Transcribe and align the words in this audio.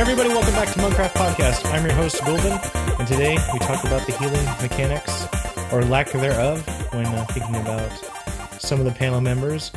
everybody, 0.00 0.30
welcome 0.30 0.54
back 0.54 0.72
to 0.72 0.78
Minecraft 0.78 1.10
Podcast. 1.10 1.70
I'm 1.74 1.84
your 1.84 1.92
host, 1.92 2.24
Golden, 2.24 2.58
and 2.98 3.06
today 3.06 3.36
we 3.52 3.58
talk 3.58 3.84
about 3.84 4.06
the 4.06 4.12
healing 4.12 4.46
mechanics, 4.62 5.26
or 5.74 5.84
lack 5.84 6.10
thereof, 6.10 6.66
when 6.94 7.04
uh, 7.04 7.26
thinking 7.26 7.56
about 7.56 7.92
some 8.58 8.78
of 8.78 8.86
the 8.86 8.92
panel 8.92 9.20
members. 9.20 9.70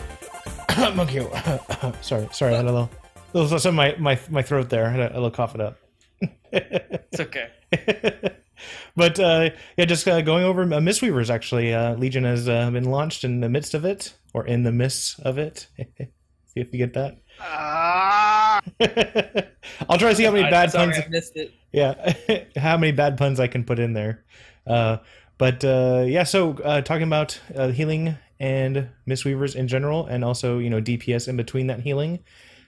Monkey, 0.95 1.27
sorry, 2.01 2.29
sorry, 2.31 2.53
I 2.53 2.55
had 2.55 2.63
a 2.63 2.71
little, 2.71 2.89
little 3.33 3.59
some 3.59 3.75
my, 3.75 3.97
my, 3.99 4.17
my 4.29 4.41
throat 4.41 4.69
there. 4.69 4.87
I 4.87 4.91
had 4.91 4.99
a, 5.01 5.11
a 5.11 5.15
little 5.15 5.29
cough 5.29 5.55
it 5.55 5.61
up. 5.61 5.77
It's 6.53 7.19
okay. 7.19 7.49
but 8.95 9.19
uh, 9.19 9.49
yeah, 9.75 9.85
just 9.85 10.07
uh, 10.07 10.21
going 10.21 10.45
over 10.45 10.61
uh, 10.61 10.79
Mistweavers. 10.79 11.29
Actually, 11.29 11.73
uh, 11.73 11.95
Legion 11.95 12.23
has 12.23 12.47
uh, 12.47 12.71
been 12.71 12.85
launched 12.85 13.25
in 13.25 13.41
the 13.41 13.49
midst 13.49 13.73
of 13.73 13.83
it, 13.83 14.13
or 14.33 14.47
in 14.47 14.63
the 14.63 14.71
midst 14.71 15.19
of 15.19 15.37
it. 15.37 15.67
see 15.77 16.07
if 16.55 16.71
you 16.71 16.79
get 16.79 16.93
that. 16.93 17.17
Ah, 17.39 18.61
I'll 19.89 19.97
try 19.97 20.09
to 20.09 20.15
see 20.15 20.23
how 20.23 20.31
many 20.31 20.49
bad 20.49 20.71
sorry, 20.71 20.93
puns. 20.93 21.05
I 21.05 21.09
missed 21.09 21.35
it. 21.35 21.53
Yeah, 21.71 22.13
how 22.55 22.77
many 22.77 22.91
bad 22.91 23.17
puns 23.17 23.39
I 23.39 23.47
can 23.47 23.63
put 23.63 23.79
in 23.79 23.93
there. 23.93 24.23
Uh, 24.65 24.97
but 25.37 25.63
uh, 25.65 26.05
yeah, 26.07 26.23
so 26.23 26.53
uh, 26.63 26.81
talking 26.81 27.07
about 27.07 27.39
uh, 27.55 27.69
healing 27.69 28.17
and 28.39 28.89
Mistweavers 29.07 29.55
in 29.55 29.67
general, 29.67 30.05
and 30.05 30.23
also 30.23 30.59
you 30.59 30.69
know 30.69 30.81
DPS 30.81 31.27
in 31.27 31.37
between 31.37 31.67
that 31.67 31.81
healing, 31.81 32.19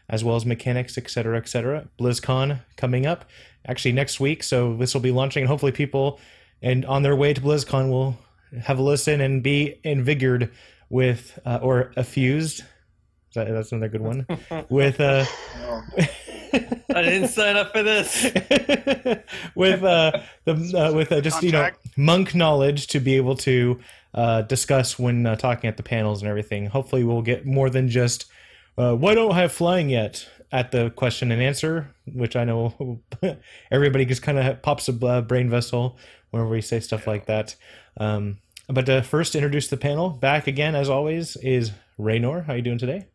as 0.09 0.23
well 0.23 0.35
as 0.35 0.45
mechanics, 0.45 0.97
etc., 0.97 1.37
etc. 1.37 1.87
BlizzCon 1.99 2.59
coming 2.75 3.05
up 3.05 3.25
actually 3.67 3.91
next 3.93 4.19
week, 4.19 4.43
so 4.43 4.75
this 4.75 4.93
will 4.93 5.01
be 5.01 5.11
launching, 5.11 5.43
and 5.43 5.49
hopefully 5.49 5.71
people 5.71 6.19
and 6.61 6.85
on 6.85 7.03
their 7.03 7.15
way 7.15 7.33
to 7.33 7.41
BlizzCon 7.41 7.89
will 7.89 8.17
have 8.63 8.79
a 8.79 8.81
listen 8.81 9.21
and 9.21 9.43
be 9.43 9.79
invigorated 9.83 10.51
with 10.89 11.37
uh, 11.45 11.59
or 11.61 11.91
effused. 11.97 12.63
Is 13.35 13.45
that- 13.45 13.51
That's 13.53 13.71
another 13.73 13.89
good 13.89 14.01
one. 14.01 14.25
with 14.69 14.99
uh, 15.01 15.25
I 16.93 17.01
didn't 17.01 17.27
sign 17.29 17.57
up 17.57 17.73
for 17.73 17.83
this. 17.83 18.23
with 19.55 19.83
uh, 19.83 20.21
the 20.45 20.73
uh, 20.75 20.93
with 20.95 21.11
uh, 21.11 21.19
just 21.21 21.43
you 21.43 21.51
know 21.51 21.69
monk 21.97 22.33
knowledge 22.33 22.87
to 22.87 22.99
be 22.99 23.15
able 23.17 23.35
to 23.37 23.79
uh, 24.13 24.41
discuss 24.43 24.97
when 24.97 25.25
uh, 25.25 25.35
talking 25.35 25.67
at 25.67 25.75
the 25.77 25.83
panels 25.83 26.21
and 26.21 26.29
everything. 26.29 26.67
Hopefully, 26.67 27.03
we'll 27.03 27.21
get 27.21 27.45
more 27.45 27.69
than 27.69 27.89
just 27.89 28.25
uh, 28.77 28.95
why 28.95 29.15
don't 29.15 29.31
I 29.33 29.41
have 29.41 29.51
flying 29.51 29.89
yet 29.89 30.27
at 30.51 30.71
the 30.71 30.89
question 30.91 31.31
and 31.31 31.41
answer, 31.41 31.93
which 32.13 32.37
I 32.37 32.45
know 32.45 33.01
everybody 33.71 34.05
just 34.05 34.21
kind 34.21 34.39
of 34.39 34.61
pops 34.61 34.87
a 34.87 35.05
uh, 35.05 35.21
brain 35.21 35.49
vessel 35.49 35.97
whenever 36.31 36.49
we 36.49 36.61
say 36.61 36.79
stuff 36.79 37.05
like 37.05 37.25
that. 37.25 37.55
Um, 37.97 38.37
but 38.69 38.87
uh, 38.87 39.01
first, 39.01 39.35
introduce 39.35 39.67
the 39.67 39.77
panel. 39.77 40.09
Back 40.09 40.47
again, 40.47 40.73
as 40.75 40.89
always, 40.89 41.35
is 41.37 41.71
Raynor. 41.97 42.41
How 42.43 42.53
are 42.53 42.55
you 42.55 42.61
doing 42.61 42.77
today? 42.77 43.07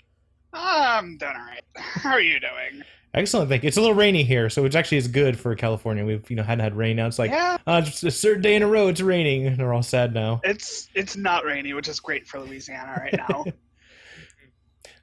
I'm 0.53 1.17
doing 1.17 1.33
all 1.37 1.45
right. 1.47 1.63
How 1.77 2.11
are 2.13 2.21
you 2.21 2.41
doing? 2.41 2.83
Excellent, 3.13 3.49
thank 3.49 3.63
you. 3.65 3.69
It's 3.69 3.77
a 3.77 3.81
little 3.81 3.95
rainy 3.97 4.23
here, 4.23 4.49
so 4.49 4.65
it's 4.65 4.77
actually 4.77 4.99
is 4.99 5.09
good 5.09 5.39
for 5.39 5.55
California. 5.57 6.05
We've 6.05 6.29
you 6.31 6.37
know 6.37 6.43
hadn't 6.45 6.63
had 6.63 6.77
rain 6.77 6.97
now. 6.97 7.07
It's 7.07 7.19
like 7.19 7.31
yeah, 7.33 7.57
uh, 7.67 7.81
just 7.81 8.05
a 8.05 8.11
third 8.11 8.41
day 8.43 8.55
in 8.55 8.63
a 8.63 8.69
row 8.69 8.87
it's 8.89 9.01
raining. 9.01 9.47
and 9.49 9.57
They're 9.57 9.73
all 9.73 9.83
sad 9.83 10.15
now. 10.15 10.41
it's 10.45 10.89
it's 10.95 11.17
not 11.17 11.45
rainy, 11.45 11.73
which 11.73 11.89
is 11.89 11.99
great 11.99 12.29
for 12.29 12.39
Louisiana 12.41 12.97
right 13.01 13.15
now. 13.17 13.45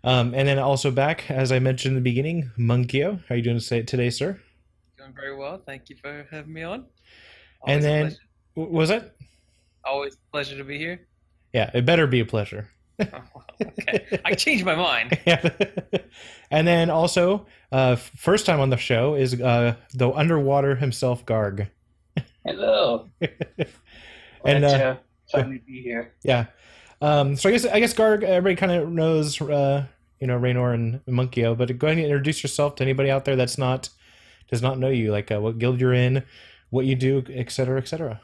Um, 0.03 0.33
and 0.35 0.47
then 0.47 0.57
also 0.57 0.89
back, 0.89 1.29
as 1.29 1.51
I 1.51 1.59
mentioned 1.59 1.97
in 1.97 2.01
the 2.01 2.09
beginning, 2.09 2.49
Monkio. 2.57 3.19
How 3.27 3.33
are 3.33 3.37
you 3.37 3.43
doing 3.43 3.59
today, 3.59 3.81
today 3.81 4.09
sir? 4.09 4.39
Doing 4.97 5.11
very 5.13 5.35
well. 5.35 5.61
Thank 5.65 5.89
you 5.89 5.97
for 5.97 6.25
having 6.31 6.53
me 6.53 6.63
on. 6.63 6.85
And 7.65 7.83
Always 7.83 7.83
a 7.83 7.87
then- 7.87 8.15
pleasure. 8.55 8.71
Was 8.71 8.89
it? 8.91 9.17
always 9.83 10.13
a 10.13 10.31
pleasure 10.31 10.55
to 10.55 10.63
be 10.63 10.77
here. 10.77 11.07
Yeah, 11.51 11.71
it 11.73 11.85
better 11.85 12.07
be 12.07 12.21
a 12.21 12.25
pleasure. 12.25 12.69
Oh, 12.99 13.05
okay, 13.61 14.19
I 14.25 14.33
changed 14.33 14.65
my 14.65 14.75
mind. 14.75 15.19
and 16.51 16.67
then 16.67 16.89
also, 16.89 17.45
uh, 17.71 17.95
first 17.95 18.45
time 18.45 18.59
on 18.59 18.69
the 18.69 18.77
show 18.77 19.15
is 19.15 19.39
uh, 19.39 19.75
the 19.93 20.11
underwater 20.11 20.75
himself, 20.75 21.25
Garg. 21.25 21.69
Hello. 22.45 23.09
And, 24.45 24.63
Glad 24.63 24.99
uh, 25.33 25.43
to 25.43 25.59
be 25.65 25.81
here. 25.81 26.13
Yeah. 26.23 26.45
Um, 27.02 27.36
so 27.36 27.49
I 27.49 27.52
guess 27.52 27.65
I 27.65 27.80
guess 27.81 27.93
Garg, 27.93 28.23
everybody 28.23 28.55
kind 28.55 28.71
of 28.71 28.89
knows, 28.89 29.41
uh, 29.41 29.86
you 30.21 30.27
know, 30.27 30.37
Raynor 30.37 30.73
and 30.73 31.02
Monkio. 31.05 31.57
But 31.57 31.77
go 31.77 31.87
ahead 31.87 31.97
and 31.97 32.05
introduce 32.05 32.43
yourself 32.43 32.75
to 32.75 32.83
anybody 32.83 33.09
out 33.09 33.25
there 33.25 33.36
that's 33.36 33.57
not 33.57 33.89
does 34.49 34.61
not 34.61 34.80
know 34.80 34.89
you, 34.89 35.11
like 35.11 35.31
uh, 35.31 35.41
what 35.41 35.57
guild 35.57 35.81
you're 35.81 35.93
in, 35.93 36.23
what 36.69 36.86
you 36.86 36.95
do, 36.95 37.23
et 37.30 37.52
cetera, 37.52 37.77
et 37.77 37.87
cetera. 37.87 38.21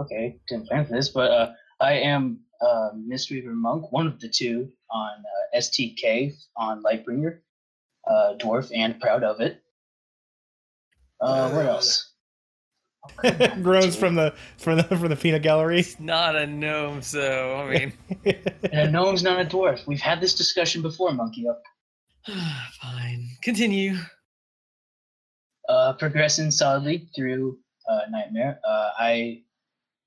Okay, 0.00 0.38
didn't 0.48 0.68
plan 0.68 0.86
for 0.86 0.92
this, 0.94 1.10
but 1.10 1.30
uh, 1.30 1.52
I 1.80 1.94
am 1.94 2.40
uh, 2.60 2.90
Mistweaver 2.94 3.52
Monk, 3.52 3.92
one 3.92 4.06
of 4.06 4.20
the 4.20 4.28
two 4.28 4.70
on 4.90 5.10
uh, 5.18 5.58
STK 5.58 6.34
on 6.56 6.82
Lightbringer, 6.82 7.38
uh, 8.08 8.34
dwarf 8.38 8.70
and 8.74 9.00
proud 9.00 9.22
of 9.22 9.40
it. 9.40 9.62
Uh, 11.20 11.50
what 11.50 11.66
else? 11.66 12.12
Groans 13.62 13.96
from 13.96 14.16
the 14.16 14.34
from 14.58 14.78
the 14.78 14.84
from 14.84 15.08
the 15.08 15.16
peanut 15.16 15.42
gallery. 15.42 15.78
It's 15.78 16.00
not 16.00 16.34
a 16.34 16.46
gnome, 16.46 17.02
so 17.02 17.54
I 17.54 17.78
mean, 17.78 17.92
And 18.72 18.88
a 18.88 18.90
gnome's 18.90 19.22
not 19.22 19.40
a 19.40 19.44
dwarf. 19.44 19.86
We've 19.86 20.00
had 20.00 20.20
this 20.20 20.34
discussion 20.34 20.82
before, 20.82 21.12
Monkey. 21.12 21.46
Up. 21.48 21.62
Fine. 22.82 23.28
Continue. 23.42 23.96
Uh, 25.68 25.92
progressing 25.94 26.50
solidly 26.50 27.08
through 27.14 27.58
uh, 27.88 28.00
Nightmare. 28.10 28.60
Uh, 28.68 28.90
I 28.98 29.42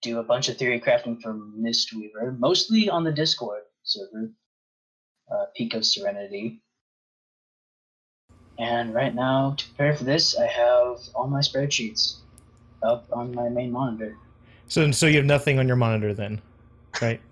do 0.01 0.19
a 0.19 0.23
bunch 0.23 0.49
of 0.49 0.57
theory 0.57 0.79
crafting 0.79 1.21
for 1.21 1.33
Mistweaver, 1.33 2.37
mostly 2.39 2.89
on 2.89 3.03
the 3.03 3.11
Discord 3.11 3.63
server, 3.83 4.31
uh, 5.31 5.45
Peak 5.55 5.73
of 5.73 5.85
Serenity. 5.85 6.61
And 8.57 8.93
right 8.93 9.13
now, 9.15 9.55
to 9.57 9.65
prepare 9.67 9.95
for 9.95 10.03
this, 10.03 10.37
I 10.37 10.47
have 10.47 10.97
all 11.15 11.27
my 11.27 11.39
spreadsheets 11.39 12.17
up 12.83 13.07
on 13.11 13.33
my 13.33 13.49
main 13.49 13.71
monitor. 13.71 14.15
so 14.67 14.89
so 14.91 15.05
you 15.07 15.17
have 15.17 15.25
nothing 15.25 15.59
on 15.59 15.67
your 15.67 15.75
monitor 15.77 16.13
then, 16.13 16.41
right? 17.01 17.19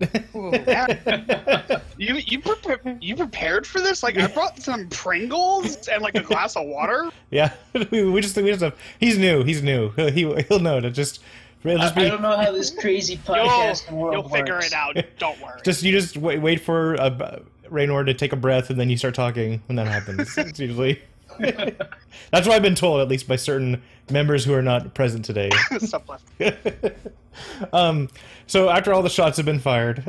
You 2.00 2.14
you 2.14 2.38
prepa- 2.40 3.02
you 3.02 3.16
prepared 3.16 3.66
for 3.66 3.80
this? 3.80 4.04
Like 4.04 4.16
I 4.18 4.28
brought 4.28 4.62
some 4.62 4.88
Pringles 4.88 5.88
and 5.88 6.00
like 6.00 6.14
a 6.14 6.22
glass 6.22 6.54
of 6.54 6.64
water. 6.66 7.10
yeah, 7.30 7.52
we, 7.90 8.08
we 8.08 8.20
just 8.20 8.36
we 8.36 8.50
just 8.50 8.62
have. 8.62 8.76
He's 9.00 9.18
new. 9.18 9.42
He's 9.42 9.62
new. 9.64 9.90
He'll, 9.96 10.12
he 10.12 10.42
he'll 10.44 10.60
know 10.60 10.80
to 10.80 10.90
just. 10.90 11.20
It'll 11.64 11.78
I, 11.78 11.84
just 11.84 11.96
I 11.96 12.02
be 12.04 12.08
don't 12.08 12.22
know 12.22 12.36
how 12.36 12.52
this 12.52 12.70
crazy 12.70 13.18
You'll 13.28 13.98
world 13.98 14.14
you'll 14.14 14.28
figure 14.28 14.58
it 14.58 14.72
out. 14.72 14.96
Don't 15.18 15.40
worry. 15.40 15.60
just 15.64 15.82
you 15.82 15.92
just 15.92 16.16
wait 16.16 16.40
wait 16.40 16.60
for 16.60 17.00
uh, 17.00 17.40
Raynor 17.68 18.04
to 18.04 18.14
take 18.14 18.32
a 18.32 18.36
breath 18.36 18.70
and 18.70 18.78
then 18.78 18.88
you 18.90 18.96
start 18.96 19.14
talking 19.14 19.62
when 19.66 19.76
that 19.76 19.86
happens. 19.86 20.36
it's 20.38 20.58
usually. 20.58 21.00
That's 21.38 22.46
what 22.46 22.50
I've 22.50 22.62
been 22.62 22.74
told, 22.74 23.00
at 23.00 23.08
least 23.08 23.28
by 23.28 23.36
certain 23.36 23.80
members 24.10 24.44
who 24.44 24.52
are 24.54 24.62
not 24.62 24.94
present 24.94 25.24
today. 25.24 25.50
Stuff 25.78 26.08
left. 26.08 27.72
um, 27.72 28.08
so 28.48 28.68
after 28.70 28.92
all 28.92 29.02
the 29.02 29.10
shots 29.10 29.36
have 29.36 29.46
been 29.46 29.60
fired, 29.60 30.02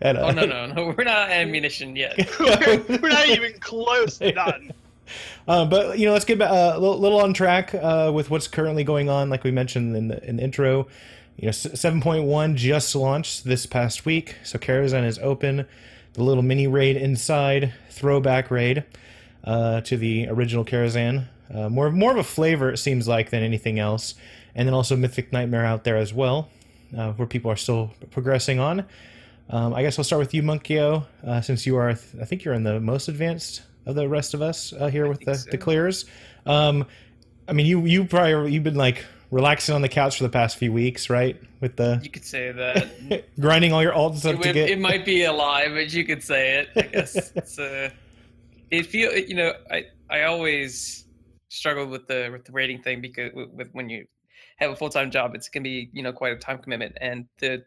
and, 0.00 0.16
uh, 0.16 0.28
Oh 0.28 0.30
no, 0.30 0.46
no, 0.46 0.66
no! 0.66 0.94
We're 0.96 1.04
not 1.04 1.28
ammunition 1.30 1.94
yet. 1.94 2.16
we're, 2.40 2.98
we're 3.02 3.08
not 3.10 3.28
even 3.28 3.52
close 3.60 4.16
to 4.18 4.32
done. 4.32 4.72
Uh, 5.46 5.64
but 5.70 5.98
you 5.98 6.06
know, 6.06 6.12
let's 6.12 6.24
get 6.24 6.40
uh, 6.40 6.72
a 6.74 6.80
little, 6.80 7.20
on 7.20 7.32
track 7.32 7.74
uh, 7.74 8.10
with 8.14 8.30
what's 8.30 8.48
currently 8.48 8.84
going 8.84 9.08
on. 9.08 9.30
Like 9.30 9.44
we 9.44 9.50
mentioned 9.50 9.96
in 9.96 10.08
the, 10.08 10.28
in 10.28 10.36
the 10.36 10.42
intro, 10.42 10.86
you 11.36 11.46
know, 11.46 11.52
seven 11.52 12.00
point 12.00 12.24
one 12.24 12.56
just 12.56 12.94
launched 12.94 13.44
this 13.44 13.66
past 13.66 14.04
week, 14.06 14.36
so 14.42 14.58
Karazhan 14.58 15.04
is 15.06 15.18
open. 15.18 15.66
The 16.14 16.22
little 16.22 16.42
mini 16.42 16.66
raid 16.66 16.96
inside, 16.96 17.74
throwback 17.90 18.50
raid 18.50 18.84
uh, 19.44 19.82
to 19.82 19.96
the 19.96 20.28
original 20.28 20.64
Karazhan. 20.64 21.26
Uh, 21.52 21.68
more 21.68 21.90
more 21.90 22.10
of 22.10 22.16
a 22.16 22.24
flavor 22.24 22.70
it 22.70 22.78
seems 22.78 23.06
like 23.06 23.30
than 23.30 23.42
anything 23.42 23.78
else, 23.78 24.14
and 24.54 24.66
then 24.66 24.74
also 24.74 24.96
Mythic 24.96 25.32
Nightmare 25.32 25.64
out 25.64 25.84
there 25.84 25.96
as 25.96 26.12
well, 26.12 26.48
uh, 26.96 27.12
where 27.12 27.28
people 27.28 27.50
are 27.50 27.56
still 27.56 27.92
progressing 28.10 28.58
on. 28.58 28.86
Um, 29.48 29.74
I 29.74 29.82
guess 29.82 29.98
I'll 29.98 30.04
start 30.04 30.20
with 30.20 30.34
you, 30.34 30.42
Monkio, 30.42 31.04
since 31.44 31.66
you 31.66 31.76
are, 31.76 31.90
I 31.90 31.94
think 31.94 32.44
you're 32.44 32.54
in 32.54 32.64
the 32.64 32.80
most 32.80 33.06
advanced 33.06 33.62
of 33.86 33.94
the 33.94 34.08
rest 34.08 34.34
of 34.34 34.42
us 34.42 34.72
uh, 34.72 34.88
here 34.88 35.08
with 35.08 35.20
the, 35.20 35.34
so. 35.34 35.50
the 35.50 35.58
clears. 35.58 36.04
Um, 36.44 36.86
I 37.48 37.52
mean, 37.52 37.66
you 37.66 37.86
you 37.86 38.04
probably 38.04 38.52
you've 38.52 38.64
been 38.64 38.74
like 38.74 39.04
relaxing 39.30 39.74
on 39.74 39.82
the 39.82 39.88
couch 39.88 40.16
for 40.16 40.24
the 40.24 40.28
past 40.28 40.56
few 40.56 40.72
weeks, 40.72 41.08
right? 41.08 41.40
With 41.60 41.76
the 41.76 42.00
You 42.02 42.10
could 42.10 42.24
say 42.24 42.52
that. 42.52 43.24
grinding 43.40 43.72
all 43.72 43.82
your 43.82 43.92
alts 43.92 44.24
up 44.28 44.40
it, 44.40 44.42
to 44.42 44.52
get. 44.52 44.70
it 44.70 44.78
might 44.78 45.04
be 45.04 45.24
a 45.24 45.32
lie, 45.32 45.68
but 45.68 45.92
you 45.92 46.04
could 46.04 46.22
say 46.22 46.58
it. 46.58 46.68
I 46.76 46.82
guess 46.82 47.32
it's 47.36 47.58
uh, 47.58 47.90
it 48.70 48.86
feel 48.86 49.16
you 49.16 49.34
know 49.34 49.52
I 49.70 49.84
I 50.10 50.22
always 50.24 51.04
struggled 51.48 51.90
with 51.90 52.06
the 52.06 52.28
with 52.32 52.44
the 52.44 52.52
rating 52.52 52.82
thing 52.82 53.00
because 53.00 53.32
with, 53.34 53.50
with 53.50 53.68
when 53.72 53.88
you 53.88 54.06
have 54.58 54.70
a 54.70 54.76
full 54.76 54.90
time 54.90 55.10
job, 55.10 55.34
it's 55.34 55.48
can 55.48 55.62
be 55.62 55.90
you 55.92 56.02
know 56.02 56.12
quite 56.12 56.32
a 56.32 56.36
time 56.36 56.58
commitment, 56.58 56.96
and 57.00 57.26
the 57.38 57.64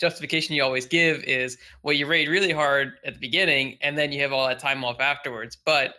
justification 0.00 0.54
you 0.54 0.62
always 0.62 0.86
give 0.86 1.22
is 1.24 1.58
well 1.82 1.92
you 1.94 2.06
raid 2.06 2.28
really 2.28 2.52
hard 2.52 2.94
at 3.04 3.12
the 3.14 3.20
beginning 3.20 3.76
and 3.82 3.96
then 3.98 4.10
you 4.10 4.20
have 4.22 4.32
all 4.32 4.46
that 4.48 4.58
time 4.58 4.82
off 4.84 4.98
afterwards 5.00 5.56
but 5.64 5.94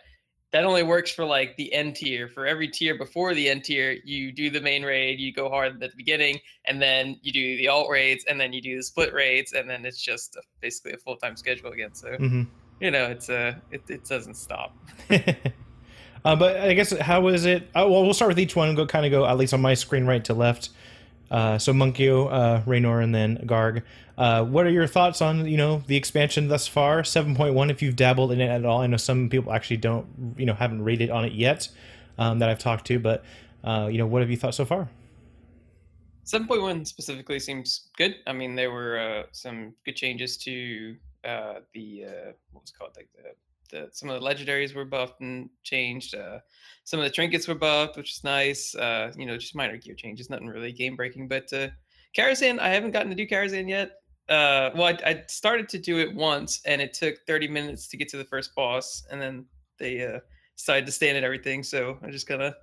that 0.50 0.64
only 0.64 0.82
works 0.82 1.10
for 1.10 1.24
like 1.24 1.56
the 1.56 1.72
end 1.72 1.96
tier 1.96 2.28
for 2.28 2.46
every 2.46 2.68
tier 2.68 2.98
before 2.98 3.32
the 3.32 3.48
end 3.48 3.64
tier 3.64 3.96
you 4.04 4.32
do 4.32 4.50
the 4.50 4.60
main 4.60 4.82
raid 4.82 5.18
you 5.20 5.32
go 5.32 5.48
hard 5.48 5.72
at 5.74 5.80
the 5.92 5.96
beginning 5.96 6.38
and 6.66 6.82
then 6.82 7.16
you 7.22 7.32
do 7.32 7.56
the 7.56 7.68
alt 7.68 7.88
raids 7.88 8.24
and 8.28 8.40
then 8.40 8.52
you 8.52 8.60
do 8.60 8.76
the 8.76 8.82
split 8.82 9.14
raids 9.14 9.52
and 9.52 9.70
then 9.70 9.84
it's 9.86 10.02
just 10.02 10.36
basically 10.60 10.92
a 10.92 10.98
full-time 10.98 11.36
schedule 11.36 11.70
again 11.70 11.94
so 11.94 12.08
Mhm. 12.08 12.46
you 12.80 12.90
know 12.90 13.06
it's 13.06 13.28
a 13.28 13.60
it, 13.70 13.82
it 13.88 14.04
doesn't 14.04 14.34
stop 14.34 14.76
Uh, 16.24 16.36
but 16.36 16.56
I 16.58 16.72
guess 16.74 16.96
how 16.98 17.26
is 17.26 17.46
it? 17.46 17.64
Uh, 17.74 17.82
well, 17.88 18.04
we'll 18.04 18.14
start 18.14 18.28
with 18.28 18.38
each 18.38 18.54
one 18.54 18.68
and 18.68 18.76
go 18.76 18.86
kind 18.86 19.04
of 19.04 19.10
go 19.10 19.26
at 19.26 19.36
least 19.36 19.52
on 19.52 19.60
my 19.60 19.74
screen 19.74 20.06
right 20.06 20.24
to 20.26 20.34
left. 20.34 20.68
Uh, 21.32 21.56
so 21.56 21.72
Monkio, 21.72 22.30
uh, 22.30 22.62
Raynor, 22.66 23.00
and 23.00 23.14
then 23.14 23.38
Garg. 23.46 23.82
Uh, 24.18 24.44
what 24.44 24.66
are 24.66 24.70
your 24.70 24.86
thoughts 24.86 25.22
on 25.22 25.46
you 25.46 25.56
know 25.56 25.82
the 25.86 25.96
expansion 25.96 26.48
thus 26.48 26.68
far? 26.68 27.02
Seven 27.02 27.34
point 27.34 27.54
one. 27.54 27.70
If 27.70 27.80
you've 27.80 27.96
dabbled 27.96 28.32
in 28.32 28.40
it 28.40 28.48
at 28.48 28.66
all, 28.66 28.82
I 28.82 28.86
know 28.86 28.98
some 28.98 29.30
people 29.30 29.50
actually 29.50 29.78
don't 29.78 30.34
you 30.36 30.44
know 30.44 30.52
haven't 30.52 30.84
rated 30.84 31.08
on 31.08 31.24
it 31.24 31.32
yet 31.32 31.70
um, 32.18 32.38
that 32.40 32.50
I've 32.50 32.58
talked 32.58 32.86
to, 32.88 32.98
but 32.98 33.24
uh, 33.64 33.88
you 33.90 33.96
know 33.96 34.06
what 34.06 34.20
have 34.20 34.30
you 34.30 34.36
thought 34.36 34.54
so 34.54 34.66
far? 34.66 34.90
7.1 36.26 36.86
specifically 36.86 37.40
seems 37.40 37.88
good. 37.96 38.14
I 38.28 38.32
mean, 38.32 38.54
there 38.54 38.70
were 38.70 38.98
uh, 38.98 39.22
some 39.32 39.72
good 39.84 39.96
changes 39.96 40.36
to 40.38 40.94
uh, 41.24 41.54
the 41.72 42.04
what 42.52 42.60
was 42.60 42.70
it 42.70 42.78
called 42.78 42.92
like 42.94 43.08
the, 43.16 43.30
the 43.72 43.88
some 43.90 44.08
of 44.08 44.20
the 44.20 44.26
legendaries 44.26 44.74
were 44.74 44.84
buffed 44.84 45.20
and 45.20 45.50
changed. 45.64 46.14
Uh, 46.14 46.38
some 46.84 47.00
of 47.00 47.04
the 47.04 47.10
trinkets 47.10 47.48
were 47.48 47.54
buffed, 47.54 47.96
which 47.96 48.12
is 48.12 48.24
nice. 48.24 48.74
Uh, 48.74 49.12
you 49.16 49.26
know, 49.26 49.36
just 49.36 49.56
minor 49.56 49.76
gear 49.76 49.94
changes, 49.94 50.30
nothing 50.30 50.46
really 50.46 50.72
game 50.72 50.94
breaking. 50.94 51.26
But 51.26 51.52
uh, 51.52 51.68
Karazhan, 52.16 52.60
I 52.60 52.68
haven't 52.68 52.92
gotten 52.92 53.10
to 53.10 53.16
do 53.16 53.26
Karazhan 53.26 53.68
yet. 53.68 53.92
Uh, 54.28 54.70
well, 54.74 54.84
I, 54.84 54.98
I 55.04 55.24
started 55.26 55.68
to 55.70 55.78
do 55.78 55.98
it 55.98 56.14
once, 56.14 56.60
and 56.64 56.80
it 56.80 56.94
took 56.94 57.16
30 57.26 57.48
minutes 57.48 57.88
to 57.88 57.96
get 57.96 58.08
to 58.10 58.16
the 58.16 58.24
first 58.24 58.54
boss, 58.54 59.04
and 59.10 59.20
then 59.20 59.46
they 59.78 60.04
uh, 60.06 60.20
decided 60.56 60.86
to 60.86 60.92
stand 60.92 61.16
at 61.16 61.24
everything. 61.24 61.62
So 61.62 61.98
I 62.02 62.10
just 62.10 62.28
kind 62.28 62.42
of 62.42 62.54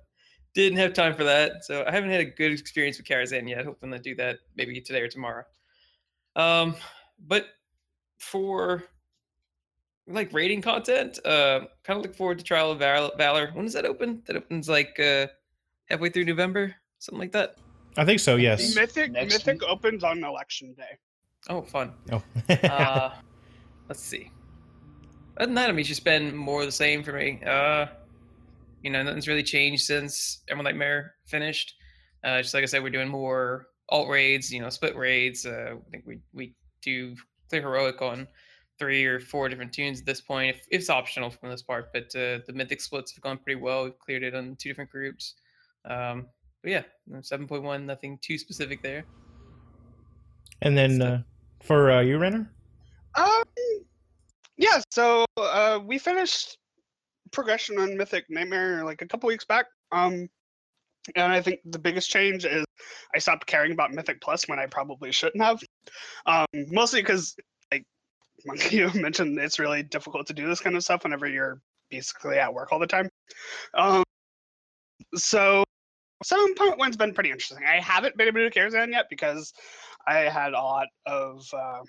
didn't 0.54 0.78
have 0.78 0.94
time 0.94 1.14
for 1.14 1.24
that. 1.24 1.64
So 1.64 1.84
I 1.86 1.90
haven't 1.90 2.10
had 2.10 2.20
a 2.20 2.24
good 2.24 2.52
experience 2.52 2.96
with 2.96 3.06
Karazhan 3.06 3.48
yet. 3.48 3.64
Hoping 3.64 3.90
to 3.90 3.98
do 3.98 4.14
that 4.16 4.38
maybe 4.56 4.80
today 4.80 5.02
or 5.02 5.08
tomorrow. 5.08 5.44
Um, 6.36 6.76
but 7.26 7.46
for 8.18 8.84
like 10.10 10.32
rating 10.32 10.62
content, 10.62 11.18
uh, 11.24 11.60
kind 11.84 11.98
of 11.98 12.02
look 12.02 12.14
forward 12.14 12.38
to 12.38 12.44
Trial 12.44 12.70
of 12.70 12.78
Val- 12.78 13.12
Valor. 13.16 13.50
When 13.52 13.64
does 13.64 13.74
that 13.74 13.84
open? 13.84 14.22
That 14.26 14.36
opens 14.36 14.68
like 14.68 14.98
uh, 15.00 15.26
halfway 15.88 16.10
through 16.10 16.24
November, 16.24 16.74
something 16.98 17.20
like 17.20 17.32
that. 17.32 17.56
I 17.96 18.04
think 18.04 18.20
so. 18.20 18.36
Yes. 18.36 18.74
Mythic 18.74 19.12
Next 19.12 19.32
Mythic 19.34 19.60
week. 19.62 19.70
opens 19.70 20.04
on 20.04 20.22
election 20.22 20.74
day. 20.74 20.98
Oh, 21.48 21.62
fun. 21.62 21.92
Oh. 22.12 22.22
Uh, 22.48 23.12
let's 23.88 24.00
see. 24.00 24.30
Other 25.36 25.46
than 25.46 25.54
that, 25.54 25.68
I 25.68 25.72
mean, 25.72 25.80
it's 25.80 25.88
just 25.88 26.04
been 26.04 26.34
more 26.36 26.60
of 26.60 26.66
the 26.66 26.72
same 26.72 27.02
for 27.02 27.12
me. 27.12 27.40
Uh, 27.44 27.86
you 28.82 28.90
know, 28.90 29.02
nothing's 29.02 29.26
really 29.28 29.42
changed 29.42 29.84
since 29.84 30.42
Emerald 30.48 30.64
Nightmare 30.64 31.14
finished. 31.26 31.74
Uh, 32.22 32.42
just 32.42 32.54
like 32.54 32.62
I 32.62 32.66
said, 32.66 32.82
we're 32.82 32.90
doing 32.90 33.08
more 33.08 33.66
alt 33.88 34.08
raids, 34.08 34.52
you 34.52 34.60
know, 34.60 34.68
split 34.68 34.96
raids. 34.96 35.46
Uh, 35.46 35.74
I 35.86 35.90
think 35.90 36.04
we 36.06 36.18
we 36.32 36.54
do 36.82 37.16
clear 37.48 37.62
heroic 37.62 38.00
on 38.02 38.28
three 38.80 39.04
or 39.04 39.20
four 39.20 39.48
different 39.48 39.72
tunes 39.72 40.00
at 40.00 40.06
this 40.06 40.20
point. 40.20 40.56
If, 40.56 40.66
it's 40.70 40.90
optional 40.90 41.30
for 41.30 41.48
this 41.48 41.62
part, 41.62 41.92
but 41.92 42.06
uh, 42.16 42.42
the 42.46 42.52
mythic 42.54 42.80
splits 42.80 43.12
have 43.14 43.22
gone 43.22 43.38
pretty 43.38 43.60
well. 43.60 43.84
We've 43.84 43.98
cleared 43.98 44.24
it 44.24 44.34
on 44.34 44.56
two 44.56 44.70
different 44.70 44.90
groups. 44.90 45.34
Um, 45.84 46.26
but 46.62 46.70
yeah, 46.72 46.82
seven 47.20 47.46
point 47.46 47.62
one, 47.62 47.86
nothing 47.86 48.18
too 48.22 48.38
specific 48.38 48.82
there. 48.82 49.04
and 50.62 50.76
then 50.76 51.02
uh, 51.02 51.22
for 51.62 51.90
uh, 51.90 52.00
you, 52.00 52.18
Raynor. 52.18 52.50
Um, 53.16 53.42
yeah. 54.56 54.80
So 54.90 55.24
uh, 55.36 55.80
we 55.84 55.98
finished 55.98 56.58
progression 57.32 57.78
on 57.78 57.96
Mythic 57.96 58.24
Nightmare 58.28 58.84
like 58.84 59.02
a 59.02 59.06
couple 59.06 59.28
weeks 59.28 59.44
back. 59.44 59.66
Um, 59.92 60.28
and 61.16 61.32
I 61.32 61.40
think 61.40 61.60
the 61.64 61.78
biggest 61.78 62.10
change 62.10 62.44
is 62.44 62.64
I 63.14 63.18
stopped 63.18 63.46
caring 63.46 63.72
about 63.72 63.92
Mythic 63.92 64.20
Plus 64.20 64.46
when 64.48 64.58
I 64.58 64.66
probably 64.66 65.12
shouldn't 65.12 65.42
have. 65.42 65.60
Um, 66.26 66.46
mostly 66.52 67.00
because, 67.00 67.34
like 68.46 68.72
you 68.72 68.90
mentioned, 68.94 69.38
it's 69.38 69.58
really 69.58 69.82
difficult 69.82 70.26
to 70.28 70.32
do 70.32 70.46
this 70.46 70.60
kind 70.60 70.76
of 70.76 70.84
stuff 70.84 71.04
whenever 71.04 71.26
you're 71.26 71.60
basically 71.90 72.38
at 72.38 72.52
work 72.52 72.72
all 72.72 72.78
the 72.78 72.86
time. 72.86 73.08
Um, 73.74 74.02
so 75.14 75.64
one's 76.78 76.96
been 76.96 77.14
pretty 77.14 77.30
interesting. 77.30 77.64
I 77.66 77.80
haven't 77.80 78.16
been 78.16 78.28
able 78.28 78.48
to 78.48 78.50
Karazhan 78.50 78.92
yet 78.92 79.06
because 79.08 79.52
I 80.06 80.18
had 80.20 80.52
a 80.52 80.60
lot 80.60 80.86
of 81.06 81.46
uh, 81.52 81.80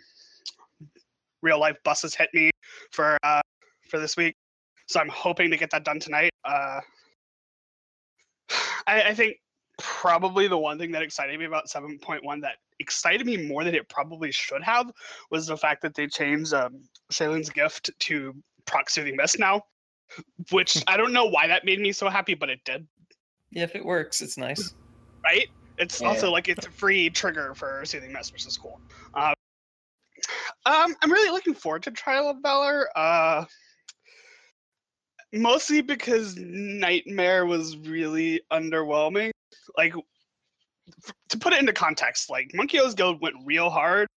real 1.41 1.59
life 1.59 1.77
buses 1.83 2.15
hit 2.15 2.29
me 2.33 2.51
for 2.91 3.17
uh, 3.23 3.41
for 3.89 3.99
this 3.99 4.15
week. 4.15 4.35
So 4.87 4.99
I'm 4.99 5.09
hoping 5.09 5.51
to 5.51 5.57
get 5.57 5.71
that 5.71 5.83
done 5.83 5.99
tonight. 5.99 6.31
Uh, 6.43 6.79
I, 8.87 9.03
I 9.03 9.13
think 9.13 9.37
probably 9.81 10.47
the 10.47 10.57
one 10.57 10.77
thing 10.77 10.91
that 10.91 11.01
excited 11.01 11.37
me 11.39 11.45
about 11.45 11.67
7.1 11.67 12.41
that 12.41 12.57
excited 12.79 13.25
me 13.25 13.37
more 13.47 13.63
than 13.63 13.75
it 13.75 13.87
probably 13.89 14.31
should 14.31 14.63
have 14.63 14.91
was 15.29 15.47
the 15.47 15.57
fact 15.57 15.81
that 15.81 15.93
they 15.93 16.07
changed 16.07 16.53
um, 16.53 16.81
gift 17.53 17.89
to 17.99 18.33
proc 18.65 18.89
soothing 18.89 19.15
mist 19.15 19.39
now, 19.39 19.61
which 20.51 20.83
I 20.87 20.97
don't 20.97 21.13
know 21.13 21.25
why 21.25 21.47
that 21.47 21.65
made 21.65 21.79
me 21.79 21.91
so 21.91 22.09
happy, 22.09 22.33
but 22.33 22.49
it 22.49 22.59
did. 22.65 22.87
Yeah, 23.51 23.63
if 23.63 23.75
it 23.75 23.85
works, 23.85 24.21
it's 24.21 24.37
nice. 24.37 24.73
Right? 25.23 25.47
It's 25.77 26.01
Yeah. 26.01 26.09
also 26.09 26.31
like 26.31 26.47
it's 26.47 26.65
a 26.65 26.71
free 26.71 27.09
trigger 27.09 27.53
for 27.55 27.83
soothing 27.85 28.13
mist, 28.13 28.33
which 28.33 28.45
is 28.45 28.57
cool. 28.57 28.79
Um, 29.13 29.33
um, 30.65 30.95
I'm 31.01 31.11
really 31.11 31.31
looking 31.31 31.53
forward 31.53 31.83
to 31.83 31.91
Trial 31.91 32.29
of 32.29 32.37
Valor. 32.41 32.89
Uh, 32.95 33.45
mostly 35.33 35.81
because 35.81 36.35
Nightmare 36.37 37.45
was 37.45 37.77
really 37.77 38.41
underwhelming. 38.51 39.31
Like, 39.77 39.93
f- 39.95 41.13
to 41.29 41.37
put 41.37 41.53
it 41.53 41.59
into 41.59 41.73
context, 41.73 42.29
like 42.29 42.51
Monkey's 42.53 42.93
Guild 42.95 43.21
went 43.21 43.35
real 43.45 43.69
hard 43.69 44.07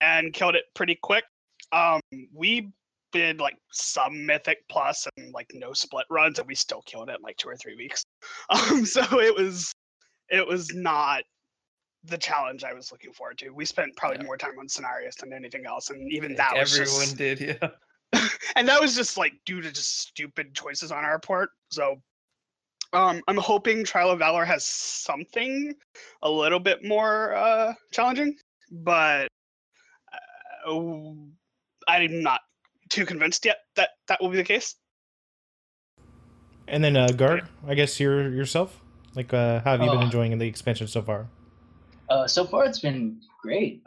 and 0.00 0.32
killed 0.32 0.54
it 0.54 0.64
pretty 0.74 0.98
quick. 1.02 1.24
Um, 1.72 2.00
we 2.34 2.70
did 3.12 3.40
like 3.40 3.56
some 3.72 4.24
Mythic 4.24 4.58
Plus 4.68 5.06
and 5.16 5.32
like 5.32 5.50
no 5.54 5.72
split 5.72 6.06
runs, 6.10 6.38
and 6.38 6.46
we 6.48 6.54
still 6.54 6.82
killed 6.82 7.08
it 7.08 7.16
in 7.16 7.22
like 7.22 7.36
two 7.36 7.48
or 7.48 7.56
three 7.56 7.76
weeks. 7.76 8.04
Um, 8.50 8.84
so 8.84 9.00
it 9.20 9.34
was, 9.36 9.72
it 10.28 10.46
was 10.46 10.74
not 10.74 11.22
the 12.04 12.18
challenge 12.18 12.64
I 12.64 12.72
was 12.72 12.90
looking 12.92 13.12
forward 13.12 13.38
to. 13.38 13.50
We 13.50 13.64
spent 13.64 13.94
probably 13.96 14.18
Yeah. 14.18 14.24
more 14.26 14.36
time 14.36 14.58
on 14.58 14.68
scenarios 14.68 15.14
than 15.16 15.32
anything 15.32 15.66
else, 15.66 15.90
and 15.90 16.10
even 16.12 16.34
that 16.36 16.56
everyone 16.56 16.86
just 16.86 17.16
did, 17.16 17.40
yeah. 17.62 17.68
and 18.56 18.68
that 18.68 18.80
was 18.80 18.94
just 18.94 19.16
like 19.16 19.32
due 19.46 19.60
to 19.60 19.70
just 19.70 20.00
stupid 20.00 20.54
choices 20.54 20.90
on 20.92 21.04
our 21.04 21.18
part. 21.18 21.50
So 21.70 21.96
um, 22.92 23.22
I'm 23.28 23.36
hoping 23.36 23.84
Trial 23.84 24.10
of 24.10 24.18
Valor 24.18 24.44
has 24.44 24.64
something 24.64 25.74
a 26.22 26.30
little 26.30 26.58
bit 26.58 26.84
more 26.84 27.34
uh, 27.34 27.74
challenging, 27.92 28.36
but 28.70 29.28
uh, 30.66 30.74
I'm 31.88 32.22
not 32.22 32.40
too 32.88 33.06
convinced 33.06 33.44
yet 33.44 33.58
that 33.76 33.90
that 34.08 34.20
will 34.20 34.30
be 34.30 34.36
the 34.36 34.44
case. 34.44 34.74
And 36.66 36.82
then 36.82 36.96
uh, 36.96 37.08
Garg, 37.08 37.46
I 37.66 37.74
guess 37.74 37.98
your 37.98 38.28
yourself. 38.30 38.80
Like, 39.14 39.32
uh, 39.34 39.60
how 39.60 39.72
have 39.72 39.82
you 39.82 39.90
been 39.90 40.00
Oh. 40.00 40.04
enjoying 40.04 40.38
the 40.38 40.46
expansion 40.46 40.86
so 40.86 41.02
far? 41.02 41.26
Uh, 42.08 42.28
so 42.28 42.44
far, 42.44 42.64
it's 42.64 42.78
been 42.78 43.20
great. 43.42 43.82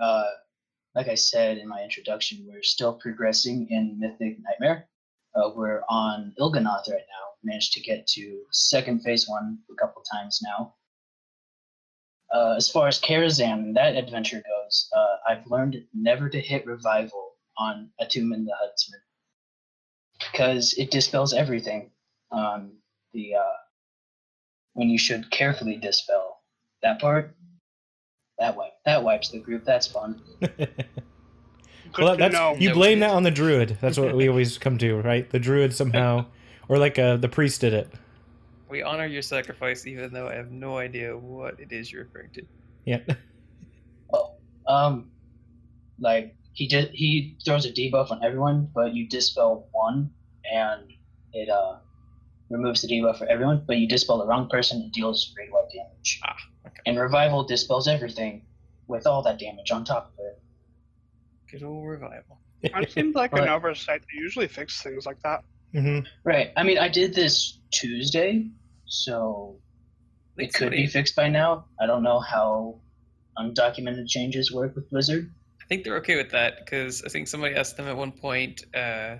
Like 0.95 1.07
I 1.07 1.15
said 1.15 1.57
in 1.57 1.67
my 1.67 1.81
introduction, 1.81 2.45
we're 2.47 2.63
still 2.63 2.93
progressing 2.93 3.67
in 3.69 3.99
Mythic 3.99 4.37
Nightmare. 4.41 4.87
Uh, 5.35 5.49
we're 5.55 5.81
on 5.89 6.33
Il'gynoth 6.39 6.89
right 6.89 7.07
now. 7.09 7.25
Managed 7.43 7.73
to 7.73 7.81
get 7.81 8.05
to 8.07 8.41
second 8.51 9.01
phase 9.01 9.27
one 9.27 9.57
a 9.71 9.75
couple 9.75 10.03
times 10.03 10.41
now. 10.43 10.75
Uh, 12.33 12.53
as 12.55 12.69
far 12.69 12.87
as 12.87 12.99
Karazhan, 12.99 13.73
that 13.75 13.95
adventure 13.95 14.41
goes, 14.41 14.89
uh, 14.95 15.15
I've 15.29 15.45
learned 15.47 15.83
never 15.93 16.29
to 16.29 16.39
hit 16.39 16.65
revival 16.65 17.33
on 17.57 17.89
Attumen 18.01 18.45
the 18.45 18.55
Huntsman 18.59 19.01
because 20.31 20.73
it 20.73 20.91
dispels 20.91 21.33
everything. 21.33 21.91
Um, 22.31 22.77
the 23.13 23.35
uh, 23.35 23.57
when 24.73 24.89
you 24.89 24.97
should 24.97 25.29
carefully 25.29 25.77
dispel 25.77 26.41
that 26.81 26.99
part, 26.99 27.35
that 28.39 28.55
wipe 28.55 28.73
that 28.85 29.03
wipes 29.03 29.29
the 29.29 29.39
group. 29.39 29.63
That's 29.65 29.87
fun. 29.87 30.21
Well, 31.97 32.13
to 32.13 32.17
that's 32.17 32.33
know. 32.33 32.55
you 32.57 32.69
No 32.69 32.75
blame 32.75 32.99
that 32.99 33.11
on 33.11 33.23
the 33.23 33.31
druid. 33.31 33.77
That's 33.81 33.97
what 33.97 34.15
we 34.15 34.27
always 34.27 34.57
come 34.57 34.77
to, 34.79 34.95
right? 35.01 35.29
The 35.29 35.39
druid 35.39 35.73
somehow, 35.73 36.25
or 36.67 36.77
like 36.77 36.97
uh, 36.97 37.17
the 37.17 37.29
priest 37.29 37.61
did 37.61 37.73
it. 37.73 37.91
We 38.69 38.81
honor 38.81 39.05
your 39.05 39.21
sacrifice, 39.21 39.85
even 39.85 40.11
though 40.11 40.27
I 40.27 40.33
have 40.35 40.51
no 40.51 40.77
idea 40.77 41.15
what 41.15 41.59
it 41.59 41.71
is 41.71 41.91
you're 41.91 42.03
referring 42.03 42.31
to. 42.31 42.43
Yeah. 42.85 42.99
Oh, 44.15 44.35
um, 44.67 45.09
like 45.97 46.35
he 46.51 46.67
did. 46.67 46.91
He 46.91 47.35
throws 47.43 47.65
a 47.65 47.71
debuff 47.71 48.11
on 48.11 48.23
everyone, 48.23 48.69
but 48.71 48.93
you 48.93 49.07
dispel 49.07 49.67
one, 49.71 50.11
and 50.51 50.83
it 51.33 51.49
uh 51.49 51.77
removes 52.53 52.81
the 52.81 52.87
debuff 52.87 53.17
for 53.17 53.27
everyone. 53.27 53.63
But 53.67 53.77
you 53.77 53.87
dispel 53.87 54.17
the 54.19 54.25
wrong 54.27 54.47
person, 54.49 54.81
and 54.81 54.91
deals 54.91 55.33
raid 55.37 55.49
wipe 55.51 55.69
damage. 55.71 56.19
Ah, 56.23 56.35
okay. 56.67 56.81
And 56.85 56.97
revival 56.97 57.43
dispels 57.43 57.87
everything 57.87 58.45
with 58.87 59.07
all 59.07 59.21
that 59.23 59.39
damage 59.39 59.71
on 59.71 59.83
top 59.85 60.13
of 60.13 60.25
it. 60.25 60.41
Good 61.51 61.63
old 61.63 61.87
revival. 61.87 62.39
It 62.61 62.91
seems 62.95 63.15
like 63.15 63.33
an 63.33 63.49
oversight. 63.49 64.01
They 64.01 64.19
usually 64.19 64.47
fix 64.47 64.81
things 64.81 65.05
like 65.05 65.21
that. 65.23 65.43
hmm 65.73 65.99
Right. 66.23 66.51
I 66.55 66.63
mean, 66.63 66.77
I 66.77 66.87
did 66.87 67.13
this 67.13 67.59
Tuesday, 67.71 68.49
so 68.85 69.59
Like 70.37 70.47
it 70.47 70.53
could 70.53 70.71
be 70.71 70.87
fixed 70.87 71.15
by 71.15 71.27
now. 71.29 71.65
I 71.81 71.85
don't 71.85 72.03
know 72.03 72.19
how 72.19 72.79
undocumented 73.37 74.07
changes 74.07 74.51
work 74.51 74.75
with 74.75 74.89
Blizzard. 74.89 75.33
I 75.61 75.65
think 75.67 75.83
they're 75.83 75.97
okay 75.97 76.15
with 76.15 76.31
that 76.31 76.57
because 76.59 77.03
I 77.03 77.09
think 77.09 77.27
somebody 77.27 77.55
asked 77.55 77.77
them 77.77 77.87
at 77.87 77.97
one 77.97 78.11
point. 78.11 78.63
Uh, 78.75 79.17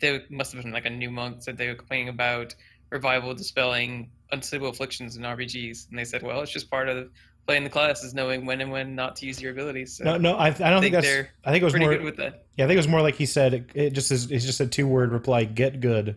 they 0.00 0.20
must 0.30 0.52
have 0.52 0.62
been 0.62 0.72
like 0.72 0.84
a 0.86 0.90
new 0.90 1.10
monk 1.10 1.42
said 1.42 1.56
they 1.56 1.68
were 1.68 1.74
complaining 1.74 2.08
about 2.10 2.54
revival 2.90 3.34
dispelling 3.34 4.10
unstable 4.32 4.68
afflictions 4.68 5.16
in 5.16 5.22
RBGs, 5.22 5.90
and 5.90 5.98
they 5.98 6.04
said, 6.04 6.22
well, 6.22 6.40
it's 6.40 6.52
just 6.52 6.70
part 6.70 6.88
of 6.88 7.08
playing 7.46 7.64
the 7.64 7.70
class 7.70 8.02
is 8.02 8.12
knowing 8.12 8.44
when 8.44 8.60
and 8.60 8.70
when 8.70 8.94
not 8.94 9.16
to 9.16 9.26
use 9.26 9.40
your 9.40 9.52
abilities. 9.52 9.96
So 9.96 10.04
No, 10.04 10.16
no, 10.16 10.36
I, 10.36 10.46
I 10.46 10.50
don't 10.50 10.82
think, 10.82 10.94
think 10.94 11.04
that's. 11.04 11.28
I 11.44 11.52
think 11.52 11.62
it 11.62 11.64
was 11.64 11.72
pretty 11.72 11.86
more. 11.86 11.94
good 11.94 12.04
with 12.04 12.16
that. 12.16 12.46
Yeah, 12.56 12.64
I 12.64 12.68
think 12.68 12.76
it 12.76 12.80
was 12.80 12.88
more 12.88 13.02
like 13.02 13.14
he 13.14 13.26
said. 13.26 13.54
It, 13.54 13.70
it 13.74 13.90
just 13.90 14.10
is. 14.10 14.30
It's 14.30 14.44
just 14.44 14.60
a 14.60 14.66
two 14.66 14.86
word 14.86 15.12
reply. 15.12 15.44
Get 15.44 15.80
good. 15.80 16.16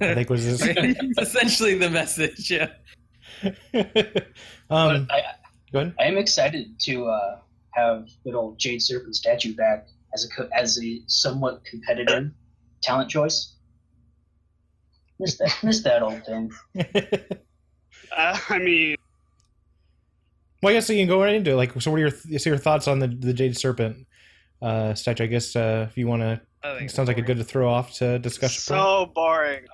I 0.00 0.14
think 0.14 0.30
was 0.30 0.42
his. 0.42 0.62
Essentially 1.18 1.78
the 1.78 1.90
message. 1.90 2.50
Yeah. 2.50 2.68
um, 4.70 5.06
I, 5.10 5.22
go 5.72 5.80
ahead. 5.80 5.94
I 5.98 6.04
am 6.04 6.16
excited 6.16 6.78
to 6.80 7.06
uh, 7.06 7.38
have 7.72 8.08
good 8.24 8.34
old 8.34 8.58
Jade 8.58 8.82
Serpent 8.82 9.14
statue 9.14 9.54
back 9.54 9.88
as 10.14 10.28
a 10.28 10.56
as 10.56 10.82
a 10.82 11.00
somewhat 11.06 11.64
competitive 11.64 12.30
talent 12.82 13.10
choice. 13.10 13.54
Miss 15.22 15.38
that, 15.38 15.56
miss 15.62 15.82
that 15.84 16.02
old 16.02 16.24
thing. 16.26 16.50
Uh, 18.14 18.38
I 18.48 18.58
mean, 18.58 18.96
Well, 20.62 20.70
I 20.70 20.74
guess 20.74 20.88
you 20.90 20.96
can 20.98 21.08
go 21.08 21.22
right 21.22 21.34
into 21.34 21.52
it. 21.52 21.54
Like, 21.54 21.80
so 21.80 21.90
what 21.90 21.96
are 21.98 22.00
your 22.00 22.38
so 22.38 22.50
your 22.50 22.58
thoughts 22.58 22.88
on 22.88 22.98
the 22.98 23.06
the 23.06 23.32
Jade 23.32 23.56
Serpent 23.56 24.06
uh, 24.60 24.94
statue? 24.94 25.24
I 25.24 25.26
guess 25.28 25.56
uh, 25.56 25.86
if 25.88 25.96
you 25.96 26.06
want 26.08 26.22
to, 26.22 26.40
I 26.62 26.78
think 26.78 26.90
it 26.90 26.94
sounds 26.94 27.08
like 27.08 27.18
a 27.18 27.22
good 27.22 27.38
to 27.38 27.44
throw 27.44 27.68
off 27.70 27.94
to 27.94 28.18
discussion. 28.18 28.74
point. 28.74 28.82
so 28.82 29.12
boring. 29.14 29.64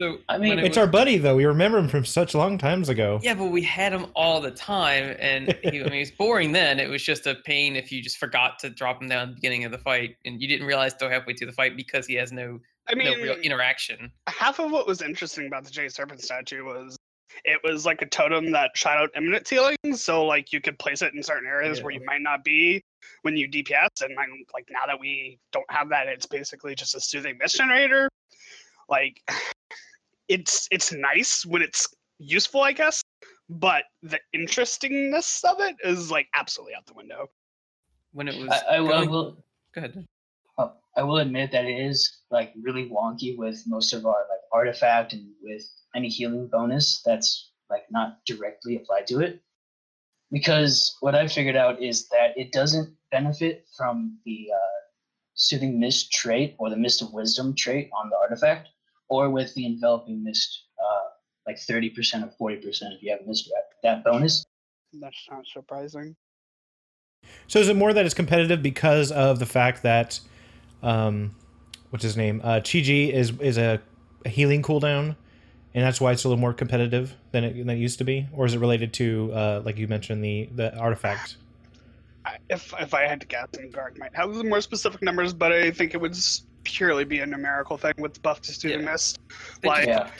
So 0.00 0.18
I 0.28 0.38
mean, 0.38 0.50
when 0.50 0.58
it 0.60 0.64
It's 0.66 0.76
was- 0.76 0.78
our 0.78 0.86
buddy 0.86 1.18
though. 1.18 1.34
We 1.34 1.44
remember 1.46 1.78
him 1.78 1.88
from 1.88 2.04
such 2.04 2.32
long 2.34 2.56
times 2.58 2.88
ago. 2.88 3.18
Yeah, 3.22 3.34
but 3.34 3.46
we 3.46 3.62
had 3.62 3.92
him 3.92 4.06
all 4.14 4.40
the 4.40 4.52
time, 4.52 5.16
and 5.18 5.52
he, 5.64 5.80
I 5.82 5.88
mean, 5.88 5.94
it's 6.02 6.12
boring 6.12 6.52
then. 6.52 6.78
It 6.78 6.88
was 6.88 7.02
just 7.02 7.26
a 7.26 7.34
pain 7.44 7.74
if 7.74 7.90
you 7.90 8.00
just 8.02 8.18
forgot 8.18 8.60
to 8.60 8.70
drop 8.70 9.02
him 9.02 9.08
down 9.08 9.22
at 9.22 9.28
the 9.30 9.34
beginning 9.34 9.64
of 9.64 9.72
the 9.72 9.78
fight, 9.78 10.16
and 10.24 10.40
you 10.40 10.46
didn't 10.46 10.66
realize 10.68 10.94
till 10.94 11.08
halfway 11.10 11.34
through 11.34 11.48
the 11.48 11.52
fight 11.54 11.76
because 11.76 12.06
he 12.06 12.14
has 12.14 12.30
no 12.30 12.60
I 12.88 12.94
mean, 12.94 13.06
no 13.18 13.22
real 13.22 13.36
interaction. 13.36 14.10
half 14.28 14.58
of 14.60 14.70
what 14.70 14.86
was 14.86 15.02
interesting 15.02 15.46
about 15.46 15.64
the 15.64 15.70
Jade 15.70 15.92
Serpent 15.92 16.22
statue 16.22 16.64
was 16.64 16.96
it 17.44 17.60
was 17.62 17.84
like 17.86 18.02
a 18.02 18.06
totem 18.06 18.50
that 18.52 18.70
shot 18.74 18.96
out 18.98 19.10
imminent 19.16 19.46
healing, 19.48 19.76
so 19.94 20.24
like 20.24 20.52
you 20.52 20.60
could 20.60 20.78
place 20.78 21.02
it 21.02 21.14
in 21.14 21.22
certain 21.22 21.46
areas 21.46 21.82
where 21.82 21.92
you 21.92 22.04
might 22.04 22.22
not 22.22 22.42
be 22.42 22.82
when 23.22 23.36
you 23.36 23.48
DPS. 23.48 24.00
And 24.02 24.18
I'm 24.18 24.44
like 24.54 24.66
now 24.70 24.86
that 24.86 24.98
we 24.98 25.38
don't 25.52 25.70
have 25.70 25.88
that, 25.90 26.06
it's 26.08 26.26
basically 26.26 26.74
just 26.74 26.94
a 26.94 27.00
soothing 27.00 27.36
mist 27.40 27.56
generator. 27.56 28.08
Like 28.88 29.20
it's 30.28 30.66
it's 30.70 30.92
nice 30.92 31.44
when 31.46 31.62
it's 31.62 31.88
useful, 32.18 32.62
I 32.62 32.72
guess, 32.72 33.02
but 33.48 33.84
the 34.02 34.18
interestingness 34.32 35.44
of 35.44 35.60
it 35.60 35.76
is 35.84 36.10
like 36.10 36.26
absolutely 36.34 36.74
out 36.74 36.86
the 36.86 36.94
window. 36.94 37.28
When 38.12 38.26
it 38.28 38.40
was, 38.40 38.48
I, 38.50 38.76
I, 38.76 38.80
will- 38.80 38.92
I 38.94 39.04
will. 39.06 39.36
go 39.74 39.78
ahead. 39.80 40.06
I 40.96 41.02
will 41.02 41.18
admit 41.18 41.52
that 41.52 41.64
it 41.64 41.78
is 41.78 42.22
like 42.30 42.52
really 42.60 42.88
wonky 42.88 43.36
with 43.36 43.62
most 43.66 43.92
of 43.92 44.04
our 44.04 44.26
like 44.28 44.40
artifact 44.52 45.12
and 45.12 45.28
with 45.42 45.62
any 45.94 46.08
healing 46.08 46.48
bonus 46.50 47.02
that's 47.04 47.50
like 47.70 47.84
not 47.90 48.18
directly 48.26 48.76
applied 48.76 49.06
to 49.08 49.20
it. 49.20 49.42
Because 50.30 50.96
what 51.00 51.14
I 51.14 51.26
figured 51.28 51.56
out 51.56 51.80
is 51.80 52.08
that 52.08 52.36
it 52.36 52.52
doesn't 52.52 52.94
benefit 53.10 53.66
from 53.76 54.18
the 54.26 54.48
uh, 54.54 54.78
soothing 55.34 55.80
mist 55.80 56.12
trait 56.12 56.56
or 56.58 56.68
the 56.68 56.76
mist 56.76 57.00
of 57.00 57.12
wisdom 57.12 57.54
trait 57.54 57.90
on 57.98 58.10
the 58.10 58.16
artifact, 58.16 58.68
or 59.08 59.30
with 59.30 59.54
the 59.54 59.64
enveloping 59.64 60.22
mist, 60.22 60.64
uh, 60.78 61.08
like 61.46 61.58
thirty 61.58 61.88
percent 61.88 62.24
or 62.24 62.30
forty 62.32 62.56
percent 62.56 62.92
if 62.94 63.02
you 63.02 63.10
have 63.10 63.26
mist 63.26 63.50
wrap. 63.54 63.64
That 63.82 64.04
bonus. 64.04 64.44
That's 64.92 65.26
not 65.30 65.46
surprising. 65.46 66.16
So 67.46 67.58
is 67.58 67.68
it 67.68 67.76
more 67.76 67.92
that 67.92 68.04
it's 68.04 68.14
competitive 68.14 68.62
because 68.62 69.10
of 69.10 69.38
the 69.38 69.46
fact 69.46 69.82
that, 69.82 70.20
um, 70.82 71.34
what's 71.90 72.02
his 72.02 72.16
name? 72.16 72.40
Uh, 72.44 72.60
Chi-Ji 72.60 73.12
is 73.12 73.32
is 73.40 73.58
a, 73.58 73.80
a 74.24 74.28
healing 74.28 74.62
cooldown, 74.62 75.16
and 75.74 75.84
that's 75.84 76.00
why 76.00 76.12
it's 76.12 76.24
a 76.24 76.28
little 76.28 76.40
more 76.40 76.52
competitive 76.54 77.14
than 77.32 77.44
it, 77.44 77.56
than 77.56 77.70
it 77.70 77.78
used 77.78 77.98
to 77.98 78.04
be, 78.04 78.26
or 78.32 78.46
is 78.46 78.54
it 78.54 78.58
related 78.58 78.92
to, 78.94 79.30
uh, 79.32 79.62
like 79.64 79.78
you 79.78 79.88
mentioned, 79.88 80.22
the 80.24 80.48
the 80.54 80.76
artifact? 80.76 81.36
If 82.50 82.74
if 82.78 82.92
I 82.94 83.06
had 83.06 83.20
to 83.20 83.26
guess, 83.26 83.48
and 83.58 83.72
Garg 83.72 83.98
might 83.98 84.14
have 84.14 84.30
more 84.44 84.60
specific 84.60 85.02
numbers, 85.02 85.32
but 85.32 85.50
I 85.52 85.70
think 85.70 85.94
it 85.94 86.00
would 86.00 86.16
purely 86.64 87.04
be 87.04 87.20
a 87.20 87.26
numerical 87.26 87.78
thing 87.78 87.94
with 87.98 88.14
the 88.14 88.20
buff 88.20 88.42
to 88.42 88.52
soothing 88.52 88.80
Yeah. 88.80 88.92
mist. 88.92 89.18
Like- 89.64 89.86
Yeah. 89.86 90.10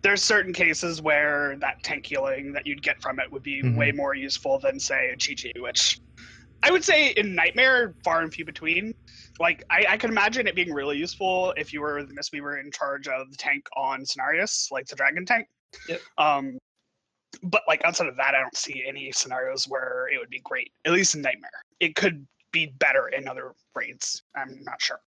There's 0.00 0.20
certain 0.20 0.52
cases 0.52 1.00
where 1.00 1.54
that 1.60 1.84
tank 1.84 2.06
healing 2.06 2.52
that 2.54 2.66
you'd 2.66 2.82
get 2.82 3.00
from 3.00 3.20
it 3.20 3.30
would 3.30 3.44
be 3.44 3.62
Mhm. 3.62 3.76
way 3.76 3.92
more 3.92 4.16
useful 4.16 4.58
than 4.58 4.80
say 4.80 5.10
a 5.10 5.16
Chi-Ji, 5.16 5.52
which 5.60 6.00
I 6.64 6.72
would 6.72 6.82
say 6.82 7.10
in 7.10 7.36
Nightmare 7.36 7.94
far 8.02 8.20
and 8.22 8.34
few 8.34 8.44
between. 8.44 8.94
Like 9.42 9.64
I, 9.70 9.84
I 9.90 9.96
can 9.96 10.08
imagine 10.08 10.46
it 10.46 10.54
being 10.54 10.72
really 10.72 10.96
useful 10.96 11.52
if 11.56 11.72
you 11.72 11.80
were 11.80 12.04
the 12.04 12.14
Mistweaver 12.14 12.60
in 12.60 12.70
charge 12.70 13.08
of 13.08 13.28
the 13.30 13.36
tank 13.36 13.66
on 13.76 14.04
Cenarius, 14.04 14.70
like 14.70 14.86
the 14.86 14.94
dragon 14.94 15.26
tank. 15.26 15.48
Yep. 15.88 16.00
Um 16.16 16.58
but 17.42 17.62
like 17.66 17.84
outside 17.84 18.06
of 18.06 18.16
that, 18.16 18.34
I 18.36 18.40
don't 18.40 18.56
see 18.56 18.84
any 18.86 19.10
scenarios 19.10 19.64
where 19.64 20.06
it 20.12 20.18
would 20.18 20.30
be 20.30 20.40
great. 20.44 20.70
At 20.84 20.92
least 20.92 21.16
in 21.16 21.22
Nightmare, 21.22 21.50
it 21.80 21.96
could 21.96 22.24
be 22.52 22.66
better 22.78 23.08
in 23.08 23.26
other 23.26 23.52
raids. 23.74 24.22
I'm 24.36 24.62
not 24.62 24.80
sure. 24.80 25.00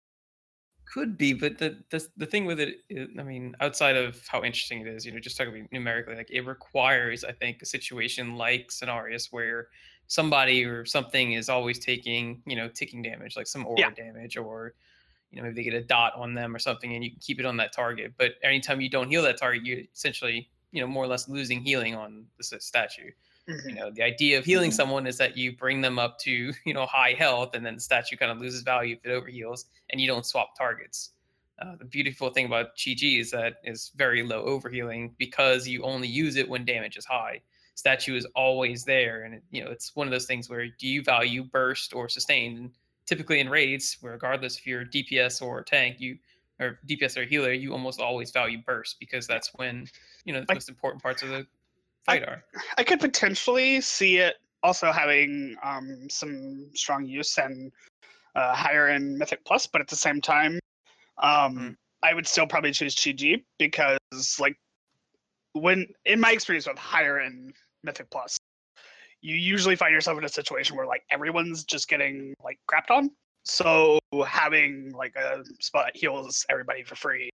Could 0.94 1.18
be, 1.18 1.32
but 1.32 1.58
the, 1.58 1.78
the 1.90 2.06
the 2.16 2.26
thing 2.26 2.46
with 2.46 2.60
it, 2.60 2.76
is, 2.88 3.08
I 3.18 3.22
mean, 3.22 3.54
outside 3.60 3.96
of 3.96 4.22
how 4.28 4.44
interesting 4.44 4.80
it 4.80 4.88
is, 4.88 5.04
you 5.04 5.12
know, 5.12 5.20
just 5.20 5.36
talking 5.36 5.68
numerically, 5.72 6.16
like 6.16 6.30
it 6.30 6.46
requires, 6.46 7.24
I 7.24 7.32
think, 7.32 7.60
a 7.62 7.66
situation 7.66 8.36
like 8.36 8.68
Cenarius 8.68 9.28
where 9.30 9.68
somebody 10.06 10.64
or 10.64 10.84
something 10.84 11.32
is 11.32 11.48
always 11.48 11.78
taking, 11.78 12.42
you 12.46 12.56
know, 12.56 12.68
ticking 12.68 13.02
damage, 13.02 13.36
like 13.36 13.46
some 13.46 13.66
aura 13.66 13.78
Yeah. 13.80 13.90
damage, 13.90 14.36
or 14.36 14.74
you 15.30 15.38
know, 15.38 15.44
maybe 15.44 15.56
they 15.56 15.62
get 15.70 15.74
a 15.74 15.82
dot 15.84 16.14
on 16.14 16.34
them 16.34 16.54
or 16.54 16.58
something, 16.58 16.94
and 16.94 17.02
you 17.02 17.10
can 17.10 17.20
keep 17.20 17.40
it 17.40 17.46
on 17.46 17.56
that 17.56 17.72
target. 17.72 18.12
But 18.18 18.32
anytime 18.42 18.80
you 18.82 18.90
don't 18.90 19.08
heal 19.08 19.22
that 19.22 19.38
target, 19.38 19.64
you 19.64 19.86
essentially, 19.94 20.50
you 20.72 20.80
know, 20.80 20.86
more 20.86 21.04
or 21.04 21.06
less 21.06 21.28
losing 21.28 21.62
healing 21.62 21.94
on 21.94 22.26
the 22.38 22.44
statue 22.44 23.10
Mhm. 23.48 23.68
you 23.70 23.74
know 23.74 23.90
the 23.90 24.02
idea 24.02 24.38
of 24.38 24.44
healing 24.44 24.70
Mhm. 24.70 24.74
someone 24.74 25.04
is 25.06 25.18
that 25.18 25.36
you 25.36 25.56
bring 25.56 25.80
them 25.80 25.98
up 25.98 26.16
to 26.20 26.52
you 26.64 26.72
know 26.74 26.86
high 26.86 27.12
health 27.12 27.54
and 27.54 27.66
then 27.66 27.74
the 27.74 27.80
statue 27.80 28.16
kind 28.16 28.30
of 28.30 28.38
loses 28.38 28.62
value 28.62 28.94
if 28.94 29.04
it 29.04 29.10
overheals 29.10 29.66
and 29.90 30.00
you 30.00 30.06
don't 30.06 30.24
swap 30.26 30.56
targets 30.56 31.10
uh, 31.58 31.74
the 31.76 31.84
beautiful 31.84 32.30
thing 32.30 32.46
about 32.46 32.68
Chi-Ji 32.82 33.18
is 33.18 33.30
that 33.32 33.56
it's 33.64 33.90
very 33.90 34.22
low 34.22 34.46
overhealing 34.46 35.16
because 35.18 35.66
you 35.66 35.82
only 35.82 36.06
use 36.08 36.36
it 36.36 36.48
when 36.48 36.64
damage 36.64 36.96
is 36.96 37.04
high 37.04 37.40
statue 37.74 38.16
is 38.16 38.26
always 38.34 38.84
there 38.84 39.22
and 39.24 39.34
it, 39.34 39.42
you 39.50 39.64
know 39.64 39.70
it's 39.70 39.96
one 39.96 40.06
of 40.06 40.10
those 40.10 40.26
things 40.26 40.48
where 40.48 40.66
do 40.78 40.86
you 40.86 41.02
value 41.02 41.42
burst 41.44 41.94
or 41.94 42.08
sustain 42.08 42.56
and 42.56 42.70
typically 43.06 43.40
in 43.40 43.48
raids 43.48 43.96
regardless 44.02 44.58
if 44.58 44.66
you're 44.66 44.84
dps 44.84 45.40
or 45.42 45.62
tank 45.62 45.98
you 45.98 46.16
or 46.60 46.78
dps 46.88 47.16
or 47.16 47.24
healer 47.24 47.52
you 47.52 47.72
almost 47.72 48.00
always 48.00 48.30
value 48.30 48.58
burst 48.66 48.96
because 49.00 49.26
that's 49.26 49.50
when 49.54 49.86
you 50.24 50.32
know 50.32 50.40
the 50.40 50.46
Like- 50.48 50.56
most 50.56 50.68
important 50.68 51.02
parts 51.02 51.22
of 51.22 51.30
the 51.30 51.46
I- 52.08 52.18
fight 52.18 52.22
are 52.28 52.44
I 52.76 52.84
could 52.84 53.00
potentially 53.00 53.80
see 53.80 54.18
it 54.18 54.36
also 54.62 54.92
having 54.92 55.56
um, 55.62 56.08
some 56.08 56.68
strong 56.74 57.04
use 57.04 57.36
and 57.38 57.72
uh, 58.36 58.54
higher 58.54 58.88
in 58.88 59.18
Mythic 59.18 59.44
Plus, 59.44 59.66
but 59.66 59.80
at 59.80 59.88
the 59.88 59.96
same 59.96 60.20
time, 60.20 60.58
um, 61.18 61.58
Mhm. 61.58 61.76
I 62.02 62.14
would 62.14 62.26
still 62.26 62.46
probably 62.46 62.72
choose 62.72 62.94
Chi 62.94 63.42
because, 63.58 63.98
like, 64.40 64.56
when 65.52 65.86
in 66.04 66.20
my 66.20 66.32
experience 66.32 66.66
with 66.66 66.78
higher 66.78 67.20
in 67.20 67.52
Mythic 67.82 68.10
Plus, 68.10 68.38
you 69.20 69.36
usually 69.36 69.76
find 69.76 69.92
yourself 69.92 70.18
in 70.18 70.24
a 70.24 70.28
situation 70.28 70.76
where 70.76 70.86
like 70.86 71.02
everyone's 71.10 71.64
just 71.64 71.88
getting 71.88 72.34
like 72.42 72.58
crapped 72.70 72.90
on. 72.90 73.10
So 73.44 73.98
having 74.26 74.92
like 74.92 75.14
a 75.16 75.44
spot 75.60 75.86
that 75.86 75.96
heals 75.96 76.44
everybody 76.50 76.82
for 76.82 76.94
free 76.94 77.30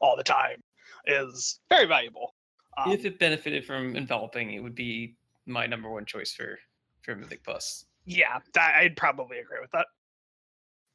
all 0.00 0.16
the 0.16 0.24
time 0.24 0.60
is 1.06 1.60
very 1.68 1.86
valuable. 1.86 2.34
Um, 2.76 2.92
if 2.92 3.04
it 3.04 3.18
benefited 3.18 3.64
from 3.64 3.96
enveloping, 3.96 4.52
it 4.52 4.62
would 4.62 4.74
be 4.74 5.16
my 5.46 5.66
number 5.66 5.90
one 5.90 6.04
choice 6.04 6.32
for 6.32 6.58
for 7.02 7.16
Mythic 7.16 7.44
Plus. 7.44 7.86
yeah, 8.04 8.38
that, 8.54 8.74
I'd 8.76 8.96
probably 8.96 9.38
agree 9.38 9.58
with 9.60 9.70
that. 9.72 9.86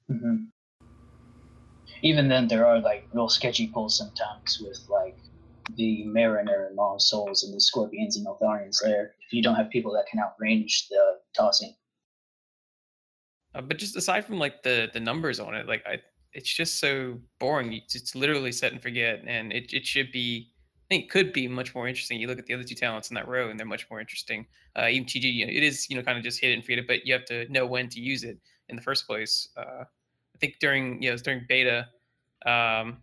hmm 0.08 0.46
Even 2.02 2.28
then, 2.28 2.48
there 2.48 2.66
are 2.66 2.80
like 2.80 3.08
real 3.14 3.30
sketchy 3.30 3.68
pulls 3.68 3.98
sometimes 3.98 4.60
with 4.60 4.86
like 4.90 5.18
the 5.76 6.04
Mariner 6.06 6.68
and 6.68 6.76
Long 6.76 7.00
Souls 7.00 7.44
and 7.44 7.54
the 7.54 7.60
Scorpions 7.60 8.18
and 8.18 8.26
Eltharians 8.26 8.78
there. 8.82 9.16
If 9.26 9.34
you 9.34 9.42
don't 9.42 9.56
have 9.56 9.70
people 9.70 9.94
that 9.94 10.06
can 10.08 10.20
outrange 10.20 10.88
the 10.90 11.20
tossing. 11.36 11.74
Uh, 13.56 13.62
but 13.62 13.78
just 13.78 13.96
aside 13.96 14.26
from 14.26 14.40
like 14.40 14.64
the 14.64 14.90
the 14.94 15.00
numbers 15.00 15.40
on 15.40 15.54
it, 15.56 15.68
like 15.68 15.84
I, 15.86 16.00
it's 16.34 16.52
just 16.52 16.80
so 16.80 17.20
boring. 17.40 17.74
It's 17.74 18.16
literally 18.16 18.52
set 18.52 18.72
and 18.72 18.82
forget, 18.82 19.24
and 19.26 19.54
it 19.54 19.74
it 19.74 19.86
should 19.86 20.12
be. 20.12 20.50
I 20.80 20.96
think 20.96 21.10
could 21.10 21.32
be 21.32 21.48
much 21.48 21.74
more 21.74 21.88
interesting. 21.88 22.20
You 22.20 22.28
look 22.28 22.40
at 22.40 22.46
the 22.46 22.54
other 22.54 22.64
two 22.64 22.76
talents 22.76 23.10
in 23.10 23.16
that 23.16 23.28
row, 23.28 23.50
and 23.50 23.58
they're 23.58 23.66
much 23.66 23.90
more 23.90 24.02
interesting. 24.02 24.46
Uh, 24.76 24.88
even 24.90 25.08
TG, 25.08 25.34
you 25.34 25.46
know, 25.46 25.52
it 25.52 25.64
is 25.64 25.90
you 25.90 25.96
know 25.96 26.04
kind 26.04 26.18
of 26.18 26.24
just 26.24 26.42
hit 26.42 26.52
it 26.52 26.56
and 26.56 26.64
forget 26.64 26.80
it, 26.80 26.88
but 26.88 27.06
you 27.06 27.14
have 27.14 27.26
to 27.26 27.52
know 27.52 27.66
when 27.66 27.88
to 27.90 28.00
use 28.00 28.24
it 28.24 28.38
in 28.70 28.76
the 28.76 28.82
first 28.82 29.08
place. 29.08 29.48
Uh, 29.56 29.84
I 29.84 30.38
think 30.40 30.56
during 30.60 31.02
you 31.02 31.12
know 31.12 31.18
during 31.18 31.46
beta, 31.48 31.88
um, 32.46 32.98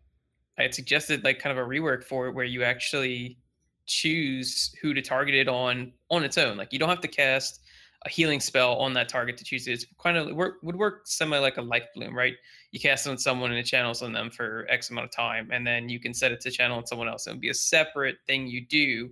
I 0.61 0.65
had 0.65 0.75
suggested 0.75 1.25
like 1.25 1.39
kind 1.39 1.59
of 1.59 1.65
a 1.65 1.67
rework 1.67 2.05
for 2.05 2.27
it 2.27 2.35
where 2.35 2.45
you 2.45 2.63
actually 2.63 3.39
choose 3.87 4.75
who 4.81 4.93
to 4.93 5.01
target 5.01 5.35
it 5.35 5.49
on 5.49 5.93
on 6.11 6.23
its 6.23 6.37
own. 6.37 6.57
Like 6.59 6.73
you 6.73 6.79
don't 6.79 6.91
have 6.91 7.01
to 7.01 7.09
cast 7.09 7.61
a 8.07 8.11
healing 8.11 8.41
spell 8.41 8.77
on 8.77 8.93
that 8.95 9.09
target 9.09 9.37
to 9.39 9.45
choose 9.45 9.67
it. 9.67 9.73
It's 9.73 9.87
kind 10.03 10.17
of 10.17 10.35
work, 10.35 10.57
would 10.63 10.77
work 10.77 11.03
semi 11.07 11.39
like 11.39 11.57
a 11.57 11.63
life 11.63 11.85
bloom, 11.95 12.17
right? 12.17 12.35
You 12.73 12.81
cast 12.81 13.07
it 13.07 13.11
on 13.11 13.19
someone 13.19 13.51
and 13.51 13.59
it 13.59 13.65
channels 13.65 14.03
on 14.03 14.13
them 14.13 14.31
for 14.31 14.67
X 14.69 14.91
amount 14.91 15.07
of 15.07 15.13
time, 15.13 15.51
and 15.51 15.67
then 15.67 15.89
you 15.89 15.99
can 15.99 16.15
set 16.15 16.31
it 16.31 16.41
to 16.43 16.51
channel 16.51 16.77
on 16.77 16.87
someone 16.87 17.09
else. 17.09 17.27
It 17.27 17.31
would 17.31 17.41
be 17.41 17.51
a 17.51 17.55
separate 17.55 18.17
thing 18.27 18.47
you 18.47 18.67
do 18.67 19.11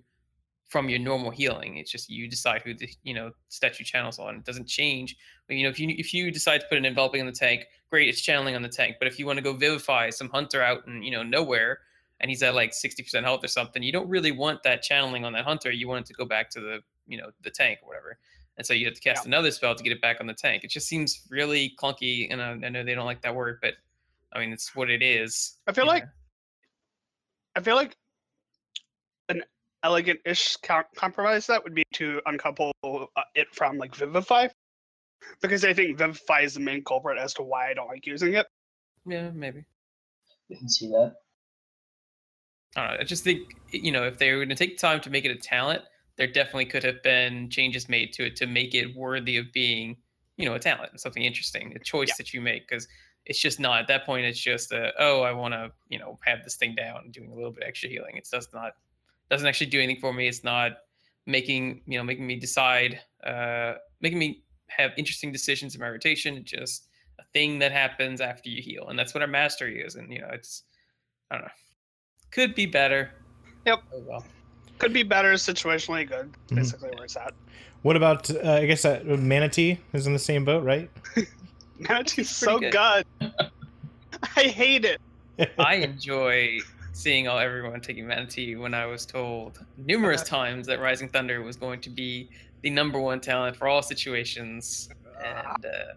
from 0.68 0.90
your 0.90 0.98
normal 0.98 1.30
healing. 1.30 1.78
It's 1.78 1.90
just 1.90 2.10
you 2.10 2.28
decide 2.28 2.62
who 2.62 2.74
the 2.74 2.88
you 3.02 3.14
know 3.14 3.30
statue 3.48 3.84
channels 3.84 4.18
on. 4.18 4.36
It 4.36 4.44
doesn't 4.44 4.68
change. 4.68 5.16
But 5.46 5.56
you 5.56 5.64
know 5.64 5.70
if 5.70 5.80
you 5.80 5.94
if 5.96 6.12
you 6.12 6.30
decide 6.30 6.60
to 6.60 6.66
put 6.68 6.78
an 6.78 6.84
enveloping 6.84 7.20
in 7.20 7.26
the 7.26 7.32
tank, 7.32 7.64
great, 7.90 8.08
it's 8.08 8.20
channeling 8.20 8.54
on 8.54 8.62
the 8.62 8.68
tank. 8.68 8.96
But 8.98 9.08
if 9.08 9.18
you 9.18 9.26
want 9.26 9.38
to 9.38 9.42
go 9.42 9.52
vivify 9.52 10.10
some 10.10 10.28
hunter 10.30 10.62
out 10.62 10.86
in 10.86 11.02
you 11.02 11.10
know 11.10 11.22
nowhere 11.22 11.80
and 12.20 12.28
he's 12.28 12.42
at 12.42 12.54
like 12.54 12.72
60% 12.72 13.22
health 13.22 13.44
or 13.44 13.48
something, 13.48 13.82
you 13.82 13.92
don't 13.92 14.08
really 14.08 14.32
want 14.32 14.62
that 14.64 14.82
channeling 14.82 15.24
on 15.24 15.32
that 15.34 15.44
hunter. 15.44 15.70
You 15.70 15.86
want 15.86 16.00
it 16.00 16.06
to 16.06 16.14
go 16.14 16.24
back 16.24 16.50
to 16.50 16.60
the 16.60 16.80
you 17.06 17.18
know 17.18 17.30
the 17.42 17.50
tank 17.50 17.78
or 17.82 17.88
whatever 17.88 18.18
and 18.58 18.66
so 18.66 18.74
you 18.74 18.84
have 18.84 18.94
to 18.94 19.00
cast 19.00 19.24
yeah. 19.24 19.28
another 19.28 19.50
spell 19.50 19.74
to 19.74 19.82
get 19.82 19.92
it 19.92 20.02
back 20.02 20.18
on 20.20 20.26
the 20.26 20.34
tank. 20.34 20.64
It 20.64 20.70
just 20.70 20.88
seems 20.88 21.22
really 21.30 21.74
clunky, 21.80 22.26
and 22.30 22.42
I, 22.42 22.50
I 22.50 22.68
know 22.68 22.84
they 22.84 22.94
don't 22.94 23.06
like 23.06 23.22
that 23.22 23.34
word, 23.34 23.60
but 23.62 23.74
I 24.32 24.40
mean 24.40 24.52
it's 24.52 24.74
what 24.74 24.90
it 24.90 25.02
is. 25.02 25.58
I 25.66 25.72
feel 25.72 25.86
like 25.86 26.04
I 27.56 27.60
feel 27.60 27.76
like 27.76 27.96
an 29.28 29.42
elegant-ish 29.84 30.56
compromise 30.96 31.46
that 31.46 31.62
would 31.62 31.74
be 31.74 31.84
to 31.94 32.20
uncouple 32.26 32.72
uh, 32.82 33.04
it 33.34 33.46
from 33.52 33.78
like 33.78 33.94
Vivify, 33.94 34.48
because 35.40 35.64
I 35.64 35.72
think 35.72 35.98
Vivify 35.98 36.40
is 36.40 36.54
the 36.54 36.60
main 36.60 36.82
culprit 36.84 37.18
as 37.18 37.34
to 37.34 37.42
why 37.42 37.70
I 37.70 37.74
don't 37.74 37.88
like 37.88 38.06
using 38.06 38.34
it. 38.34 38.46
Yeah, 39.06 39.30
maybe. 39.30 39.64
You 40.48 40.56
can 40.56 40.68
see 40.68 40.88
that. 40.88 41.14
I 42.76 42.80
don't 42.80 42.94
know. 42.94 43.00
I 43.00 43.04
just 43.04 43.24
think 43.24 43.54
you 43.70 43.92
know 43.92 44.04
if 44.04 44.18
they 44.18 44.30
were 44.32 44.38
going 44.38 44.48
to 44.50 44.54
take 44.54 44.78
time 44.78 45.00
to 45.00 45.10
make 45.10 45.24
it 45.24 45.30
a 45.30 45.36
talent, 45.36 45.82
there 46.16 46.26
definitely 46.26 46.66
could 46.66 46.84
have 46.84 47.02
been 47.02 47.48
changes 47.48 47.88
made 47.88 48.12
to 48.14 48.26
it 48.26 48.36
to 48.36 48.46
make 48.46 48.74
it 48.74 48.94
worthy 48.94 49.36
of 49.36 49.52
being, 49.52 49.96
you 50.36 50.46
know, 50.46 50.54
a 50.54 50.58
talent 50.58 50.90
and 50.90 51.00
something 51.00 51.22
interesting, 51.22 51.72
a 51.74 51.78
choice 51.78 52.08
yeah. 52.08 52.14
that 52.18 52.34
you 52.34 52.40
make. 52.40 52.68
Because 52.68 52.88
it's 53.24 53.38
just 53.38 53.60
not 53.60 53.80
at 53.80 53.88
that 53.88 54.04
point. 54.04 54.26
It's 54.26 54.40
just 54.40 54.72
a, 54.72 54.92
oh, 54.98 55.22
I 55.22 55.32
want 55.32 55.54
to, 55.54 55.70
you 55.88 55.98
know, 55.98 56.18
have 56.24 56.42
this 56.44 56.56
thing 56.56 56.74
down 56.74 57.02
and 57.04 57.12
doing 57.12 57.30
a 57.30 57.34
little 57.34 57.52
bit 57.52 57.64
extra 57.66 57.88
healing. 57.88 58.16
It 58.16 58.28
does 58.30 58.48
not 58.52 58.72
doesn't 59.30 59.46
actually 59.46 59.66
do 59.66 59.80
anything 59.80 60.00
for 60.00 60.12
me. 60.12 60.26
It's 60.26 60.42
not 60.42 60.72
making 61.26 61.82
you 61.86 61.98
know 61.98 62.04
making 62.04 62.26
me 62.26 62.36
decide, 62.36 63.00
uh, 63.24 63.74
making 64.00 64.18
me 64.18 64.42
have 64.68 64.92
interesting 64.96 65.32
decisions 65.32 65.74
in 65.74 65.80
my 65.80 65.88
rotation. 65.88 66.36
It's 66.36 66.50
just 66.50 66.88
a 67.18 67.24
thing 67.32 67.58
that 67.60 67.72
happens 67.72 68.20
after 68.20 68.48
you 68.48 68.62
heal, 68.62 68.88
and 68.88 68.98
that's 68.98 69.14
what 69.14 69.22
our 69.22 69.28
mastery 69.28 69.80
is. 69.80 69.96
And 69.96 70.12
you 70.12 70.20
know, 70.20 70.28
it's 70.32 70.64
I 71.30 71.36
don't 71.36 71.44
know, 71.44 71.50
could 72.30 72.54
be 72.54 72.66
better. 72.66 73.10
Yep. 73.66 73.82
Oh 73.92 74.02
well 74.06 74.24
could 74.78 74.92
be 74.92 75.02
better 75.02 75.34
situationally 75.34 76.08
good. 76.08 76.32
Mm-hmm. 76.32 76.56
Basically, 76.56 76.88
mm-hmm. 76.88 76.96
where 76.96 77.04
it's 77.04 77.16
at. 77.16 77.34
What 77.82 77.96
about? 77.96 78.30
Uh, 78.30 78.52
I 78.52 78.66
guess 78.66 78.82
that 78.82 79.06
Mana 79.06 79.48
Tea 79.48 79.78
is 79.92 80.06
in 80.06 80.12
the 80.12 80.18
same 80.18 80.44
boat, 80.44 80.64
right? 80.64 80.90
Mana 81.78 82.04
Tea's 82.04 82.30
so 82.30 82.58
good. 82.58 82.72
good. 82.72 83.06
I 84.36 84.42
hate 84.42 84.84
it. 84.84 85.00
I 85.58 85.74
enjoy 85.76 86.58
seeing 86.92 87.28
all 87.28 87.38
everyone 87.38 87.80
taking 87.80 88.08
Mana 88.08 88.26
Tea 88.26 88.56
when 88.56 88.74
I 88.74 88.86
was 88.86 89.06
told 89.06 89.64
numerous 89.76 90.22
uh-huh. 90.22 90.36
times 90.36 90.66
that 90.66 90.80
Rising 90.80 91.08
Thunder 91.08 91.42
was 91.42 91.56
going 91.56 91.80
to 91.82 91.90
be 91.90 92.30
the 92.62 92.70
number 92.70 93.00
one 93.00 93.20
talent 93.20 93.56
for 93.56 93.68
all 93.68 93.82
situations, 93.82 94.88
and. 95.24 95.64
Uh, 95.64 95.94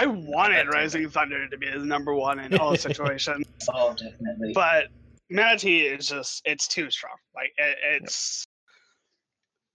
I 0.00 0.06
wanted 0.06 0.68
Rising 0.68 1.08
Thunder 1.08 1.48
to 1.48 1.58
be 1.58 1.68
the 1.70 1.84
number 1.84 2.14
one 2.14 2.38
in 2.38 2.56
all 2.58 2.76
situations. 2.76 3.46
oh, 3.72 3.94
definitely. 3.94 4.52
But 4.54 4.84
Mana 5.30 5.58
Tea 5.58 5.82
is 5.82 6.08
just 6.08 6.42
it's 6.44 6.68
too 6.68 6.90
strong. 6.90 7.16
Like 7.34 7.52
it, 7.56 7.76
it's 7.82 8.46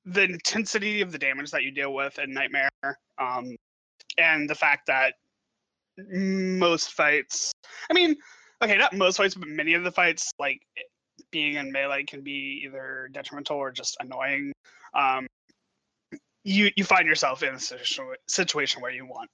yep. 0.05 0.15
the 0.15 0.23
intensity 0.23 1.01
of 1.01 1.11
the 1.11 1.17
damage 1.17 1.51
that 1.51 1.63
you 1.63 1.71
deal 1.71 1.93
with 1.93 2.19
in 2.19 2.33
Nightmare, 2.33 2.69
um, 3.17 3.55
and 4.17 4.49
the 4.49 4.55
fact 4.55 4.87
that 4.87 5.15
most 5.97 6.93
fights. 6.93 7.51
I 7.89 7.93
mean, 7.93 8.15
okay, 8.61 8.77
not 8.77 8.93
most 8.93 9.17
fights, 9.17 9.35
but 9.35 9.47
many 9.47 9.73
of 9.73 9.83
the 9.83 9.91
fights, 9.91 10.31
like 10.39 10.61
being 11.31 11.55
in 11.55 11.71
melee, 11.71 12.03
can 12.03 12.21
be 12.21 12.63
either 12.65 13.09
detrimental 13.11 13.57
or 13.57 13.71
just 13.71 13.97
annoying. 13.99 14.53
Um, 14.95 15.27
you 16.43 16.71
you 16.75 16.83
find 16.83 17.07
yourself 17.07 17.43
in 17.43 17.55
a 17.55 17.59
situation 18.27 18.81
where 18.81 18.91
you 18.91 19.05
want 19.05 19.29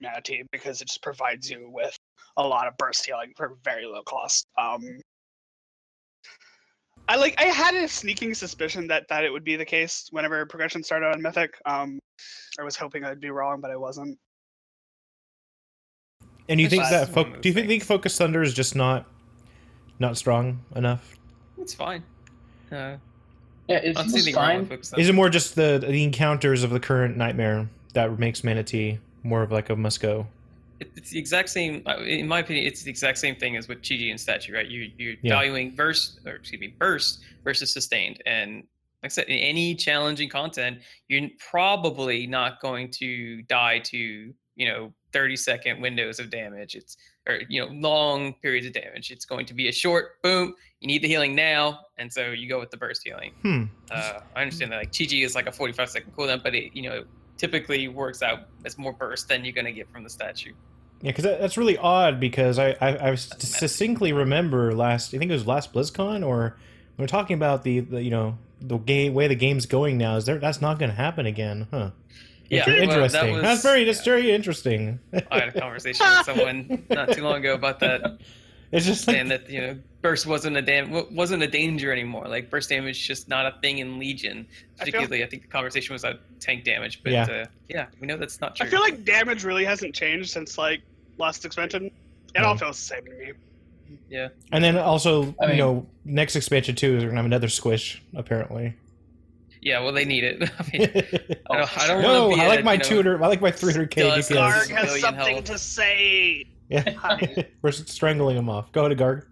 Mana 0.00 0.20
Tea 0.20 0.44
because 0.52 0.80
it 0.80 0.88
just 0.88 1.02
provides 1.02 1.50
you 1.50 1.70
with 1.70 1.96
a 2.36 2.46
lot 2.46 2.66
of 2.66 2.76
burst 2.76 3.04
healing 3.06 3.32
for 3.36 3.56
very 3.64 3.86
low 3.86 4.02
cost. 4.02 4.46
Um, 4.58 5.00
I 7.08 7.16
like 7.16 7.34
I 7.40 7.44
had 7.44 7.74
a 7.74 7.88
sneaking 7.88 8.34
suspicion 8.34 8.86
that 8.88 9.08
that 9.08 9.24
it 9.24 9.32
would 9.32 9.44
be 9.44 9.56
the 9.56 9.64
case 9.64 10.08
whenever 10.10 10.44
progression 10.46 10.82
started 10.82 11.06
on 11.06 11.22
Mythic. 11.22 11.54
Um, 11.64 11.98
I 12.58 12.64
was 12.64 12.76
hoping 12.76 13.04
I'd 13.04 13.20
be 13.20 13.30
wrong, 13.30 13.60
but 13.60 13.70
I 13.70 13.76
wasn't. 13.76 14.18
And 16.48 16.60
you 16.60 16.68
think 16.68 16.84
that 16.84 17.08
fo- 17.10 17.24
do 17.24 17.48
you 17.48 17.54
think, 17.54 17.68
think 17.68 17.84
Focus 17.84 18.16
Thunder 18.16 18.42
is 18.42 18.52
just 18.52 18.74
not 18.74 19.06
not 19.98 20.16
strong 20.16 20.60
enough? 20.74 21.14
It's 21.56 21.74
fine. 21.74 22.02
Uh, 22.70 22.96
yeah, 23.68 23.80
it's 23.82 24.30
fine. 24.32 24.70
Is 24.96 25.08
it 25.08 25.14
more 25.14 25.28
just 25.28 25.54
the 25.54 25.78
the 25.78 26.04
encounters 26.04 26.62
of 26.62 26.70
the 26.70 26.80
current 26.80 27.16
nightmare 27.16 27.68
that 27.94 28.18
makes 28.18 28.42
Mana 28.42 28.64
Tea 28.64 28.98
more 29.22 29.42
of 29.42 29.52
like 29.52 29.70
a 29.70 29.76
must 29.76 30.00
go? 30.00 30.26
it's 30.80 31.10
the 31.10 31.18
exact 31.18 31.48
same. 31.48 31.82
Uh, 31.86 31.98
in 31.98 32.28
my 32.28 32.40
opinion, 32.40 32.66
it's 32.66 32.82
the 32.82 32.90
exact 32.90 33.18
same 33.18 33.36
thing 33.36 33.56
as 33.56 33.68
with 33.68 33.78
Chi-Ji 33.78 34.10
and 34.10 34.20
Statue, 34.20 34.54
right? 34.54 34.66
You 34.66 34.90
you're 34.96 35.14
yeah. 35.22 35.34
valuing 35.34 35.74
burst 35.74 36.20
or 36.26 36.32
excuse 36.32 36.60
me 36.60 36.74
burst 36.78 37.20
versus 37.44 37.72
sustained, 37.72 38.22
and 38.26 38.64
like 39.02 39.04
I 39.04 39.08
said, 39.08 39.26
in 39.26 39.38
any 39.38 39.74
challenging 39.74 40.28
content, 40.28 40.78
you're 41.08 41.28
probably 41.38 42.26
not 42.26 42.60
going 42.60 42.90
to 42.92 43.42
die 43.42 43.80
to 43.80 44.32
you 44.56 44.68
know 44.68 44.92
30 45.12 45.36
second 45.36 45.80
windows 45.80 46.18
of 46.18 46.30
damage. 46.30 46.74
It's 46.74 46.96
or 47.28 47.40
you 47.48 47.60
know 47.60 47.72
long 47.72 48.34
periods 48.34 48.66
of 48.66 48.72
damage. 48.72 49.10
It's 49.10 49.24
going 49.24 49.46
to 49.46 49.54
be 49.54 49.68
a 49.68 49.72
short 49.72 50.20
boom. 50.22 50.54
You 50.80 50.86
need 50.86 51.02
the 51.02 51.08
healing 51.08 51.34
now, 51.34 51.80
and 51.98 52.12
so 52.12 52.30
you 52.30 52.48
go 52.48 52.58
with 52.58 52.70
the 52.70 52.76
burst 52.76 53.02
healing. 53.04 53.32
Hmm. 53.42 53.64
Uh, 53.90 54.20
I 54.34 54.42
understand 54.42 54.72
that 54.72 54.76
like 54.76 54.96
Chi-Ji 54.96 55.22
is 55.22 55.34
like 55.34 55.46
a 55.46 55.52
45 55.52 55.90
second 55.90 56.16
cooldown, 56.16 56.42
but 56.42 56.54
it 56.54 56.74
you 56.74 56.82
know 56.82 57.04
typically 57.36 57.88
works 57.88 58.22
out 58.22 58.48
as 58.64 58.78
more 58.78 58.92
burst 58.92 59.28
than 59.28 59.44
you're 59.44 59.54
going 59.54 59.64
to 59.64 59.72
get 59.72 59.90
from 59.90 60.02
the 60.02 60.10
statue. 60.10 60.52
Yeah, 61.00 61.10
because 61.10 61.24
that, 61.24 61.40
that's 61.40 61.56
really 61.56 61.78
odd 61.78 62.18
because 62.18 62.58
I, 62.58 62.76
I, 62.80 63.10
I 63.10 63.14
succinctly 63.14 64.12
remember 64.12 64.74
last, 64.74 65.14
I 65.14 65.18
think 65.18 65.30
it 65.30 65.34
was 65.34 65.46
last 65.46 65.72
BlizzCon, 65.72 66.26
or 66.26 66.56
we 66.96 67.04
are 67.04 67.08
talking 67.08 67.34
about 67.34 67.62
the, 67.62 67.80
the 67.80 68.02
you 68.02 68.10
know 68.10 68.36
the 68.60 68.78
game 68.78 69.14
way 69.14 69.28
the 69.28 69.36
game's 69.36 69.66
going 69.66 69.96
now. 69.96 70.16
Is 70.16 70.24
there 70.24 70.38
that's 70.38 70.60
not 70.60 70.78
going 70.78 70.90
to 70.90 70.96
happen 70.96 71.26
again, 71.26 71.68
huh? 71.70 71.90
Yeah, 72.50 72.60
Inter- 72.60 72.82
interesting. 72.82 73.20
That 73.20 73.32
was, 73.32 73.42
that's 73.42 73.62
very 73.62 73.84
that's 73.84 73.98
yeah. 73.98 74.04
very 74.04 74.32
interesting. 74.32 74.98
I 75.30 75.38
had 75.40 75.48
a 75.48 75.60
conversation 75.60 76.06
with 76.06 76.24
someone 76.24 76.84
not 76.90 77.12
too 77.12 77.22
long 77.22 77.36
ago 77.36 77.54
about 77.54 77.80
that. 77.80 78.18
It's 78.70 78.84
just 78.84 79.04
saying 79.04 79.30
like, 79.30 79.46
that 79.46 79.50
you 79.50 79.60
know 79.62 79.78
burst 80.02 80.26
wasn't 80.26 80.56
a 80.58 80.60
dam- 80.60 80.92
wasn't 81.14 81.42
a 81.42 81.46
danger 81.46 81.90
anymore. 81.90 82.28
Like 82.28 82.50
burst 82.50 82.68
damage 82.68 83.00
is 83.00 83.06
just 83.06 83.26
not 83.26 83.46
a 83.46 83.58
thing 83.62 83.78
in 83.78 83.98
Legion. 83.98 84.46
Particularly, 84.76 85.06
I, 85.06 85.18
feel, 85.20 85.26
I 85.26 85.30
think 85.30 85.42
the 85.44 85.48
conversation 85.48 85.94
was 85.94 86.04
about 86.04 86.20
tank 86.38 86.64
damage, 86.64 87.02
but 87.02 87.12
yeah. 87.12 87.22
Uh, 87.24 87.46
yeah, 87.70 87.86
we 87.98 88.06
know 88.06 88.18
that's 88.18 88.42
not 88.42 88.56
true. 88.56 88.66
I 88.66 88.68
feel 88.68 88.80
like 88.80 89.04
damage 89.04 89.42
really 89.42 89.64
hasn't 89.64 89.94
changed 89.94 90.28
since 90.28 90.58
like 90.58 90.82
last 91.16 91.46
expansion. 91.46 91.90
It 92.34 92.42
all 92.42 92.58
feels 92.58 92.76
the 92.76 92.94
same 92.94 93.04
to 93.06 93.10
me. 93.10 93.32
Yeah. 94.10 94.28
And 94.52 94.62
then 94.62 94.76
also, 94.76 95.34
I 95.40 95.46
mean, 95.46 95.56
you 95.56 95.62
know, 95.62 95.86
next 96.04 96.36
expansion 96.36 96.74
too 96.74 96.96
is 96.96 97.04
we're 97.04 97.08
gonna 97.08 97.20
have 97.20 97.26
another 97.26 97.48
squish 97.48 98.02
apparently. 98.14 98.74
Yeah, 99.60 99.80
well, 99.80 99.92
they 99.92 100.04
need 100.04 100.24
it. 100.24 100.42
I 100.58 100.70
mean, 100.72 100.82
I 101.50 101.56
don't, 101.58 101.78
I 101.78 101.86
don't 101.86 102.02
no, 102.02 102.32
I 102.32 102.46
like 102.46 102.60
a, 102.60 102.64
my 102.64 102.72
you 102.74 102.78
know, 102.78 102.84
200. 102.84 103.22
I 103.22 103.26
like 103.26 103.40
my 103.40 103.52
300k 103.52 103.90
DPS. 103.90 104.36
Garg 104.36 104.70
has 104.70 105.00
something 105.00 105.34
health. 105.34 105.44
to 105.44 105.58
say. 105.58 106.46
Yeah, 106.68 107.42
we're 107.62 107.72
strangling 107.72 108.36
him 108.36 108.48
off. 108.48 108.72
Go 108.72 108.84
ahead, 108.84 108.96
Garg. 108.98 109.24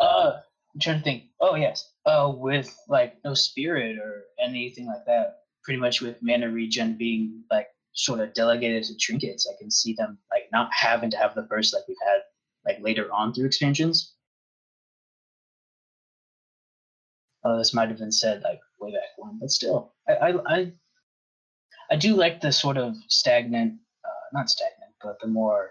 Uh, 0.00 0.32
I'm 0.74 0.80
trying 0.80 0.98
to 0.98 1.04
think. 1.04 1.24
Oh 1.40 1.54
yes. 1.54 1.92
Uh, 2.06 2.32
with 2.34 2.74
like 2.88 3.16
no 3.24 3.34
spirit 3.34 3.98
or 3.98 4.24
anything 4.42 4.86
like 4.86 5.04
that. 5.06 5.40
Pretty 5.62 5.78
much 5.78 6.00
with 6.00 6.16
mana 6.22 6.48
regen 6.50 6.96
being 6.96 7.42
like 7.50 7.66
sort 7.92 8.20
of 8.20 8.32
delegated 8.32 8.84
to 8.84 8.96
trinkets, 8.96 9.46
I 9.46 9.58
can 9.60 9.70
see 9.70 9.92
them 9.92 10.18
like 10.30 10.44
not 10.52 10.70
having 10.72 11.10
to 11.10 11.16
have 11.18 11.34
the 11.34 11.42
burst 11.42 11.74
like 11.74 11.82
we've 11.86 11.96
had 12.06 12.20
like 12.64 12.82
later 12.82 13.12
on 13.12 13.34
through 13.34 13.46
expansions. 13.46 14.14
Uh, 17.44 17.56
this 17.56 17.74
might 17.74 17.88
have 17.88 17.98
been 17.98 18.12
said 18.12 18.42
like 18.42 18.60
way 18.80 18.92
back 18.92 19.10
when, 19.16 19.38
but 19.38 19.50
still, 19.50 19.92
I 20.08 20.12
I 20.12 20.54
I, 20.56 20.72
I 21.90 21.96
do 21.96 22.14
like 22.14 22.40
the 22.40 22.52
sort 22.52 22.76
of 22.76 22.96
stagnant, 23.08 23.74
uh, 24.04 24.26
not 24.32 24.48
stagnant, 24.48 24.92
but 25.02 25.18
the 25.20 25.28
more 25.28 25.70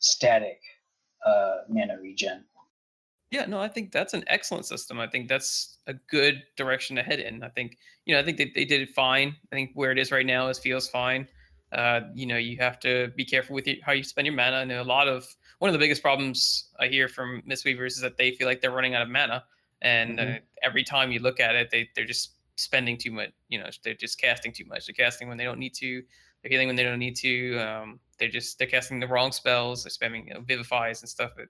static 0.00 0.60
uh, 1.26 1.58
mana 1.68 1.96
regen. 2.00 2.44
Yeah, 3.30 3.44
no, 3.44 3.60
I 3.60 3.68
think 3.68 3.92
that's 3.92 4.14
an 4.14 4.24
excellent 4.26 4.64
system. 4.64 4.98
I 4.98 5.06
think 5.06 5.28
that's 5.28 5.78
a 5.86 5.94
good 6.10 6.42
direction 6.56 6.96
to 6.96 7.02
head 7.02 7.20
in. 7.20 7.42
I 7.42 7.50
think, 7.50 7.76
you 8.06 8.14
know, 8.14 8.20
I 8.20 8.24
think 8.24 8.38
they, 8.38 8.50
they 8.54 8.64
did 8.64 8.80
it 8.80 8.94
fine. 8.94 9.36
I 9.52 9.56
think 9.56 9.72
where 9.74 9.92
it 9.92 9.98
is 9.98 10.10
right 10.10 10.24
now 10.24 10.48
is 10.48 10.58
feels 10.58 10.88
fine. 10.88 11.28
Uh, 11.72 12.00
you 12.14 12.24
know, 12.24 12.38
you 12.38 12.56
have 12.56 12.80
to 12.80 13.08
be 13.16 13.26
careful 13.26 13.54
with 13.54 13.66
your, 13.66 13.76
how 13.82 13.92
you 13.92 14.02
spend 14.02 14.26
your 14.26 14.34
mana. 14.34 14.60
And 14.60 14.72
a 14.72 14.82
lot 14.82 15.08
of 15.08 15.26
one 15.58 15.68
of 15.68 15.74
the 15.74 15.78
biggest 15.78 16.00
problems 16.00 16.70
I 16.80 16.86
hear 16.86 17.06
from 17.06 17.42
Mistweavers 17.46 17.88
is 17.88 18.00
that 18.00 18.16
they 18.16 18.30
feel 18.30 18.46
like 18.46 18.62
they're 18.62 18.70
running 18.70 18.94
out 18.94 19.02
of 19.02 19.10
mana, 19.10 19.44
and 19.82 20.18
uh, 20.18 20.22
mm-hmm. 20.22 20.34
uh, 20.34 20.38
every 20.62 20.84
time 20.84 21.12
you 21.12 21.20
look 21.20 21.40
at 21.40 21.54
it, 21.54 21.70
they 21.70 21.88
they're 21.94 22.04
just 22.04 22.32
spending 22.56 22.96
too 22.96 23.10
much. 23.10 23.30
You 23.48 23.60
know, 23.60 23.68
they're 23.84 23.94
just 23.94 24.20
casting 24.20 24.52
too 24.52 24.64
much. 24.64 24.86
They're 24.86 24.94
casting 24.94 25.28
when 25.28 25.38
they 25.38 25.44
don't 25.44 25.58
need 25.58 25.74
to. 25.74 26.02
They're 26.42 26.50
healing 26.50 26.66
when 26.66 26.76
they 26.76 26.82
don't 26.82 26.98
need 26.98 27.16
to. 27.16 27.58
Um, 27.58 28.00
they're 28.18 28.28
just 28.28 28.58
they're 28.58 28.68
casting 28.68 29.00
the 29.00 29.06
wrong 29.06 29.32
spells. 29.32 29.84
They're 29.84 29.90
spamming 29.90 30.28
you 30.28 30.34
know, 30.34 30.40
vivifies 30.40 31.02
and 31.02 31.08
stuff. 31.08 31.32
But 31.36 31.46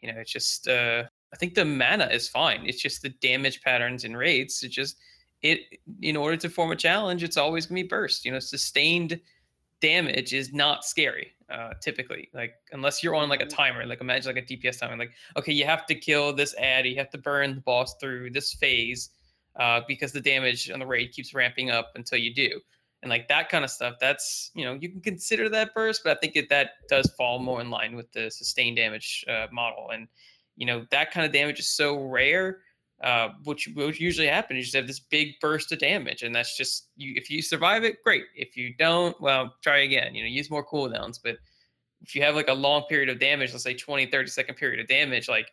you 0.00 0.12
know, 0.12 0.20
it's 0.20 0.32
just 0.32 0.68
uh, 0.68 1.04
I 1.32 1.36
think 1.36 1.54
the 1.54 1.64
mana 1.64 2.06
is 2.06 2.28
fine. 2.28 2.66
It's 2.66 2.80
just 2.80 3.02
the 3.02 3.08
damage 3.08 3.62
patterns 3.62 4.04
and 4.04 4.16
raids. 4.16 4.62
It 4.62 4.70
just 4.70 4.98
it 5.42 5.60
in 6.02 6.16
order 6.16 6.36
to 6.36 6.48
form 6.48 6.72
a 6.72 6.76
challenge, 6.76 7.22
it's 7.22 7.36
always 7.36 7.66
gonna 7.66 7.82
be 7.82 7.88
burst. 7.88 8.24
You 8.24 8.32
know, 8.32 8.38
sustained 8.38 9.20
damage 9.84 10.32
is 10.32 10.50
not 10.50 10.82
scary 10.82 11.32
uh, 11.50 11.74
typically. 11.82 12.30
Like 12.32 12.54
unless 12.72 13.02
you're 13.02 13.14
on 13.14 13.28
like 13.28 13.42
a 13.42 13.46
timer, 13.46 13.84
like 13.84 14.00
imagine 14.00 14.34
like 14.34 14.42
a 14.42 14.46
DPS 14.46 14.80
timer. 14.80 14.96
Like 14.96 15.12
okay, 15.36 15.52
you 15.52 15.66
have 15.66 15.84
to 15.86 15.94
kill 15.94 16.32
this 16.32 16.54
ad, 16.56 16.86
you 16.86 16.96
have 16.96 17.10
to 17.10 17.18
burn 17.18 17.56
the 17.56 17.60
boss 17.60 17.94
through 18.00 18.30
this 18.30 18.54
phase 18.54 19.10
uh, 19.60 19.82
because 19.86 20.12
the 20.12 20.22
damage 20.22 20.70
on 20.70 20.78
the 20.78 20.86
raid 20.86 21.12
keeps 21.12 21.34
ramping 21.34 21.70
up 21.70 21.92
until 21.96 22.18
you 22.18 22.34
do. 22.34 22.60
And 23.02 23.10
like 23.10 23.28
that 23.28 23.50
kind 23.50 23.62
of 23.62 23.70
stuff, 23.70 23.96
that's 24.00 24.50
you 24.54 24.64
know 24.64 24.72
you 24.72 24.88
can 24.88 25.02
consider 25.02 25.50
that 25.50 25.74
burst, 25.74 26.00
but 26.02 26.16
I 26.16 26.20
think 26.20 26.34
it, 26.34 26.48
that 26.48 26.70
does 26.88 27.12
fall 27.18 27.38
more 27.38 27.60
in 27.60 27.68
line 27.68 27.94
with 27.94 28.10
the 28.12 28.30
sustained 28.30 28.76
damage 28.76 29.22
uh, 29.28 29.48
model. 29.52 29.90
And 29.92 30.08
you 30.56 30.64
know 30.64 30.86
that 30.92 31.10
kind 31.10 31.26
of 31.26 31.32
damage 31.32 31.58
is 31.58 31.68
so 31.68 31.94
rare 31.96 32.60
uh, 33.04 33.28
which 33.44 33.68
which 33.74 34.00
usually 34.00 34.26
happens. 34.26 34.58
Is 34.58 34.58
you 34.58 34.64
just 34.64 34.76
have 34.76 34.86
this 34.86 34.98
big 34.98 35.38
burst 35.40 35.70
of 35.72 35.78
damage, 35.78 36.22
and 36.22 36.34
that's 36.34 36.56
just 36.56 36.88
you. 36.96 37.12
If 37.16 37.30
you 37.30 37.42
survive 37.42 37.84
it, 37.84 38.02
great. 38.02 38.24
If 38.34 38.56
you 38.56 38.74
don't, 38.78 39.18
well, 39.20 39.54
try 39.62 39.80
again. 39.80 40.14
You 40.14 40.22
know, 40.22 40.28
use 40.28 40.50
more 40.50 40.66
cooldowns. 40.66 41.20
But 41.22 41.36
if 42.00 42.14
you 42.14 42.22
have 42.22 42.34
like 42.34 42.48
a 42.48 42.54
long 42.54 42.84
period 42.88 43.10
of 43.10 43.20
damage, 43.20 43.52
let's 43.52 43.62
say 43.62 43.74
20, 43.74 44.06
30 44.06 44.30
second 44.30 44.54
period 44.56 44.80
of 44.80 44.88
damage, 44.88 45.28
like 45.28 45.48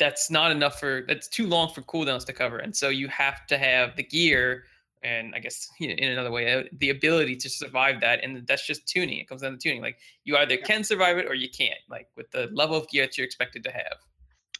that's 0.00 0.28
not 0.28 0.50
enough 0.50 0.80
for 0.80 1.04
that's 1.06 1.28
too 1.28 1.46
long 1.46 1.72
for 1.72 1.82
cooldowns 1.82 2.26
to 2.26 2.32
cover. 2.32 2.58
And 2.58 2.74
so 2.76 2.88
you 2.88 3.06
have 3.08 3.46
to 3.46 3.56
have 3.56 3.94
the 3.94 4.02
gear 4.02 4.64
and 5.04 5.34
I 5.34 5.38
guess 5.38 5.68
you 5.78 5.88
know, 5.88 5.94
in 5.94 6.10
another 6.10 6.30
way, 6.32 6.52
uh, 6.52 6.64
the 6.78 6.90
ability 6.90 7.36
to 7.36 7.48
survive 7.48 8.00
that, 8.00 8.22
and 8.22 8.46
that's 8.46 8.66
just 8.66 8.86
tuning. 8.88 9.18
It 9.18 9.28
comes 9.28 9.42
down 9.42 9.52
to 9.52 9.58
tuning. 9.58 9.82
Like 9.82 9.98
you 10.24 10.36
either 10.36 10.56
can 10.56 10.84
survive 10.84 11.18
it 11.18 11.26
or 11.26 11.34
you 11.34 11.48
can't. 11.48 11.78
Like 11.88 12.08
with 12.16 12.30
the 12.30 12.48
level 12.52 12.76
of 12.76 12.88
gear 12.88 13.04
that 13.04 13.16
you're 13.16 13.24
expected 13.24 13.62
to 13.64 13.70
have, 13.70 13.98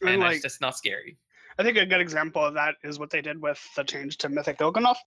and, 0.01 0.11
and 0.11 0.19
like, 0.21 0.31
that's 0.31 0.43
just 0.43 0.61
not 0.61 0.77
scary. 0.77 1.17
I 1.57 1.63
think 1.63 1.77
a 1.77 1.85
good 1.85 2.01
example 2.01 2.43
of 2.43 2.55
that 2.55 2.75
is 2.83 2.99
what 2.99 3.09
they 3.09 3.21
did 3.21 3.41
with 3.41 3.61
the 3.75 3.83
change 3.83 4.17
to 4.19 4.29
Mythic 4.29 4.59
Il'gynoth, 4.59 4.97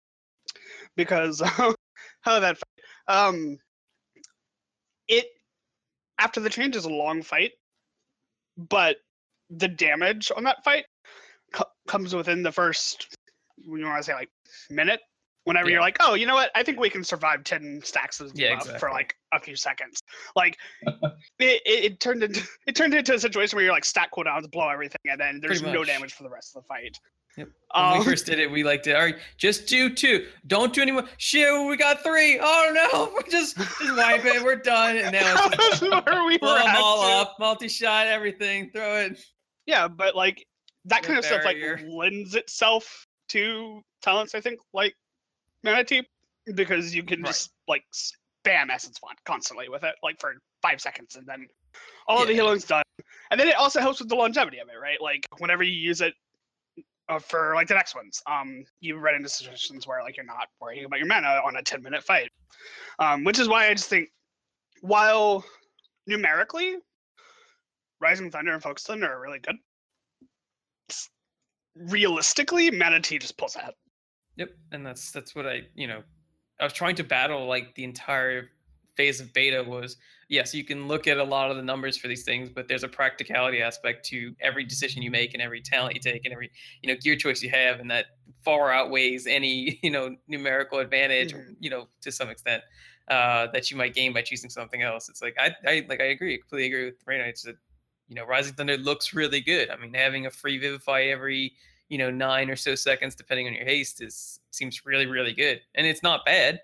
because 0.96 1.40
how 2.20 2.40
that 2.40 2.58
um, 3.08 3.58
it 5.08 5.26
after 6.18 6.40
the 6.40 6.50
change 6.50 6.76
is 6.76 6.84
a 6.84 6.90
long 6.90 7.22
fight, 7.22 7.52
but 8.56 8.96
the 9.50 9.68
damage 9.68 10.32
on 10.36 10.44
that 10.44 10.64
fight 10.64 10.84
co- 11.52 11.64
comes 11.86 12.14
within 12.14 12.42
the 12.42 12.52
first 12.52 13.08
you 13.58 13.84
want 13.84 13.98
to 13.98 14.02
say 14.02 14.14
like 14.14 14.30
minute 14.70 15.00
whenever 15.46 15.68
yeah. 15.68 15.74
you're 15.74 15.80
like, 15.80 15.96
oh, 16.00 16.14
you 16.14 16.26
know 16.26 16.34
what? 16.34 16.50
I 16.54 16.62
think 16.62 16.78
we 16.78 16.90
can 16.90 17.02
survive 17.02 17.44
ten 17.44 17.80
stacks 17.82 18.20
of 18.20 18.32
yeah, 18.34 18.54
exactly. 18.54 18.78
for 18.78 18.90
like 18.90 19.16
a 19.32 19.40
few 19.40 19.56
seconds. 19.56 20.02
Like 20.34 20.58
it, 21.38 21.62
it, 21.64 22.00
turned 22.00 22.22
into 22.22 22.46
it 22.66 22.76
turned 22.76 22.94
into 22.94 23.14
a 23.14 23.18
situation 23.18 23.56
where 23.56 23.64
you're 23.64 23.72
like 23.72 23.84
stack 23.84 24.12
cooldowns 24.12 24.50
blow 24.50 24.68
everything, 24.68 25.00
and 25.08 25.18
then 25.18 25.40
there's 25.40 25.62
no 25.62 25.84
damage 25.84 26.12
for 26.12 26.24
the 26.24 26.30
rest 26.30 26.54
of 26.54 26.62
the 26.62 26.66
fight. 26.66 26.98
Yep. 27.36 27.48
When 27.74 27.84
um, 27.84 27.98
we 27.98 28.04
first 28.04 28.24
did 28.24 28.38
it, 28.38 28.50
we 28.50 28.64
liked 28.64 28.86
it. 28.86 28.96
All 28.96 29.02
right, 29.02 29.16
just 29.36 29.66
do 29.66 29.94
two. 29.94 30.26
Don't 30.46 30.72
do 30.72 30.80
any 30.80 30.92
more. 30.92 31.04
Shit, 31.18 31.48
we 31.66 31.76
got 31.76 32.02
three. 32.02 32.38
Oh 32.40 32.72
no, 32.92 33.12
we're 33.14 33.30
just 33.30 33.56
just 33.56 33.96
wipe 33.96 34.24
it. 34.24 34.42
We're 34.42 34.56
done. 34.56 34.96
And 34.96 35.12
now 35.12 35.46
it's 35.46 35.80
just 35.80 35.82
where 35.82 36.24
we 36.24 36.38
blow 36.38 36.58
them 36.58 36.74
all 36.76 37.02
to. 37.02 37.08
up, 37.08 37.36
multi-shot, 37.38 38.06
everything. 38.06 38.70
Throw 38.70 38.96
it. 38.96 39.24
Yeah, 39.66 39.86
but 39.86 40.16
like 40.16 40.46
that 40.86 41.02
kind 41.02 41.18
of 41.18 41.24
stuff 41.24 41.44
like 41.44 41.58
lends 41.86 42.34
itself 42.34 43.06
to 43.28 43.82
talents. 44.02 44.34
I 44.34 44.40
think 44.40 44.58
like 44.72 44.94
Mana 45.66 45.84
Tea 45.84 46.06
because 46.54 46.94
you 46.94 47.02
can 47.02 47.20
right. 47.20 47.28
just 47.28 47.50
like 47.68 47.84
spam 47.92 48.70
Essence 48.70 48.98
Font 48.98 49.18
constantly 49.24 49.68
with 49.68 49.82
it, 49.84 49.94
like 50.02 50.20
for 50.20 50.34
five 50.62 50.80
seconds, 50.80 51.16
and 51.16 51.26
then 51.26 51.46
all 52.06 52.16
yeah. 52.16 52.22
of 52.22 52.28
the 52.28 52.34
healing's 52.34 52.64
done. 52.64 52.82
And 53.30 53.38
then 53.38 53.48
it 53.48 53.56
also 53.56 53.80
helps 53.80 53.98
with 53.98 54.08
the 54.08 54.14
longevity 54.14 54.58
of 54.58 54.68
it, 54.68 54.80
right? 54.80 55.00
Like 55.00 55.26
whenever 55.38 55.62
you 55.62 55.72
use 55.72 56.00
it 56.00 56.14
uh, 57.08 57.18
for 57.18 57.54
like 57.54 57.68
the 57.68 57.74
next 57.74 57.94
ones, 57.94 58.22
um, 58.26 58.64
you 58.80 58.96
run 58.96 59.16
into 59.16 59.28
situations 59.28 59.86
where 59.86 60.02
like 60.02 60.16
you're 60.16 60.26
not 60.26 60.48
worrying 60.60 60.84
about 60.84 60.98
your 60.98 61.08
mana 61.08 61.40
on 61.44 61.56
a 61.56 61.62
ten 61.62 61.82
minute 61.82 62.02
fight, 62.02 62.30
um, 62.98 63.24
which 63.24 63.38
is 63.38 63.48
why 63.48 63.68
I 63.68 63.74
just 63.74 63.90
think 63.90 64.10
while 64.80 65.44
numerically, 66.06 66.76
Rising 68.00 68.30
Thunder 68.30 68.52
and 68.52 68.62
Focus 68.62 68.84
Thunder 68.84 69.12
are 69.12 69.20
really 69.20 69.40
good. 69.40 69.56
Realistically, 71.74 72.70
Mana 72.70 73.00
Tea 73.00 73.18
just 73.18 73.36
pulls 73.36 73.56
ahead. 73.56 73.74
Yep, 74.36 74.50
and 74.72 74.86
that's 74.86 75.10
that's 75.10 75.34
what 75.34 75.46
I 75.46 75.62
you 75.74 75.86
know 75.86 76.02
I 76.60 76.64
was 76.64 76.72
trying 76.72 76.96
to 76.96 77.04
battle 77.04 77.46
like 77.46 77.74
the 77.74 77.84
entire 77.84 78.50
phase 78.96 79.20
of 79.20 79.30
beta 79.34 79.62
was 79.62 79.96
yes 80.30 80.54
you 80.54 80.64
can 80.64 80.88
look 80.88 81.06
at 81.06 81.18
a 81.18 81.24
lot 81.24 81.50
of 81.50 81.56
the 81.58 81.62
numbers 81.62 81.98
for 81.98 82.08
these 82.08 82.24
things 82.24 82.48
but 82.48 82.66
there's 82.66 82.82
a 82.82 82.88
practicality 82.88 83.60
aspect 83.60 84.06
to 84.06 84.34
every 84.40 84.64
decision 84.64 85.02
you 85.02 85.10
make 85.10 85.34
and 85.34 85.42
every 85.42 85.60
talent 85.60 85.94
you 85.94 86.00
take 86.00 86.24
and 86.24 86.32
every 86.32 86.50
you 86.82 86.88
know 86.88 86.98
gear 87.02 87.14
choice 87.14 87.42
you 87.42 87.50
have 87.50 87.78
and 87.78 87.90
that 87.90 88.06
far 88.42 88.72
outweighs 88.72 89.26
any 89.26 89.78
you 89.82 89.90
know 89.90 90.16
numerical 90.28 90.78
advantage 90.78 91.34
mm-hmm. 91.34 91.52
you 91.60 91.68
know 91.68 91.88
to 92.00 92.10
some 92.10 92.30
extent 92.30 92.62
uh, 93.08 93.46
that 93.52 93.70
you 93.70 93.76
might 93.76 93.94
gain 93.94 94.12
by 94.12 94.22
choosing 94.22 94.50
something 94.50 94.82
else. 94.82 95.08
It's 95.08 95.22
like 95.22 95.36
I, 95.38 95.54
I 95.66 95.86
like 95.88 96.00
I 96.00 96.06
agree 96.06 96.38
completely 96.38 96.66
agree 96.66 96.84
with 96.86 96.94
Raynor. 97.06 97.26
It's 97.26 97.42
that 97.42 97.56
you 98.08 98.16
know 98.16 98.24
Rising 98.24 98.54
Thunder 98.54 98.76
looks 98.76 99.14
really 99.14 99.40
good. 99.40 99.70
I 99.70 99.76
mean 99.76 99.94
having 99.94 100.26
a 100.26 100.30
free 100.30 100.58
Vivify 100.58 101.02
every 101.02 101.52
you 101.88 101.98
know 101.98 102.10
nine 102.10 102.50
or 102.50 102.56
so 102.56 102.74
seconds 102.74 103.14
depending 103.14 103.46
on 103.46 103.54
your 103.54 103.64
haste 103.64 104.02
is 104.02 104.40
seems 104.50 104.84
really 104.84 105.06
really 105.06 105.32
good. 105.32 105.60
And 105.74 105.86
it's 105.86 106.02
not 106.02 106.24
bad 106.24 106.60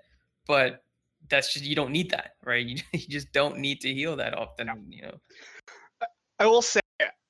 but 0.47 0.83
that's 1.31 1.53
just 1.53 1.65
you 1.65 1.77
don't 1.77 1.93
need 1.93 2.11
that 2.11 2.33
right? 2.45 2.67
You, 2.67 2.79
you 2.93 3.07
just 3.09 3.33
don't 3.33 3.59
need 3.59 3.81
to 3.83 3.93
heal 3.93 4.17
that 4.17 4.37
often 4.37 4.69
you 4.91 5.03
know? 5.03 5.15
I 6.39 6.47
will 6.47 6.63
say 6.63 6.81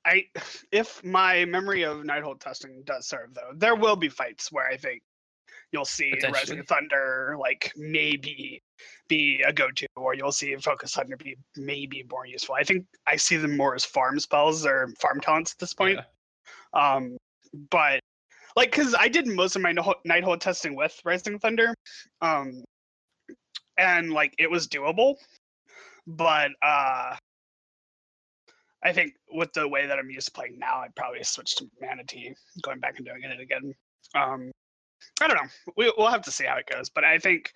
i 0.05 0.25
if 0.73 1.03
my 1.05 1.45
memory 1.45 1.83
of 1.83 1.99
nighthold 1.99 2.41
testing 2.41 2.83
does 2.85 3.07
serve 3.07 3.35
though 3.35 3.53
there 3.55 3.77
will 3.77 3.97
be 3.97 4.09
fights 4.09 4.51
where 4.51 4.67
i 4.67 4.77
think 4.77 5.03
you'll 5.73 5.85
see 5.85 6.13
rising 6.33 6.63
thunder 6.63 7.37
like 7.41 7.73
maybe 7.77 8.63
be 9.09 9.43
a 9.47 9.53
go-to 9.53 9.87
or 9.97 10.15
you'll 10.15 10.33
see 10.33 10.55
focus 10.57 10.95
thunder 10.95 11.17
be 11.17 11.37
maybe 11.57 12.05
more 12.11 12.27
useful. 12.27 12.55
I 12.55 12.63
think 12.63 12.85
i 13.07 13.17
see 13.17 13.37
them 13.37 13.57
more 13.57 13.75
as 13.75 13.85
farm 13.85 14.21
spells 14.21 14.65
or 14.67 14.93
farm 15.01 15.21
talents 15.21 15.53
at 15.53 15.59
this 15.59 15.73
point. 15.73 15.99
Yeah. 16.75 16.97
um 16.97 17.17
but 17.71 18.01
like 18.57 18.71
because 18.71 18.95
I 18.99 19.09
did 19.09 19.27
most 19.27 19.57
of 19.57 19.63
my 19.63 19.73
Nighthold 19.73 20.41
testing 20.41 20.77
with 20.77 20.99
Rising 21.05 21.39
Thunder, 21.39 21.75
um, 22.21 22.65
and 23.79 24.13
like 24.13 24.35
it 24.39 24.51
was 24.51 24.69
doable, 24.69 25.17
but 26.07 26.51
uh, 26.63 27.17
I 28.85 28.93
think 28.93 29.15
with 29.31 29.53
the 29.53 29.69
way 29.69 29.87
that 29.87 29.99
I'm 29.99 30.11
used 30.11 30.27
to 30.27 30.33
playing 30.33 30.59
now, 30.59 30.81
I'd 30.81 30.95
probably 30.95 31.23
switch 31.23 31.55
to 31.57 31.69
Mana 31.81 32.05
Tea, 32.05 32.35
going 32.63 32.81
back 32.81 32.97
and 32.97 33.07
doing 33.07 33.23
it 33.23 33.41
again. 33.41 33.75
Um, 34.15 34.51
I 35.21 35.29
don't 35.29 35.37
know. 35.37 35.51
We, 35.77 35.93
we'll 35.97 36.11
have 36.11 36.23
to 36.23 36.31
see 36.31 36.45
how 36.45 36.57
it 36.57 36.67
goes, 36.67 36.91
but 36.91 37.05
I 37.05 37.19
think 37.19 37.53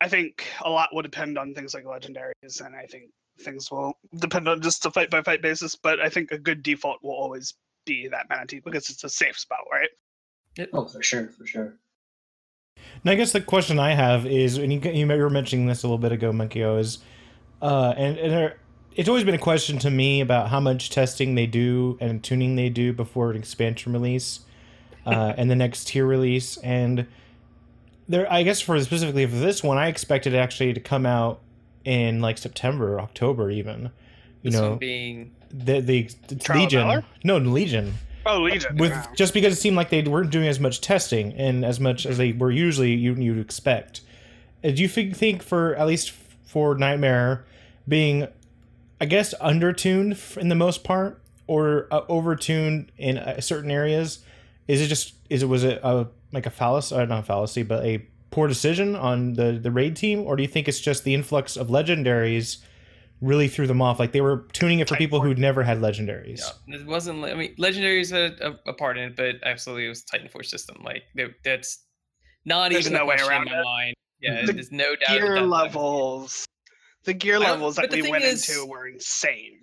I 0.00 0.08
think 0.08 0.46
a 0.62 0.70
lot 0.70 0.90
will 0.92 1.02
depend 1.02 1.38
on 1.38 1.54
things 1.54 1.74
like 1.74 1.84
legendaries, 1.84 2.64
and 2.64 2.74
I 2.74 2.86
think 2.86 3.10
things 3.40 3.70
will 3.70 3.92
depend 4.18 4.48
on 4.48 4.62
just 4.62 4.86
a 4.86 4.90
fight 4.90 5.10
by 5.10 5.22
fight 5.22 5.42
basis. 5.42 5.74
But 5.76 6.00
I 6.00 6.08
think 6.08 6.32
a 6.32 6.38
good 6.38 6.62
default 6.62 7.02
will 7.02 7.12
always 7.12 7.54
be 7.84 8.08
that 8.08 8.26
Mana 8.28 8.46
Tea 8.46 8.60
because 8.60 8.90
it's 8.90 9.04
a 9.04 9.08
safe 9.08 9.38
spot, 9.38 9.60
right? 9.70 10.68
Oh, 10.72 10.86
for 10.86 11.02
sure, 11.02 11.28
for 11.28 11.46
sure. 11.46 11.74
Now, 13.04 13.12
I 13.12 13.14
guess 13.14 13.32
the 13.32 13.40
question 13.40 13.78
I 13.78 13.94
have 13.94 14.26
is, 14.26 14.58
and 14.58 14.72
you, 14.72 14.80
you 14.90 15.06
were 15.06 15.30
mentioning 15.30 15.66
this 15.66 15.82
a 15.82 15.86
little 15.86 15.98
bit 15.98 16.12
ago, 16.12 16.32
Monkey 16.32 16.60
is, 16.60 16.98
uh, 17.62 17.94
and, 17.96 18.18
and 18.18 18.32
there, 18.32 18.58
it's 18.96 19.08
always 19.08 19.24
been 19.24 19.34
a 19.34 19.38
question 19.38 19.78
to 19.78 19.90
me 19.90 20.20
about 20.20 20.48
how 20.48 20.60
much 20.60 20.90
testing 20.90 21.34
they 21.34 21.46
do 21.46 21.96
and 22.00 22.22
tuning 22.22 22.56
they 22.56 22.68
do 22.68 22.92
before 22.92 23.30
an 23.30 23.36
expansion 23.36 23.92
release 23.92 24.40
uh, 25.06 25.34
and 25.36 25.50
the 25.50 25.56
next 25.56 25.88
tier 25.88 26.06
release. 26.06 26.56
And 26.58 27.06
there, 28.08 28.30
I 28.30 28.42
guess 28.42 28.60
for 28.60 28.78
specifically 28.82 29.26
for 29.26 29.36
this 29.36 29.62
one, 29.62 29.78
I 29.78 29.86
expected 29.86 30.34
it 30.34 30.38
actually 30.38 30.72
to 30.74 30.80
come 30.80 31.06
out 31.06 31.40
in 31.84 32.20
like 32.20 32.38
September, 32.38 33.00
October, 33.00 33.50
even. 33.50 33.90
You 34.42 34.50
this 34.50 34.60
know, 34.60 34.76
being 34.76 35.34
the 35.50 35.80
the, 35.80 36.08
Legion. 36.54 37.04
No, 37.24 37.38
Legion. 37.38 37.94
Oh, 38.26 38.42
Legion. 38.42 38.76
With 38.76 38.94
just 39.16 39.34
because 39.34 39.54
it 39.54 39.56
seemed 39.56 39.76
like 39.76 39.90
they 39.90 40.02
weren't 40.02 40.30
doing 40.30 40.48
as 40.48 40.60
much 40.60 40.80
testing 40.80 41.32
and 41.34 41.64
as 41.64 41.80
much 41.80 42.06
as 42.06 42.18
they 42.18 42.32
were 42.32 42.50
usually 42.50 42.92
you 42.92 43.14
you'd 43.14 43.38
expect. 43.38 44.02
Uh, 44.62 44.70
do 44.70 44.82
you 44.82 44.88
think 44.88 45.42
for 45.42 45.74
at 45.76 45.86
least 45.86 46.10
for 46.10 46.74
Nightmare 46.74 47.44
being, 47.86 48.28
I 49.00 49.06
guess, 49.06 49.34
undertuned 49.40 50.36
in 50.36 50.48
the 50.48 50.54
most 50.54 50.84
part 50.84 51.22
or 51.46 51.88
uh, 51.90 52.02
overtuned 52.02 52.88
in 52.96 53.18
uh, 53.18 53.40
certain 53.40 53.70
areas? 53.70 54.20
Is 54.68 54.80
it 54.80 54.86
just 54.86 55.14
is 55.28 55.42
it 55.42 55.46
was 55.46 55.64
it 55.64 55.80
a 55.82 56.08
like 56.32 56.46
a 56.46 56.50
fallacy, 56.50 56.94
uh, 56.94 57.04
not 57.04 57.20
a 57.20 57.22
fallacy, 57.22 57.62
but 57.62 57.84
a 57.84 58.06
poor 58.30 58.46
decision 58.48 58.94
on 58.94 59.34
the 59.34 59.52
the 59.52 59.70
raid 59.70 59.96
team, 59.96 60.20
or 60.20 60.36
do 60.36 60.42
you 60.42 60.48
think 60.48 60.68
it's 60.68 60.80
just 60.80 61.04
the 61.04 61.14
influx 61.14 61.56
of 61.56 61.68
legendaries? 61.68 62.58
Really 63.20 63.48
threw 63.48 63.66
them 63.66 63.82
off. 63.82 63.98
Like 63.98 64.12
they 64.12 64.22
were 64.22 64.46
tuning 64.52 64.78
it 64.80 64.84
for 64.88 64.94
Titan 64.94 65.04
people 65.06 65.20
who'd 65.20 65.38
never 65.38 65.62
had 65.62 65.78
legendaries. 65.78 66.40
Yeah, 66.66 66.76
it 66.76 66.86
wasn't. 66.86 67.22
I 67.24 67.34
mean, 67.34 67.54
legendaries 67.56 68.10
had 68.10 68.40
a, 68.40 68.58
a 68.68 68.72
part 68.72 68.96
in 68.96 69.04
it, 69.10 69.16
but 69.16 69.36
absolutely, 69.44 69.86
it 69.86 69.90
was 69.90 70.02
Titan 70.04 70.28
Forge 70.28 70.48
system. 70.48 70.76
Like 70.82 71.02
that's 71.44 71.84
not 72.46 72.70
There's 72.70 72.86
even 72.86 72.96
no 72.98 73.04
a 73.04 73.06
way 73.06 73.16
question 73.16 73.30
around 73.30 73.46
in 73.48 73.52
my 73.52 73.58
it. 73.60 73.64
mind. 73.64 73.94
Yeah, 74.22 74.46
The 74.46 74.52
there's 74.54 74.72
no 74.72 74.96
doubt. 74.96 75.08
Gear 75.18 75.34
that 75.34 75.40
that- 75.40 75.46
levels, 75.48 76.46
the 77.04 77.12
gear 77.12 77.38
levels 77.38 77.76
that 77.76 77.90
we 77.90 78.08
went 78.08 78.24
is- 78.24 78.48
into 78.48 78.66
were 78.66 78.88
insane. 78.88 79.60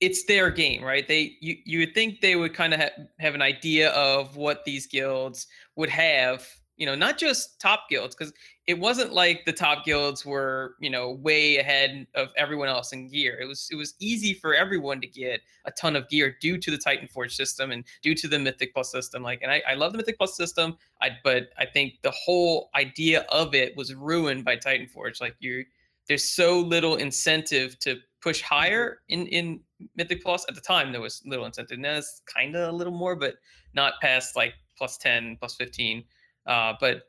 it's 0.00 0.24
their 0.26 0.50
game, 0.50 0.82
right? 0.84 1.06
They 1.08 1.36
you 1.40 1.56
you 1.64 1.78
would 1.80 1.94
think 1.94 2.20
they 2.20 2.36
would 2.36 2.54
kind 2.54 2.72
of 2.74 2.80
ha- 2.80 3.02
have 3.18 3.34
an 3.34 3.42
idea 3.42 3.90
of 3.90 4.36
what 4.36 4.64
these 4.64 4.86
guilds 4.86 5.46
would 5.76 5.88
have, 5.90 6.48
you 6.76 6.86
know, 6.86 6.94
not 6.94 7.18
just 7.18 7.60
top 7.60 7.88
guilds 7.88 8.14
because 8.14 8.32
it 8.66 8.78
wasn't 8.78 9.12
like 9.12 9.44
the 9.44 9.52
top 9.52 9.84
guilds 9.84 10.24
were, 10.24 10.76
you 10.78 10.88
know, 10.88 11.10
way 11.10 11.56
ahead 11.56 12.06
of 12.14 12.28
everyone 12.36 12.68
else 12.68 12.92
in 12.92 13.08
gear. 13.08 13.38
It 13.40 13.46
was 13.46 13.68
it 13.72 13.76
was 13.76 13.94
easy 13.98 14.34
for 14.34 14.54
everyone 14.54 15.00
to 15.00 15.06
get 15.06 15.40
a 15.64 15.72
ton 15.72 15.96
of 15.96 16.08
gear 16.08 16.36
due 16.40 16.58
to 16.58 16.70
the 16.70 16.78
Titan 16.78 17.08
Forge 17.08 17.34
system 17.34 17.72
and 17.72 17.84
due 18.02 18.14
to 18.14 18.28
the 18.28 18.38
Mythic 18.38 18.72
Plus 18.72 18.90
system. 18.90 19.22
Like, 19.22 19.42
and 19.42 19.50
I, 19.50 19.62
I 19.68 19.74
love 19.74 19.92
the 19.92 19.98
Mythic 19.98 20.16
Plus 20.16 20.36
system, 20.36 20.76
I 21.00 21.10
but 21.24 21.48
I 21.58 21.66
think 21.66 21.94
the 22.02 22.12
whole 22.12 22.70
idea 22.74 23.26
of 23.30 23.54
it 23.54 23.76
was 23.76 23.94
ruined 23.94 24.44
by 24.44 24.56
Titan 24.56 24.86
Forge. 24.86 25.20
Like 25.20 25.34
you 25.40 25.64
there's 26.08 26.24
so 26.24 26.60
little 26.60 26.96
incentive 26.96 27.78
to 27.80 27.98
push 28.20 28.42
higher 28.42 29.00
in 29.08 29.26
in 29.26 29.60
Mythic 29.96 30.22
Plus. 30.22 30.46
At 30.48 30.54
the 30.54 30.60
time, 30.60 30.92
there 30.92 31.00
was 31.00 31.20
little 31.26 31.46
incentive. 31.46 31.78
Now 31.78 31.96
it's 31.96 32.22
kind 32.32 32.54
of 32.54 32.72
a 32.72 32.76
little 32.76 32.92
more, 32.92 33.16
but 33.16 33.34
not 33.74 33.94
past 34.00 34.36
like 34.36 34.54
plus 34.76 34.98
10, 34.98 35.36
plus 35.38 35.54
15. 35.54 36.04
Uh, 36.46 36.74
but 36.80 37.02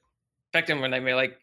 back 0.52 0.68
then, 0.68 0.80
when 0.80 0.94
I 0.94 1.00
mean, 1.00 1.16
like, 1.16 1.38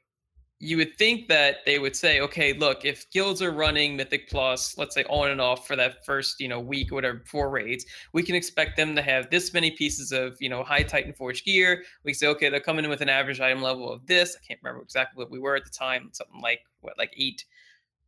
you 0.62 0.76
would 0.76 0.96
think 0.98 1.26
that 1.28 1.64
they 1.64 1.78
would 1.78 1.96
say, 1.96 2.20
okay, 2.20 2.52
look, 2.52 2.84
if 2.84 3.10
guilds 3.10 3.40
are 3.40 3.50
running 3.50 3.96
Mythic 3.96 4.28
Plus, 4.28 4.76
let's 4.76 4.94
say 4.94 5.04
on 5.04 5.30
and 5.30 5.40
off 5.40 5.66
for 5.66 5.74
that 5.74 6.04
first, 6.04 6.38
you 6.38 6.48
know, 6.48 6.60
week 6.60 6.92
or 6.92 6.96
whatever, 6.96 7.22
four 7.24 7.48
raids, 7.48 7.86
we 8.12 8.22
can 8.22 8.34
expect 8.34 8.76
them 8.76 8.94
to 8.94 9.00
have 9.00 9.30
this 9.30 9.54
many 9.54 9.70
pieces 9.70 10.12
of, 10.12 10.36
you 10.38 10.50
know, 10.50 10.62
high 10.62 10.82
Titan 10.82 11.14
Forge 11.14 11.44
gear. 11.44 11.82
We 12.04 12.12
say, 12.12 12.26
okay, 12.26 12.50
they're 12.50 12.60
coming 12.60 12.84
in 12.84 12.90
with 12.90 13.00
an 13.00 13.08
average 13.08 13.40
item 13.40 13.62
level 13.62 13.90
of 13.90 14.06
this. 14.06 14.36
I 14.36 14.46
can't 14.46 14.60
remember 14.62 14.82
exactly 14.82 15.22
what 15.22 15.30
we 15.30 15.38
were 15.38 15.56
at 15.56 15.64
the 15.64 15.70
time, 15.70 16.10
something 16.12 16.42
like 16.42 16.60
what, 16.82 16.98
like 16.98 17.14
eight, 17.16 17.46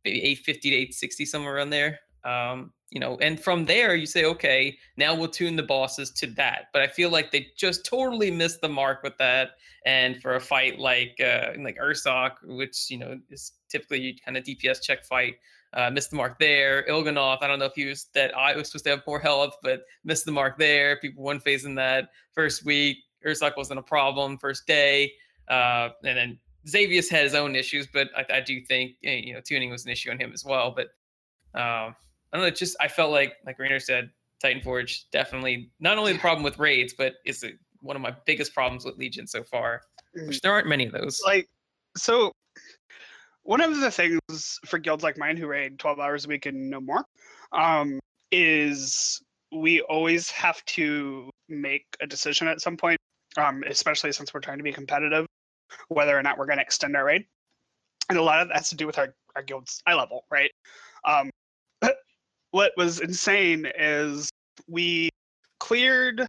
maybe 0.05 0.19
850 0.19 0.69
to 0.69 0.75
860, 0.75 1.25
somewhere 1.25 1.55
around 1.55 1.71
there. 1.71 1.99
Um, 2.25 2.71
you 2.89 2.99
know, 2.99 3.17
and 3.21 3.39
from 3.39 3.65
there 3.65 3.95
you 3.95 4.05
say, 4.05 4.23
okay, 4.25 4.77
now 4.97 5.15
we'll 5.15 5.27
tune 5.27 5.55
the 5.55 5.63
bosses 5.63 6.11
to 6.11 6.27
that. 6.27 6.65
But 6.71 6.83
I 6.83 6.87
feel 6.87 7.09
like 7.09 7.31
they 7.31 7.47
just 7.57 7.85
totally 7.85 8.29
missed 8.29 8.61
the 8.61 8.69
mark 8.69 9.01
with 9.03 9.17
that. 9.17 9.51
And 9.85 10.21
for 10.21 10.35
a 10.35 10.39
fight 10.39 10.79
like 10.79 11.19
uh, 11.19 11.51
like 11.59 11.77
Ursoc, 11.77 12.33
which 12.43 12.89
you 12.89 12.97
know 12.97 13.19
is 13.29 13.53
typically 13.69 14.17
kind 14.23 14.37
of 14.37 14.43
DPS 14.43 14.81
check 14.81 15.03
fight, 15.03 15.35
uh, 15.73 15.89
missed 15.89 16.11
the 16.11 16.15
mark 16.15 16.39
there. 16.39 16.85
Il'gynoth, 16.87 17.39
I 17.41 17.47
don't 17.47 17.59
know 17.59 17.65
if 17.65 17.73
he 17.75 17.85
was 17.85 18.07
that 18.13 18.35
I 18.37 18.55
was 18.55 18.67
supposed 18.67 18.85
to 18.85 18.91
have 18.91 19.01
more 19.07 19.19
health, 19.19 19.57
but 19.63 19.81
missed 20.03 20.25
the 20.25 20.31
mark 20.31 20.57
there. 20.57 20.97
People 20.97 21.23
one 21.23 21.41
in 21.45 21.75
that 21.75 22.09
first 22.33 22.63
week. 22.63 22.97
Ursoc 23.25 23.57
wasn't 23.57 23.79
a 23.79 23.83
problem 23.83 24.37
first 24.37 24.67
day, 24.67 25.11
uh, 25.47 25.89
and 26.03 26.17
then 26.17 26.39
Xavius 26.67 27.09
had 27.09 27.23
his 27.23 27.35
own 27.35 27.55
issues, 27.55 27.87
but 27.91 28.09
I, 28.15 28.37
I 28.37 28.41
do 28.41 28.61
think 28.61 28.93
eh, 29.03 29.21
you 29.23 29.33
know 29.33 29.41
tuning 29.41 29.69
was 29.69 29.85
an 29.85 29.91
issue 29.91 30.11
on 30.11 30.19
him 30.19 30.31
as 30.33 30.45
well. 30.45 30.75
But 30.75 30.87
um, 31.59 31.95
I 32.33 32.37
don't 32.37 32.43
know. 32.43 32.47
It's 32.47 32.59
just 32.59 32.75
I 32.81 32.87
felt 32.87 33.11
like 33.11 33.35
like 33.45 33.59
Raynor 33.59 33.79
said, 33.79 34.09
Titan 34.41 34.61
Forge 34.61 35.09
definitely 35.11 35.71
not 35.79 35.97
only 35.97 36.13
the 36.13 36.19
problem 36.19 36.43
with 36.43 36.57
raids, 36.59 36.93
but 36.97 37.15
is 37.25 37.43
a, 37.43 37.51
one 37.81 37.95
of 37.95 38.01
my 38.01 38.13
biggest 38.25 38.53
problems 38.53 38.85
with 38.85 38.97
Legion 38.97 39.27
so 39.27 39.43
far. 39.43 39.81
Which 40.13 40.41
there 40.41 40.51
aren't 40.51 40.67
many 40.67 40.85
of 40.85 40.91
those. 40.91 41.21
like 41.25 41.47
so 41.95 42.31
one 43.43 43.61
of 43.61 43.79
the 43.79 43.91
things 43.91 44.59
for 44.65 44.77
guilds 44.79 45.03
like 45.03 45.17
mine 45.17 45.37
who 45.37 45.47
raid 45.47 45.77
12 45.79 45.99
hours 45.99 46.25
a 46.25 46.27
week 46.27 46.45
and 46.45 46.69
no 46.69 46.79
more 46.79 47.03
um, 47.51 47.99
is 48.31 49.21
we 49.51 49.81
always 49.81 50.31
have 50.31 50.63
to 50.65 51.29
make 51.49 51.85
a 52.01 52.07
decision 52.07 52.47
at 52.47 52.61
some 52.61 52.77
point 52.77 52.99
um, 53.37 53.63
especially 53.67 54.11
since 54.11 54.33
we're 54.33 54.39
trying 54.39 54.57
to 54.57 54.63
be 54.63 54.71
competitive 54.71 55.25
whether 55.89 56.17
or 56.17 56.23
not 56.23 56.37
we're 56.37 56.45
going 56.45 56.57
to 56.57 56.63
extend 56.63 56.95
our 56.95 57.05
raid 57.05 57.25
and 58.09 58.17
a 58.17 58.21
lot 58.21 58.41
of 58.41 58.47
that 58.47 58.57
has 58.57 58.69
to 58.69 58.75
do 58.75 58.87
with 58.87 58.97
our, 58.97 59.13
our 59.35 59.43
guild's 59.43 59.81
eye 59.85 59.93
level 59.93 60.25
right 60.31 60.51
um, 61.05 61.29
what 62.53 62.71
was 62.77 62.99
insane 62.99 63.67
is 63.77 64.29
we 64.67 65.09
cleared 65.59 66.21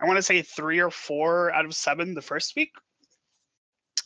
I 0.00 0.06
want 0.06 0.18
to 0.18 0.22
say 0.22 0.42
three 0.42 0.78
or 0.78 0.90
four 0.90 1.52
out 1.52 1.64
of 1.64 1.74
seven 1.74 2.14
the 2.14 2.22
first 2.22 2.54
week 2.54 2.70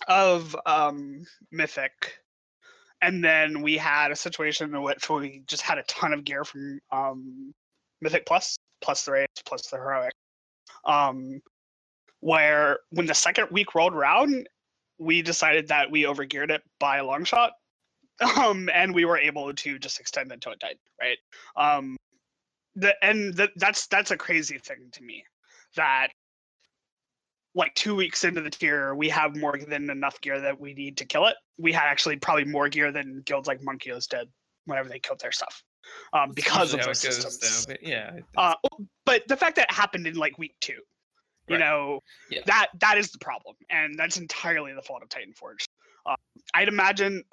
of 0.09 0.56
um, 0.64 1.26
Mythic, 1.50 2.18
and 3.02 3.22
then 3.24 3.61
we 3.61 3.76
had 3.76 4.12
a 4.12 4.16
situation 4.16 4.74
in 4.74 4.83
which 4.83 5.11
we 5.11 5.42
just 5.46 5.62
had 5.62 5.78
a 5.78 5.83
ton 5.85 6.12
of 6.12 6.24
gear 6.24 6.44
from 6.44 6.78
um, 6.92 7.52
Mythic 8.00 8.24
Plus, 8.24 8.56
plus 8.80 9.04
the 9.04 9.12
raids, 9.12 9.42
plus 9.44 9.66
the 9.66 9.76
heroic. 9.76 10.14
Um, 10.85 11.40
where 12.20 12.78
when 12.90 13.06
the 13.06 13.14
second 13.14 13.48
week 13.50 13.74
rolled 13.74 13.94
around, 13.94 14.48
we 14.98 15.22
decided 15.22 15.68
that 15.68 15.90
we 15.90 16.04
overgeared 16.04 16.50
it 16.50 16.62
by 16.78 16.98
a 16.98 17.04
long 17.04 17.24
shot, 17.24 17.52
um, 18.20 18.68
and 18.72 18.94
we 18.94 19.04
were 19.04 19.18
able 19.18 19.52
to 19.52 19.78
just 19.78 20.00
extend 20.00 20.33
it 20.33 20.40
to 20.42 20.50
a 20.50 20.56
titan, 20.56 20.78
right? 21.00 21.18
Um, 21.56 21.96
the 22.76 22.94
and 23.02 23.35
the, 23.35 23.50
that's 23.56 23.87
that's 23.88 24.11
a 24.11 24.16
crazy 24.16 24.59
thing 24.59 24.88
to 24.92 25.02
me 25.02 25.24
that 25.76 26.09
like 27.54 27.74
two 27.74 27.96
weeks 27.96 28.22
into 28.22 28.40
the 28.40 28.50
tier, 28.50 28.94
we 28.94 29.09
have 29.09 29.37
more 29.37 29.59
than 29.59 29.90
enough 29.90 30.20
gear 30.20 30.40
that 30.40 30.61
we 30.61 30.72
need 30.72 30.96
to 30.98 31.04
kill 31.04 31.26
it. 31.26 31.35
We 31.59 31.72
had 31.72 31.87
actually 31.87 32.16
probably 32.16 32.44
more 32.44 32.68
gear 32.68 32.92
than 32.92 33.22
guilds 33.24 33.48
like 33.48 33.61
Monkio's 33.61 34.06
did 34.06 34.28
whenever 34.66 34.88
they 34.88 35.00
killed 35.00 35.20
their 35.20 35.33
stuff, 35.33 35.64
um, 36.12 36.30
because 36.33 36.72
of 36.72 36.80
those 36.83 37.00
systems. 37.00 37.40
though, 37.66 37.72
but 37.72 37.83
yeah, 37.83 38.20
Uh, 38.37 38.54
but 39.04 39.26
the 39.26 39.37
fact 39.37 39.56
that 39.56 39.66
it 39.68 39.74
happened 39.74 40.06
in 40.06 40.14
like 40.14 40.38
week 40.38 40.54
two, 40.61 40.74
you 41.48 41.56
Right. 41.56 41.59
know, 41.59 42.00
Yeah. 42.28 42.42
that 42.46 42.68
that 42.78 42.98
is 42.98 43.11
the 43.11 43.18
problem, 43.18 43.56
and 43.68 43.98
that's 43.98 44.16
entirely 44.16 44.72
the 44.72 44.83
fault 44.83 45.02
of 45.02 45.09
Titan 45.09 45.33
Forge. 45.35 45.66
Uh, 46.06 46.14
I'd 46.54 46.68
imagine, 46.68 47.24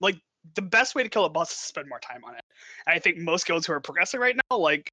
like 0.00 0.18
the 0.54 0.62
best 0.62 0.94
way 0.94 1.02
to 1.02 1.08
kill 1.08 1.24
a 1.24 1.28
boss 1.28 1.52
is 1.52 1.58
to 1.58 1.64
spend 1.66 1.88
more 1.88 2.00
time 2.00 2.24
on 2.24 2.34
it. 2.34 2.42
And 2.86 2.94
I 2.94 2.98
think 2.98 3.18
most 3.18 3.46
guilds 3.46 3.66
who 3.66 3.72
are 3.72 3.80
progressing 3.80 4.20
right 4.20 4.36
now, 4.50 4.56
like 4.56 4.90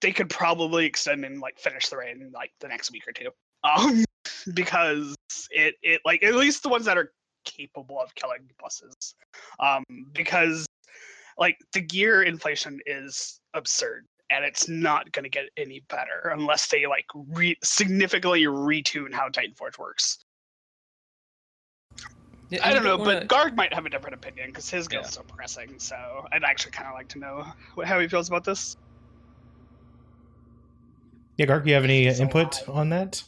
they 0.00 0.12
could 0.12 0.28
probably 0.28 0.86
extend 0.86 1.24
and 1.24 1.40
like 1.40 1.58
finish 1.58 1.88
the 1.88 1.96
raid 1.96 2.16
in 2.16 2.30
like 2.32 2.52
the 2.60 2.68
next 2.68 2.90
week 2.92 3.04
or 3.06 3.12
two, 3.12 3.30
um, 3.64 4.04
because 4.54 5.14
it 5.50 5.74
it 5.82 6.00
like 6.04 6.22
at 6.22 6.34
least 6.34 6.62
the 6.62 6.68
ones 6.68 6.84
that 6.84 6.98
are 6.98 7.12
capable 7.44 8.00
of 8.00 8.14
killing 8.14 8.48
bosses, 8.60 8.94
um, 9.60 9.84
because 10.12 10.66
like 11.38 11.58
the 11.72 11.80
gear 11.80 12.22
inflation 12.22 12.80
is 12.86 13.40
absurd 13.54 14.06
and 14.30 14.44
it's 14.44 14.68
not 14.68 15.10
going 15.12 15.22
to 15.22 15.28
get 15.28 15.44
any 15.56 15.80
better 15.88 16.32
unless 16.32 16.68
they 16.68 16.86
like 16.86 17.06
re- 17.14 17.58
significantly 17.62 18.42
retune 18.44 19.12
how 19.12 19.28
Titan 19.28 19.54
Forge 19.54 19.78
works. 19.78 20.18
Yeah, 22.48 22.64
I 22.64 22.68
you 22.68 22.74
don't 22.76 22.84
know, 22.84 22.96
wanna- 22.96 23.26
but 23.26 23.28
Garg 23.28 23.56
might 23.56 23.72
have 23.74 23.86
a 23.86 23.90
different 23.90 24.14
opinion 24.14 24.48
because 24.50 24.70
his 24.70 24.86
Yeah. 24.86 24.98
guild's 24.98 25.10
still 25.10 25.24
progressing. 25.24 25.78
So 25.78 25.96
I'd 26.32 26.44
actually 26.44 26.72
kind 26.72 26.88
of 26.88 26.94
like 26.94 27.08
to 27.08 27.18
know 27.18 27.44
what, 27.74 27.86
how 27.86 27.98
he 27.98 28.06
feels 28.08 28.28
about 28.28 28.44
this. 28.44 28.76
Yeah, 31.36 31.46
Garg, 31.46 31.66
you 31.66 31.74
have 31.74 31.84
any 31.84 32.06
It's 32.06 32.20
input 32.20 32.66
lot. 32.68 32.76
on 32.76 32.88
that? 32.90 33.22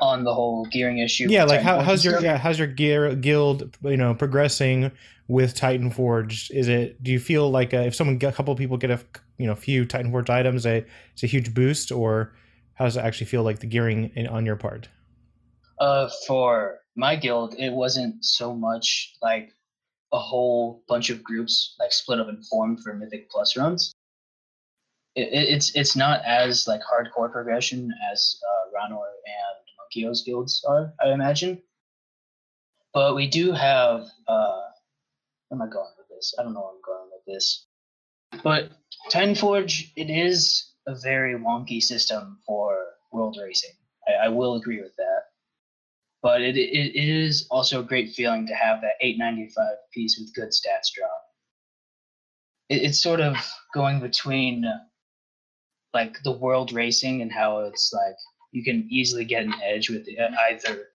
on 0.00 0.24
the 0.24 0.34
whole 0.34 0.66
gearing 0.66 0.98
issue. 0.98 1.28
Yeah, 1.30 1.44
like 1.44 1.60
how, 1.60 1.80
how's 1.80 2.04
your 2.04 2.20
yeah 2.20 2.36
how's 2.36 2.58
your 2.58 2.66
gear 2.66 3.14
guild 3.14 3.76
you 3.84 3.96
know 3.96 4.12
progressing 4.12 4.90
with 5.28 5.54
Titan 5.54 5.88
Forge? 5.88 6.50
Is 6.50 6.66
it 6.66 7.00
do 7.02 7.12
you 7.12 7.20
feel 7.20 7.48
like 7.48 7.72
uh, 7.72 7.78
if 7.78 7.94
someone 7.94 8.16
a 8.20 8.32
couple 8.32 8.52
of 8.52 8.58
people 8.58 8.76
get 8.76 8.90
a 8.90 8.98
you 9.38 9.46
know 9.46 9.54
few 9.54 9.86
Titan 9.86 10.10
Forge 10.10 10.28
items, 10.30 10.66
a 10.66 10.84
it's 11.12 11.22
a 11.22 11.28
huge 11.28 11.54
boost, 11.54 11.92
or 11.92 12.34
how 12.74 12.86
does 12.86 12.96
it 12.96 13.00
actually 13.04 13.28
feel 13.28 13.44
like 13.44 13.60
the 13.60 13.68
gearing 13.68 14.10
in, 14.16 14.26
on 14.26 14.44
your 14.44 14.56
part? 14.56 14.88
Uh, 15.78 16.10
for 16.26 16.80
my 16.96 17.16
guild, 17.16 17.54
it 17.58 17.72
wasn't 17.72 18.24
so 18.24 18.54
much 18.54 19.14
like 19.22 19.52
a 20.12 20.18
whole 20.18 20.82
bunch 20.88 21.10
of 21.10 21.22
groups 21.22 21.74
like 21.80 21.92
split 21.92 22.20
up 22.20 22.28
and 22.28 22.46
formed 22.46 22.80
for 22.80 22.94
Mythic 22.94 23.30
Plus 23.30 23.56
runs. 23.56 23.92
It, 25.16 25.28
it, 25.32 25.48
it's 25.54 25.74
it's 25.74 25.96
not 25.96 26.24
as 26.24 26.66
like 26.66 26.80
hardcore 26.82 27.30
progression 27.30 27.92
as 28.12 28.40
uh, 28.42 28.70
Raynor 28.74 28.96
and 28.96 30.06
Monkio's 30.06 30.22
guilds 30.22 30.64
are, 30.68 30.92
I 31.04 31.10
imagine. 31.10 31.62
But 32.92 33.14
we 33.14 33.28
do 33.28 33.52
have. 33.52 34.06
Uh, 34.28 34.62
where 35.48 35.60
am 35.60 35.62
I 35.62 35.72
going 35.72 35.90
with 35.98 36.08
this? 36.08 36.34
I 36.38 36.42
don't 36.42 36.54
know 36.54 36.60
where 36.60 36.70
I'm 36.70 36.82
going 36.84 37.10
with 37.12 37.24
this. 37.26 37.66
But 38.42 38.70
Titan 39.10 39.34
Forge, 39.34 39.92
it 39.96 40.10
is 40.10 40.70
a 40.86 40.94
very 40.94 41.34
wonky 41.34 41.82
system 41.82 42.38
for 42.46 42.76
world 43.12 43.38
racing. 43.40 43.74
I, 44.08 44.26
I 44.26 44.28
will 44.28 44.56
agree 44.56 44.80
with 44.80 44.96
that 44.96 45.33
but 46.24 46.40
it, 46.40 46.56
it, 46.56 46.96
is 46.96 47.46
also 47.50 47.80
a 47.80 47.84
great 47.84 48.14
feeling 48.14 48.46
to 48.46 48.54
have 48.54 48.80
that 48.80 48.94
895 49.02 49.76
piece 49.92 50.18
with 50.18 50.34
good 50.34 50.48
stats 50.48 50.90
drop. 50.96 51.20
It, 52.70 52.82
it's 52.82 53.02
sort 53.02 53.20
of 53.20 53.36
going 53.74 54.00
between 54.00 54.64
like 55.92 56.16
the 56.24 56.32
world 56.32 56.72
racing 56.72 57.20
and 57.20 57.30
how 57.30 57.58
it's 57.58 57.92
like 57.92 58.16
you 58.52 58.64
can 58.64 58.88
easily 58.90 59.26
get 59.26 59.44
an 59.44 59.52
edge 59.62 59.90
with 59.90 60.08
either 60.48 60.86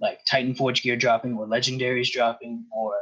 like 0.00 0.20
Titan 0.30 0.54
Forge 0.54 0.82
gear 0.84 0.96
dropping 0.96 1.36
or 1.36 1.48
legendaries 1.48 2.12
dropping 2.12 2.64
or 2.72 2.94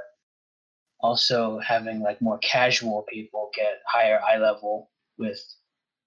also 1.01 1.59
having 1.59 2.01
like 2.01 2.23
more 2.23 2.39
casual 2.39 3.05
people 3.13 3.51
get 3.55 3.83
higher 3.87 4.23
eye 4.27 4.39
level 4.39 4.91
with 5.19 5.39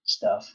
stuff. 0.05 0.51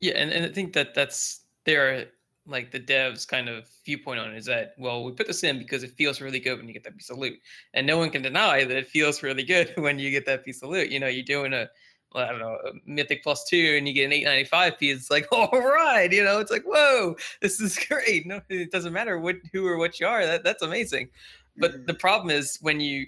Yeah, 0.00 0.14
and, 0.14 0.32
and 0.32 0.46
I 0.46 0.48
think 0.48 0.72
that 0.72 0.94
that's 0.94 1.42
their 1.66 2.06
like 2.50 2.70
the 2.70 2.80
devs 2.80 3.26
kind 3.26 3.48
of 3.48 3.68
viewpoint 3.84 4.18
on 4.20 4.32
it 4.32 4.36
is 4.36 4.44
that 4.46 4.74
well 4.78 5.04
we 5.04 5.12
put 5.12 5.26
this 5.26 5.44
in 5.44 5.58
because 5.58 5.82
it 5.82 5.92
feels 5.92 6.20
really 6.20 6.40
good 6.40 6.58
when 6.58 6.66
you 6.66 6.74
get 6.74 6.84
that 6.84 6.96
piece 6.96 7.10
of 7.10 7.18
loot, 7.18 7.38
and 7.74 7.86
no 7.86 7.96
one 7.98 8.10
can 8.10 8.22
deny 8.22 8.64
that 8.64 8.76
it 8.76 8.88
feels 8.88 9.22
really 9.22 9.44
good 9.44 9.72
when 9.76 9.98
you 9.98 10.10
get 10.10 10.26
that 10.26 10.44
piece 10.44 10.62
of 10.62 10.70
loot. 10.70 10.90
You 10.90 11.00
know, 11.00 11.06
you're 11.08 11.24
doing 11.24 11.52
a 11.54 11.68
I 12.12 12.26
don't 12.26 12.40
know, 12.40 12.58
a 12.66 12.72
mythic 12.86 13.22
plus 13.22 13.44
two 13.48 13.76
and 13.78 13.86
you 13.86 13.94
get 13.94 14.06
an 14.06 14.12
895 14.12 14.78
piece, 14.80 14.96
it's 14.96 15.10
like, 15.12 15.28
all 15.32 15.48
right, 15.52 16.12
you 16.12 16.24
know, 16.24 16.40
it's 16.40 16.50
like, 16.50 16.64
whoa, 16.64 17.14
this 17.40 17.60
is 17.60 17.78
great. 17.88 18.26
No, 18.26 18.40
it 18.48 18.72
doesn't 18.72 18.92
matter 18.92 19.18
what 19.20 19.36
who 19.52 19.64
or 19.66 19.78
what 19.78 20.00
you 20.00 20.06
are. 20.08 20.26
That 20.26 20.42
that's 20.44 20.62
amazing. 20.62 21.08
But 21.56 21.72
Mhm. 21.72 21.86
the 21.86 21.94
problem 21.94 22.30
is 22.30 22.58
when 22.62 22.80
you 22.80 23.06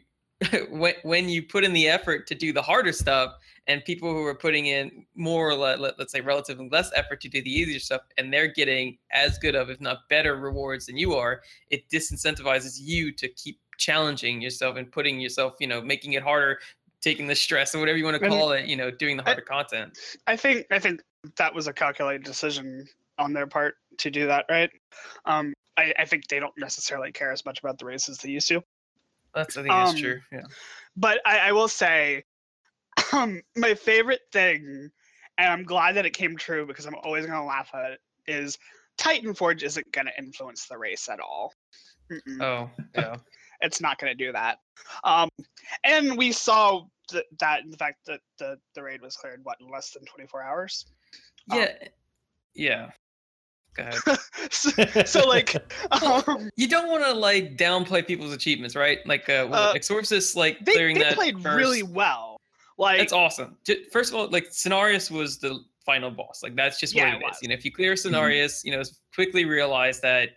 when 0.71 0.95
when 1.03 1.29
you 1.29 1.43
put 1.43 1.65
in 1.65 1.73
the 1.73 1.89
effort 1.89 2.27
to 2.29 2.35
do 2.35 2.53
the 2.53 2.63
harder 2.63 2.93
stuff 2.93 3.35
and 3.69 3.85
people 3.85 4.13
who 4.13 4.25
are 4.27 4.35
putting 4.35 4.67
in 4.67 5.07
more 5.15 5.49
or 5.49 5.55
less, 5.55 5.79
let, 5.79 5.99
let's 5.99 6.13
say 6.13 6.21
relatively 6.21 6.69
less 6.71 6.91
effort 6.97 7.21
to 7.21 7.29
do 7.29 7.41
the 7.43 7.51
easier 7.53 7.79
stuff 7.79 8.03
and 8.19 8.33
they're 8.33 8.49
getting 8.49 8.99
as 9.13 9.39
good 9.39 9.55
of 9.55 9.71
if 9.71 9.81
not 9.81 10.09
better 10.09 10.37
rewards 10.37 10.87
than 10.87 10.97
you 10.97 11.15
are 11.15 11.43
it 11.71 11.89
disincentivizes 11.89 12.81
you 12.81 13.13
to 13.13 13.29
keep 13.29 13.61
challenging 13.79 14.41
yourself 14.41 14.77
and 14.77 14.91
putting 14.91 15.21
yourself 15.21 15.55
you 15.61 15.67
know 15.67 15.81
making 15.81 16.15
it 16.15 16.23
harder 16.23 16.59
taking 17.01 17.27
the 17.27 17.35
stress 17.35 17.75
or 17.75 17.79
whatever 17.81 17.99
you 17.99 18.05
want 18.05 18.17
to 18.17 18.25
And 18.25 18.33
call 18.33 18.53
it 18.53 18.67
you 18.67 18.77
know 18.77 18.91
doing 18.91 19.17
the 19.17 19.23
I- 19.23 19.27
harder 19.27 19.43
content 19.43 19.97
I 20.27 20.37
think 20.37 20.67
I 20.71 20.79
think 20.79 21.01
that 21.37 21.55
was 21.55 21.67
a 21.69 21.73
calculated 21.73 22.25
decision 22.25 22.87
on 23.19 23.33
their 23.33 23.47
part 23.47 23.77
to 23.99 24.11
do 24.11 24.27
that, 24.27 24.47
right? 24.51 24.71
Um, 25.27 25.53
I, 25.77 25.93
I 25.99 26.05
think 26.05 26.27
they 26.27 26.41
don't 26.41 26.57
necessarily 26.59 27.13
care 27.13 27.31
as 27.31 27.45
much 27.45 27.61
about 27.61 27.79
the 27.79 27.85
race 27.85 28.09
as 28.09 28.19
they 28.19 28.31
used 28.31 28.49
to. 28.49 28.61
that's 29.35 29.57
i 29.57 29.63
think 29.63 29.73
that's 29.73 29.91
Um, 29.93 29.97
true 29.97 30.21
yeah 30.33 30.41
But 30.97 31.21
I, 31.25 31.39
I 31.49 31.53
will 31.53 31.69
say, 31.69 32.25
um, 33.13 33.41
my 33.57 33.75
favorite 33.75 34.21
thing, 34.33 34.91
and 35.39 35.49
I'm 35.53 35.65
glad 35.65 35.97
that 35.97 36.07
it 36.07 36.13
came 36.13 36.37
true 36.37 36.67
because 36.67 36.87
I'm 36.87 36.97
always 37.03 37.27
gonna 37.27 37.45
laugh 37.45 37.71
at 37.75 37.93
it, 37.93 38.01
is 38.27 38.59
Titan 38.99 39.35
Forge 39.35 39.63
isn't 39.63 39.91
gonna 39.93 40.13
influence 40.19 40.67
the 40.67 40.79
race 40.79 41.09
at 41.09 41.21
all. 41.21 41.53
Mm-mm. 42.11 42.43
oh 42.43 42.71
yeah 42.95 43.17
it's 43.63 43.81
not 43.81 43.97
going 43.99 44.11
to 44.11 44.25
do 44.27 44.33
that. 44.33 44.59
Um, 45.05 45.29
and 45.85 46.19
we 46.19 46.33
saw 46.33 46.83
th- 47.09 47.25
that 47.39 47.63
in 47.63 47.71
the 47.71 47.77
fact 47.77 47.99
that 48.07 48.19
the, 48.37 48.59
the 48.75 48.83
raid 48.83 49.01
was 49.01 49.15
cleared 49.17 49.39
what 49.45 49.57
in 49.61 49.69
less 49.69 49.91
than 49.93 50.05
24 50.05 50.43
hours. 50.43 50.85
Um, 51.51 51.59
yeah 51.61 51.73
yeah 52.55 52.91
go 53.77 53.85
ahead 53.85 54.19
so, 54.51 54.71
so, 55.05 55.27
like, 55.29 55.55
um, 56.03 56.51
you 56.57 56.67
don't 56.69 56.91
want 56.91 57.05
to 57.05 57.13
like 57.13 57.57
downplay 57.57 58.05
people's 58.07 58.33
achievements 58.33 58.75
right 58.75 58.99
like 59.07 59.29
uh, 59.29 59.47
what, 59.47 59.59
Uh, 59.61 59.73
exorcist 59.75 60.37
like 60.37 60.59
they, 60.65 60.73
clearing 60.73 60.95
they 60.97 61.05
that 61.05 61.15
played 61.15 61.41
first- 61.41 61.57
really 61.57 61.83
well. 61.85 62.32
Like, 62.79 62.99
That's 62.99 63.13
awesome. 63.13 63.57
First 63.91 64.11
of 64.13 64.17
all, 64.19 64.29
like 64.31 64.51
Cenarius 64.51 65.11
was 65.11 65.39
the 65.39 65.61
final 65.85 66.11
boss. 66.11 66.43
Like 66.43 66.57
that's 66.57 66.79
just 66.79 66.95
Yeah, 66.95 67.05
what 67.05 67.09
it 67.09 67.17
it 67.17 67.19
is. 67.19 67.23
was. 67.31 67.39
You 67.43 67.49
know, 67.49 67.55
if 67.55 67.65
you 67.65 67.73
clear 67.73 67.95
mm-hmm. 67.95 68.15
Cenarius, 68.15 68.65
you 68.65 68.73
know, 68.73 68.83
quickly 69.15 69.45
realize 69.45 70.01
that 70.01 70.31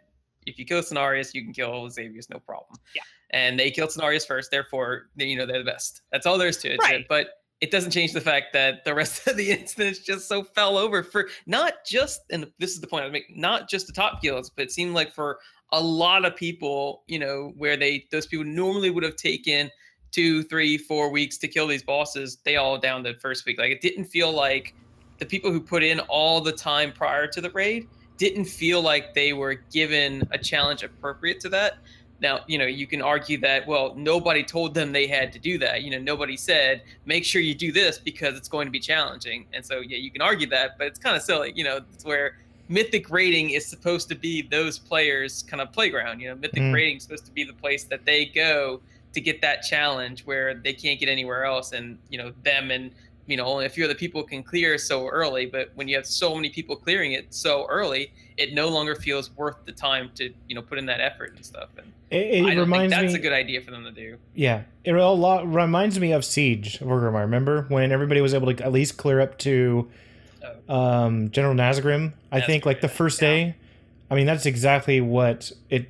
if 0.46 0.60
you 0.60 0.66
kill 0.66 0.82
Cenarius, 0.82 1.34
you 1.34 1.44
can 1.44 1.54
kill 1.54 1.88
Xavius, 1.90 2.30
no 2.30 2.40
problem. 2.40 2.80
Yeah. 2.96 3.02
And 3.32 3.60
they 3.60 3.72
killed 3.72 3.90
Cenarius 3.90 4.26
first, 4.28 4.52
therefore, 4.52 5.10
they- 5.16 5.26
you 5.26 5.36
know, 5.38 5.46
they're 5.46 5.60
the 5.60 5.64
best. 5.64 6.02
That's 6.12 6.26
all 6.26 6.38
there 6.38 6.48
is 6.48 6.58
to 6.58 6.74
it. 6.74 6.80
Right. 6.80 7.06
But 7.08 7.30
it 7.62 7.72
doesn't 7.72 7.92
change 7.92 8.12
the 8.14 8.22
fact 8.22 8.54
that 8.54 8.84
the 8.86 8.94
rest 8.94 9.28
of 9.28 9.38
the 9.38 9.52
instance 9.60 10.00
just 10.00 10.28
so 10.28 10.44
fell 10.44 10.78
over 10.78 11.04
for 11.04 11.30
not 11.48 11.74
just, 11.86 12.22
and 12.30 12.52
this 12.60 12.72
is 12.72 12.82
the 12.82 12.88
point 12.88 13.06
I 13.06 13.10
make, 13.10 13.36
not 13.36 13.70
just 13.70 13.88
the 13.88 13.94
top 13.94 14.22
guilds, 14.22 14.50
but 14.50 14.64
it 14.64 14.72
seemed 14.72 14.94
like 14.94 15.14
for 15.14 15.40
a 15.72 15.82
lot 15.82 16.26
of 16.26 16.36
people, 16.36 17.04
you 17.08 17.18
know, 17.18 17.54
where 17.58 17.76
they 17.78 18.06
those 18.12 18.28
people 18.28 18.46
normally 18.46 18.90
would 18.92 19.04
have 19.04 19.16
taken 19.16 19.72
two, 20.16 20.44
three, 20.44 20.78
four 20.78 21.10
weeks 21.10 21.38
to 21.40 21.48
kill 21.48 21.68
these 21.68 21.84
bosses, 21.84 22.38
they 22.46 22.56
all 22.56 22.78
down 22.78 23.04
the 23.04 23.16
first 23.16 23.46
week. 23.46 23.60
Like 23.60 23.72
it 23.72 23.82
didn't 23.82 24.06
feel 24.06 24.32
like 24.32 24.74
the 25.20 25.26
people 25.26 25.52
who 25.52 25.60
put 25.60 25.84
in 25.84 26.00
all 26.02 26.40
the 26.40 26.54
time 26.54 26.94
prior 26.94 27.28
to 27.28 27.42
the 27.42 27.50
raid 27.52 27.88
didn't 28.18 28.46
feel 28.46 28.82
like 28.82 29.14
they 29.14 29.34
were 29.34 29.56
given 29.74 30.26
a 30.32 30.38
challenge 30.38 30.84
appropriate 30.84 31.42
to 31.42 31.50
that. 31.50 31.80
Now, 32.22 32.40
you 32.48 32.58
know, 32.58 32.66
you 32.66 32.88
can 32.88 33.02
argue 33.02 33.38
that, 33.42 33.68
well, 33.68 33.94
nobody 33.94 34.42
told 34.42 34.74
them 34.74 34.94
they 34.94 35.06
had 35.06 35.34
to 35.34 35.40
do 35.40 35.58
that. 35.58 35.84
You 35.84 35.92
know, 35.92 36.00
nobody 36.00 36.38
said, 36.38 36.82
make 37.06 37.26
sure 37.26 37.42
you 37.42 37.54
do 37.54 37.74
this 37.74 37.98
because 37.98 38.38
it's 38.38 38.48
going 38.48 38.68
to 38.68 38.72
be 38.72 38.80
challenging. 38.80 39.48
And 39.52 39.66
so, 39.66 39.82
yeah, 39.82 39.98
you 39.98 40.12
can 40.12 40.22
argue 40.22 40.48
that, 40.48 40.78
but 40.78 40.88
it's 40.88 40.98
kind 40.98 41.18
of 41.18 41.24
silly. 41.24 41.52
You 41.58 41.66
know, 41.66 41.82
it's 41.94 42.06
where 42.06 42.38
mythic 42.70 43.10
raiding 43.10 43.50
is 43.50 43.66
supposed 43.66 44.08
to 44.10 44.16
be 44.16 44.42
those 44.42 44.80
players' 44.80 45.44
kind 45.44 45.60
of 45.62 45.74
playground. 45.74 46.22
You 46.22 46.30
know, 46.30 46.36
mythic 46.36 46.64
Mm. 46.64 46.74
raiding 46.74 46.98
is 46.98 47.04
supposed 47.04 47.26
to 47.26 47.34
be 47.34 47.44
the 47.44 47.54
place 47.54 47.84
that 47.84 48.06
they 48.06 48.26
go 48.26 48.80
to 49.16 49.22
get 49.22 49.42
that 49.42 49.64
challenge 49.64 50.26
where 50.26 50.54
they 50.54 50.74
can't 50.74 51.00
get 51.00 51.10
anywhere 51.10 51.44
else. 51.44 51.72
And, 51.72 51.98
you 52.10 52.20
know, 52.20 52.32
them 52.44 52.70
and, 52.70 52.92
you 53.26 53.36
know, 53.36 53.46
only 53.46 53.66
a 53.66 53.70
few 53.70 53.84
other 53.84 53.96
people 53.96 54.24
can 54.24 54.44
clear 54.44 54.78
so 54.78 55.08
early. 55.08 55.48
But 55.48 55.72
when 55.74 55.88
you 55.88 55.96
have 55.96 56.06
so 56.06 56.36
many 56.36 56.50
people 56.50 56.76
clearing 56.76 57.14
it 57.14 57.34
so 57.34 57.66
early, 57.68 58.12
it 58.38 58.54
no 58.54 58.70
longer 58.70 58.94
feels 58.96 59.36
worth 59.36 59.66
the 59.66 59.72
time 59.72 60.12
to, 60.16 60.32
you 60.48 60.56
know, 60.56 60.62
put 60.62 60.78
in 60.78 60.86
that 60.86 61.02
effort 61.02 61.34
and 61.36 61.44
stuff. 61.44 61.70
And 61.78 61.92
It, 62.12 62.18
it 62.18 62.22
I 62.22 62.40
don't 62.40 62.50
think 62.50 62.60
reminds 62.60 62.94
that's 62.94 63.14
me. 63.14 63.20
a 63.20 63.22
good 63.22 63.34
idea 63.34 63.62
for 63.62 63.72
them 63.72 63.84
to 63.86 63.92
do. 63.92 64.18
Yeah, 64.36 64.64
it 64.84 64.92
a 64.92 65.10
lot 65.10 65.52
reminds 65.52 66.00
me 66.00 66.12
of 66.12 66.24
Siege 66.24 66.76
of 66.82 66.88
Orgrimmar. 66.88 67.22
Remember 67.22 67.66
when 67.70 67.92
everybody 67.92 68.22
was 68.22 68.34
able 68.34 68.54
to 68.54 68.64
at 68.64 68.72
least 68.72 68.98
clear 68.98 69.22
up 69.22 69.38
to 69.40 69.90
um, 70.70 71.32
General 71.32 71.56
Nazgrim? 71.56 72.14
I 72.32 72.42
think 72.42 72.66
like 72.66 72.82
the 72.82 72.88
Nazgrim, 72.88 72.92
yeah. 72.92 72.98
first 72.98 73.20
day. 73.22 73.56
I 74.12 74.14
mean, 74.14 74.28
that's 74.28 74.46
exactly 74.46 75.02
what 75.02 75.52
it 75.72 75.88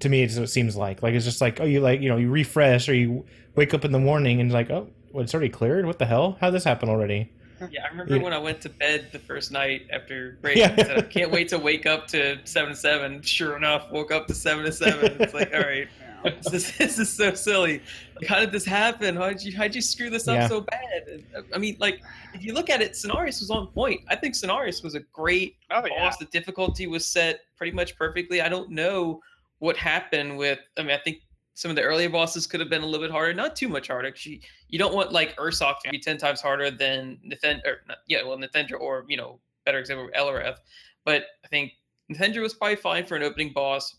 to 0.00 0.08
me. 0.08 0.22
It's 0.22 0.34
what 0.36 0.44
it 0.44 0.48
seems 0.48 0.76
like. 0.76 1.02
Like 1.02 1.14
it's 1.14 1.24
just 1.24 1.40
like 1.40 1.60
oh, 1.60 1.64
you 1.64 1.80
like 1.80 2.00
you 2.00 2.08
know 2.08 2.16
you 2.16 2.30
refresh 2.30 2.88
or 2.88 2.94
you 2.94 3.24
wake 3.54 3.74
up 3.74 3.84
in 3.84 3.92
the 3.92 3.98
morning 3.98 4.40
and 4.40 4.50
it's 4.50 4.54
like 4.54 4.70
oh, 4.70 4.88
well, 5.12 5.24
it's 5.24 5.34
already 5.34 5.48
cleared. 5.48 5.86
What 5.86 5.98
the 5.98 6.06
hell? 6.06 6.36
How 6.40 6.48
did 6.48 6.54
this 6.56 6.64
happen 6.64 6.88
already? 6.88 7.32
Yeah, 7.70 7.84
I 7.84 7.88
remember 7.88 8.16
Yeah. 8.16 8.22
when 8.22 8.32
I 8.32 8.38
went 8.38 8.60
to 8.62 8.68
bed 8.68 9.08
the 9.12 9.18
first 9.18 9.50
night 9.50 9.86
after 9.90 10.38
break. 10.42 10.58
Yeah. 10.58 10.74
I 10.76 10.82
said, 10.82 10.98
I 10.98 11.02
can't 11.02 11.30
wait 11.30 11.48
to 11.48 11.58
wake 11.58 11.86
up 11.86 12.06
to 12.08 12.38
seven 12.44 12.70
to 12.70 12.76
seven. 12.76 13.22
Sure 13.22 13.56
enough, 13.56 13.90
woke 13.90 14.12
up 14.12 14.26
to 14.26 14.34
seven 14.34 14.64
to 14.64 14.72
seven. 14.72 15.16
It's 15.20 15.32
like, 15.32 15.54
all 15.54 15.60
right, 15.60 15.88
yeah. 16.24 16.32
this, 16.50 16.70
this 16.76 16.98
is 16.98 17.10
so 17.10 17.32
silly. 17.34 17.80
Like, 18.16 18.26
how 18.26 18.40
did 18.40 18.52
this 18.52 18.64
happen? 18.64 19.16
How 19.16 19.28
did 19.28 19.42
you 19.42 19.56
how'd 19.56 19.74
you 19.74 19.80
screw 19.80 20.10
this 20.10 20.28
up 20.28 20.36
Yeah. 20.36 20.48
so 20.48 20.60
bad? 20.60 21.24
I 21.54 21.58
mean, 21.58 21.76
like, 21.78 22.02
if 22.34 22.44
you 22.44 22.52
look 22.52 22.68
at 22.68 22.82
it, 22.82 22.92
Cenarius 22.92 23.40
was 23.40 23.50
on 23.50 23.68
point. 23.68 24.02
I 24.08 24.16
think 24.16 24.34
Cenarius 24.34 24.82
was 24.84 24.94
a 24.94 25.00
great 25.00 25.56
oh 25.70 25.82
yeah. 25.86 26.04
boss. 26.04 26.18
The 26.18 26.26
difficulty 26.26 26.86
was 26.86 27.06
set 27.06 27.40
pretty 27.56 27.72
much 27.72 27.96
perfectly. 27.96 28.42
I 28.42 28.50
don't 28.50 28.70
know 28.70 29.22
what 29.58 29.76
happened 29.76 30.36
with. 30.36 30.58
I 30.76 30.82
mean, 30.82 30.90
I 30.92 30.98
think 30.98 31.18
some 31.54 31.70
of 31.70 31.76
the 31.76 31.82
earlier 31.82 32.10
bosses 32.10 32.46
could 32.46 32.60
have 32.60 32.68
been 32.68 32.82
a 32.82 32.86
little 32.86 33.04
bit 33.06 33.10
harder, 33.10 33.32
not 33.32 33.56
too 33.56 33.68
much 33.68 33.88
harder. 33.88 34.12
you, 34.22 34.38
you 34.68 34.78
don't 34.78 34.94
want 34.94 35.12
like 35.12 35.34
Ursoc 35.36 35.80
to 35.84 35.90
be 35.90 35.98
ten 35.98 36.18
times 36.18 36.40
harder 36.40 36.70
than 36.70 37.18
Nathan 37.22 37.62
or 37.64 37.78
not, 37.88 37.98
yeah, 38.08 38.22
well, 38.22 38.36
Nythendra 38.36 38.78
or 38.80 39.04
you 39.08 39.16
know, 39.16 39.40
better 39.64 39.78
example, 39.78 40.08
Elerethe. 40.16 40.56
But 41.04 41.24
I 41.44 41.48
think 41.48 41.72
Nythendra 42.12 42.42
was 42.42 42.54
probably 42.54 42.76
fine 42.76 43.04
for 43.06 43.16
an 43.16 43.22
opening 43.22 43.52
boss. 43.52 43.96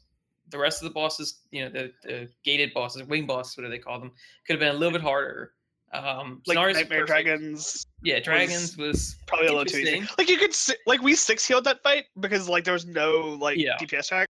The 0.50 0.58
rest 0.58 0.82
of 0.82 0.88
the 0.88 0.94
bosses, 0.94 1.40
you 1.52 1.66
know, 1.66 1.70
the, 1.70 1.92
the 2.04 2.30
gated 2.46 2.74
bosses, 2.74 3.04
wing 3.04 3.26
bosses, 3.26 3.58
whatever 3.58 3.72
they 3.72 3.80
call 3.80 4.00
them, 4.00 4.12
could 4.46 4.54
have 4.54 4.60
been 4.60 4.74
a 4.74 4.78
little 4.78 4.94
bit 4.94 5.02
harder. 5.02 5.54
Um, 5.94 6.42
like 6.46 6.56
Nightmare 6.56 7.06
perfect. 7.06 7.08
Dragons, 7.08 7.86
Yeah, 8.04 8.20
dragons 8.20 8.78
was 8.78 9.16
probably 9.26 9.48
a 9.48 9.52
little 9.52 9.66
too 9.66 9.78
easy. 9.78 10.08
Like 10.18 10.30
you 10.30 10.38
could 10.38 10.54
like 10.86 11.02
we 11.02 11.16
six 11.16 11.46
healed 11.46 11.64
that 11.64 11.82
fight 11.82 12.06
because 12.20 12.48
like 12.50 12.66
there 12.66 12.74
was 12.74 12.86
no 12.86 13.38
like 13.42 13.58
Yeah. 13.58 13.78
DPS 13.82 14.10
track, 14.10 14.28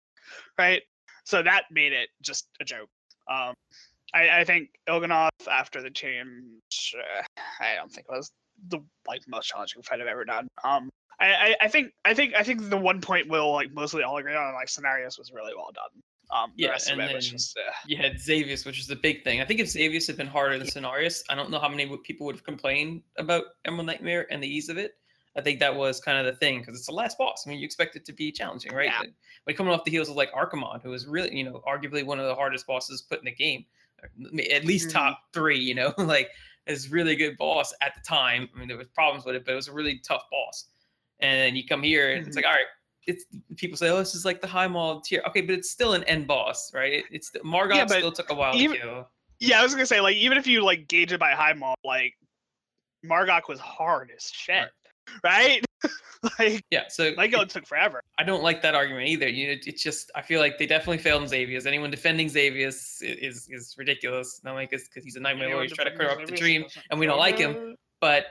right? 0.58 0.82
So 1.28 1.44
that 1.44 1.64
made 1.72 1.92
it 1.92 2.08
just 2.22 2.48
a 2.62 2.64
joke. 2.64 2.88
Um, 3.30 3.54
I, 4.14 4.40
I 4.40 4.44
think 4.46 4.70
Il'gynoth 4.88 5.30
after 5.52 5.82
the 5.82 5.90
change, 5.92 6.96
uh, 6.98 7.24
I 7.60 7.76
don't 7.76 7.92
think 7.92 8.08
it 8.10 8.16
was 8.16 8.32
the 8.70 8.80
like 9.06 9.22
most 9.28 9.48
challenging 9.48 9.82
fight 9.84 10.00
I've 10.00 10.08
ever 10.08 10.24
done. 10.24 10.48
Um, 10.64 10.90
I, 11.20 11.28
I, 11.34 11.56
I 11.64 11.68
think 11.68 11.92
I 12.06 12.14
think 12.14 12.34
I 12.36 12.44
think 12.44 12.70
the 12.70 12.78
one 12.78 13.02
point 13.02 13.28
we'll 13.28 13.52
like 13.52 13.74
mostly 13.74 14.04
all 14.04 14.18
agree 14.18 14.36
on 14.36 14.54
like 14.54 14.68
Cenarius 14.68 15.18
was 15.20 15.32
really 15.34 15.52
well 15.54 15.72
done. 15.76 16.02
Um, 16.32 16.52
the 16.56 16.64
Yeah, 16.64 16.70
rest 16.70 16.90
of 16.92 16.98
and 17.00 17.10
then- 17.10 17.20
just 17.22 17.58
uh, 17.58 17.72
you 17.86 17.98
had 17.98 18.14
Xavius, 18.14 18.66
which 18.66 18.80
is 18.80 18.88
the 18.88 18.96
big 18.96 19.24
thing. 19.26 19.42
I 19.42 19.46
think 19.46 19.60
if 19.60 19.68
Xavius 19.68 20.08
had 20.08 20.16
been 20.16 20.28
harder 20.28 20.58
than 20.58 20.68
Cenarius, 20.68 21.24
I 21.30 21.36
don't 21.36 21.50
know 21.50 21.60
how 21.60 21.68
many 21.70 21.86
people 22.06 22.26
would 22.28 22.36
have 22.36 22.44
complained 22.46 23.02
about 23.18 23.44
Emerald 23.66 23.88
Nightmare 23.88 24.28
and 24.32 24.42
the 24.42 24.48
ease 24.48 24.70
of 24.70 24.78
it. 24.78 24.94
I 25.38 25.42
think 25.42 25.60
that 25.60 25.76
was 25.76 26.00
kind 26.02 26.18
of 26.18 26.26
the 26.34 26.38
thing 26.40 26.60
because 26.60 26.76
it's 26.76 26.88
the 26.88 26.94
last 26.94 27.18
boss. 27.18 27.44
I 27.46 27.50
mean, 27.52 27.60
you 27.60 27.66
expect 27.66 27.96
it 27.96 28.04
to 28.06 28.14
be 28.14 28.32
challenging, 28.32 28.74
right? 28.74 28.86
Yeah. 28.88 29.04
But 29.46 29.56
coming 29.56 29.72
off 29.72 29.84
the 29.84 29.92
heels 29.92 30.10
of 30.10 30.16
like 30.16 30.32
Archimonde, 30.34 30.82
who 30.82 30.90
was 30.90 31.06
really, 31.08 31.36
you 31.38 31.44
know, 31.44 31.62
arguably 31.68 32.04
one 32.06 32.20
of 32.20 32.26
the 32.26 32.34
hardest 32.36 32.66
bosses 32.66 33.04
put 33.04 33.20
in 33.20 33.26
the 33.26 33.32
game, 33.32 33.64
at 34.52 34.66
least 34.66 34.90
Mhm. 34.90 34.94
top 34.94 35.20
three, 35.34 35.60
you 35.60 35.76
know, 35.76 35.94
like 36.00 36.30
is 36.66 36.90
really 36.90 37.16
good 37.16 37.38
boss 37.38 37.74
at 37.82 37.94
the 37.96 38.02
time. 38.02 38.50
I 38.56 38.60
mean, 38.60 38.68
there 38.68 38.78
was 38.78 38.88
problems 38.88 39.26
with 39.26 39.36
it, 39.36 39.46
but 39.46 39.54
it 39.54 39.56
was 39.56 39.68
a 39.70 39.74
really 39.74 40.00
tough 40.00 40.24
boss. 40.32 40.66
And 41.20 41.40
then 41.40 41.56
you 41.56 41.66
come 41.66 41.82
here 41.84 42.12
and 42.14 42.26
it's 42.28 42.36
Mhm. 42.36 42.42
like, 42.42 42.46
all 42.46 42.52
right, 42.54 42.66
it's 43.06 43.26
people 43.56 43.78
say, 43.78 43.90
oh, 43.90 43.98
this 44.00 44.16
is 44.16 44.26
like 44.26 44.42
the 44.42 44.48
Highmaul 44.48 45.04
tier. 45.04 45.22
Okay, 45.28 45.42
but 45.42 45.54
it's 45.56 45.70
still 45.72 45.94
an 45.94 46.04
end 46.06 46.28
boss, 46.28 46.74
right? 46.74 46.92
It, 46.94 47.06
it's 47.12 47.32
Mar'gok 47.44 47.78
Yeah, 47.78 47.86
still 47.86 48.12
took 48.12 48.32
a 48.32 48.34
while 48.36 48.54
even- 48.56 48.76
to 48.76 48.82
kill. 48.82 49.12
yeah. 49.40 49.60
I 49.60 49.64
was 49.64 49.74
gonna 49.74 49.86
say 49.86 50.02
like 50.02 50.16
even 50.18 50.38
if 50.38 50.46
you 50.48 50.62
like 50.64 50.88
gauge 50.88 51.12
it 51.14 51.20
by 51.20 51.32
Highmaul, 51.34 51.76
like 51.86 52.16
Mar'gok 53.04 53.48
was 53.48 53.60
hard 53.60 54.12
as 54.16 54.24
shit. 54.30 54.56
Right. 54.64 54.70
right? 55.24 55.64
like 56.40 56.64
Yeah, 56.72 56.84
so 56.90 57.14
Lego 57.18 57.42
it, 57.42 57.50
took 57.50 57.66
forever. 57.68 58.02
I 58.18 58.24
don't 58.24 58.44
like 58.44 58.62
that 58.64 58.76
argument 58.76 59.08
either. 59.08 59.28
You 59.28 59.48
know, 59.48 59.56
it's 59.66 59.84
just 59.84 60.12
I 60.16 60.22
feel 60.22 60.40
like 60.40 60.58
they 60.58 60.66
definitely 60.66 60.98
failed 60.98 61.22
in 61.24 61.28
Xavius. 61.30 61.66
Anyone 61.66 61.92
defending 61.92 62.28
Xavius 62.28 63.02
i- 63.04 63.06
is 63.06 63.48
is 63.50 63.76
ridiculous. 63.78 64.42
Not 64.44 64.52
only 64.52 64.66
because 64.66 64.90
he's 65.04 65.16
a 65.16 65.20
nightmare 65.20 65.50
lord, 65.50 65.64
he's 65.64 65.74
trying 65.74 65.90
to 65.92 65.96
clear 65.96 66.10
up 66.10 66.26
the 66.26 66.36
dream, 66.36 66.66
and 66.90 67.00
we 67.00 67.06
don't 67.06 67.20
like 67.20 67.38
him. 67.38 67.76
but 68.02 68.26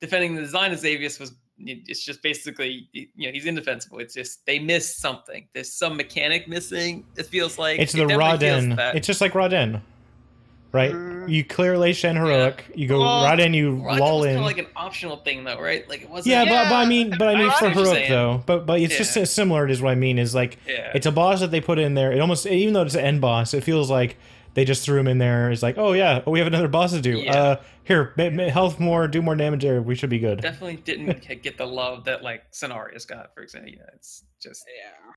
defending 0.00 0.34
the 0.34 0.40
design 0.40 0.72
of 0.72 0.78
Xavius 0.78 1.20
was 1.20 1.32
it's 1.62 2.02
just 2.02 2.22
basically 2.22 2.88
you 2.92 3.06
know 3.16 3.30
he's 3.32 3.44
indefensible. 3.46 3.98
It's 3.98 4.14
just 4.14 4.44
they 4.46 4.58
missed 4.58 4.98
something. 5.00 5.46
There's 5.52 5.72
some 5.76 5.96
mechanic 5.96 6.48
missing. 6.48 7.04
It 7.16 7.26
feels 7.26 7.58
like 7.58 7.78
It's 7.78 7.94
it 7.94 7.98
the 7.98 8.06
definitely 8.06 8.46
feels 8.46 8.78
It's 8.94 9.06
just 9.06 9.20
like 9.20 9.34
Ra-den, 9.34 9.82
right? 10.72 10.92
Mm. 10.92 11.28
You 11.28 11.44
clear 11.44 11.76
Lei 11.78 11.92
Shen 11.92 12.16
heroic. 12.16 12.64
You 12.74 12.88
go 12.88 13.00
Well, 13.00 13.38
in. 13.38 13.54
You 13.54 13.76
Ra-den 13.76 14.00
lull 14.00 14.18
was 14.18 14.26
kind 14.26 14.32
in. 14.36 14.38
of 14.38 14.44
like 14.46 14.58
an 14.58 14.66
optional 14.76 15.16
thing 15.18 15.44
though, 15.44 15.60
right? 15.60 15.88
Like 15.88 16.02
it 16.02 16.10
wasn't. 16.10 16.32
yeah, 16.32 16.44
but, 16.44 16.68
but 16.70 16.74
I 16.76 16.86
mean, 16.86 17.10
but 17.18 17.28
I 17.28 17.32
I 17.32 17.36
mean 17.36 17.50
see 17.52 17.56
for 17.58 17.64
what 17.66 17.76
heroic 17.76 18.08
though. 18.08 18.42
But 18.46 18.66
but 18.66 18.80
it's 18.80 18.96
just 18.96 19.32
similar. 19.34 19.68
Is 19.68 19.82
what 19.82 19.90
I 19.90 19.94
mean. 19.96 20.18
Is 20.18 20.34
like 20.34 20.58
yeah. 20.66 20.92
it's 20.94 21.06
a 21.06 21.12
boss 21.12 21.40
that 21.40 21.50
they 21.50 21.60
put 21.60 21.78
in 21.78 21.94
there. 21.94 22.12
It 22.12 22.20
almost 22.20 22.46
even 22.46 22.74
though 22.74 22.82
it's 22.82 22.94
an 22.94 23.04
end 23.04 23.20
boss, 23.20 23.54
it 23.54 23.62
feels 23.64 23.90
like 23.90 24.16
they 24.54 24.64
just 24.64 24.84
threw 24.84 24.98
him 24.98 25.06
in 25.06 25.18
there. 25.18 25.50
It's 25.52 25.62
like, 25.62 25.78
oh 25.78 25.92
yeah, 25.92 26.22
oh, 26.26 26.30
we 26.32 26.38
have 26.40 26.48
another 26.48 26.68
boss 26.68 26.90
to 26.92 27.00
do. 27.00 27.18
Yeah. 27.18 27.32
Uh, 27.40 27.56
here, 27.84 28.12
ma- 28.16 28.30
ma- 28.30 28.48
health 28.48 28.78
more, 28.80 29.06
do 29.08 29.22
more 29.22 29.34
damage 29.36 29.62
there. 29.62 29.80
We 29.82 29.94
should 29.94 30.10
be 30.10 30.18
good. 30.18 30.40
definitely 30.40 30.76
didn't 30.76 31.20
get 31.42 31.56
the 31.58 31.66
love 31.66 32.04
that 32.04 32.22
like 32.22 32.50
Cenarius 32.52 33.06
got, 33.06 33.32
for 33.34 33.42
example. 33.42 33.70
You 33.70 33.78
know, 33.78 33.84
it's 33.94 34.24
just 34.42 34.64
Yeah. 34.68 35.09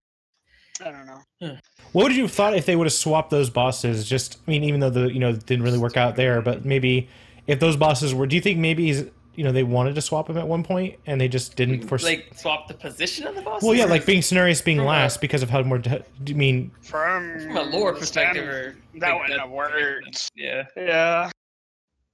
I 0.81 0.91
don't 0.91 1.05
know. 1.05 1.57
What 1.91 2.03
would 2.03 2.15
you 2.15 2.23
have 2.23 2.31
thought 2.31 2.55
if 2.55 2.65
they 2.65 2.75
would 2.75 2.85
have 2.87 2.93
swapped 2.93 3.29
those 3.29 3.49
bosses? 3.49 4.07
Just, 4.07 4.39
I 4.47 4.51
mean, 4.51 4.63
even 4.63 4.79
though 4.79 4.89
the 4.89 5.11
you 5.13 5.19
know 5.19 5.33
didn't 5.33 5.63
really 5.63 5.77
work 5.77 5.97
out 5.97 6.15
there, 6.15 6.41
but 6.41 6.65
maybe 6.65 7.09
if 7.47 7.59
those 7.59 7.75
bosses 7.75 8.13
were, 8.13 8.25
do 8.25 8.35
you 8.35 8.41
think 8.41 8.59
maybe 8.59 8.85
he's, 8.85 9.05
you 9.35 9.43
know 9.43 9.51
they 9.51 9.63
wanted 9.63 9.95
to 9.95 10.01
swap 10.01 10.29
him 10.29 10.37
at 10.37 10.47
one 10.47 10.63
point 10.63 10.95
and 11.05 11.19
they 11.19 11.27
just 11.27 11.55
didn't 11.55 11.81
mm, 11.81 11.87
for 11.89 11.97
like 11.99 12.31
swap 12.35 12.67
the 12.67 12.73
position 12.73 13.25
of 13.25 13.33
the 13.35 13.41
boss. 13.41 13.63
well 13.63 13.73
yeah 13.73 13.85
like 13.85 14.05
being 14.05 14.21
Cenarius 14.21 14.63
being 14.63 14.77
From 14.77 14.85
a- 14.85 14.89
last 14.89 15.21
because 15.21 15.41
of 15.41 15.49
how 15.49 15.61
more 15.63 15.79
do 15.79 15.99
you 16.25 16.35
mean 16.35 16.71
From, 16.81 17.39
from 17.39 17.57
a 17.57 17.63
lore 17.63 17.93
perspective, 17.95 18.47
or 18.47 18.75
that 18.99 19.09
like, 19.09 19.21
wouldn't 19.21 19.39
have 19.39 19.49
worked. 19.49 20.29
Yeah, 20.35 20.65
Yeah. 20.77 21.31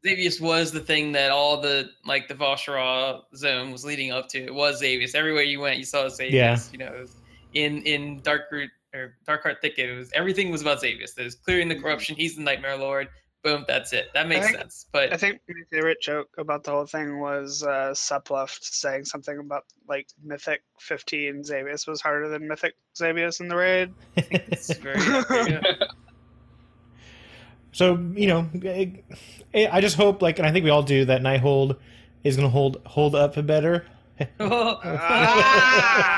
Xavius 0.05 0.39
was 0.39 0.71
the 0.71 0.79
thing 0.79 1.11
that 1.11 1.29
all 1.29 1.59
the 1.59 1.89
like 2.05 2.29
the 2.29 2.33
Val'sharah 2.33 3.21
zone 3.35 3.71
was 3.71 3.83
leading 3.83 4.11
up 4.11 4.29
to. 4.29 4.39
It 4.41 4.53
was 4.53 4.81
Xavius. 4.81 5.13
Everywhere 5.13 5.43
you 5.43 5.59
went, 5.59 5.77
you 5.77 5.83
saw 5.83 6.05
Xavius. 6.05 6.31
Yeah. 6.31 6.57
You 6.71 6.77
know, 6.77 6.85
it 6.85 7.01
was 7.01 7.15
in 7.53 7.81
in 7.83 8.19
Dark 8.21 8.43
Root 8.51 8.69
or 8.93 9.15
Darkheart 9.27 9.61
Thicket, 9.61 9.89
it 9.89 9.95
was 9.95 10.11
everything 10.13 10.51
was 10.51 10.61
about 10.61 10.81
Xavius. 10.81 11.13
There's 11.15 11.35
clearing 11.35 11.67
the 11.69 11.75
corruption. 11.75 12.15
He's 12.15 12.35
the 12.35 12.41
Nightmare 12.43 12.77
Lord. 12.77 13.07
Boom, 13.41 13.63
that's 13.69 13.93
it. 13.93 14.09
That 14.13 14.27
makes 14.27 14.47
think- 14.47 14.57
sense. 14.57 14.85
But 14.91 15.13
I 15.13 15.17
think 15.17 15.39
my 15.47 15.55
favorite 15.71 16.01
joke 16.01 16.27
about 16.37 16.65
the 16.65 16.71
whole 16.71 16.85
thing 16.85 17.19
was 17.19 17.63
uh, 17.63 17.91
Supleft 17.93 18.61
saying 18.63 19.05
something 19.05 19.37
about 19.39 19.63
like 19.87 20.07
Mythic 20.21 20.61
15 20.79 21.43
Xavius 21.43 21.87
was 21.87 22.01
harder 22.01 22.27
than 22.27 22.47
Mythic 22.49 22.75
Xavius 22.97 23.39
in 23.39 23.47
the 23.47 23.55
raid. 23.55 23.93
very 24.81 24.99
yeah. 25.51 25.61
so 27.71 27.93
you 28.13 28.27
know 28.27 28.49
it, 28.53 29.05
it- 29.53 29.73
I 29.73 29.79
just 29.79 29.95
hope 29.95 30.21
like 30.21 30.39
and 30.39 30.47
I 30.47 30.51
think 30.51 30.65
we 30.65 30.69
all 30.71 30.83
do 30.83 31.05
that 31.05 31.21
Nighthold 31.21 31.77
is 32.23 32.35
gonna 32.35 32.49
hold 32.49 32.81
hold 32.85 33.15
up 33.15 33.37
a 33.37 33.43
better 33.43 33.85
Ah! 34.39 36.09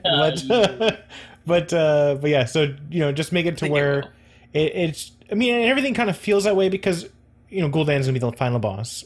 but 0.04 1.04
but 1.46 1.72
uh 1.72 2.16
but 2.20 2.30
yeah 2.30 2.44
so 2.44 2.74
you 2.90 3.00
know 3.00 3.12
just 3.12 3.32
make 3.32 3.46
it 3.46 3.56
to 3.58 3.68
where 3.68 4.12
it, 4.52 4.72
it's 4.74 5.12
I 5.30 5.34
mean 5.34 5.54
and 5.54 5.64
everything 5.64 5.94
kind 5.94 6.10
of 6.10 6.16
feels 6.16 6.44
that 6.44 6.56
way 6.56 6.68
because 6.68 7.08
you 7.48 7.60
know 7.60 7.68
Gul'dan's 7.68 8.06
gonna 8.06 8.12
be 8.14 8.18
the 8.18 8.32
final 8.32 8.58
boss 8.58 9.04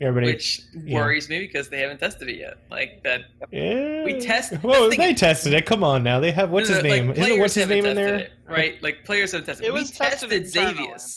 everybody 0.00 0.32
which 0.32 0.62
yeah. 0.84 0.98
worries 0.98 1.28
me 1.28 1.40
because 1.40 1.68
they 1.68 1.80
haven't 1.80 1.98
tested 1.98 2.28
it 2.30 2.38
yet. 2.38 2.56
Like 2.70 3.02
that. 3.04 3.20
yeah. 3.50 4.02
We 4.04 4.18
test- 4.18 4.54
Well, 4.62 4.88
the 4.88 4.96
they 4.96 5.12
is- 5.12 5.20
tested 5.20 5.52
it. 5.52 5.66
Come 5.66 5.84
on 5.84 6.02
now. 6.02 6.20
They 6.20 6.32
have 6.32 6.48
what's 6.50 6.70
No, 6.70 6.76
his 6.76 6.84
no, 6.84 6.88
like, 6.90 7.02
name? 7.04 7.10
Isn't 7.12 7.38
what's 7.38 7.54
his 7.54 7.68
name 7.68 7.84
in 7.84 7.96
there? 7.96 8.14
it, 8.14 8.32
right? 8.48 8.82
Like 8.82 9.04
players 9.04 9.32
have 9.32 9.44
tested. 9.44 9.66
It 9.66 9.74
we 9.74 9.80
was 9.80 9.90
tested, 9.90 10.32
internally, 10.32 10.86
Xavius. 10.88 11.16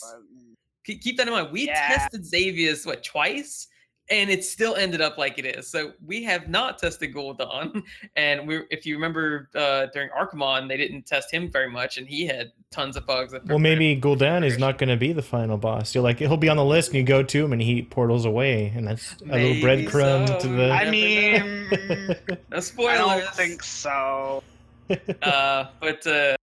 Keep 0.84 1.00
keep 1.00 1.16
that 1.16 1.26
in 1.28 1.32
mind. 1.32 1.48
We 1.50 1.66
Yeah. 1.66 1.96
tested 1.96 2.24
Xavius 2.24 2.84
what 2.84 3.02
twice, 3.02 3.67
and 4.10 4.30
it 4.30 4.44
still 4.44 4.74
ended 4.76 5.00
up 5.00 5.18
like 5.18 5.38
it 5.38 5.44
is. 5.44 5.68
So 5.68 5.92
we 6.04 6.22
have 6.24 6.48
not 6.48 6.78
tested 6.78 7.14
Gul'dan, 7.14 7.82
and 8.16 8.46
we 8.46 8.62
if 8.70 8.86
you 8.86 8.94
remember 8.94 9.48
uh, 9.54 9.86
during 9.92 10.08
Archimonde, 10.10 10.68
they 10.68 10.76
didn't 10.76 11.06
test 11.06 11.32
him 11.32 11.50
very 11.50 11.70
much, 11.70 11.98
and 11.98 12.06
he 12.06 12.26
had 12.26 12.52
tons 12.70 12.96
of 12.96 13.06
bugs. 13.06 13.32
that 13.32 13.46
Well, 13.46 13.58
maybe 13.58 13.98
Gul'dan 14.00 14.44
is 14.44 14.58
not 14.58 14.78
going 14.78 14.88
to 14.88 14.96
be 14.96 15.12
the 15.12 15.22
final 15.22 15.58
boss. 15.58 15.94
You're 15.94 16.04
like 16.04 16.18
he'll 16.18 16.36
be 16.36 16.48
on 16.48 16.56
the 16.56 16.64
list, 16.64 16.90
and 16.90 16.96
you 16.96 17.04
go 17.04 17.22
to 17.22 17.44
him, 17.44 17.52
and 17.52 17.60
he 17.60 17.82
portals 17.82 18.24
away, 18.24 18.72
and 18.74 18.86
that's 18.86 19.12
a 19.22 19.26
Maybe 19.26 19.60
little 19.60 19.68
breadcrumb 19.68 20.28
so. 20.28 20.38
to 20.40 20.48
the. 20.48 20.70
I 20.70 20.90
mean, 20.90 22.38
no 22.50 22.60
spoiler. 22.60 22.90
I 22.90 23.20
don't 23.20 23.34
think 23.34 23.62
so. 23.62 24.42
uh, 25.22 25.64
but 25.80 26.06
uh, 26.06 26.36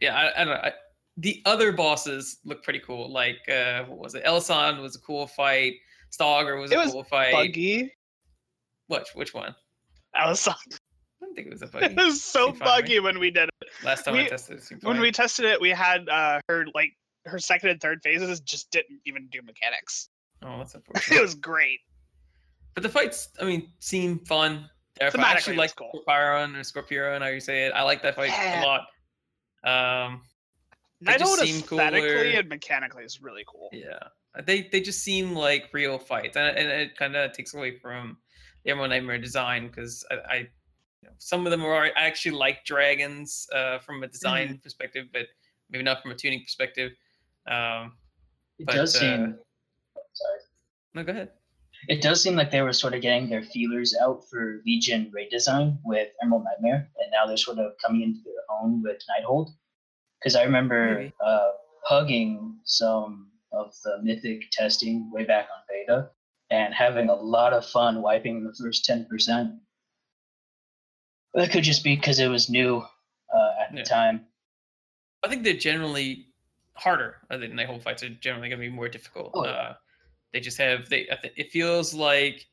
yeah, 0.00 0.16
I, 0.16 0.40
I 0.40 0.44
don't 0.44 0.54
know. 0.54 0.60
I, 0.62 0.72
the 1.18 1.42
other 1.44 1.72
bosses 1.72 2.38
look 2.44 2.62
pretty 2.64 2.80
cool. 2.80 3.12
Like 3.12 3.38
uh, 3.48 3.84
what 3.84 3.98
was 3.98 4.14
it? 4.14 4.22
Elisande 4.24 4.80
was 4.80 4.96
a 4.96 5.00
cool 5.00 5.26
fight. 5.26 5.74
Stalger 6.16 6.60
was 6.60 6.70
It 6.70 6.76
a 6.76 6.78
was 6.78 6.92
cool 6.92 7.04
fight. 7.04 7.32
Buggy. 7.32 7.92
Which 8.88 9.08
which 9.14 9.32
one? 9.34 9.54
I 10.14 10.28
was 10.28 10.46
I 10.46 10.54
don't 11.20 11.34
think 11.34 11.46
it 11.46 11.52
was 11.52 11.62
a 11.62 11.66
fight. 11.66 11.92
it 11.92 11.96
was 11.96 12.22
so 12.22 12.46
Seemed 12.48 12.58
fine 12.58 12.68
to 12.68 12.74
me. 12.74 12.80
buggy 12.82 13.00
when 13.00 13.18
we 13.18 13.30
did 13.30 13.48
it. 13.48 13.68
Last 13.84 14.04
time 14.04 14.14
I 14.16 14.26
tested 14.26 14.58
it, 14.70 14.82
When 14.84 15.00
we 15.00 15.10
tested 15.12 15.44
it, 15.46 15.60
we 15.60 15.70
had 15.70 16.08
uh, 16.08 16.40
her 16.48 16.66
like 16.74 16.90
her 17.24 17.38
second 17.38 17.70
and 17.70 17.80
third 17.80 18.02
phases 18.02 18.40
just 18.40 18.70
didn't 18.70 19.00
even 19.06 19.28
do 19.30 19.40
mechanics. 19.42 20.08
oh, 20.42 20.58
that's 20.58 20.74
unfortunate. 20.76 21.18
it 21.18 21.22
was 21.22 21.34
great. 21.34 21.80
but 22.74 22.82
the 22.82 22.88
fights, 22.88 23.28
I 23.40 23.44
mean, 23.44 23.70
seem 23.78 24.18
fun. 24.20 24.68
They're. 24.98 25.10
I 25.16 25.32
actually 25.32 25.56
like 25.56 25.74
cool. 25.76 25.90
Skorpyron 26.06 26.58
or 26.58 26.64
Scorpion, 26.64 27.22
how 27.22 27.28
you 27.28 27.40
say 27.40 27.64
it. 27.66 27.72
I 27.72 27.82
like 27.82 28.02
that 28.02 28.16
fight 28.16 28.28
Yeah. 28.28 28.62
a 28.62 28.66
lot. 28.66 28.80
Um, 30.04 30.22
Night 31.00 31.20
seem 31.26 31.56
aesthetically 31.60 32.00
cooler. 32.08 32.22
and 32.38 32.48
mechanically 32.48 33.04
is 33.04 33.22
really 33.22 33.44
cool. 33.46 33.68
Yeah, 33.72 33.98
they 34.46 34.68
they 34.72 34.80
just 34.80 35.00
seem 35.02 35.34
like 35.34 35.68
real 35.72 35.98
fights, 35.98 36.36
and, 36.36 36.56
and 36.56 36.68
it 36.68 36.96
kind 36.96 37.16
of 37.16 37.32
takes 37.32 37.54
away 37.54 37.76
from 37.78 38.16
the 38.64 38.70
Emerald 38.70 38.90
Nightmare 38.90 39.18
design 39.18 39.68
because 39.68 40.04
I, 40.10 40.14
I 40.14 40.36
you 41.02 41.08
know, 41.08 41.14
some 41.18 41.46
of 41.46 41.50
them 41.50 41.64
are 41.64 41.84
I 41.84 41.90
actually 41.96 42.36
like 42.36 42.64
dragons 42.64 43.46
uh, 43.54 43.78
from 43.80 44.02
a 44.02 44.08
design 44.08 44.48
Mm-hmm. 44.48 44.56
perspective, 44.62 45.06
but 45.12 45.26
maybe 45.70 45.82
not 45.84 46.00
from 46.02 46.12
a 46.12 46.14
tuning 46.14 46.40
perspective. 46.40 46.92
Um, 47.46 47.92
It 48.58 48.66
But, 48.66 48.74
does 48.76 48.94
uh, 48.96 49.00
seem. 49.00 49.38
Sorry. 50.14 50.38
no, 50.94 51.02
go 51.04 51.12
ahead. 51.12 51.30
It 51.88 52.00
does 52.00 52.22
seem 52.22 52.36
like 52.36 52.52
they 52.52 52.62
were 52.62 52.72
sort 52.72 52.94
of 52.94 53.02
getting 53.02 53.28
their 53.28 53.42
feelers 53.42 53.92
out 54.00 54.22
for 54.30 54.60
Legion 54.64 55.10
raid 55.12 55.30
design 55.30 55.78
with 55.84 56.08
Emerald 56.22 56.44
Nightmare, 56.44 56.88
and 57.00 57.10
now 57.10 57.26
they're 57.26 57.36
sort 57.36 57.58
of 57.58 57.72
coming 57.84 58.02
into 58.02 58.20
their 58.22 58.44
own 58.62 58.82
with 58.82 59.02
Nighthold. 59.10 59.50
Because 60.20 60.36
I 60.36 60.44
remember 60.44 61.10
uh, 61.20 61.48
hugging 61.82 62.58
some 62.62 63.31
of 63.52 63.72
the 63.84 63.98
Mythic 64.02 64.50
testing 64.50 65.10
way 65.12 65.24
back 65.24 65.48
on 65.54 65.62
beta, 65.68 66.10
and 66.50 66.74
having 66.74 67.08
a 67.08 67.14
lot 67.14 67.52
of 67.52 67.66
fun 67.66 68.02
wiping 68.02 68.44
the 68.44 68.54
first 68.54 68.84
ten 68.84 69.06
percent. 69.06 69.54
That 71.34 71.50
could 71.50 71.64
just 71.64 71.82
be 71.82 71.96
because 71.96 72.18
it 72.18 72.28
was 72.28 72.50
new 72.50 72.78
uh, 73.34 73.50
at 73.60 73.72
Yeah. 73.74 73.82
the 73.82 73.88
time. 73.88 74.26
I 75.24 75.28
think 75.28 75.44
they're 75.44 75.54
generally 75.54 76.26
harder. 76.74 77.16
I 77.30 77.38
think 77.38 77.54
Nighthold 77.54 77.82
fights 77.82 78.02
are 78.02 78.08
generally 78.10 78.48
going 78.48 78.60
to 78.60 78.66
be 78.68 78.74
more 78.74 78.88
difficult. 78.88 79.30
Oh, 79.34 79.44
uh, 79.44 79.74
they 80.32 80.40
just 80.40 80.58
have 80.58 80.88
they. 80.88 81.06
It 81.36 81.50
feels 81.52 81.94
like, 81.94 82.46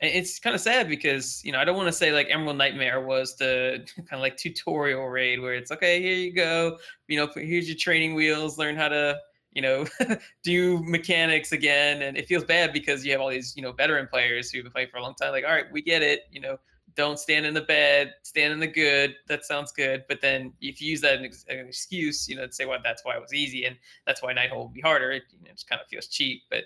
it's 0.00 0.38
kind 0.38 0.54
of 0.54 0.60
sad 0.60 0.88
because 0.88 1.42
you 1.44 1.52
know 1.52 1.58
I 1.58 1.64
don't 1.64 1.76
want 1.76 1.88
to 1.88 1.92
say 1.92 2.10
like 2.12 2.28
Emerald 2.30 2.56
Nightmare 2.58 3.00
was 3.04 3.36
the 3.36 3.86
kind 3.96 4.12
of 4.12 4.20
like 4.20 4.36
tutorial 4.36 5.08
raid 5.08 5.40
where 5.40 5.54
it's 5.54 5.70
okay 5.70 6.00
here 6.02 6.16
you 6.16 6.32
go 6.34 6.76
you 7.08 7.16
know 7.18 7.28
here's 7.34 7.68
your 7.68 7.76
training 7.78 8.14
wheels 8.14 8.58
learn 8.58 8.76
how 8.76 8.88
to 8.88 9.16
you 9.52 9.62
know 9.62 9.86
do 10.42 10.82
mechanics 10.84 11.52
again 11.52 12.02
and 12.02 12.16
it 12.16 12.26
feels 12.26 12.44
bad 12.44 12.72
because 12.72 13.04
you 13.04 13.12
have 13.12 13.20
all 13.20 13.30
these 13.30 13.54
you 13.56 13.62
know 13.62 13.72
veteran 13.72 14.06
players 14.06 14.50
who've 14.50 14.62
been 14.62 14.72
playing 14.72 14.88
for 14.90 14.96
a 14.96 15.02
long 15.02 15.14
time 15.14 15.30
like 15.30 15.44
all 15.44 15.52
right 15.52 15.70
we 15.72 15.82
get 15.82 16.02
it 16.02 16.22
you 16.30 16.40
know 16.40 16.58
don't 16.94 17.18
stand 17.18 17.46
in 17.46 17.54
the 17.54 17.62
bed, 17.62 18.14
stand 18.22 18.52
in 18.52 18.60
the 18.60 18.66
good. 18.66 19.14
That 19.28 19.44
sounds 19.44 19.72
good. 19.72 20.04
But 20.08 20.20
then 20.20 20.52
if 20.60 20.80
you 20.80 20.90
use 20.90 21.00
that 21.02 21.22
as 21.22 21.44
an 21.48 21.66
excuse, 21.66 22.28
you 22.28 22.36
know, 22.36 22.46
to 22.46 22.52
say, 22.52 22.64
well, 22.64 22.78
that's 22.82 23.04
why 23.04 23.16
it 23.16 23.20
was 23.20 23.32
easy 23.34 23.64
and 23.64 23.76
that's 24.06 24.22
why 24.22 24.32
night 24.32 24.50
Nighthold 24.50 24.56
will 24.56 24.68
be 24.68 24.80
harder, 24.80 25.12
it, 25.12 25.22
you 25.30 25.44
know, 25.44 25.50
it 25.50 25.54
just 25.54 25.68
kind 25.68 25.80
of 25.80 25.88
feels 25.88 26.08
cheap. 26.08 26.42
But 26.50 26.64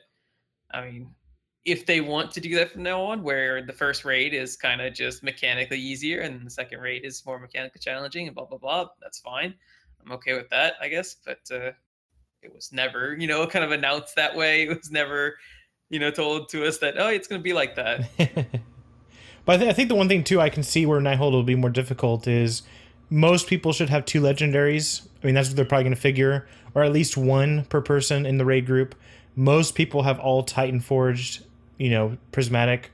I 0.72 0.84
mean, 0.84 1.14
if 1.64 1.86
they 1.86 2.00
want 2.00 2.30
to 2.32 2.40
do 2.40 2.54
that 2.56 2.72
from 2.72 2.82
now 2.82 3.02
on, 3.02 3.22
where 3.22 3.62
the 3.62 3.72
first 3.72 4.04
raid 4.04 4.34
is 4.34 4.56
kind 4.56 4.80
of 4.80 4.94
just 4.94 5.22
mechanically 5.22 5.80
easier 5.80 6.20
and 6.20 6.46
the 6.46 6.50
second 6.50 6.80
raid 6.80 7.04
is 7.04 7.24
more 7.26 7.38
mechanically 7.38 7.80
challenging 7.80 8.26
and 8.26 8.34
blah, 8.34 8.46
blah, 8.46 8.58
blah, 8.58 8.88
that's 9.00 9.18
fine. 9.20 9.54
I'm 10.04 10.12
okay 10.12 10.34
with 10.34 10.48
that, 10.50 10.74
I 10.80 10.88
guess. 10.88 11.16
But 11.24 11.40
uh, 11.52 11.72
it 12.46 12.54
was 12.54 12.72
never, 12.72 13.16
you 13.18 13.26
know, 13.26 13.46
kind 13.46 13.64
of 13.64 13.72
announced 13.72 14.16
that 14.16 14.36
way. 14.36 14.62
It 14.62 14.68
was 14.68 14.90
never, 14.90 15.36
you 15.90 15.98
know, 15.98 16.10
told 16.10 16.48
to 16.50 16.64
us 16.66 16.78
that, 16.78 16.94
oh, 16.96 17.08
it's 17.08 17.26
going 17.26 17.40
to 17.40 17.42
be 17.42 17.52
like 17.52 17.74
that. 17.74 18.08
but 19.44 19.54
I, 19.54 19.56
th- 19.56 19.70
I 19.70 19.72
think 19.72 19.88
the 19.88 19.94
one 19.94 20.08
thing 20.08 20.24
too 20.24 20.40
I 20.40 20.48
can 20.48 20.62
see 20.62 20.86
where 20.86 21.00
Nighthold 21.00 21.32
will 21.32 21.42
be 21.42 21.56
more 21.56 21.70
difficult 21.70 22.26
is 22.26 22.62
most 23.10 23.48
people 23.48 23.72
should 23.72 23.90
have 23.90 24.04
two 24.04 24.20
legendaries. 24.20 25.06
I 25.22 25.26
mean 25.26 25.34
that's 25.34 25.48
what 25.48 25.56
they're 25.56 25.64
probably 25.64 25.84
going 25.84 25.94
to 25.94 26.00
figure, 26.00 26.46
or 26.74 26.84
at 26.84 26.92
least 26.92 27.16
one 27.16 27.64
per 27.64 27.80
person 27.80 28.24
in 28.24 28.38
the 28.38 28.44
raid 28.44 28.66
group. 28.66 28.94
Most 29.34 29.74
people 29.74 30.04
have 30.04 30.18
all 30.18 30.42
Titan 30.42 30.80
forged, 30.80 31.44
you 31.78 31.90
know, 31.90 32.16
prismatic 32.32 32.92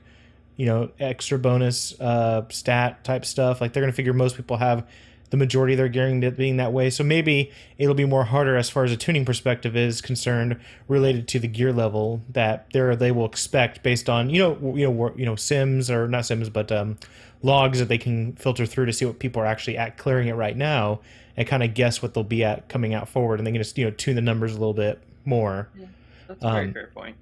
you 0.55 0.67
know, 0.67 0.91
extra 0.99 1.39
bonus 1.39 1.99
uh, 1.99 2.47
stat 2.49 3.03
type 3.03 3.25
stuff. 3.25 3.59
Like 3.59 3.73
they're 3.73 3.81
going 3.81 3.91
to 3.91 3.95
figure 3.95 4.13
most 4.13 4.35
people 4.35 4.57
have 4.57 4.87
the 5.33 5.37
majority 5.37 5.73
of 5.73 5.79
their 5.79 5.87
gearing 5.87 6.19
being 6.19 6.57
that 6.57 6.71
way. 6.71 6.91
So 6.91 7.03
maybe 7.03 7.51
it'll 7.79 7.95
be 7.95 8.05
more 8.05 8.25
harder 8.25 8.55
as 8.55 8.69
far 8.69 8.83
as 8.83 8.91
a 8.91 8.95
tuning 8.95 9.25
perspective 9.25 9.75
is 9.75 9.99
concerned, 9.99 10.59
related 10.87 11.27
to 11.29 11.39
the 11.39 11.47
gear 11.47 11.73
level 11.73 12.21
that 12.29 12.67
they 12.71 12.95
they 12.95 13.11
will 13.11 13.25
expect 13.25 13.81
based 13.81 14.11
on 14.11 14.29
you 14.29 14.37
know 14.39 14.75
you 14.75 14.87
know 14.87 15.13
you 15.15 15.25
know 15.25 15.35
sims 15.35 15.89
or 15.89 16.07
not 16.07 16.27
sims 16.27 16.49
but 16.49 16.71
um, 16.71 16.99
logs 17.41 17.79
that 17.79 17.87
they 17.87 17.97
can 17.97 18.33
filter 18.33 18.67
through 18.67 18.85
to 18.85 18.93
see 18.93 19.05
what 19.05 19.17
people 19.17 19.41
are 19.41 19.47
actually 19.47 19.75
at 19.75 19.97
clearing 19.97 20.27
it 20.27 20.33
right 20.33 20.55
now 20.55 20.99
and 21.35 21.47
kind 21.47 21.63
of 21.63 21.73
guess 21.73 21.99
what 21.99 22.13
they'll 22.13 22.23
be 22.23 22.43
at 22.43 22.69
coming 22.69 22.93
out 22.93 23.09
forward, 23.09 23.39
and 23.39 23.47
they 23.47 23.51
can 23.51 23.59
just 23.59 23.75
you 23.75 23.85
know 23.85 23.91
tune 23.91 24.13
the 24.13 24.21
numbers 24.21 24.51
a 24.51 24.59
little 24.59 24.71
bit 24.75 25.01
more. 25.25 25.67
Yeah, 25.75 25.85
that's 26.27 26.43
a 26.43 26.51
very 26.51 26.67
Um, 26.67 26.73
fair 26.73 26.91
point. 26.93 27.15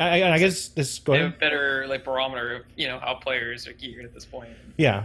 I, 0.00 0.32
I 0.32 0.38
guess 0.40 0.66
this 0.66 0.98
go 0.98 1.12
They 1.12 1.20
have 1.20 1.34
a 1.34 1.36
better 1.36 1.86
like 1.86 2.04
barometer 2.04 2.56
of 2.56 2.62
you 2.74 2.88
know 2.88 2.98
how 2.98 3.14
players 3.14 3.68
are 3.68 3.72
geared 3.72 4.04
at 4.04 4.12
this 4.12 4.24
point. 4.24 4.50
Yeah, 4.76 5.04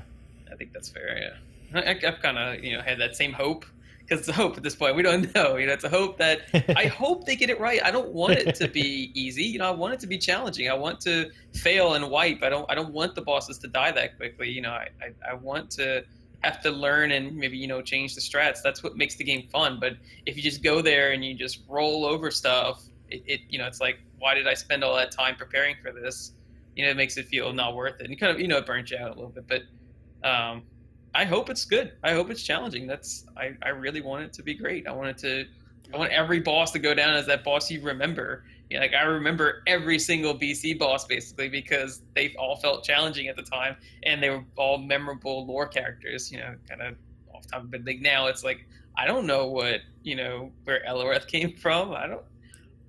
I 0.51 0.55
think 0.55 0.73
that's 0.73 0.89
fair. 0.89 1.19
Yeah, 1.19 1.37
I, 1.73 1.99
I've 2.05 2.21
kind 2.21 2.37
of 2.37 2.63
you 2.63 2.75
know 2.75 2.81
had 2.81 2.99
that 2.99 3.15
same 3.15 3.33
hope 3.33 3.65
because 4.07 4.19
it's 4.19 4.29
a 4.29 4.33
hope 4.41 4.55
at 4.55 4.63
this 4.63 4.75
point. 4.75 4.95
We 4.95 5.03
don't 5.03 5.33
know. 5.35 5.57
You 5.57 5.67
know, 5.67 5.73
it's 5.73 5.83
a 5.83 5.89
hope 5.89 6.17
that 6.17 6.41
I 6.75 6.85
hope 6.87 7.25
they 7.25 7.35
get 7.35 7.49
it 7.49 7.59
right. 7.59 7.83
I 7.83 7.91
don't 7.91 8.13
want 8.13 8.33
it 8.33 8.55
to 8.55 8.67
be 8.67 9.11
easy. 9.19 9.43
You 9.43 9.59
know, 9.59 9.67
I 9.67 9.71
want 9.71 9.93
it 9.93 9.99
to 10.01 10.07
be 10.07 10.17
challenging. 10.17 10.69
I 10.69 10.73
want 10.73 10.99
to 11.01 11.29
fail 11.53 11.93
and 11.93 12.09
wipe. 12.09 12.43
I 12.43 12.49
don't. 12.49 12.69
I 12.69 12.75
don't 12.75 12.93
want 12.93 13.15
the 13.15 13.21
bosses 13.21 13.57
to 13.59 13.67
die 13.67 13.91
that 13.91 14.17
quickly. 14.17 14.49
You 14.49 14.61
know, 14.61 14.71
I, 14.71 14.89
I, 15.01 15.31
I 15.31 15.33
want 15.33 15.71
to 15.71 16.03
have 16.43 16.61
to 16.61 16.69
learn 16.69 17.11
and 17.11 17.35
maybe 17.35 17.57
you 17.57 17.67
know 17.67 17.81
change 17.81 18.15
the 18.15 18.21
strats. 18.21 18.61
That's 18.63 18.83
what 18.83 18.95
makes 18.95 19.15
the 19.15 19.23
game 19.23 19.47
fun. 19.51 19.79
But 19.79 19.97
if 20.25 20.37
you 20.37 20.43
just 20.43 20.63
go 20.63 20.81
there 20.81 21.11
and 21.11 21.23
you 21.23 21.33
just 21.33 21.63
roll 21.67 22.05
over 22.05 22.31
stuff, 22.31 22.83
it, 23.09 23.23
it 23.25 23.41
you 23.49 23.59
know 23.59 23.67
it's 23.67 23.81
like 23.81 23.99
why 24.19 24.33
did 24.33 24.47
I 24.47 24.53
spend 24.53 24.83
all 24.83 24.95
that 24.95 25.11
time 25.11 25.35
preparing 25.35 25.75
for 25.81 25.91
this? 25.91 26.31
You 26.75 26.85
know, 26.85 26.91
it 26.91 26.97
makes 26.97 27.17
it 27.17 27.25
feel 27.27 27.51
not 27.53 27.75
worth 27.75 27.99
it. 27.99 28.07
And 28.07 28.19
kind 28.19 28.31
of 28.31 28.39
you 28.39 28.47
know 28.47 28.57
it 28.57 28.65
burns 28.65 28.91
you 28.91 28.97
out 28.97 29.11
a 29.11 29.15
little 29.15 29.29
bit. 29.29 29.47
But 29.47 30.27
um, 30.27 30.63
I 31.15 31.25
hope 31.25 31.49
it's 31.49 31.65
good. 31.65 31.93
I 32.03 32.13
hope 32.13 32.29
it's 32.29 32.43
challenging. 32.43 32.87
That's 32.87 33.25
I, 33.35 33.55
I 33.63 33.69
really 33.69 34.01
want 34.01 34.23
it 34.23 34.33
to 34.33 34.43
be 34.43 34.53
great. 34.53 34.87
I 34.87 34.91
want 34.91 35.09
it 35.09 35.17
to 35.19 35.45
I 35.93 35.97
want 35.97 36.11
every 36.11 36.39
boss 36.39 36.71
to 36.71 36.79
go 36.79 36.93
down 36.93 37.15
as 37.15 37.25
that 37.27 37.43
boss 37.43 37.71
you 37.71 37.81
remember. 37.81 38.43
You 38.69 38.77
know, 38.77 38.81
like 38.81 38.93
I 38.93 39.03
remember 39.03 39.63
every 39.67 39.97
single 39.97 40.37
BC 40.37 40.77
boss 40.77 41.05
basically 41.05 41.47
because 41.47 42.01
they 42.15 42.35
all 42.37 42.57
felt 42.57 42.83
challenging 42.83 43.27
at 43.29 43.37
the 43.37 43.43
time 43.43 43.77
and 44.03 44.21
they 44.21 44.29
were 44.29 44.43
all 44.57 44.77
memorable 44.77 45.45
lore 45.45 45.67
characters, 45.67 46.31
you 46.31 46.39
know, 46.39 46.55
kind 46.67 46.81
of 46.81 46.95
off 47.33 47.47
time. 47.47 47.67
But 47.67 47.85
like 47.85 48.01
now 48.01 48.27
it's 48.27 48.43
like 48.43 48.67
I 48.97 49.07
don't 49.07 49.25
know 49.25 49.47
what, 49.47 49.81
you 50.03 50.15
know, 50.15 50.51
where 50.65 50.83
Elerethe 50.87 51.27
came 51.27 51.55
from. 51.57 51.93
I 51.93 52.07
don't 52.07 52.23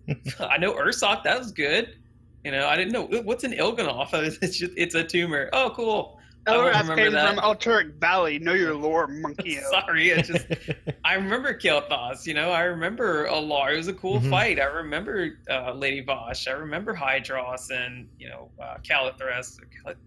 I 0.41 0.59
know 0.59 0.73
Ursoc, 0.75 1.23
that 1.25 1.39
was 1.39 1.53
good. 1.53 1.97
You 2.45 2.53
know, 2.53 2.67
I 2.67 2.77
didn't 2.77 2.93
know 2.93 3.05
what's 3.23 3.45
an 3.45 3.53
Il'gynoth. 3.53 4.13
It's 4.43 4.59
just 4.59 4.73
it's 4.77 4.95
a 4.95 5.05
tumor. 5.05 5.49
Oh 5.53 5.71
cool. 5.75 6.18
I 6.49 6.55
Elrath 6.55 6.81
remember 6.83 6.97
came 6.97 7.13
that. 7.13 7.35
from 7.35 7.45
Alterac 7.45 7.95
Valley. 8.01 8.39
Know 8.39 8.55
your 8.55 8.75
lore, 8.75 9.07
monkey. 9.07 9.57
Sorry, 9.71 10.11
it's 10.11 10.29
just 10.29 10.47
I 11.05 11.15
remember 11.15 11.55
Kael'thas, 11.55 12.27
you 12.27 12.35
know, 12.35 12.51
I 12.51 12.63
remember 12.63 13.27
Al'ar. 13.29 13.73
It 13.75 13.77
was 13.77 13.89
a 13.89 13.95
cool 13.95 14.21
Mhm. 14.21 14.31
fight. 14.31 14.61
I 14.61 14.65
remember 14.65 15.39
uh, 15.51 15.73
Lady 15.73 16.05
Vashj. 16.05 16.49
I 16.49 16.53
remember 16.53 16.95
Hydross 16.95 17.71
and, 17.71 18.09
you 18.19 18.29
know, 18.29 18.51
uh, 18.63 18.77
Calathras. 18.83 19.59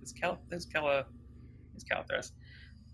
Is 0.01 0.11
Cal, 0.13 0.37
is 0.51 0.65
Cala, 0.65 1.05
is 1.75 1.83
Calathras. 1.83 2.31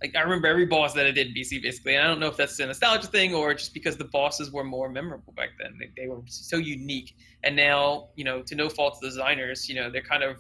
Like, 0.02 0.16
I 0.16 0.22
remember 0.22 0.48
every 0.48 0.68
boss 0.68 0.94
that 0.94 1.08
I 1.08 1.12
did 1.12 1.28
in 1.30 1.34
BC, 1.34 1.60
basically. 1.64 1.96
And 1.96 2.04
I 2.04 2.08
don't 2.08 2.20
know 2.20 2.28
if 2.28 2.38
that's 2.38 2.60
a 2.60 2.68
nostalgia 2.68 3.08
thing 3.08 3.34
or 3.34 3.54
just 3.56 3.74
because 3.74 3.98
the 3.98 4.04
bosses 4.06 4.52
were 4.52 4.64
more 4.64 4.90
memorable 4.90 5.34
back 5.36 5.50
then. 5.60 5.76
They, 5.80 5.90
they 6.04 6.08
were 6.08 6.22
so 6.28 6.58
unique. 6.58 7.16
And 7.44 7.56
now, 7.56 8.10
you 8.16 8.24
know, 8.24 8.44
to 8.44 8.54
no 8.56 8.70
fault 8.70 8.96
to 8.96 9.00
the 9.02 9.08
designers, 9.10 9.68
you 9.68 9.74
know, 9.76 9.90
they're 9.90 10.04
kind 10.04 10.22
of 10.22 10.38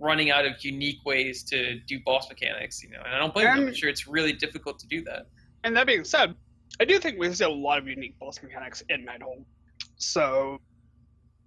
running 0.00 0.30
out 0.30 0.44
of 0.46 0.64
unique 0.64 1.04
ways 1.04 1.42
to 1.44 1.78
do 1.80 2.00
boss 2.04 2.28
mechanics, 2.28 2.82
you 2.82 2.90
know. 2.90 3.00
And 3.04 3.14
I 3.14 3.18
don't 3.18 3.32
blame 3.32 3.46
them. 3.46 3.68
I'm 3.68 3.74
sure 3.74 3.88
it's 3.88 4.06
really 4.06 4.32
difficult 4.32 4.78
to 4.80 4.86
do 4.86 5.02
that. 5.04 5.26
And 5.64 5.76
that 5.76 5.86
being 5.86 6.04
said, 6.04 6.34
I 6.80 6.84
do 6.84 6.98
think 6.98 7.18
we 7.18 7.32
see 7.32 7.44
a 7.44 7.48
lot 7.48 7.78
of 7.78 7.86
unique 7.86 8.18
boss 8.18 8.42
mechanics 8.42 8.82
in 8.88 9.06
Nighthold. 9.06 9.44
So 9.96 10.58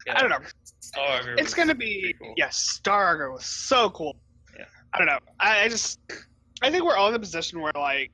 I 0.09 0.21
don't 0.21 0.29
know. 0.29 0.39
Star 0.79 1.19
Augur 1.19 1.35
It's 1.37 1.53
gonna 1.53 1.75
be 1.75 2.13
cool. 2.19 2.33
yes, 2.37 2.57
Star 2.57 3.13
Augur 3.15 3.31
was 3.31 3.45
so 3.45 3.89
cool. 3.89 4.15
Yeah. 4.57 4.65
I 4.93 4.97
don't 4.97 5.07
know. 5.07 5.19
I, 5.39 5.61
I 5.63 5.69
just 5.69 5.99
I 6.61 6.69
think 6.69 6.83
we're 6.85 6.95
all 6.95 7.09
in 7.09 7.15
a 7.15 7.19
position 7.19 7.59
where 7.61 7.71
like 7.75 8.11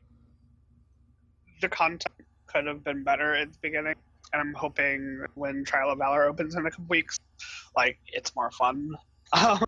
the 1.61 1.69
content 1.69 2.15
could 2.47 2.65
have 2.65 2.83
been 2.83 3.03
better 3.03 3.35
at 3.35 3.51
the 3.51 3.59
beginning. 3.61 3.95
And 4.31 4.41
I'm 4.41 4.53
hoping 4.53 5.25
when 5.33 5.65
Trial 5.65 5.91
of 5.91 5.97
Valor 5.97 6.25
opens 6.25 6.55
in 6.55 6.65
a 6.65 6.69
couple 6.69 6.85
weeks, 6.87 7.17
like 7.75 7.97
it's 8.07 8.35
more 8.35 8.51
fun. 8.51 8.91
Um, 9.31 9.59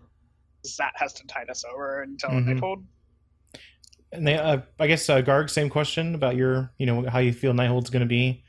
that 0.78 0.92
has 0.96 1.12
to 1.14 1.26
tide 1.26 1.50
us 1.50 1.64
over 1.64 2.02
until 2.02 2.30
Mhm. 2.30 2.60
Nighthold. 2.60 2.84
and 4.12 4.26
they, 4.26 4.36
uh, 4.36 4.58
I 4.78 4.86
guess 4.88 5.08
uh, 5.08 5.22
Garg, 5.22 5.48
same 5.48 5.70
question 5.70 6.14
about 6.14 6.36
your, 6.36 6.70
you 6.76 6.84
know, 6.84 7.08
how 7.08 7.18
you 7.18 7.32
feel 7.32 7.54
Nighthold's 7.54 7.88
going 7.90 8.00
to 8.00 8.06
be. 8.06 8.44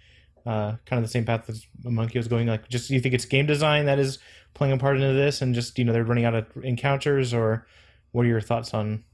Uh, 0.46 0.76
kind 0.86 0.98
of 1.00 1.04
the 1.04 1.08
same 1.08 1.24
path 1.24 1.50
as 1.50 1.66
Monkey 1.86 2.20
was 2.20 2.28
going. 2.28 2.48
Like, 2.48 2.68
just 2.68 2.90
you 2.90 3.00
think 3.00 3.16
it's 3.16 3.24
game 3.24 3.46
design 3.46 3.86
that 3.86 3.98
is 3.98 4.20
playing 4.54 4.74
a 4.74 4.78
part 4.78 4.98
into 4.98 5.14
this, 5.14 5.42
and 5.42 5.56
just 5.56 5.80
you 5.80 5.86
know 5.86 5.94
they're 5.94 6.04
running 6.04 6.26
out 6.26 6.36
of 6.36 6.46
encounters, 6.64 7.34
or 7.34 7.66
what 8.12 8.26
are 8.26 8.28
your 8.30 8.42
thoughts 8.42 8.74
on 8.74 9.06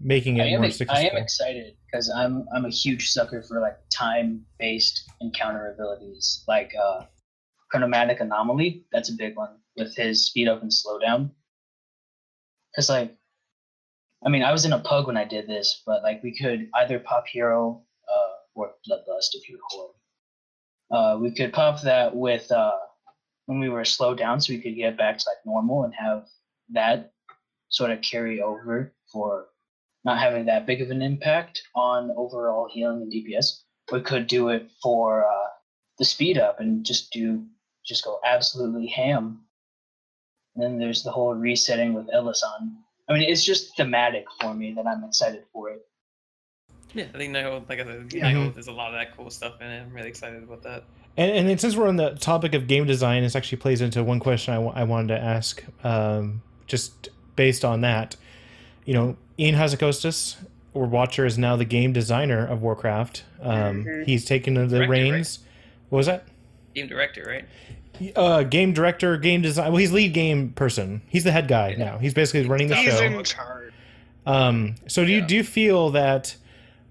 making 0.00 0.38
it 0.38 0.44
I 0.44 0.46
am, 0.46 0.62
more 0.62 0.70
successful? 0.70 1.06
I 1.06 1.10
am 1.14 1.22
excited 1.22 1.76
because 1.84 2.08
I'm 2.08 2.46
I'm 2.54 2.64
a 2.64 2.70
huge 2.70 3.10
sucker 3.10 3.42
for 3.42 3.60
like 3.60 3.76
time 3.94 4.46
based 4.58 5.02
encounter 5.20 5.70
abilities 5.70 6.44
like 6.48 6.72
uh, 6.82 7.04
Chronomatic 7.74 8.22
Anomaly. 8.22 8.86
That's 8.90 9.10
a 9.10 9.14
big 9.18 9.36
one 9.36 9.58
with 9.76 9.94
his 9.96 10.24
speed 10.28 10.48
up 10.48 10.62
and 10.62 10.72
slow 10.72 10.98
down. 10.98 11.30
Because 12.72 12.88
like, 12.88 13.16
I 14.24 14.28
mean, 14.28 14.42
I 14.42 14.52
was 14.52 14.64
in 14.64 14.72
a 14.72 14.78
pug 14.78 15.06
when 15.06 15.16
I 15.16 15.24
did 15.24 15.46
this, 15.46 15.82
but 15.86 16.02
like 16.02 16.22
we 16.22 16.36
could 16.36 16.68
either 16.74 16.98
pop 16.98 17.24
hero 17.26 17.82
uh, 18.08 18.32
or 18.54 18.72
bloodlust 18.88 19.34
if 19.34 19.48
you're 19.48 19.58
horde. 19.68 19.94
Uh, 20.90 21.18
we 21.20 21.30
could 21.30 21.52
pop 21.52 21.80
that 21.82 22.14
with 22.14 22.50
uh, 22.50 22.72
when 23.46 23.60
we 23.60 23.68
were 23.68 23.84
slowed 23.84 24.18
down, 24.18 24.40
so 24.40 24.52
we 24.52 24.60
could 24.60 24.76
get 24.76 24.98
back 24.98 25.18
to 25.18 25.24
like 25.28 25.38
normal 25.46 25.84
and 25.84 25.94
have 25.94 26.26
that 26.70 27.12
sort 27.68 27.90
of 27.90 28.02
carry 28.02 28.42
over 28.42 28.92
for 29.12 29.46
not 30.04 30.18
having 30.18 30.46
that 30.46 30.66
big 30.66 30.80
of 30.82 30.90
an 30.90 31.02
impact 31.02 31.62
on 31.74 32.10
overall 32.16 32.68
healing 32.72 33.02
and 33.02 33.12
DPS. 33.12 33.60
We 33.92 34.00
could 34.00 34.26
do 34.26 34.48
it 34.48 34.70
for 34.82 35.24
uh, 35.24 35.48
the 35.98 36.04
speed 36.04 36.38
up 36.38 36.60
and 36.60 36.84
just 36.84 37.12
do 37.12 37.44
just 37.84 38.04
go 38.04 38.20
absolutely 38.24 38.86
ham. 38.86 39.40
And 40.60 40.72
then 40.74 40.78
there's 40.78 41.02
the 41.02 41.10
whole 41.10 41.32
resetting 41.34 41.94
with 41.94 42.08
Elisande. 42.12 42.74
I 43.08 43.14
mean, 43.14 43.22
it's 43.22 43.44
just 43.44 43.76
thematic 43.76 44.26
for 44.40 44.52
me 44.54 44.72
that 44.74 44.86
I'm 44.86 45.02
excited 45.04 45.44
for 45.52 45.70
it. 45.70 45.86
Yeah, 46.92 47.04
I 47.14 47.18
think 47.18 47.34
Nighthold, 47.34 47.68
like 47.68 47.80
I 47.80 47.84
said, 47.84 48.12
Yeah. 48.12 48.30
Nighthold, 48.32 48.54
there's 48.54 48.66
a 48.68 48.72
lot 48.72 48.88
of 48.88 48.94
that 48.94 49.16
cool 49.16 49.30
stuff 49.30 49.54
in 49.60 49.66
it. 49.68 49.80
I'm 49.80 49.92
really 49.94 50.08
excited 50.08 50.42
about 50.42 50.62
that. 50.64 50.84
And, 51.16 51.30
and 51.32 51.48
then 51.48 51.56
since 51.58 51.76
we're 51.76 51.88
on 51.88 51.96
the 51.96 52.10
topic 52.10 52.54
of 52.54 52.66
game 52.66 52.86
design, 52.86 53.22
this 53.22 53.34
actually 53.34 53.58
plays 53.58 53.80
into 53.80 54.04
one 54.04 54.20
question 54.20 54.52
I 54.54 54.84
wanted 54.84 55.14
to 55.14 55.20
ask, 55.20 55.64
um, 55.82 56.42
just 56.66 57.08
based 57.36 57.64
on 57.64 57.80
that. 57.80 58.16
You 58.84 58.94
know, 58.94 59.16
Ion 59.38 59.54
Hazzikostas, 59.54 60.36
or 60.74 60.84
Watcher, 60.86 61.24
is 61.24 61.38
now 61.38 61.56
the 61.56 61.64
game 61.64 61.92
designer 61.92 62.46
of 62.46 62.60
Warcraft. 62.60 63.24
Um, 63.40 63.84
Mhm. 63.84 64.04
He's 64.04 64.24
taken 64.26 64.54
the 64.54 64.66
Director, 64.66 64.90
right? 64.90 65.10
reins. 65.12 65.38
What 65.88 65.98
was 65.98 66.06
that? 66.06 66.24
Game 66.74 66.86
director, 66.86 67.24
right? 67.26 68.16
Uh, 68.16 68.42
game 68.44 68.72
director, 68.72 69.16
game 69.16 69.42
design. 69.42 69.72
Well, 69.72 69.78
he's 69.78 69.92
lead 69.92 70.14
game 70.14 70.50
person. 70.50 71.02
He's 71.08 71.24
the 71.24 71.32
head 71.32 71.48
guy 71.48 71.74
now. 71.74 71.98
He's 71.98 72.14
basically 72.14 72.48
running 72.48 72.68
the 72.68 72.76
He's 72.76 72.92
show. 72.96 73.02
in 73.04 73.24
charge. 73.24 73.72
Um, 74.26 74.76
so 74.86 75.04
do 75.04 75.10
you 75.10 75.20
do 75.22 75.36
you 75.36 75.44
feel 75.44 75.90
that 75.90 76.36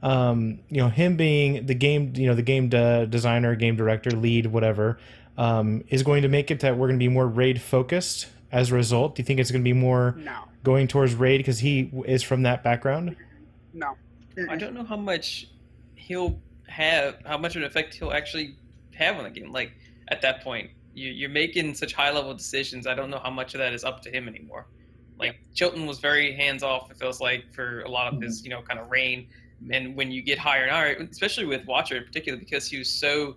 um, 0.02 0.60
you 0.70 0.78
know 0.78 0.90
him 0.90 1.16
being 1.16 1.66
the 1.66 1.74
game 1.74 2.14
you 2.16 2.28
know 2.28 2.36
the 2.36 2.42
game 2.42 2.70
de- 2.70 3.08
designer, 3.08 3.56
game 3.56 3.76
director, 3.76 4.12
lead, 4.12 4.48
whatever, 4.48 5.00
um, 5.38 5.84
is 5.90 6.04
going 6.04 6.22
to 6.24 6.28
make 6.28 6.52
it 6.52 6.60
that 6.62 6.78
we're 6.78 6.88
going 6.88 7.00
to 7.00 7.04
be 7.04 7.10
more 7.10 7.28
raid 7.28 7.62
focused 7.62 8.28
as 8.52 8.72
a 8.72 8.76
result? 8.76 9.16
Do 9.16 9.22
you 9.22 9.26
think 9.26 9.40
it's 9.40 9.52
going 9.52 9.62
to 9.64 9.68
be 9.68 9.74
more 9.74 10.16
No, 10.18 10.44
going 10.64 10.88
towards 10.88 11.16
raid 11.16 11.38
because 11.38 11.60
he 11.60 11.92
is 12.06 12.22
from 12.24 12.44
that 12.44 12.64
background? 12.64 13.16
no. 13.74 13.96
I 14.50 14.56
don't 14.56 14.74
know 14.74 14.84
how 14.86 14.96
much 14.96 15.50
he'll 15.96 16.40
have, 16.68 17.18
how 17.26 17.38
much 17.38 17.56
of 17.58 17.62
an 17.62 17.68
effect 17.68 17.94
he'll 17.96 18.12
actually 18.14 18.56
have 19.00 19.18
on 19.18 19.24
the 19.24 19.30
game. 19.30 19.52
Like 19.52 19.72
at 20.10 20.22
that 20.22 20.44
point, 20.44 20.70
you, 20.94 21.10
you're 21.10 21.30
making 21.30 21.74
such 21.76 21.94
high 21.94 22.12
level 22.12 22.34
decisions. 22.34 22.88
I 22.88 22.94
don't 22.94 23.10
know 23.10 23.20
how 23.20 23.30
much 23.32 23.54
of 23.56 23.60
that 23.60 23.74
is 23.74 23.84
up 23.84 24.02
to 24.04 24.12
him 24.12 24.28
anymore. 24.28 24.68
Like 25.18 25.40
Chilton 25.54 25.86
was 25.86 26.00
very 26.00 26.36
hands 26.36 26.64
off. 26.64 26.92
It 26.92 26.98
feels 26.98 27.20
like 27.20 27.54
for 27.54 27.82
a 27.82 27.90
lot 27.90 28.14
of 28.14 28.22
his, 28.22 28.40
mm-hmm. 28.40 28.46
you 28.46 28.50
know, 28.52 28.62
kind 28.62 28.80
of 28.80 28.90
reign. 28.90 29.28
And 29.72 29.96
when 29.96 30.12
you 30.12 30.22
get 30.22 30.38
higher 30.40 30.64
and 30.64 30.72
higher, 30.72 31.08
especially 31.12 31.46
with 31.46 31.66
Watcher 31.66 31.98
in 31.98 32.06
particular, 32.06 32.38
because 32.38 32.68
he 32.68 32.78
was 32.78 32.90
so. 32.90 33.36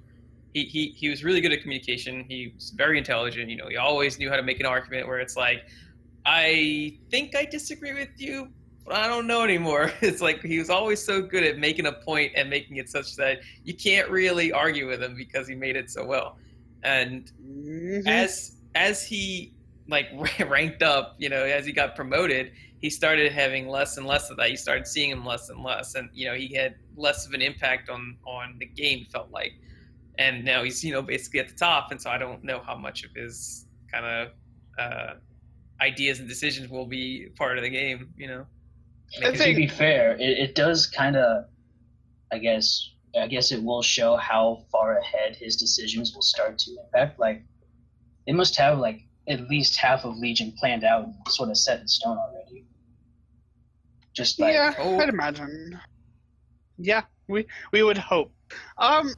He, 0.54 0.64
he, 0.64 0.88
he 0.88 1.08
was 1.08 1.24
really 1.24 1.40
good 1.40 1.54
at 1.54 1.62
communication. 1.62 2.26
He 2.28 2.52
was 2.54 2.74
very 2.76 2.98
intelligent. 2.98 3.48
You 3.48 3.56
know, 3.56 3.68
he 3.68 3.78
always 3.78 4.18
knew 4.18 4.28
how 4.28 4.36
to 4.36 4.42
make 4.42 4.60
an 4.60 4.66
argument 4.66 5.08
where 5.08 5.18
it's 5.18 5.34
like, 5.34 5.60
I 6.26 6.98
think 7.10 7.34
I 7.34 7.46
disagree 7.46 7.94
with 7.94 8.10
you, 8.18 8.48
but 8.84 8.94
I 8.96 9.06
don't 9.08 9.26
know 9.26 9.42
anymore. 9.42 9.92
It's 10.02 10.20
like 10.20 10.42
he 10.42 10.58
was 10.58 10.70
always 10.70 11.04
so 11.04 11.22
good 11.22 11.44
at 11.44 11.58
making 11.58 11.86
a 11.86 11.92
point 11.92 12.32
and 12.36 12.50
making 12.50 12.76
it 12.76 12.88
such 12.88 13.16
that 13.16 13.38
you 13.64 13.74
can't 13.74 14.10
really 14.10 14.52
argue 14.52 14.88
with 14.88 15.02
him 15.02 15.14
because 15.16 15.48
he 15.48 15.54
made 15.54 15.76
it 15.76 15.90
so 15.90 16.04
well. 16.04 16.36
And 16.82 17.30
Mhm. 17.40 18.06
as 18.06 18.56
as 18.74 19.04
he 19.04 19.54
like 19.88 20.06
ranked 20.48 20.82
up, 20.82 21.14
you 21.18 21.28
know, 21.28 21.42
as 21.44 21.66
he 21.66 21.72
got 21.72 21.94
promoted, 21.96 22.52
he 22.78 22.90
started 22.90 23.32
having 23.32 23.68
less 23.68 23.96
and 23.96 24.06
less 24.06 24.30
of 24.30 24.36
that. 24.38 24.50
You 24.50 24.56
started 24.56 24.86
seeing 24.86 25.10
him 25.10 25.24
less 25.24 25.48
and 25.48 25.62
less, 25.62 25.94
and 25.94 26.08
you 26.12 26.26
know, 26.26 26.34
he 26.34 26.54
had 26.54 26.74
less 26.96 27.26
of 27.26 27.32
an 27.34 27.42
impact 27.42 27.88
on 27.90 28.16
on 28.26 28.56
the 28.58 28.66
game. 28.66 29.06
Felt 29.12 29.30
like, 29.30 29.52
and 30.18 30.44
now 30.44 30.62
he's 30.64 30.82
you 30.84 30.92
know 30.92 31.02
basically 31.02 31.40
at 31.40 31.48
the 31.48 31.54
top, 31.54 31.90
and 31.90 32.00
so 32.00 32.10
I 32.10 32.18
don't 32.18 32.42
know 32.44 32.60
how 32.66 32.76
much 32.76 33.04
of 33.04 33.10
his 33.14 33.66
kind 33.92 34.04
of 34.06 34.28
uh, 34.78 35.14
ideas 35.80 36.20
and 36.20 36.28
decisions 36.28 36.68
will 36.70 36.86
be 36.86 37.28
part 37.36 37.58
of 37.58 37.64
the 37.64 37.70
game. 37.70 38.12
You 38.16 38.28
know, 38.28 38.46
I 39.18 39.30
to 39.30 39.36
think- 39.36 39.56
be 39.56 39.66
fair, 39.66 40.12
it, 40.16 40.38
it 40.38 40.54
does 40.54 40.86
kind 40.86 41.16
of, 41.16 41.44
I 42.32 42.38
guess, 42.38 42.90
I 43.18 43.26
guess 43.26 43.52
it 43.52 43.62
will 43.62 43.82
show 43.82 44.16
how 44.16 44.64
far 44.70 44.98
ahead 44.98 45.36
his 45.36 45.56
decisions 45.56 46.14
will 46.14 46.22
start 46.22 46.58
to 46.58 46.70
impact. 46.84 47.18
Like, 47.18 47.44
they 48.26 48.32
must 48.32 48.56
have 48.56 48.78
like 48.78 49.02
at 49.28 49.48
least 49.48 49.76
half 49.76 50.04
of 50.04 50.16
Legion 50.16 50.52
planned 50.58 50.84
out, 50.84 51.04
and 51.04 51.14
sort 51.28 51.50
of 51.50 51.56
set 51.58 51.80
in 51.80 51.88
stone 51.88 52.16
already. 52.16 52.64
Just 54.14 54.38
like, 54.40 54.54
yeah, 54.54 54.74
oh. 54.78 54.98
I'd 54.98 55.08
imagine. 55.08 55.78
Yeah, 56.78 57.02
we 57.28 57.46
we 57.72 57.82
would 57.82 57.98
hope. 57.98 58.32
Um, 58.78 59.08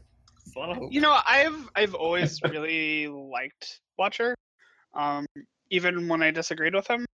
it's 0.47 0.57
a 0.57 0.59
lot 0.59 0.70
of 0.70 0.76
hope. 0.76 0.92
you 0.92 1.01
know, 1.01 1.18
I've 1.26 1.68
I've 1.76 1.95
always 1.95 2.40
really 2.49 3.07
liked 3.09 3.80
Watcher, 3.99 4.34
um, 4.95 5.26
even 5.70 6.09
when 6.09 6.22
I 6.22 6.30
disagreed 6.32 6.74
with 6.74 6.88
him. 6.88 7.07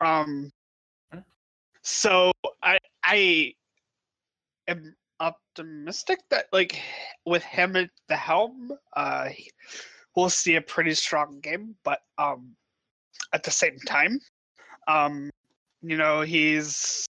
Um, 0.00 0.50
Huh? 0.50 0.57
So 1.88 2.30
I 2.62 2.78
I 3.02 3.54
am 4.68 4.94
optimistic 5.20 6.20
that 6.30 6.46
like 6.52 6.80
with 7.24 7.42
him 7.42 7.76
at 7.76 7.90
the 8.08 8.16
helm, 8.16 8.72
uh, 8.94 9.30
we'll 10.14 10.28
see 10.30 10.56
a 10.56 10.60
pretty 10.60 10.94
strong 10.94 11.40
game. 11.40 11.74
But 11.84 12.00
um, 12.18 12.54
at 13.32 13.42
the 13.42 13.50
same 13.50 13.78
time, 13.86 14.20
um, 14.86 15.30
you 15.82 15.96
know, 15.96 16.20
he's 16.20 17.06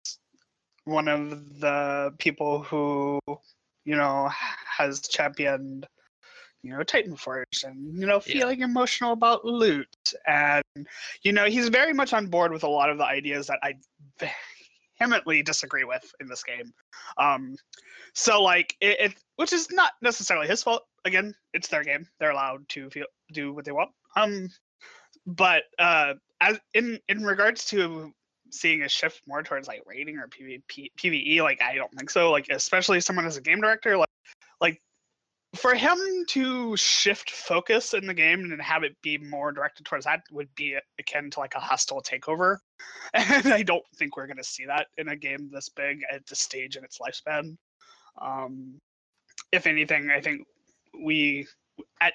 one 0.83 1.07
of 1.07 1.59
the 1.59 2.13
people 2.19 2.61
who 2.61 3.19
you 3.85 3.95
know 3.95 4.29
has 4.77 5.01
championed 5.07 5.87
you 6.63 6.71
know 6.71 6.83
titan 6.83 7.15
forge 7.15 7.63
and 7.63 7.97
you 7.99 8.05
know 8.07 8.15
Yeah. 8.25 8.33
feeling 8.33 8.61
emotional 8.61 9.13
about 9.13 9.45
loot 9.45 9.87
and 10.27 10.63
you 11.21 11.31
know 11.31 11.45
he's 11.45 11.69
very 11.69 11.93
much 11.93 12.13
on 12.13 12.27
board 12.27 12.51
with 12.51 12.63
a 12.63 12.67
lot 12.67 12.89
of 12.89 12.97
the 12.97 13.05
ideas 13.05 13.47
that 13.47 13.59
i 13.61 13.73
vehemently 14.97 15.43
disagree 15.43 15.83
with 15.83 16.09
in 16.19 16.27
this 16.27 16.43
game 16.43 16.73
um 17.17 17.55
so 18.13 18.41
like 18.41 18.75
it, 18.81 18.99
it 18.99 19.13
which 19.35 19.53
is 19.53 19.71
not 19.71 19.93
necessarily 20.01 20.47
his 20.47 20.63
fault 20.63 20.83
again 21.03 21.33
it's 21.53 21.67
their 21.67 21.83
game 21.83 22.07
they're 22.19 22.31
allowed 22.31 22.67
to 22.69 22.89
feel 22.89 23.05
do 23.31 23.53
what 23.53 23.65
they 23.65 23.71
want 23.71 23.91
um 24.15 24.49
but 25.25 25.63
uh 25.79 26.13
as 26.41 26.59
in 26.73 26.99
in 27.09 27.23
regards 27.23 27.65
to 27.65 28.13
seeing 28.51 28.83
a 28.83 28.89
shift 28.89 29.21
more 29.27 29.43
towards 29.43 29.67
like 29.67 29.81
raiding 29.85 30.17
or 30.17 30.27
PvP, 30.27 30.91
PVE. 30.97 31.41
Like 31.41 31.61
I 31.61 31.75
don't 31.75 31.91
think 31.93 32.09
so. 32.09 32.31
Like 32.31 32.47
especially 32.49 33.01
someone 33.01 33.25
as 33.25 33.37
a 33.37 33.41
game 33.41 33.61
director, 33.61 33.97
like 33.97 34.09
like 34.61 34.81
for 35.55 35.73
him 35.73 35.97
to 36.27 36.75
shift 36.77 37.31
focus 37.31 37.93
in 37.93 38.05
the 38.05 38.13
game 38.13 38.51
and 38.51 38.61
have 38.61 38.83
it 38.83 38.95
be 39.01 39.17
more 39.17 39.51
directed 39.51 39.85
towards 39.85 40.05
that 40.05 40.21
would 40.31 40.53
be 40.55 40.77
akin 40.99 41.29
to 41.31 41.39
like 41.39 41.55
a 41.55 41.59
hostile 41.59 42.01
takeover. 42.01 42.57
And 43.13 43.47
I 43.47 43.63
don't 43.63 43.85
think 43.95 44.17
we're 44.17 44.27
gonna 44.27 44.43
see 44.43 44.65
that 44.65 44.87
in 44.97 45.07
a 45.09 45.15
game 45.15 45.49
this 45.51 45.69
big 45.69 46.01
at 46.11 46.25
this 46.27 46.39
stage 46.39 46.75
in 46.75 46.83
its 46.83 46.99
lifespan. 46.99 47.55
Um, 48.21 48.79
if 49.51 49.67
anything, 49.67 50.09
I 50.11 50.21
think 50.21 50.45
we 51.03 51.47
at 52.01 52.13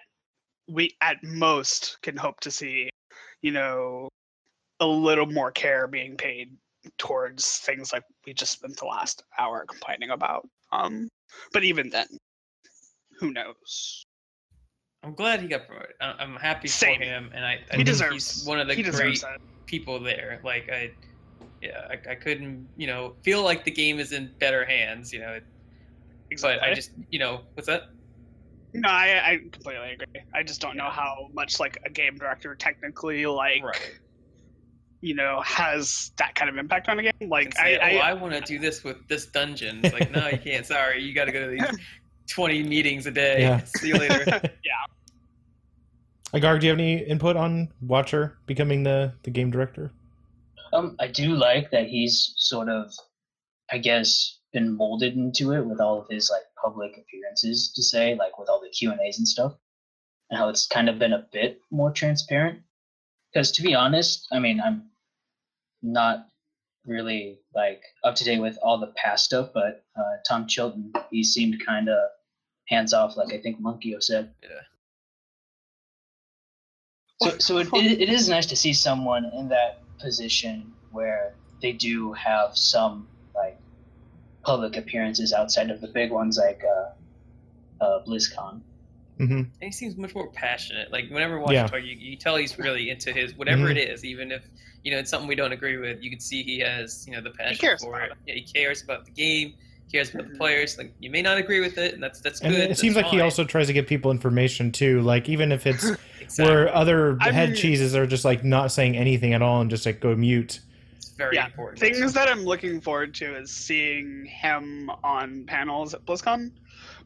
we 0.68 0.96
at 1.00 1.22
most 1.22 1.98
can 2.02 2.16
hope 2.16 2.40
to 2.40 2.50
see, 2.50 2.90
you 3.42 3.50
know, 3.52 4.08
a 4.80 4.86
little 4.86 5.26
more 5.26 5.50
care 5.50 5.86
being 5.86 6.16
paid 6.16 6.56
towards 6.98 7.58
things 7.58 7.92
like 7.92 8.04
we 8.26 8.32
just 8.32 8.52
spent 8.52 8.76
the 8.76 8.86
last 8.86 9.22
hour 9.38 9.64
complaining 9.66 10.10
about. 10.10 10.46
Um, 10.72 11.08
but 11.52 11.64
even 11.64 11.90
then, 11.90 12.06
who 13.20 13.32
knows? 13.32 14.04
I'm 15.02 15.14
glad 15.14 15.40
he 15.40 15.48
got 15.48 15.66
promoted. 15.66 15.92
I'm 16.00 16.36
happy 16.36 16.68
Same. 16.68 16.98
for 16.98 17.04
him, 17.04 17.30
and 17.34 17.44
I, 17.44 17.52
I 17.52 17.56
He 17.56 17.76
think 17.76 17.86
deserves. 17.86 18.34
he's 18.40 18.44
one 18.46 18.60
of 18.60 18.66
the 18.68 18.74
he 18.74 18.82
great 18.82 19.22
people 19.66 19.98
there. 20.00 20.40
Like 20.44 20.68
I, 20.70 20.90
yeah, 21.62 21.86
I, 21.88 22.10
I 22.12 22.14
couldn't, 22.16 22.68
you 22.76 22.86
know, 22.86 23.14
feel 23.22 23.42
like 23.42 23.64
the 23.64 23.70
game 23.70 23.98
is 23.98 24.12
in 24.12 24.30
better 24.38 24.64
hands. 24.64 25.12
You 25.12 25.20
know, 25.20 25.32
it- 25.32 25.44
Exactly. 26.32 26.58
but 26.60 26.68
I 26.68 26.74
just, 26.74 26.92
you 27.10 27.18
know, 27.18 27.40
what's 27.54 27.66
that? 27.66 27.84
no, 28.72 28.88
I, 28.88 29.30
I 29.32 29.36
completely 29.50 29.92
agree. 29.94 30.22
I 30.32 30.42
just 30.44 30.60
don't 30.60 30.76
know 30.76 30.88
how 30.90 31.28
much 31.32 31.58
like 31.58 31.78
a 31.84 31.90
game 31.90 32.16
director 32.16 32.54
technically 32.54 33.26
like 33.26 33.64
Right. 33.64 33.98
you 35.00 35.14
know 35.14 35.40
has 35.40 36.12
that 36.18 36.36
kind 36.36 36.48
of 36.48 36.56
impact 36.56 36.88
on 36.88 37.00
a 37.00 37.02
game. 37.02 37.28
Like 37.28 37.56
say, 37.56 37.78
I, 37.80 37.94
oh, 37.94 37.98
I, 37.98 38.10
I 38.10 38.12
want 38.12 38.32
to 38.34 38.40
do 38.42 38.60
this 38.60 38.84
with 38.84 38.98
this 39.08 39.26
dungeon. 39.26 39.80
It's 39.82 39.92
like, 39.92 40.12
no, 40.12 40.28
you 40.28 40.38
can't. 40.38 40.64
Sorry, 40.64 41.02
you 41.02 41.12
got 41.14 41.24
to 41.24 41.32
go 41.32 41.40
to 41.40 41.50
these 41.50 41.78
20 42.30 42.62
meetings 42.62 43.06
a 43.06 43.10
day. 43.10 43.40
Yeah. 43.40 43.64
See 43.64 43.88
you 43.88 43.94
later. 43.94 44.24
Yeah. 44.64 44.84
Agar, 46.32 46.58
do 46.60 46.66
you 46.66 46.70
have 46.70 46.78
any 46.78 46.98
input 46.98 47.36
on 47.36 47.72
Watcher 47.80 48.38
becoming 48.46 48.84
the, 48.84 49.12
the 49.24 49.30
game 49.30 49.50
director? 49.50 49.92
Um, 50.72 50.94
I 51.00 51.08
do 51.08 51.34
like 51.34 51.72
that 51.72 51.88
he's 51.88 52.34
sort 52.36 52.68
of, 52.68 52.92
I 53.72 53.78
guess, 53.78 54.38
been 54.52 54.76
molded 54.76 55.16
into 55.16 55.52
it 55.52 55.66
with 55.66 55.80
all 55.80 56.00
of 56.00 56.06
his 56.08 56.30
like 56.30 56.42
public 56.62 56.92
appearances 56.96 57.72
to 57.74 57.82
say, 57.82 58.14
like 58.14 58.38
with 58.38 58.48
all 58.48 58.60
the 58.60 58.68
Q 58.68 58.92
and 58.92 59.00
A's 59.00 59.18
and 59.18 59.26
stuff, 59.26 59.54
and 60.30 60.38
how 60.38 60.48
it's 60.48 60.66
kind 60.66 60.88
of 60.88 61.00
been 61.00 61.12
a 61.12 61.26
bit 61.32 61.60
more 61.72 61.90
transparent. 61.90 62.60
Because 63.32 63.50
to 63.52 63.62
be 63.62 63.74
honest, 63.74 64.28
I 64.30 64.38
mean, 64.38 64.60
I'm 64.60 64.90
not 65.82 66.26
really 66.86 67.40
like 67.54 67.82
up 68.04 68.14
to 68.16 68.24
date 68.24 68.40
with 68.40 68.58
all 68.62 68.78
the 68.78 68.92
past 68.96 69.24
stuff, 69.24 69.50
but 69.52 69.84
uh, 69.96 70.16
Tom 70.28 70.46
Chilton, 70.46 70.92
he 71.10 71.22
seemed 71.24 71.64
kind 71.64 71.88
of 71.88 71.98
hands 72.70 72.94
off, 72.94 73.16
like 73.16 73.34
I 73.34 73.38
think 73.38 73.60
Monkio 73.60 74.02
said. 74.02 74.32
Yeah. 74.42 74.48
So, 77.22 77.38
so 77.38 77.58
it, 77.58 77.68
it, 77.74 78.00
it 78.02 78.08
is 78.08 78.28
nice 78.30 78.46
to 78.46 78.56
see 78.56 78.72
someone 78.72 79.26
in 79.36 79.48
that 79.50 79.82
position 80.00 80.72
where 80.90 81.34
they 81.60 81.72
do 81.72 82.14
have 82.14 82.56
some 82.56 83.08
like 83.34 83.58
public 84.42 84.76
appearances 84.78 85.34
outside 85.34 85.70
of 85.70 85.82
the 85.82 85.88
big 85.88 86.10
ones 86.10 86.38
like 86.38 86.62
uh, 86.64 87.84
uh, 87.84 88.04
BlizzCon. 88.06 88.62
hmm 89.18 89.24
And 89.32 89.50
he 89.60 89.72
seems 89.72 89.98
much 89.98 90.14
more 90.14 90.28
passionate. 90.32 90.90
Like 90.90 91.10
whenever 91.10 91.38
watching 91.38 91.56
Yeah. 91.56 91.66
talk, 91.66 91.82
you, 91.82 91.96
you 91.98 92.16
tell 92.16 92.36
he's 92.36 92.58
really 92.58 92.88
into 92.88 93.12
his 93.12 93.34
whatever 93.36 93.66
Mhm. 93.66 93.72
it 93.72 93.78
is, 93.90 94.02
even 94.04 94.32
if 94.32 94.42
you 94.82 94.90
know 94.92 94.98
it's 94.98 95.10
something 95.10 95.28
we 95.28 95.34
don't 95.34 95.52
agree 95.52 95.76
with. 95.76 96.02
You 96.02 96.08
can 96.10 96.20
see 96.20 96.42
he 96.42 96.60
has 96.60 97.04
you 97.06 97.12
know 97.12 97.20
the 97.20 97.30
passion 97.32 97.56
cares 97.58 97.82
for 97.84 97.94
about 97.94 98.12
it. 98.12 98.12
it. 98.12 98.18
Yeah, 98.26 98.34
he 98.36 98.42
cares 98.42 98.82
about 98.82 99.04
the 99.04 99.12
game. 99.12 99.52
Cares 99.92 100.14
about 100.14 100.30
the 100.30 100.36
players. 100.38 100.78
Like 100.78 100.92
you 101.00 101.10
may 101.10 101.22
not 101.22 101.36
agree 101.38 101.60
with 101.60 101.76
it, 101.78 101.94
and 101.94 102.02
that's 102.02 102.20
that's 102.20 102.40
And 102.40 102.54
good. 102.54 102.70
it 102.70 102.78
seems 102.78 102.94
that's 102.94 103.06
like 103.06 103.12
he 103.12 103.20
also 103.20 103.44
tries 103.44 103.66
to 103.66 103.72
give 103.72 103.86
people 103.86 104.10
information 104.10 104.70
too. 104.72 105.00
Like 105.02 105.28
even 105.28 105.50
if 105.52 105.66
it's 105.66 105.84
exactly. 106.20 106.44
where 106.54 106.74
other 106.74 107.16
I'm- 107.20 107.34
head 107.34 107.56
cheeses 107.56 107.94
are 107.96 108.06
just 108.06 108.24
like 108.24 108.44
not 108.44 108.70
saying 108.72 108.96
anything 108.96 109.34
at 109.34 109.42
all 109.42 109.60
and 109.60 109.68
just 109.70 109.86
like 109.86 110.00
go 110.00 110.14
mute. 110.14 110.60
It's 110.96 111.08
very 111.10 111.34
Yeah, 111.36 111.46
important. 111.46 111.80
things 111.80 112.12
that 112.12 112.28
I'm 112.28 112.44
looking 112.44 112.80
forward 112.80 113.14
to 113.14 113.36
is 113.36 113.50
seeing 113.50 114.24
him 114.26 114.90
on 115.02 115.44
panels 115.46 115.92
at 115.94 116.04
BlizzCon. 116.06 116.52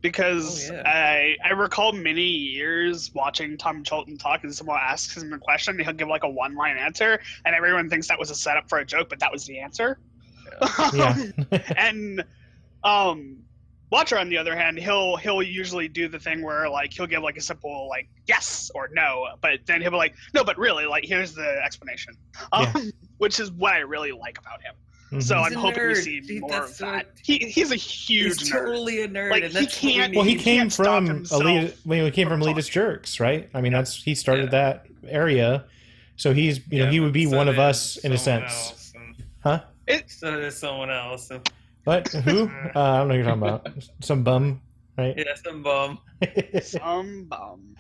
Because 0.03 0.70
Oh, 0.70 0.74
yeah. 0.74 0.82
I 0.85 1.37
I 1.43 1.53
recall 1.53 1.93
many 1.93 2.26
years 2.26 3.11
watching 3.14 3.57
Tom 3.57 3.82
Chilton 3.82 4.18
talk, 4.18 4.45
and 4.45 4.55
someone 4.55 4.78
asks 4.78 5.16
him 5.16 5.32
a 5.32 5.39
question, 5.39 5.76
and 5.76 5.82
he'll 5.82 5.95
give 5.95 6.09
like 6.09 6.24
a 6.24 6.28
one 6.28 6.55
line 6.55 6.76
answer, 6.76 7.18
and 7.47 7.55
everyone 7.57 7.89
thinks 7.89 8.09
that 8.09 8.18
was 8.18 8.28
a 8.30 8.35
setup 8.35 8.68
for 8.68 8.78
a 8.80 8.85
joke, 8.85 9.09
but 9.09 9.18
that 9.20 9.32
was 9.32 9.47
the 9.47 9.59
answer. 9.61 9.99
Yeah. 10.93 11.14
Um, 11.49 11.51
and 11.76 12.24
um 12.85 13.39
Watcher 13.91 14.18
on 14.18 14.28
the 14.28 14.39
other 14.39 14.57
hand, 14.57 14.76
he'll 14.78 15.14
he'll 15.16 15.43
usually 15.43 15.87
do 15.87 16.09
the 16.09 16.18
thing 16.18 16.43
where 16.43 16.68
like 16.68 16.93
he'll 16.93 17.07
give 17.07 17.22
like 17.22 17.37
a 17.37 17.41
simple 17.41 17.89
like 17.89 18.09
yes 18.26 18.70
or 18.74 18.89
no, 18.93 19.28
but 19.41 19.61
then 19.66 19.80
he'll 19.82 19.93
be 19.93 19.97
like 19.97 20.14
no, 20.35 20.43
but 20.43 20.59
really 20.59 20.85
like 20.87 21.05
here's 21.05 21.32
the 21.35 21.61
explanation, 21.64 22.16
um, 22.53 22.66
Yeah. 22.74 22.82
which 23.18 23.39
is 23.39 23.53
what 23.53 23.74
I 23.74 23.78
really 23.80 24.11
like 24.11 24.37
about 24.39 24.61
him. 24.62 24.74
Mhm. 25.12 25.22
So 25.22 25.37
He's 25.39 25.47
I'm 25.53 25.59
a 25.59 25.61
hoping 25.61 25.87
we 25.89 25.95
see 25.95 26.20
He- 26.22 26.41
more 26.41 26.51
that's 26.51 26.72
of 26.72 26.78
that. 26.78 27.07
He 27.22 27.39
he's 27.39 27.70
a 27.70 27.76
huge 27.76 28.41
he's 28.41 28.51
nerd. 28.51 28.64
totally 28.64 29.03
a 29.03 29.09
nerd, 29.09 29.30
Like, 29.30 29.45
and 29.45 29.53
he 29.53 29.61
that's 29.61 29.74
what 29.82 29.93
can't- 29.93 30.14
well, 30.16 30.24
he 30.24 30.30
he 30.35 30.43
came 30.43 30.61
can't 30.62 30.72
from 30.72 31.07
elite. 31.30 31.76
Well, 31.85 32.05
he 32.05 32.11
came 32.11 32.26
from 32.28 32.41
from 32.41 32.49
elitist 32.49 32.70
jerks, 32.72 33.20
right? 33.20 33.49
I 33.55 33.61
mean, 33.61 33.72
that's 33.74 34.03
he 34.03 34.16
started 34.16 34.47
Yeah. 34.47 34.51
that 34.72 34.87
area, 35.07 35.66
so 36.16 36.32
he's 36.32 36.59
you 36.68 36.85
know 36.85 36.91
he 36.91 36.99
would 36.99 37.12
be 37.12 37.26
one 37.28 37.47
of 37.49 37.61
us 37.61 37.97
in 37.99 38.11
a 38.12 38.18
sense, 38.18 38.45
else, 38.70 38.93
and 38.97 39.14
huh? 39.45 39.61
So 40.09 40.41
did 40.41 40.53
someone 40.53 40.91
else. 40.91 41.30
and- 41.30 41.49
What? 41.85 42.09
Who? 42.09 42.51
Uh, 42.74 42.80
I 42.80 42.99
don't 42.99 43.09
know 43.09 43.14
who 43.14 43.20
you're 43.20 43.28
talking 43.28 43.43
about. 43.43 43.68
Some 44.01 44.22
bum, 44.24 44.61
right? 44.99 45.14
Yeah, 45.16 45.35
some 45.43 45.62
bum. 45.62 45.99
Some 46.62 47.24
bum. 47.24 47.76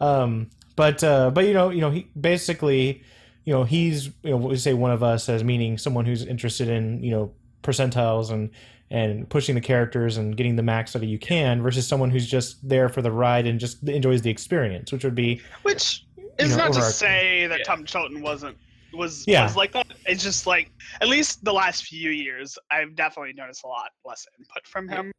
um, 0.00 0.50
but 0.76 1.02
uh, 1.02 1.30
but 1.30 1.44
you 1.46 1.52
know 1.54 1.70
you 1.70 1.80
know 1.80 1.90
he 1.90 2.08
basically 2.18 3.02
you 3.44 3.52
know 3.52 3.64
he's 3.64 4.06
you 4.22 4.30
know 4.30 4.36
what 4.36 4.50
we 4.50 4.56
say 4.56 4.74
one 4.74 4.92
of 4.92 5.02
us 5.02 5.28
as 5.28 5.42
meaning 5.42 5.76
someone 5.78 6.04
who's 6.04 6.24
interested 6.24 6.68
in 6.68 7.02
you 7.02 7.10
know 7.10 7.32
percentiles 7.62 8.30
and 8.30 8.50
and 8.90 9.28
pushing 9.28 9.54
the 9.54 9.60
characters 9.60 10.16
and 10.16 10.36
getting 10.36 10.56
the 10.56 10.62
max 10.62 10.96
out 10.96 11.02
of 11.02 11.08
you 11.08 11.18
can 11.18 11.60
versus 11.62 11.86
someone 11.86 12.10
who's 12.10 12.26
just 12.26 12.66
there 12.66 12.88
for 12.88 13.02
the 13.02 13.10
ride 13.12 13.46
and 13.46 13.60
just 13.60 13.82
enjoys 13.88 14.22
the 14.22 14.30
experience, 14.30 14.92
which 14.92 15.04
would 15.04 15.14
be 15.14 15.42
Which 15.62 16.06
It's 16.38 16.50
know, 16.56 16.64
not 16.68 16.72
to 16.74 16.82
say 16.82 17.46
that 17.48 17.58
Yeah. 17.58 17.64
Tom 17.64 17.84
Chilton 17.84 18.22
wasn't 18.22 18.56
was 18.92 19.24
Yeah. 19.26 19.44
was 19.44 19.56
like 19.56 19.72
that. 19.72 19.86
It's 20.06 20.22
just 20.22 20.46
like 20.46 20.70
at 21.00 21.08
least 21.08 21.44
the 21.44 21.52
last 21.52 21.84
few 21.84 22.10
years, 22.10 22.58
I've 22.70 22.94
definitely 22.94 23.32
noticed 23.34 23.64
a 23.64 23.68
lot 23.68 23.90
less 24.04 24.26
input 24.38 24.66
from 24.66 24.88
him. 24.88 25.12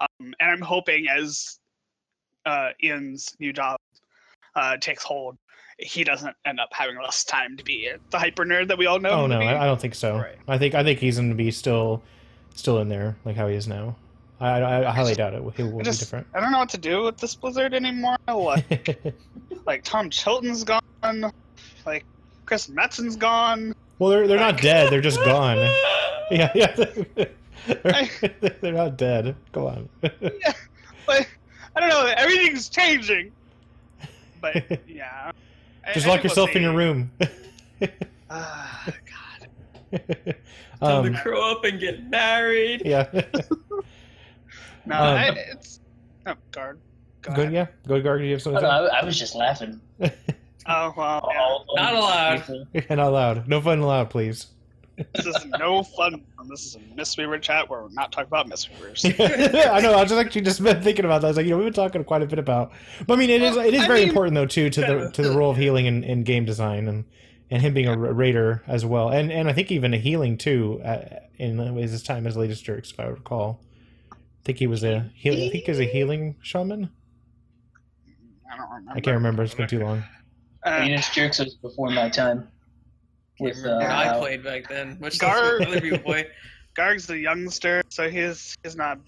Um, 0.00 0.34
and 0.40 0.50
I'm 0.50 0.60
hoping 0.60 1.08
as 1.08 1.58
uh, 2.46 2.70
Ion's 2.82 3.34
new 3.38 3.52
job 3.52 3.78
uh, 4.56 4.76
takes 4.78 5.02
hold, 5.02 5.36
he 5.78 6.04
doesn't 6.04 6.34
end 6.46 6.60
up 6.60 6.68
having 6.72 6.96
less 7.00 7.24
time 7.24 7.56
to 7.56 7.64
be 7.64 7.90
the 8.10 8.18
hyper 8.18 8.44
nerd 8.44 8.68
that 8.68 8.78
we 8.78 8.86
all 8.86 9.00
know. 9.00 9.10
Oh 9.10 9.26
no. 9.26 9.40
I, 9.40 9.62
I 9.62 9.66
don't 9.66 9.80
think 9.80 9.94
so. 9.94 10.16
Right. 10.16 10.36
I 10.48 10.58
think 10.58 10.74
I 10.74 10.82
think 10.82 10.98
he's 11.00 11.16
going 11.16 11.30
to 11.30 11.34
be 11.34 11.50
still 11.50 12.02
still 12.54 12.78
in 12.80 12.88
there 12.88 13.16
like 13.24 13.36
how 13.36 13.48
he 13.48 13.56
is 13.56 13.66
now. 13.66 13.96
I, 14.40 14.60
I, 14.60 14.88
I 14.88 14.92
highly 14.92 15.14
doubt 15.14 15.34
it. 15.34 15.42
He 15.56 15.62
will 15.62 15.80
I 15.80 15.84
be 15.84 15.90
different. 15.90 16.26
I 16.34 16.40
don't 16.40 16.52
know 16.52 16.58
what 16.58 16.68
to 16.70 16.78
do 16.78 17.02
with 17.04 17.16
this 17.18 17.34
Blizzard 17.34 17.72
anymore. 17.72 18.16
Like, 18.28 19.14
like 19.66 19.84
Tom 19.84 20.10
Chilton's 20.10 20.64
gone. 20.64 21.32
Like 21.86 22.04
Chris 22.46 22.68
Metzen's 22.68 23.16
gone. 23.16 23.74
well, 23.98 24.10
they're 24.10 24.26
they're 24.26 24.38
not 24.38 24.60
dead. 24.60 24.90
They're 24.92 25.00
just 25.00 25.18
gone. 25.24 25.58
Yeah, 26.30 26.50
yeah. 26.54 26.74
they're, 27.66 28.10
they're 28.62 28.72
not 28.72 28.96
dead. 28.96 29.36
Go 29.52 29.66
on. 29.68 29.90
But 30.00 31.28
I 31.76 31.80
don't 31.80 31.90
know. 31.90 32.06
Everything's 32.16 32.70
changing. 32.70 33.30
But 34.40 34.80
yeah. 34.88 35.32
Just 35.92 36.06
I 36.06 36.08
lock 36.08 36.22
think 36.22 36.34
we'll 36.34 36.46
yourself 36.46 36.56
in 36.56 36.62
your 36.62 36.74
room. 36.74 37.10
Ah, 38.30 38.86
God. 39.92 40.08
Time 40.80 41.04
um, 41.06 41.12
to 41.12 41.20
grow 41.22 41.52
up 41.52 41.64
and 41.64 41.78
get 41.78 42.08
married. 42.08 42.80
yeah. 42.86 43.06
No, 44.86 44.96
Um, 44.96 45.16
I, 45.18 45.28
it's 45.52 45.80
oh, 46.26 46.34
Garg. 46.52 46.78
Go 47.20 47.34
Good. 47.34 47.48
ahead. 47.48 47.52
Yeah. 47.52 47.66
Go, 47.86 48.00
Garg. 48.00 48.20
Do 48.20 48.24
you 48.24 48.32
have 48.32 48.42
something? 48.42 48.62
no, 48.62 48.68
to 48.86 48.92
I, 48.94 49.00
I 49.00 49.04
was 49.04 49.18
just 49.18 49.34
laughing. 49.34 49.78
Oh 50.66 50.94
well. 50.96 51.28
yeah. 51.32 51.38
All- 51.40 51.66
all 51.68 51.76
Not 51.76 51.94
allowed. 51.94 52.40
people. 52.40 52.66
say? 52.74 52.86
not 52.90 52.98
allowed. 53.08 53.48
No 53.48 53.60
fun 53.60 53.80
allowed, 53.80 54.10
please. 54.10 54.46
This 55.14 55.26
is 55.26 55.44
no 55.58 55.82
fun. 55.82 56.22
This 56.48 56.66
is 56.66 56.76
a 56.76 56.78
Mistweaver 56.96 57.40
chat 57.42 57.68
where 57.68 57.82
we're 57.82 57.88
not 57.90 58.12
talking 58.12 58.28
about 58.28 58.48
Mistweavers. 58.48 59.04
I 59.70 59.80
know. 59.80 59.92
I 59.94 60.02
was 60.02 60.10
just 60.10 60.24
actually 60.24 60.42
just 60.42 60.62
been 60.62 60.80
thinking 60.82 61.04
about 61.04 61.20
that. 61.22 61.26
I 61.26 61.30
was 61.30 61.36
like, 61.36 61.46
you 61.46 61.50
know, 61.50 61.56
we've 61.56 61.66
been 61.66 61.72
talking 61.72 62.04
quite 62.04 62.22
a 62.22 62.26
bit 62.26 62.38
about. 62.38 62.70
But 63.06 63.14
I 63.14 63.16
mean, 63.16 63.30
it 63.30 63.42
is 63.42 63.56
Well, 63.56 63.66
it 63.66 63.74
is 63.74 63.82
I 63.82 63.86
very 63.88 64.00
mean- 64.00 64.08
important 64.10 64.34
though 64.36 64.46
too 64.46 64.70
to 64.70 64.80
the 64.80 65.10
to 65.14 65.22
the 65.22 65.36
role 65.36 65.50
of 65.50 65.56
healing 65.56 65.86
in, 65.86 66.04
in 66.04 66.22
game 66.22 66.44
design 66.44 66.86
and 66.86 67.04
and 67.50 67.60
him 67.60 67.74
being 67.74 67.88
a 67.88 67.96
raider 67.96 68.62
as 68.66 68.86
well, 68.86 69.10
and 69.10 69.30
and 69.32 69.48
I 69.48 69.52
think 69.52 69.70
even 69.72 69.92
a 69.94 69.98
healing 69.98 70.38
too 70.38 70.80
uh, 70.84 71.04
in 71.36 71.58
his 71.76 72.02
time 72.02 72.26
as 72.26 72.36
Elitist 72.36 72.62
Jerks, 72.62 72.90
if 72.92 72.98
I 73.00 73.04
recall. 73.04 73.60
I 74.12 74.16
think 74.44 74.58
he 74.58 74.66
was 74.66 74.84
a 74.84 75.10
heal. 75.14 75.34
I 75.34 75.50
think 75.50 75.64
he 75.64 75.70
was 75.70 75.80
a 75.80 75.84
healing 75.84 76.36
shaman. 76.42 76.90
I 78.52 78.56
don't 78.56 78.68
remember. 78.70 78.92
I 78.92 79.00
can't 79.00 79.14
remember. 79.16 79.42
It's 79.42 79.54
been 79.54 79.66
too 79.68 79.80
long. 79.80 80.04
Uh, 80.64 80.80
Venus 80.80 81.10
Jerks 81.10 81.38
was 81.38 81.54
before 81.54 81.90
my 81.90 82.08
time. 82.08 82.48
With, 83.40 83.64
uh, 83.64 83.78
I 83.78 84.18
played 84.18 84.44
back 84.44 84.68
then. 84.68 84.96
Much 85.00 85.18
Gar- 85.18 85.60
other 85.62 85.80
people 85.80 85.98
play. 85.98 86.28
Garg's 86.74 87.08
a 87.10 87.18
youngster, 87.18 87.82
so 87.88 88.08
he's 88.08 88.56
he's 88.62 88.76
not 88.76 88.98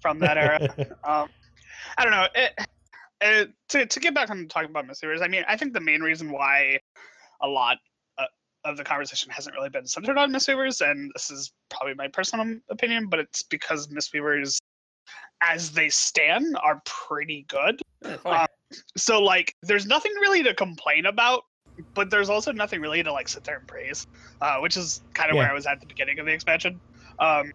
from 0.00 0.18
that 0.20 0.38
era. 0.38 0.60
um, 1.04 1.28
I 1.98 2.04
don't 2.04 2.10
know. 2.10 2.26
It, 2.34 2.66
it, 3.20 3.50
to 3.70 3.86
to 3.86 4.00
get 4.00 4.14
back 4.14 4.30
on 4.30 4.48
talking 4.48 4.70
about 4.70 4.86
Mistweavers, 4.86 5.22
I 5.22 5.28
mean, 5.28 5.44
I 5.48 5.56
think 5.56 5.72
the 5.72 5.80
main 5.80 6.00
reason 6.00 6.30
why 6.30 6.78
a 7.40 7.48
lot 7.48 7.78
uh, 8.18 8.24
of 8.64 8.76
the 8.76 8.84
conversation 8.84 9.30
hasn't 9.30 9.54
really 9.54 9.68
been 9.68 9.86
centered 9.86 10.18
on 10.18 10.32
Mistweavers, 10.32 10.80
and 10.80 11.10
this 11.14 11.30
is 11.30 11.52
probably 11.70 11.94
my 11.94 12.08
personal 12.08 12.58
opinion, 12.70 13.08
but 13.08 13.18
it's 13.18 13.42
because 13.42 13.88
Mistweavers, 13.88 14.58
as 15.40 15.72
they 15.72 15.88
stand, 15.88 16.56
are 16.62 16.80
pretty 16.84 17.46
good. 17.48 17.80
Yeah, 18.04 18.16
fine. 18.16 18.46
So 18.96 19.22
like, 19.22 19.54
there's 19.62 19.86
nothing 19.86 20.12
really 20.20 20.42
to 20.44 20.54
complain 20.54 21.06
about, 21.06 21.44
but 21.94 22.10
there's 22.10 22.28
also 22.30 22.52
nothing 22.52 22.80
really 22.80 23.02
to 23.02 23.12
like 23.12 23.28
sit 23.28 23.44
there 23.44 23.56
and 23.58 23.66
praise, 23.66 24.06
uh, 24.40 24.56
which 24.58 24.76
is 24.76 25.00
kind 25.14 25.30
of 25.30 25.36
Yeah. 25.36 25.42
where 25.42 25.50
I 25.50 25.54
was 25.54 25.66
at 25.66 25.80
the 25.80 25.86
beginning 25.86 26.18
of 26.18 26.26
the 26.26 26.32
expansion. 26.32 26.80
Um, 27.18 27.52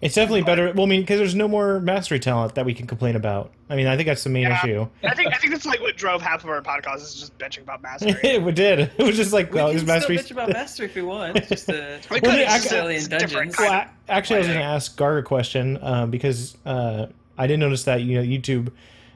It's 0.00 0.16
definitely 0.16 0.42
better. 0.42 0.70
Well, 0.74 0.84
I 0.84 0.88
mean, 0.88 1.00
because 1.00 1.18
there's 1.18 1.34
no 1.34 1.48
more 1.48 1.80
mastery 1.80 2.18
talent 2.18 2.56
that 2.56 2.66
we 2.66 2.74
can 2.74 2.86
complain 2.86 3.16
about. 3.16 3.52
I 3.70 3.76
mean, 3.76 3.86
I 3.86 3.96
think 3.96 4.06
that's 4.06 4.22
the 4.24 4.28
main 4.28 4.42
Yeah. 4.42 4.58
issue. 4.62 4.86
I 5.02 5.14
think 5.14 5.32
I 5.32 5.38
think 5.38 5.52
that's 5.54 5.64
like 5.64 5.80
what 5.80 5.96
drove 5.96 6.20
half 6.20 6.44
of 6.44 6.50
our 6.50 6.60
podcast 6.60 6.96
is 6.96 7.14
just 7.14 7.38
bitching 7.38 7.62
about 7.62 7.80
mastery. 7.80 8.10
it 8.22 8.54
did. 8.54 8.80
It 8.98 9.02
was 9.02 9.16
just 9.16 9.32
like, 9.32 9.50
we 9.50 9.56
well, 9.56 9.68
can 9.68 9.76
this 9.76 9.82
still 9.84 9.94
mastery. 9.94 10.18
bitch 10.18 10.30
about 10.30 10.52
mastery 10.52 10.86
if 10.86 10.94
we 10.94 11.02
want. 11.02 11.36
It's 11.38 11.48
just 11.48 11.70
uh, 11.70 11.72
We 12.10 12.20
Well, 12.20 12.32
could, 12.32 12.40
yeah, 12.40 12.40
it's 12.40 12.52
I- 12.52 12.56
just- 12.58 12.68
Silly 12.68 12.96
it's 12.96 13.08
dungeons. 13.08 13.54
Well, 13.58 13.72
I- 13.72 13.88
actually, 14.10 14.36
I 14.36 14.38
was 14.40 14.48
going 14.48 14.58
to 14.58 14.64
ask 14.64 14.98
Garg 14.98 15.20
a 15.20 15.22
question 15.22 15.78
um, 15.80 16.10
because 16.10 16.54
uh, 16.66 17.06
I 17.38 17.46
didn't 17.46 17.60
notice 17.60 17.84
that 17.84 18.02
you 18.02 18.16
know 18.16 18.22
YouTube 18.22 18.72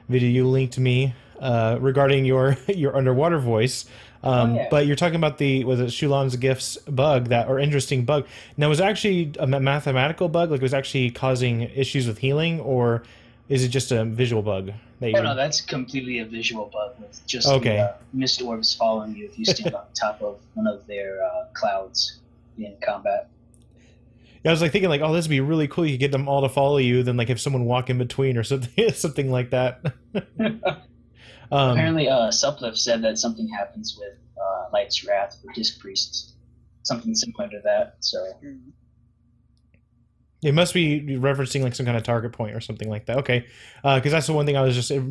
video 0.09 0.29
you 0.29 0.47
linked 0.47 0.77
me 0.77 1.13
uh, 1.39 1.77
regarding 1.79 2.25
your 2.25 2.57
your 2.67 2.95
underwater 2.97 3.39
voice. 3.39 3.85
Um, 4.21 4.51
Oh, 4.51 4.55
yeah. 4.55 4.67
But 4.69 4.85
you're 4.85 4.97
talking 4.97 5.15
about 5.15 5.37
the 5.37 5.63
was 5.63 5.79
it 5.79 5.85
Sheilun's 5.87 6.35
gifts 6.35 6.75
bug 6.89 7.29
that 7.29 7.47
or 7.47 7.57
interesting 7.59 8.03
bug. 8.03 8.27
Now 8.57 8.67
was 8.67 8.81
actually 8.81 9.31
a 9.39 9.47
mathematical 9.47 10.27
bug? 10.27 10.51
Like 10.51 10.59
it 10.59 10.63
was 10.63 10.73
actually 10.73 11.11
causing 11.11 11.61
issues 11.61 12.05
with 12.05 12.17
healing, 12.17 12.59
or 12.59 13.03
is 13.47 13.63
it 13.63 13.69
just 13.69 13.93
a 13.93 14.03
visual 14.03 14.41
bug? 14.41 14.73
That 14.99 15.11
you, 15.11 15.17
Oh 15.17 15.21
no, 15.21 15.35
that's 15.35 15.61
completely 15.61 16.19
a 16.19 16.25
visual 16.25 16.65
bug 16.65 16.95
with 16.99 17.25
just 17.27 17.47
Okay. 17.47 17.77
the 17.77 17.83
uh, 17.83 17.93
mist 18.11 18.41
orbs 18.41 18.75
following 18.75 19.15
you 19.15 19.23
if 19.25 19.39
you 19.39 19.45
stand 19.45 19.73
on 19.81 19.85
top 19.93 20.21
of 20.21 20.37
one 20.55 20.67
of 20.67 20.85
their 20.87 21.23
uh, 21.23 21.45
clouds 21.53 22.17
in 22.57 22.75
combat. 22.81 23.29
I 24.45 24.51
was 24.51 24.61
like 24.61 24.71
thinking 24.71 24.89
like, 24.89 25.01
oh, 25.01 25.13
this 25.13 25.25
would 25.25 25.31
be 25.31 25.41
really 25.41 25.67
cool. 25.67 25.85
You 25.85 25.93
could 25.93 25.99
get 25.99 26.11
them 26.11 26.29
all 26.29 26.41
to 26.41 26.49
follow 26.49 26.77
you, 26.77 27.03
then 27.03 27.17
like 27.17 27.27
have 27.27 27.41
someone 27.41 27.65
walk 27.65 27.89
in 27.89 27.97
between 27.97 28.37
or 28.37 28.43
something, 28.43 28.91
something 28.93 29.31
like 29.31 29.49
that. 29.49 29.81
um, 30.39 30.61
Apparently, 31.51 32.07
uh, 32.07 32.29
Suplift 32.29 32.77
said 32.77 33.01
that 33.03 33.17
something 33.17 33.47
happens 33.47 33.97
with 33.99 34.17
uh, 34.41 34.69
Light's 34.71 35.05
Wrath 35.05 35.37
or 35.45 35.51
Disc 35.53 35.79
Priests, 35.79 36.33
something 36.83 37.13
similar 37.13 37.49
to 37.49 37.59
that. 37.63 37.95
So 37.99 38.25
Mm. 38.43 38.71
It 40.41 40.53
must 40.53 40.73
be 40.73 41.01
referencing 41.01 41.63
like 41.63 41.75
some 41.75 41.85
kind 41.85 41.97
of 41.97 42.03
target 42.03 42.31
point 42.31 42.55
or 42.55 42.61
something 42.61 42.89
like 42.89 43.07
that. 43.07 43.17
Okay, 43.17 43.45
because 43.83 44.13
that's 44.13 44.27
the 44.27 44.31
one 44.31 44.45
thing 44.45 44.55
I 44.55 44.61
was 44.61 44.73
just 44.73 44.89
uh, 44.89 45.01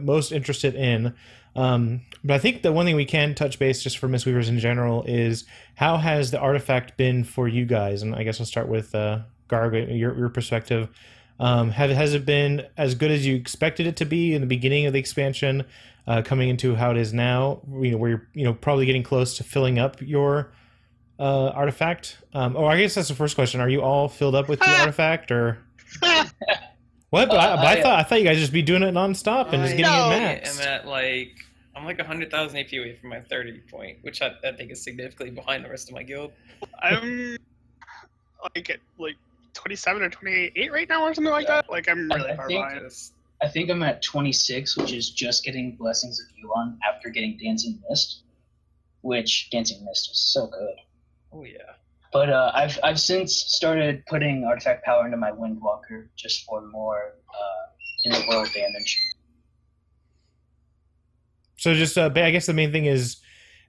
most 0.00 0.32
interested 0.32 0.74
in. 0.74 1.14
Um, 1.54 2.02
but 2.24 2.34
I 2.34 2.38
think 2.38 2.62
the 2.62 2.72
one 2.72 2.86
thing 2.86 2.96
we 2.96 3.04
can 3.04 3.34
touch 3.34 3.58
base 3.58 3.82
just 3.82 3.98
for 3.98 4.08
Mistweavers 4.08 4.48
in 4.48 4.58
general 4.58 5.02
is 5.04 5.44
how 5.74 5.96
has 5.98 6.30
the 6.30 6.38
artifact 6.38 6.96
been 6.96 7.24
for 7.24 7.48
you 7.48 7.66
guys? 7.66 8.02
And 8.02 8.14
I 8.14 8.22
guess 8.22 8.40
I'll 8.40 8.46
start 8.46 8.68
with 8.68 8.94
uh, 8.94 9.20
Garg, 9.48 9.98
your 9.98 10.16
your 10.16 10.28
perspective. 10.28 10.88
Um, 11.40 11.70
have, 11.70 11.90
has 11.90 12.14
it 12.14 12.24
been 12.24 12.66
as 12.76 12.94
good 12.94 13.10
as 13.10 13.26
you 13.26 13.34
expected 13.34 13.86
it 13.86 13.96
to 13.96 14.04
be 14.04 14.34
in 14.34 14.40
the 14.40 14.46
beginning 14.46 14.86
of 14.86 14.92
the 14.92 14.98
expansion, 14.98 15.64
uh, 16.06 16.22
coming 16.22 16.48
into 16.48 16.74
how 16.74 16.92
it 16.92 16.96
is 16.96 17.12
now? 17.12 17.60
You 17.80 17.92
know, 17.92 17.96
where 17.98 18.10
you're 18.10 18.28
you 18.32 18.44
know 18.44 18.54
probably 18.54 18.86
getting 18.86 19.02
close 19.02 19.36
to 19.38 19.44
filling 19.44 19.78
up 19.78 20.00
your 20.00 20.52
uh, 21.18 21.48
artifact? 21.48 22.18
Um, 22.32 22.56
or 22.56 22.70
I 22.70 22.78
guess 22.78 22.94
that's 22.94 23.08
the 23.08 23.14
first 23.14 23.34
question. 23.34 23.60
Are 23.60 23.68
you 23.68 23.82
all 23.82 24.08
filled 24.08 24.34
up 24.34 24.48
with 24.48 24.60
the 24.60 24.70
artifact, 24.80 25.30
or 25.30 25.58
what? 27.12 27.28
But, 27.28 27.38
I, 27.38 27.56
but 27.56 27.66
I 27.66 27.78
Uh, 27.78 27.82
thought 27.82 27.98
I 28.00 28.02
thought 28.02 28.18
you 28.20 28.24
guys 28.24 28.38
just 28.38 28.52
be 28.52 28.62
doing 28.62 28.82
it 28.82 28.92
nonstop 28.94 29.52
and 29.52 29.62
just 29.62 29.74
I 29.74 29.76
getting 29.76 29.82
No. 29.82 30.10
it 30.10 30.46
am 30.46 30.54
maxed. 30.54 30.66
at 30.66 30.86
like 30.86 31.32
I'm 31.76 31.84
like 31.84 31.98
100,000 31.98 32.58
AP 32.58 32.72
away 32.74 32.96
from 33.00 33.10
my 33.10 33.20
30 33.20 33.60
point, 33.70 33.98
which 34.02 34.20
I, 34.22 34.32
I 34.44 34.52
think 34.52 34.70
is 34.72 34.82
significantly 34.82 35.30
behind 35.34 35.64
the 35.64 35.70
rest 35.70 35.88
of 35.88 35.94
my 35.94 36.02
guild. 36.02 36.32
I'm 36.82 37.36
like 38.54 38.70
at 38.70 38.78
like 38.98 39.16
27 39.54 40.02
or 40.02 40.08
28 40.10 40.72
right 40.72 40.88
now 40.88 41.02
or 41.04 41.14
something 41.14 41.30
like 41.32 41.46
that. 41.46 41.70
Like 41.70 41.88
I'm 41.88 42.08
really 42.10 42.30
I 42.30 42.36
far 42.36 42.46
think- 42.48 42.68
behind. 42.68 42.92
I 43.42 43.48
think 43.48 43.70
I'm 43.70 43.82
at 43.82 44.02
26, 44.02 44.76
which 44.76 44.92
is 44.92 45.10
just 45.10 45.44
getting 45.44 45.72
Blessings 45.74 46.20
of 46.20 46.26
Yu'lon 46.36 46.76
after 46.88 47.08
getting 47.10 47.36
Dancing 47.42 47.82
Mist, 47.90 48.20
which 49.00 49.50
Dancing 49.50 49.84
Mist 49.84 50.12
is 50.12 50.18
so 50.32 50.46
good. 50.46 50.76
oh 51.32 51.42
yeah. 51.44 51.58
But 52.12 52.28
uh, 52.30 52.50
I've 52.54 52.78
I've 52.82 53.00
since 53.00 53.34
started 53.34 54.04
putting 54.06 54.44
artifact 54.44 54.84
power 54.84 55.04
into 55.06 55.16
my 55.16 55.30
Windwalker 55.30 56.08
just 56.16 56.44
for 56.44 56.60
more 56.70 57.14
uh, 57.30 57.64
in 58.04 58.12
the 58.12 58.24
world 58.28 58.48
damage. 58.54 59.00
So 61.56 61.74
just 61.74 61.96
uh, 61.96 62.10
I 62.14 62.30
guess 62.30 62.46
the 62.46 62.52
main 62.54 62.72
thing 62.72 62.86
is 62.86 63.16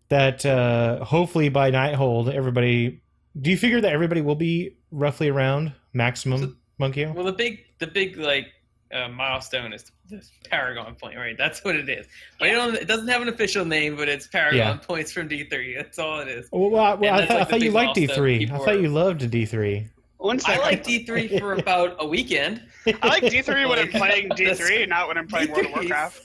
that 0.09 0.45
uh, 0.45 1.03
hopefully 1.05 1.49
by 1.49 1.71
Nighthold, 1.71 2.33
everybody. 2.33 3.01
Do 3.39 3.49
you 3.49 3.57
figure 3.57 3.81
that 3.81 3.91
everybody 3.91 4.21
will 4.21 4.35
be 4.35 4.77
roughly 4.91 5.29
around 5.29 5.73
maximum 5.93 6.39
So- 6.41 6.53
Monkey? 6.77 7.05
Well, 7.05 7.23
the 7.23 7.31
big 7.31 7.59
the 7.79 7.87
big 7.87 8.17
like 8.17 8.47
uh, 8.93 9.07
milestone 9.09 9.73
is 9.73 9.91
this 10.09 10.31
Paragon 10.49 10.95
point, 10.95 11.17
right? 11.17 11.37
That's 11.37 11.63
what 11.63 11.75
it 11.75 11.89
is. 11.89 12.05
But 12.39 12.49
it, 12.49 12.51
don't, 12.53 12.75
it 12.75 12.87
doesn't 12.87 13.07
have 13.07 13.21
an 13.21 13.27
official 13.29 13.65
name, 13.65 13.95
but 13.95 14.07
it's 14.07 14.27
Paragon 14.27 14.57
Yeah. 14.57 14.75
points 14.77 15.11
from 15.11 15.27
D3. 15.29 15.75
That's 15.75 15.99
all 15.99 16.19
it 16.19 16.27
is. 16.27 16.47
Well, 16.51 16.69
well, 16.69 16.83
I, 16.83 16.93
well, 16.95 17.13
I 17.13 17.17
that's 17.19 17.27
thought, 17.31 17.39
like 17.39 17.47
I 17.47 17.51
thought 17.51 17.61
you 17.61 17.71
liked 17.71 17.95
D 17.95 18.07
three. 18.07 18.45
I 18.51 18.57
thought 18.57 18.67
are- 18.69 18.79
you 18.79 18.89
loved 18.89 19.29
D 19.29 19.45
three. 19.45 19.87
I 20.21 20.57
like 20.59 20.85
D3 20.85 21.37
for 21.37 21.51
about 21.59 21.97
a 21.99 22.07
weekend. 22.07 22.63
I 22.87 23.07
like 23.07 23.23
D3 23.23 23.67
when 23.67 23.77
I'm 23.77 23.87
playing 23.91 24.29
D3, 24.29 24.87
not 24.87 25.09
when 25.09 25.17
I'm 25.17 25.27
playing 25.27 25.51
World 25.51 25.65
of 25.65 25.71
Warcraft. 25.73 26.21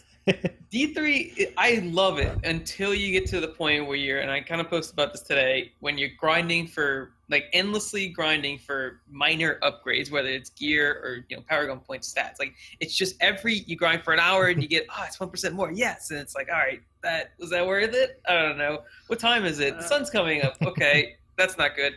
D3, 0.72 1.52
I 1.56 1.80
love 1.84 2.18
it 2.18 2.36
until 2.44 2.94
you 2.94 3.10
get 3.18 3.28
to 3.30 3.40
the 3.40 3.48
point 3.48 3.86
where 3.88 3.96
you're, 3.96 4.20
and 4.20 4.30
I 4.30 4.40
kind 4.40 4.60
of 4.60 4.68
posted 4.68 4.92
about 4.94 5.12
this 5.12 5.22
today, 5.22 5.72
when 5.80 5.98
you're 5.98 6.10
grinding 6.16 6.66
for, 6.68 7.10
like, 7.30 7.44
endlessly 7.52 8.08
grinding 8.08 8.58
for 8.58 9.00
minor 9.10 9.58
upgrades, 9.62 10.10
whether 10.10 10.28
it's 10.28 10.50
gear 10.50 11.00
or, 11.02 11.24
you 11.28 11.36
know, 11.36 11.42
Paragon 11.48 11.80
point 11.80 12.02
stats. 12.02 12.38
Like, 12.38 12.54
it's 12.80 12.94
just 12.94 13.16
every, 13.20 13.64
you 13.66 13.76
grind 13.76 14.02
for 14.02 14.12
an 14.12 14.20
hour 14.20 14.46
and 14.46 14.62
you 14.62 14.68
get, 14.68 14.86
oh, 14.90 15.04
it's 15.06 15.18
1% 15.18 15.52
more. 15.52 15.72
Yes. 15.72 16.10
And 16.10 16.18
it's 16.18 16.34
like, 16.34 16.48
all 16.48 16.58
right, 16.58 16.80
that, 17.02 17.32
was 17.38 17.50
that 17.50 17.66
worth 17.66 17.94
it? 17.94 18.20
I 18.28 18.34
don't 18.34 18.58
know. 18.58 18.82
What 19.08 19.18
time 19.18 19.44
is 19.44 19.60
it? 19.60 19.74
The 19.78 19.84
uh. 19.84 19.88
sun's 19.88 20.10
coming 20.10 20.42
up. 20.42 20.56
Okay. 20.68 21.16
that's 21.36 21.56
not 21.56 21.74
good. 21.74 21.94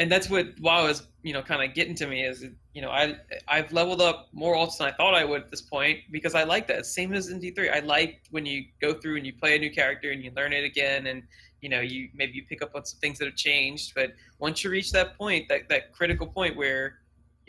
And 0.00 0.10
that's 0.10 0.28
what 0.28 0.58
WoW 0.60 0.86
is, 0.86 1.06
you 1.22 1.32
know, 1.32 1.42
kind 1.42 1.62
of 1.62 1.74
getting 1.74 1.94
to 1.96 2.06
me 2.06 2.24
is, 2.24 2.44
you 2.74 2.80
know, 2.80 2.90
I 2.90 3.16
I've 3.48 3.72
leveled 3.72 4.00
up 4.00 4.28
more 4.32 4.54
alts 4.54 4.78
than 4.78 4.88
I 4.88 4.92
thought 4.92 5.14
I 5.14 5.24
would 5.24 5.42
at 5.42 5.50
this 5.50 5.60
point 5.60 5.98
because 6.10 6.34
I 6.34 6.44
like 6.44 6.66
that. 6.68 6.86
Same 6.86 7.12
as 7.12 7.28
in 7.28 7.40
D3. 7.40 7.74
I 7.74 7.80
like 7.80 8.22
when 8.30 8.46
you 8.46 8.64
go 8.80 8.94
through 8.94 9.16
and 9.16 9.26
you 9.26 9.32
play 9.32 9.56
a 9.56 9.58
new 9.58 9.70
character 9.70 10.10
and 10.10 10.24
you 10.24 10.32
learn 10.34 10.52
it 10.52 10.64
again 10.64 11.06
and 11.06 11.22
you 11.60 11.68
know, 11.68 11.80
you 11.80 12.08
maybe 12.14 12.32
you 12.32 12.44
pick 12.44 12.62
up 12.62 12.74
on 12.74 12.84
some 12.84 12.98
things 13.00 13.18
that 13.18 13.26
have 13.26 13.36
changed, 13.36 13.92
but 13.94 14.12
once 14.38 14.64
you 14.64 14.70
reach 14.70 14.92
that 14.92 15.16
point, 15.18 15.48
that 15.48 15.68
that 15.68 15.92
critical 15.92 16.26
point 16.26 16.56
where 16.56 16.98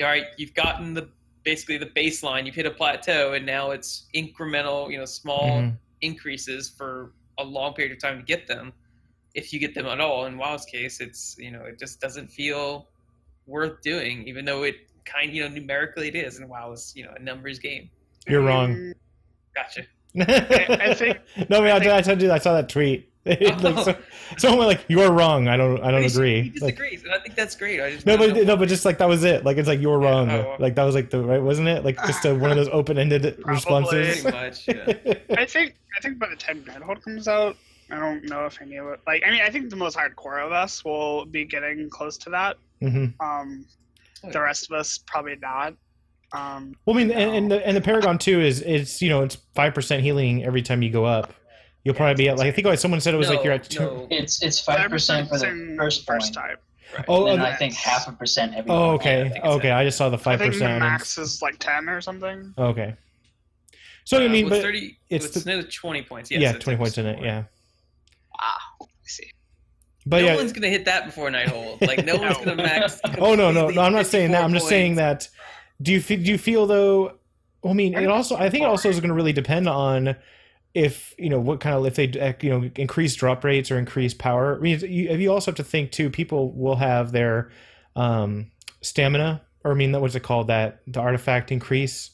all 0.02 0.08
right, 0.08 0.26
you've 0.38 0.54
gotten 0.56 0.94
the 0.94 1.10
basically 1.44 1.78
the 1.78 1.86
baseline, 1.88 2.46
you've 2.46 2.56
hit 2.56 2.66
a 2.66 2.72
plateau 2.72 3.34
and 3.34 3.46
now 3.46 3.72
it's 3.72 4.08
incremental, 4.16 4.92
you 4.92 4.98
know, 4.98 5.06
small 5.06 5.60
Mhm. 5.62 5.78
increases 6.02 6.70
for 6.70 7.14
a 7.38 7.44
long 7.44 7.74
period 7.74 7.92
of 7.92 8.00
time 8.02 8.18
to 8.20 8.26
get 8.26 8.48
them 8.48 8.74
if 9.36 9.54
you 9.54 9.60
get 9.60 9.74
them 9.74 9.86
at 9.86 10.00
all. 10.02 10.26
In 10.26 10.38
WoW's 10.38 10.66
case, 10.66 11.00
it's 11.02 11.36
you 11.40 11.52
know 11.52 11.62
it 11.64 11.78
just 11.80 12.00
doesn't 12.02 12.28
feel 12.32 12.90
worth 13.48 13.82
doing, 13.82 14.28
even 14.28 14.46
though 14.46 14.64
it 14.64 14.76
kind 15.06 15.30
of, 15.30 15.36
you 15.36 15.42
know 15.44 15.50
numerically 15.50 16.08
it 16.08 16.16
is, 16.16 16.38
and 16.40 16.50
WoW 16.50 16.72
is 16.72 16.94
you 16.96 17.04
know 17.04 17.14
a 17.16 17.20
numbers 17.22 17.60
game. 17.60 17.90
You're 18.28 18.42
wrong. 18.42 18.76
Mm, 18.76 18.94
Gotcha. 19.56 19.84
I 20.20 20.94
think- 20.94 21.18
no, 21.50 21.62
man, 21.62 21.72
I, 21.72 21.76
I 21.76 21.80
think- 21.80 21.92
I 21.92 22.02
told 22.02 22.22
you 22.22 22.32
I 22.32 22.38
saw 22.40 22.54
that 22.54 22.70
tweet. 22.70 23.11
like, 23.26 23.86
so, 23.86 23.96
someone 24.38 24.66
like 24.68 24.84
you're 24.88 25.12
wrong. 25.12 25.48
I 25.48 25.56
don't. 25.58 25.80
I 25.84 25.92
don't 25.92 26.02
He- 26.02 26.08
agree. 26.08 26.42
He 26.44 26.50
Like, 26.60 26.76
disagrees, 26.76 27.04
and 27.04 27.12
I 27.14 27.20
think 27.20 27.36
that's 27.36 27.56
great. 27.56 27.80
I 27.80 27.92
just 27.92 28.06
no, 28.06 28.18
but 28.18 28.36
know 28.36 28.42
no, 28.44 28.58
but 28.58 28.68
just 28.68 28.84
like 28.86 28.98
that 28.98 29.08
was 29.08 29.24
it. 29.24 29.46
Like 29.46 29.58
it's 29.58 29.68
like 29.68 29.80
you're 29.80 30.02
Yeah, 30.02 30.10
wrong. 30.10 30.30
oh. 30.32 30.56
Like 30.60 30.74
that 30.76 30.84
was 30.84 30.96
like 30.96 31.10
the 31.12 31.22
right, 31.22 31.42
wasn't 31.42 31.68
it? 31.68 31.86
Like 31.86 31.98
just 32.08 32.26
a, 32.26 32.34
one 32.34 32.50
of 32.50 32.58
those 32.58 32.70
open-ended 32.72 33.42
responses. 33.46 34.24
much. 34.24 34.68
Yeah. 34.68 34.86
I 35.38 35.46
think 35.46 35.76
I 35.98 36.02
think 36.02 36.18
by 36.18 36.30
the 36.30 36.36
time 36.36 36.64
Dreadhold 36.64 37.04
comes 37.04 37.28
out, 37.28 37.58
I 37.92 38.00
don't 38.00 38.24
know 38.28 38.46
if 38.48 38.60
any 38.62 38.78
of 38.78 38.88
it. 38.88 39.00
Like, 39.06 39.22
I 39.26 39.30
mean, 39.30 39.42
I 39.42 39.50
think 39.52 39.70
the 39.70 39.76
most 39.76 39.96
hardcore 39.98 40.44
of 40.44 40.52
us 40.52 40.84
will 40.84 41.26
be 41.26 41.46
getting 41.46 41.90
close 41.92 42.18
to 42.20 42.30
that. 42.32 42.58
hmm 42.80 43.06
Um, 43.20 43.66
Oh, 44.24 44.30
the 44.30 44.40
rest 44.40 44.70
of 44.72 44.78
us 44.78 45.00
probably 45.08 45.36
not. 45.42 45.74
Um, 46.32 46.76
Well, 46.86 46.96
I 46.96 47.00
mean, 47.04 47.12
and, 47.12 47.36
and 47.36 47.52
the 47.52 47.68
and 47.68 47.76
the 47.76 47.82
Paragon 47.82 48.18
too 48.20 48.40
is 48.40 48.62
it's 48.62 49.02
you 49.02 49.10
know 49.10 49.22
it's 49.24 49.38
five 49.56 49.74
percent 49.74 50.02
healing 50.04 50.44
every 50.44 50.62
time 50.62 50.82
you 50.84 50.90
go 50.92 51.06
up. 51.06 51.34
You'll 51.84 51.96
probably 51.96 52.24
be 52.24 52.30
at 52.30 52.38
like 52.38 52.48
I 52.48 52.52
think 52.52 52.68
like 52.68 52.80
someone 52.80 53.02
said 53.02 53.14
it 53.14 53.18
was 53.18 53.30
like 53.30 53.44
you're 53.44 53.54
at 53.54 53.70
two. 53.70 53.80
no. 53.80 54.08
It's 54.12 54.42
it's 54.44 54.60
five 54.60 54.90
percent 54.90 55.30
for 55.30 55.38
the 55.40 55.76
first 55.78 56.06
first 56.06 56.34
point, 56.36 56.48
time. 56.48 56.58
Right. 56.96 57.06
Oh, 57.08 57.26
and 57.28 57.40
then 57.42 57.46
oh, 57.48 57.50
I 57.50 57.56
think 57.56 57.74
half 57.74 58.08
a 58.08 58.12
percent 58.12 58.54
every. 58.56 58.70
Oh, 58.70 58.98
point. 59.00 59.06
Yeah, 59.06 59.12
I 59.12 59.16
okay, 59.22 59.30
think 59.30 59.46
okay. 59.46 59.72
I 59.72 59.84
just 59.86 59.98
saw 59.98 60.10
the 60.10 60.18
I 60.18 60.20
five 60.20 60.40
think 60.40 60.54
the 60.54 60.60
percent. 60.60 60.80
max 60.80 61.18
is 61.18 61.42
like 61.42 61.58
ten 61.60 61.88
or 61.90 62.02
something. 62.02 62.54
Okay. 62.58 62.96
So 64.04 64.20
I 64.22 64.26
Uh, 64.26 64.30
mean, 64.30 64.50
but 64.50 64.62
30, 64.62 64.98
it's 65.10 65.26
it's 65.26 65.44
the- 65.44 65.52
another 65.52 65.68
twenty 65.68 66.02
points. 66.04 66.30
Yes, 66.30 66.42
yeah, 66.42 66.52
twenty 66.54 66.78
points 66.78 66.98
in 66.98 67.06
it. 67.06 67.20
Yeah, 67.24 67.44
Ah, 68.40 68.58
I 68.82 68.86
see. 69.06 69.32
but 70.06 70.22
no 70.22 70.28
yeah. 70.28 70.36
one's 70.36 70.52
gonna 70.54 70.68
hit 70.70 70.86
that 70.86 71.06
before 71.06 71.30
night 71.32 71.48
Nighthold. 71.48 71.82
Like 71.88 72.06
no 72.06 72.16
one's 72.18 72.38
gonna 72.38 72.56
max. 72.56 73.00
Oh 73.18 73.36
no, 73.36 73.52
no, 73.52 73.70
no! 73.70 73.82
I'm 73.82 73.94
not 73.94 74.06
saying 74.08 74.32
that. 74.32 74.42
54 74.42 74.46
I'm 74.46 74.54
just 74.54 74.68
saying 74.68 74.96
that. 74.96 75.30
Do 75.82 75.92
you 75.92 76.02
feel? 76.02 76.18
Do 76.22 76.30
you 76.32 76.38
feel 76.38 76.68
though? 76.68 77.18
I 77.64 77.74
mean, 77.74 77.94
it 77.96 78.08
also. 78.08 78.36
I 78.36 78.50
think 78.50 78.64
it 78.64 78.68
also 78.68 78.90
is 78.90 79.00
going 79.00 79.10
to 79.10 79.14
really 79.16 79.34
depend 79.34 79.70
on 79.70 80.16
if 80.74 81.14
you 81.18 81.30
know 81.30 81.40
what 81.40 81.60
kind 81.60 81.76
of 81.76 81.86
if 81.86 81.96
they 81.96 82.20
uh, 82.20 82.34
you 82.42 82.50
know 82.50 82.70
increase 82.76 83.16
drop 83.16 83.44
rates 83.44 83.72
or 83.72 83.78
increase 83.78 84.14
power. 84.14 84.56
I 84.58 84.60
mean, 84.60 84.80
you, 84.80 85.16
you 85.16 85.32
also 85.32 85.52
have 85.52 85.58
to 85.58 85.64
think 85.64 85.92
too. 85.92 86.10
People 86.10 86.52
will 86.54 86.78
have 86.78 87.12
their 87.12 87.52
um, 87.96 88.52
stamina, 88.82 89.42
or 89.64 89.72
I 89.72 89.76
mean, 89.76 89.92
that 89.92 90.02
what's 90.02 90.16
it 90.16 90.24
called? 90.24 90.48
That 90.48 90.82
the 90.88 91.00
artifact 91.00 91.52
increase 91.52 92.12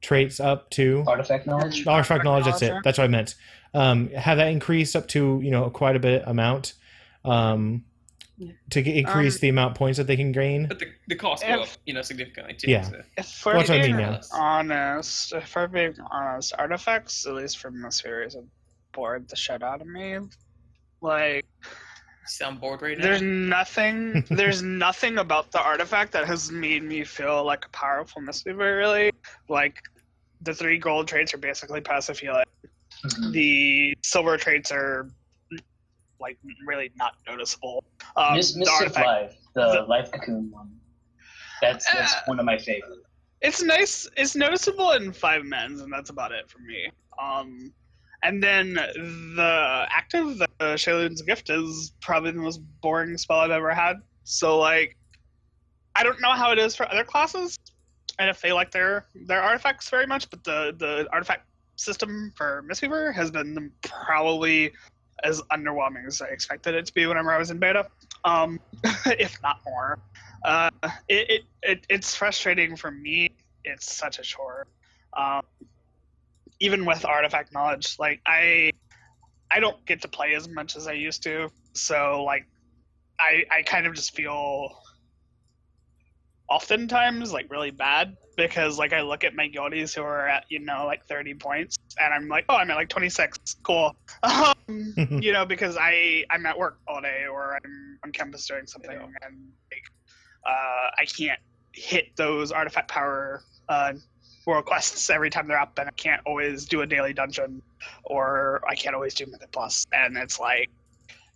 traits 0.00 0.40
up 0.40 0.70
to 0.70 1.04
Artifact 1.06 1.46
knowledge. 1.46 1.86
artifact 1.86 2.24
knowledge. 2.24 2.44
That's 2.46 2.62
it. 2.62 2.74
That's 2.84 2.98
what 2.98 3.04
I 3.04 3.08
meant. 3.08 3.34
Um, 3.74 4.08
have 4.10 4.38
that 4.38 4.48
increase 4.48 4.96
up 4.96 5.08
to 5.08 5.40
you 5.42 5.50
know 5.50 5.68
quite 5.70 5.96
a 5.96 6.00
bit 6.00 6.22
amount. 6.26 6.74
Um, 7.24 7.84
to 8.70 8.82
g- 8.82 8.98
increase 8.98 9.36
Um, 9.36 9.40
the 9.40 9.48
amount 9.50 9.70
of 9.72 9.76
points 9.78 9.98
that 9.98 10.06
they 10.06 10.16
can 10.16 10.32
gain. 10.32 10.66
But 10.66 10.78
the, 10.78 10.86
the 11.08 11.16
costs 11.16 11.44
go 11.46 11.62
up, 11.62 11.68
you 11.86 11.94
know, 11.94 12.02
significantly 12.02 12.54
too. 12.54 12.70
Yeah. 12.70 12.82
so- 12.82 13.02
If 13.16 13.44
we're 13.46 13.54
That's 13.54 13.68
what 13.68 13.78
I 13.80 13.82
mean, 13.86 13.98
yeah. 13.98 14.20
honest, 14.32 15.32
if 15.32 15.54
we're 15.54 15.66
being 15.68 15.94
honest, 16.10 16.52
artifacts, 16.58 17.26
at 17.26 17.34
least 17.34 17.58
from 17.58 17.80
the 17.82 17.90
series, 17.90 18.34
have 18.34 18.44
bored 18.92 19.28
the 19.28 19.36
shit 19.36 19.62
out 19.62 19.80
of 19.80 19.86
me. 19.86 20.18
Like, 21.00 21.46
Sound 22.26 22.60
bored 22.60 22.80
right 22.82 22.96
now? 22.96 23.02
there's 23.04 23.22
nothing, 23.22 24.24
there's 24.30 24.62
nothing 24.86 25.18
about 25.18 25.50
the 25.50 25.60
artifact 25.60 26.12
that 26.12 26.26
has 26.26 26.50
made 26.52 26.82
me 26.84 27.02
feel 27.04 27.44
like 27.44 27.64
a 27.64 27.68
powerful 27.70 28.22
Mistweaver. 28.22 28.76
Really, 28.78 29.10
like 29.48 29.82
the 30.42 30.54
three 30.54 30.78
gold 30.78 31.08
traits 31.08 31.34
are 31.34 31.38
basically 31.38 31.80
passive 31.80 32.18
healing. 32.18 32.44
Mhm. 33.04 33.32
The 33.32 33.94
silver 34.04 34.36
traits 34.36 34.70
are 34.70 35.08
like 36.20 36.38
really 36.66 36.90
not 36.96 37.14
noticeable. 37.28 37.82
Um, 38.16 38.34
Miss 38.34 38.56
artifact 38.68 39.06
Life, 39.06 39.36
the, 39.54 39.72
the- 39.72 39.82
Life 39.82 40.10
Cocoon 40.12 40.50
one. 40.50 40.70
That's 41.62 41.84
that's 41.92 42.14
Uh, 42.14 42.20
one 42.26 42.38
of 42.40 42.46
my 42.46 42.56
favorites. 42.56 43.02
it's 43.42 43.62
nice 43.62 44.08
it's 44.16 44.34
noticeable 44.34 44.92
in 44.92 45.12
five 45.12 45.44
men's 45.44 45.80
and 45.82 45.92
that's 45.92 46.08
about 46.10 46.32
it 46.32 46.48
for 46.50 46.58
me 46.60 46.90
um 47.22 47.72
and 48.22 48.42
then 48.42 48.74
the 48.74 49.86
active 49.90 50.38
the 50.38 50.46
Sheilun's 50.60 51.20
gift 51.22 51.48
is 51.50 51.92
probably 52.00 52.30
the 52.32 52.38
most 52.40 52.60
boring 52.82 53.16
spell 53.18 53.40
i've 53.40 53.50
ever 53.50 53.72
had 53.74 53.96
so 54.24 54.58
like 54.58 54.96
i 55.96 56.02
don't 56.02 56.20
know 56.22 56.32
how 56.32 56.50
it 56.52 56.58
is 56.58 56.74
for 56.74 56.90
other 56.90 57.04
classes 57.04 57.58
and 58.18 58.28
if 58.30 58.40
they 58.40 58.52
like 58.52 58.70
their 58.70 59.06
their 59.26 59.42
artifacts 59.42 59.88
very 59.90 60.06
much 60.06 60.28
but 60.30 60.42
the 60.44 60.74
the 60.78 61.06
artifact 61.12 61.46
system 61.76 62.32
for 62.36 62.62
mistweaver 62.70 63.12
has 63.14 63.30
been 63.30 63.70
probably 63.82 64.70
as 65.24 65.40
underwhelming 65.52 66.06
as 66.06 66.20
i 66.20 66.26
expected 66.26 66.74
it 66.74 66.86
to 66.86 66.94
be 66.94 67.06
whenever 67.06 67.32
i 67.32 67.38
was 67.38 67.50
in 67.50 67.58
beta 67.58 67.86
um 68.24 68.58
if 69.06 69.40
not 69.42 69.58
more 69.66 69.98
uh, 70.44 70.70
it, 71.08 71.30
it, 71.30 71.42
it 71.62 71.86
it's 71.88 72.14
frustrating 72.14 72.76
for 72.76 72.90
me. 72.90 73.30
It's 73.64 73.92
such 73.92 74.18
a 74.18 74.22
chore. 74.22 74.66
Um, 75.16 75.42
even 76.60 76.84
with 76.84 77.04
artifact 77.04 77.52
knowledge, 77.52 77.96
like 77.98 78.20
I, 78.26 78.72
I 79.50 79.60
don't 79.60 79.84
get 79.86 80.02
to 80.02 80.08
play 80.08 80.34
as 80.34 80.48
much 80.48 80.76
as 80.76 80.86
I 80.86 80.92
used 80.92 81.22
to. 81.24 81.50
So 81.74 82.24
like, 82.24 82.46
I 83.18 83.44
I 83.50 83.62
kind 83.62 83.86
of 83.86 83.94
just 83.94 84.14
feel 84.14 84.70
oftentimes 86.50 87.32
like 87.32 87.46
really 87.48 87.70
bad 87.70 88.16
because 88.36 88.78
like 88.78 88.92
I 88.92 89.02
look 89.02 89.22
at 89.22 89.34
my 89.34 89.48
guildies 89.48 89.94
who 89.94 90.02
are 90.02 90.28
at 90.28 90.44
you 90.50 90.58
know 90.58 90.84
like 90.84 91.06
30 91.06 91.34
points 91.34 91.76
and 91.98 92.12
I'm 92.12 92.28
like 92.28 92.44
oh 92.48 92.56
I'm 92.56 92.70
at 92.70 92.76
like 92.76 92.88
26 92.88 93.38
cool. 93.62 93.94
Um, 94.22 94.94
you 95.22 95.32
know 95.32 95.46
because 95.46 95.76
I 95.80 96.24
I'm 96.30 96.44
at 96.46 96.58
work 96.58 96.78
all 96.86 97.00
day 97.00 97.24
or 97.30 97.54
I'm 97.54 97.98
on 98.04 98.12
campus 98.12 98.46
doing 98.46 98.66
something 98.66 98.90
Yeah. 98.90 99.06
and 99.22 99.36
like 99.72 99.84
uh, 100.46 100.90
I 100.98 101.04
can't 101.06 101.38
hit 101.72 102.16
those 102.16 102.50
artifact 102.52 102.88
power 102.88 103.42
uh, 103.68 103.92
world 104.46 104.64
quests 104.64 105.08
every 105.10 105.30
time 105.30 105.48
they're 105.48 105.60
up 105.60 105.78
and 105.78 105.88
I 105.88 105.92
can't 105.92 106.20
always 106.26 106.66
do 106.66 106.82
a 106.82 106.86
daily 106.86 107.12
dungeon 107.12 107.62
or 108.04 108.60
I 108.68 108.74
can't 108.74 108.94
always 108.94 109.14
do 109.14 109.26
Mythic 109.26 109.52
Plus. 109.52 109.84
And 109.92 110.16
it's 110.16 110.40
like 110.40 110.70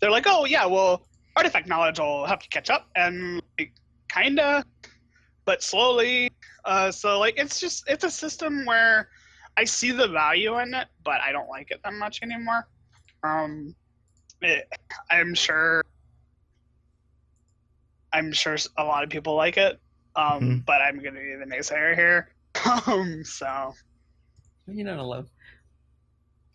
they're 0.00 0.10
like 0.10 0.26
oh 0.26 0.44
yeah 0.44 0.66
well 0.66 1.06
artifact 1.36 1.66
knowledge 1.68 1.98
will 1.98 2.26
help 2.26 2.42
you 2.42 2.48
catch 2.50 2.70
up. 2.70 2.88
And 2.96 3.42
like, 3.58 3.72
kinda 4.08 4.64
but 5.46 5.62
slowly 5.62 6.30
uh, 6.64 6.90
so 6.90 7.18
like 7.18 7.34
it's 7.38 7.60
just 7.60 7.84
it's 7.88 8.04
a 8.04 8.10
system 8.10 8.64
where 8.66 9.08
I 9.56 9.64
see 9.64 9.92
the 9.92 10.08
value 10.08 10.58
in 10.58 10.74
it 10.74 10.88
but 11.04 11.20
I 11.20 11.32
don't 11.32 11.48
like 11.48 11.70
it 11.70 11.80
that 11.84 11.92
much 11.94 12.20
anymore 12.22 12.66
um 13.22 13.74
it, 14.40 14.66
I'm 15.10 15.34
sure 15.34 15.82
I'm 18.12 18.32
sure 18.32 18.56
a 18.78 18.84
lot 18.84 19.04
of 19.04 19.10
people 19.10 19.34
like 19.34 19.56
it 19.56 19.78
um 20.16 20.40
Mhm. 20.42 20.64
but 20.66 20.80
I'm 20.80 21.02
gonna 21.02 21.20
be 21.20 21.36
the 21.36 21.46
naysayer 21.46 21.94
here 21.94 22.28
um 22.86 23.24
so 23.24 23.72
You're 24.66 24.86
not 24.86 24.98
alone. 24.98 25.26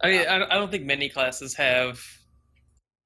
I 0.01 0.09
mean, 0.09 0.27
I 0.27 0.35
I 0.45 0.55
don't 0.55 0.71
think 0.71 0.85
many 0.85 1.09
classes 1.09 1.55
have 1.55 2.01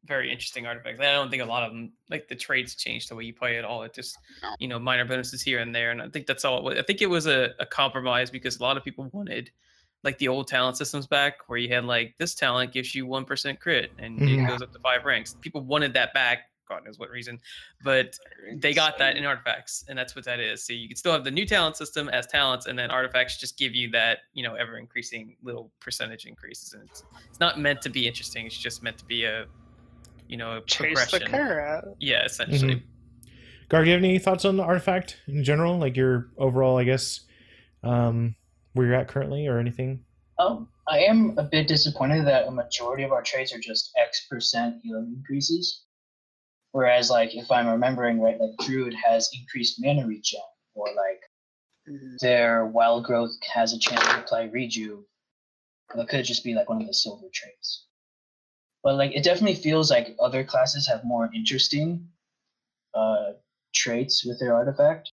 very 0.06 0.32
interesting 0.32 0.66
artifacts. 0.66 1.00
I 1.00 1.12
don't 1.14 1.30
think 1.30 1.42
a 1.42 1.46
lot 1.46 1.64
of 1.64 1.72
them, 1.72 1.92
like 2.10 2.28
the 2.28 2.36
trades, 2.36 2.76
change 2.76 3.08
the 3.08 3.16
way 3.16 3.24
you 3.24 3.34
play 3.34 3.58
at 3.58 3.66
all. 3.66 3.84
It 3.84 3.94
just, 3.94 4.18
you 4.60 4.68
know, 4.68 4.78
minor 4.80 5.06
bonuses 5.06 5.42
here 5.42 5.60
and 5.60 5.74
there. 5.74 5.92
And 5.92 6.02
I 6.02 6.10
think 6.10 6.26
that's 6.28 6.44
all. 6.46 6.58
it 6.58 6.64
was. 6.64 6.78
I 6.78 6.84
think 6.84 7.02
it 7.02 7.10
was 7.10 7.26
a, 7.28 7.52
a 7.60 7.66
compromise 7.66 8.30
because 8.30 8.60
a 8.60 8.64
lot 8.64 8.76
of 8.78 8.84
people 8.84 9.10
wanted 9.14 9.50
like 10.04 10.18
the 10.18 10.28
old 10.28 10.48
talent 10.50 10.76
systems 10.78 11.08
back 11.08 11.36
where 11.48 11.58
you 11.58 11.74
had 11.74 11.86
like 11.86 12.16
this 12.20 12.36
talent 12.36 12.74
gives 12.74 12.94
you 12.94 13.08
1% 13.08 13.60
crit 13.60 13.92
and 14.00 14.20
Mhm. 14.20 14.44
it 14.44 14.48
goes 14.48 14.62
up 14.62 14.74
to 14.74 14.80
five 14.80 15.06
ranks. 15.06 15.38
People 15.42 15.62
wanted 15.62 15.94
that 15.94 16.14
back 16.14 16.50
God 16.70 16.86
knows 16.86 16.98
what 16.98 17.10
reason. 17.10 17.40
But 17.84 18.18
they 18.56 18.74
got 18.74 18.98
that 18.98 19.18
in 19.18 19.26
artifacts, 19.26 19.84
and 19.90 19.98
that's 20.00 20.16
what 20.16 20.24
that 20.24 20.40
is. 20.40 20.66
So 20.66 20.72
you 20.72 20.88
can 20.88 20.96
still 20.96 21.12
have 21.12 21.26
the 21.26 21.30
new 21.30 21.46
talent 21.46 21.76
system 21.76 22.08
as 22.10 22.26
talents, 22.26 22.68
and 22.68 22.80
then 22.80 22.90
artifacts 22.90 23.38
just 23.38 23.58
give 23.58 23.76
you 23.76 23.90
that 23.92 24.20
you 24.34 24.44
know 24.44 24.56
ever 24.56 24.78
increasing 24.78 25.36
little 25.44 25.72
percentage 25.82 26.26
increases, 26.26 26.72
and 26.74 26.84
it's 26.90 27.04
it's 27.30 27.40
not 27.42 27.60
meant 27.60 27.82
to 27.82 27.90
be 27.90 28.08
interesting. 28.08 28.46
It's 28.46 28.58
just 28.58 28.82
meant 28.82 28.98
to 29.00 29.06
be 29.06 29.26
a 29.26 29.46
you 30.34 30.38
know 30.38 30.58
a 30.58 30.62
Chase 30.66 30.80
the 31.12 31.20
progression. 31.20 31.28
carrot. 31.32 31.86
Yeah, 32.00 32.26
essentially. 32.26 32.76
Mhm. 32.78 32.84
Gar, 33.70 33.84
do 33.84 33.90
you 33.90 33.94
have 33.94 34.04
any 34.04 34.18
thoughts 34.18 34.46
on 34.46 34.58
the 34.58 34.64
artifact 34.64 35.22
in 35.28 35.44
general? 35.44 35.78
Like 35.78 35.96
your 35.96 36.32
overall, 36.40 36.78
I 36.80 36.86
guess, 36.86 37.22
um, 37.84 38.36
where 38.74 38.88
you're 38.88 38.96
at 38.96 39.08
currently, 39.08 39.46
or 39.46 39.60
anything? 39.60 40.04
Um, 40.40 40.70
I 40.88 41.02
am 41.02 41.38
a 41.38 41.44
bit 41.44 41.68
disappointed 41.68 42.26
that 42.26 42.48
a 42.48 42.52
majority 42.52 43.04
of 43.04 43.12
our 43.12 43.22
trades 43.22 43.54
are 43.54 43.60
just 43.60 43.92
X 43.96 44.26
percent 44.28 44.82
healing 44.82 45.14
increases. 45.16 45.84
Whereas, 46.72 47.12
like, 47.12 47.36
if 47.36 47.52
I'm 47.52 47.68
remembering 47.68 48.20
right, 48.20 48.40
like 48.40 48.58
Druid 48.66 48.96
has 48.96 49.30
increased 49.40 49.76
mana 49.80 50.08
regen, 50.08 50.42
or 50.74 50.88
like 50.88 51.22
Mhm. 51.88 52.18
their 52.22 52.66
wild 52.66 53.04
growth 53.06 53.30
has 53.54 53.72
a 53.74 53.78
chance 53.80 54.02
to 54.02 54.20
apply 54.20 54.46
reju. 54.46 55.06
That 55.96 56.10
could 56.10 56.26
just 56.26 56.44
be 56.44 56.56
like 56.56 56.70
one 56.70 56.82
of 56.82 56.88
the 56.88 56.94
silver 56.96 57.28
traits. 57.32 57.86
But 58.84 58.96
like, 58.96 59.16
it 59.16 59.24
definitely 59.24 59.56
feels 59.56 59.90
like 59.90 60.16
other 60.20 60.44
classes 60.44 60.88
have 60.88 61.04
more 61.06 61.30
interesting 61.34 62.08
uh, 62.94 63.32
traits 63.74 64.26
with 64.26 64.40
their 64.40 64.54
artifact. 64.54 65.12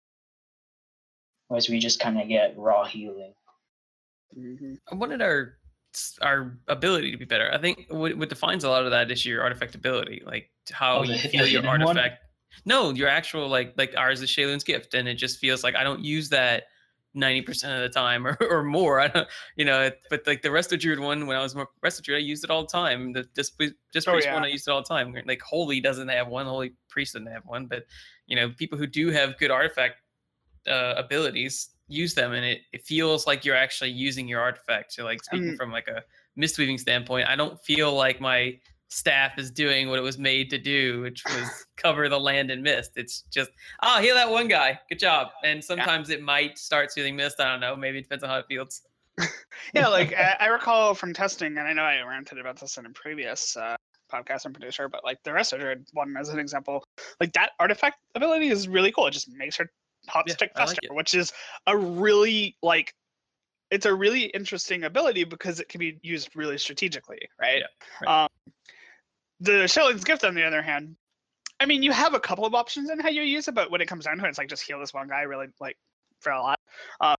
Whereas 1.50 1.70
we 1.70 1.80
just 1.80 2.00
kind 2.00 2.20
of 2.20 2.28
get 2.28 2.58
raw 2.58 2.86
healing. 2.86 3.34
Mhm. 4.38 4.78
I 4.92 4.96
wanted 4.96 5.22
our 5.22 5.58
our 6.22 6.58
ability 6.68 7.12
to 7.12 7.18
be 7.18 7.26
better. 7.26 7.52
I 7.52 7.58
think 7.58 7.86
what, 7.90 8.16
what 8.18 8.30
defines 8.30 8.64
a 8.64 8.70
lot 8.70 8.84
of 8.86 8.92
that 8.92 9.10
is 9.10 9.26
your 9.26 9.42
artifact 9.42 9.74
ability, 9.74 10.22
like 10.26 10.52
how 10.72 11.00
Oh, 11.00 11.04
you 11.04 11.14
hit- 11.14 11.32
feel 11.32 11.44
the 11.46 11.50
your 11.52 11.62
hidden 11.62 11.84
one? 11.86 11.98
artifact. 11.98 12.24
No, 12.66 12.92
your 12.92 13.08
actual 13.08 13.48
like 13.48 13.74
like 13.78 13.96
ours 13.98 14.22
is 14.22 14.30
Sheilun's 14.30 14.64
gift, 14.64 14.94
and 14.94 15.08
it 15.08 15.16
just 15.16 15.40
feels 15.40 15.64
like 15.64 15.76
I 15.76 15.84
don't 15.84 16.04
use 16.04 16.30
that 16.30 16.66
ninety 17.18 17.42
percent 17.42 17.74
of 17.74 17.82
the 17.82 17.90
time 17.90 18.26
or, 18.26 18.38
or 18.50 18.64
more. 18.64 19.00
I 19.00 19.08
don't, 19.08 19.28
you 19.56 19.66
know. 19.66 19.90
But 20.10 20.26
like 20.26 20.42
the 20.42 20.50
Resto 20.50 20.80
Druid 20.80 21.00
one, 21.00 21.28
when 21.28 21.36
I 21.36 21.42
was 21.42 21.56
more 21.56 21.68
Druid, 21.82 22.22
I 22.22 22.24
used 22.24 22.44
it 22.44 22.50
all 22.50 22.62
the 22.62 22.68
time. 22.68 23.14
The 23.14 23.26
just 23.36 23.60
just 23.92 24.08
Oh, 24.08 24.14
priest 24.14 24.28
yeah. 24.28 24.36
one, 24.36 24.44
I 24.44 24.48
used 24.48 24.68
it 24.68 24.72
all 24.72 24.82
the 24.82 24.88
time. 24.88 25.14
Like 25.26 25.42
Holy 25.42 25.82
doesn't 25.82 26.08
have 26.08 26.28
one, 26.28 26.46
Holy 26.46 26.74
Priest 26.90 27.14
doesn't 27.14 27.28
have 27.28 27.46
one, 27.46 27.66
but 27.66 27.84
you 28.28 28.36
know, 28.36 28.50
people 28.58 28.78
who 28.78 28.88
do 28.88 29.10
have 29.10 29.38
good 29.38 29.52
artifact 29.52 30.02
uh, 30.68 30.94
abilities 30.98 31.70
use 31.88 32.14
them, 32.14 32.34
and 32.34 32.46
it, 32.46 32.62
it 32.74 32.86
feels 32.86 33.26
like 33.26 33.46
you're 33.46 33.56
actually 33.56 33.92
using 33.92 34.28
your 34.28 34.42
artifact. 34.42 34.94
So 34.94 35.04
like 35.04 35.24
speaking 35.24 35.52
Um, 35.52 35.58
from 35.58 35.72
like 35.72 35.88
a 35.88 36.04
mistweaving 36.38 36.80
standpoint, 36.80 37.28
I 37.30 37.36
don't 37.36 37.60
feel 37.64 37.94
like 37.94 38.20
my 38.22 38.60
staff 38.90 39.38
is 39.38 39.52
doing 39.52 39.90
what 39.90 40.00
it 40.00 40.02
was 40.02 40.18
made 40.18 40.50
to 40.50 40.58
do, 40.58 41.02
which 41.02 41.24
was 41.26 41.66
cover 41.76 42.10
the 42.10 42.20
land 42.20 42.52
in 42.52 42.62
mist. 42.62 42.92
It's 42.96 43.24
just, 43.32 43.52
oh, 43.84 44.02
heal 44.02 44.16
that 44.16 44.30
one 44.30 44.48
guy. 44.48 44.80
Good 44.90 45.00
job. 45.00 45.30
And 45.44 45.64
sometimes 45.64 46.10
it 46.10 46.22
might 46.22 46.58
start 46.58 46.92
soothing 46.92 47.16
mist. 47.16 47.40
I 47.40 47.52
don't 47.52 47.60
know. 47.60 47.76
Maybe 47.76 48.00
it 48.00 48.04
depends 48.04 48.24
on 48.24 48.30
how 48.30 48.38
it 48.40 48.46
feels. 48.48 48.82
Yeah, 49.74 49.88
like 49.88 50.14
I, 50.14 50.38
I 50.40 50.48
recall 50.48 50.94
from 50.94 51.14
testing, 51.14 51.58
and 51.58 51.68
I 51.68 51.74
know 51.74 51.82
I 51.82 52.02
ranted 52.02 52.38
about 52.38 52.60
this 52.60 52.78
in 52.78 52.86
a 52.86 52.90
previous 52.92 53.58
uh, 53.58 53.76
podcast 54.12 54.46
and 54.46 54.54
producer, 54.54 54.88
but 54.88 55.04
like 55.04 55.22
the 55.24 55.34
rest 55.34 55.52
of 55.52 55.62
it 55.62 55.82
one 55.94 56.16
as 56.18 56.30
an 56.30 56.40
example, 56.40 56.84
like 57.20 57.34
that 57.34 57.52
artifact 57.60 57.98
ability 58.16 58.50
is 58.50 58.68
really 58.68 58.92
cool. 58.92 59.08
It 59.08 59.12
just 59.12 59.30
makes 59.30 59.58
her 59.58 59.70
Yeah, 60.28 60.34
stick 60.34 60.52
like 60.56 60.68
faster, 60.68 60.80
it. 60.84 60.94
which 60.94 61.14
is 61.16 61.34
a 61.66 61.76
really 61.76 62.56
like 62.62 62.94
it's 63.72 63.86
a 63.86 63.94
really 63.94 64.26
interesting 64.26 64.84
ability 64.86 65.24
because 65.24 65.60
it 65.60 65.68
can 65.68 65.80
be 65.80 66.00
used 66.02 66.36
really 66.36 66.58
strategically, 66.58 67.20
right? 67.40 67.64
right. 68.02 68.24
Um, 68.24 68.30
the 69.40 69.52
Sheilun's 69.64 70.04
gift, 70.04 70.24
on 70.24 70.36
the 70.36 70.44
other 70.44 70.62
hand, 70.62 70.96
I 71.60 71.66
mean, 71.66 71.84
you 71.84 71.92
have 71.92 72.14
a 72.14 72.20
couple 72.20 72.46
of 72.46 72.54
options 72.54 72.90
in 72.90 73.00
how 73.00 73.10
you 73.10 73.24
use 73.24 73.48
it, 73.48 73.56
but 73.56 73.72
when 73.72 73.82
it 73.82 73.88
comes 73.88 74.06
down 74.06 74.18
to 74.18 74.26
it, 74.26 74.30
it's 74.30 74.38
like 74.38 74.50
just 74.50 74.64
heal 74.64 74.80
this 74.80 74.94
one 74.94 75.08
guy 75.08 75.22
really 75.22 75.48
like 75.60 75.78
for 76.20 76.32
a 76.32 76.40
lot. 76.40 76.60
Um, 77.02 77.16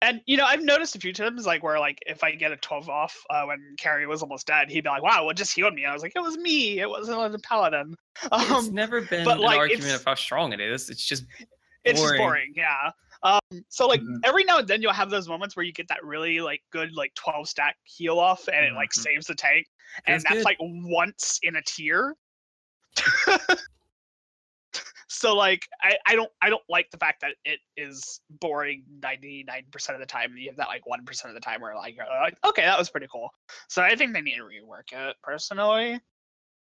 and 0.00 0.20
you 0.26 0.36
know, 0.36 0.44
I've 0.44 0.62
noticed 0.62 0.94
a 0.94 1.00
few 1.00 1.12
times 1.12 1.46
like 1.46 1.62
where 1.62 1.78
like 1.78 1.98
if 2.06 2.22
I 2.22 2.32
get 2.32 2.52
a 2.52 2.56
12 2.56 2.88
off 2.88 3.16
uh, 3.30 3.44
when 3.44 3.74
Carrie 3.78 4.06
was 4.06 4.22
almost 4.22 4.46
dead, 4.46 4.70
he'd 4.70 4.84
be 4.84 4.90
like, 4.90 5.02
"Wow, 5.02 5.24
what 5.24 5.36
just 5.36 5.54
healed 5.54 5.74
me?" 5.74 5.84
I 5.86 5.92
was 5.92 6.02
like, 6.02 6.12
"It 6.14 6.20
was 6.20 6.36
me. 6.36 6.78
It 6.80 6.88
wasn't 6.88 7.34
a 7.34 7.38
paladin." 7.40 7.94
it's 8.22 8.50
Um, 8.50 8.72
never 8.74 9.00
been 9.00 9.24
but, 9.24 9.38
an 9.38 9.42
like, 9.42 9.58
argument 9.58 9.94
of 9.94 10.04
how 10.04 10.14
strong 10.14 10.52
it 10.52 10.60
is. 10.60 10.88
It's 10.90 11.04
just 11.04 11.24
boring. 11.28 11.48
it's 11.84 12.00
just 12.00 12.16
boring, 12.16 12.52
yeah. 12.54 12.90
Um, 13.22 13.40
so 13.68 13.86
like 13.88 14.00
Mhm. 14.00 14.20
every 14.24 14.44
now 14.44 14.58
and 14.58 14.68
then 14.68 14.80
you'll 14.82 14.92
have 14.92 15.10
those 15.10 15.28
moments 15.28 15.56
where 15.56 15.64
you 15.64 15.72
get 15.72 15.88
that 15.88 16.04
really 16.04 16.40
like 16.40 16.62
good 16.70 16.94
like 16.94 17.14
12 17.14 17.48
stack 17.48 17.76
heal 17.84 18.18
off 18.18 18.48
and 18.48 18.64
it 18.64 18.74
like 18.74 18.90
Mhm. 18.90 19.02
saves 19.02 19.26
the 19.26 19.34
tank, 19.34 19.66
and 20.06 20.22
that's 20.22 20.44
like 20.44 20.58
once 20.60 21.40
in 21.42 21.56
a 21.56 21.62
tier. 21.62 22.14
so 25.08 25.34
like 25.34 25.66
I, 25.82 25.96
I 26.06 26.14
don't 26.14 26.30
I 26.42 26.50
don't 26.50 26.62
like 26.68 26.90
the 26.90 26.98
fact 26.98 27.22
that 27.22 27.34
it 27.44 27.60
is 27.76 28.20
boring 28.28 28.84
99% 29.02 29.94
of 29.94 30.00
the 30.00 30.06
time 30.06 30.32
and 30.32 30.40
you 30.40 30.48
have 30.48 30.56
that 30.56 30.68
like 30.68 30.86
1% 30.86 31.28
of 31.28 31.34
the 31.34 31.40
time 31.40 31.60
where 31.60 31.74
like 31.74 31.96
you're 31.96 32.06
like 32.06 32.36
okay 32.44 32.62
that 32.62 32.78
was 32.78 32.90
pretty 32.90 33.08
cool. 33.10 33.30
So 33.68 33.82
I 33.82 33.96
think 33.96 34.12
they 34.12 34.20
need 34.20 34.36
to 34.36 34.42
rework 34.42 34.92
it 34.92 35.16
personally. 35.22 36.00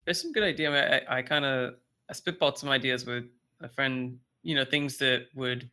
There's 0.05 0.23
some 0.23 0.33
good 0.33 0.45
idea. 0.45 0.71
I, 0.71 0.99
I, 0.99 1.19
I 1.19 1.23
kind 1.23 1.45
of 1.45 1.75
I 2.09 2.13
spitballed 2.13 2.57
some 2.59 2.69
ideas 2.69 3.05
with 3.05 3.25
a 3.61 3.69
friend. 3.69 4.19
You 4.43 4.55
know, 4.55 4.65
things 4.65 4.97
that 4.99 5.27
would 5.35 5.69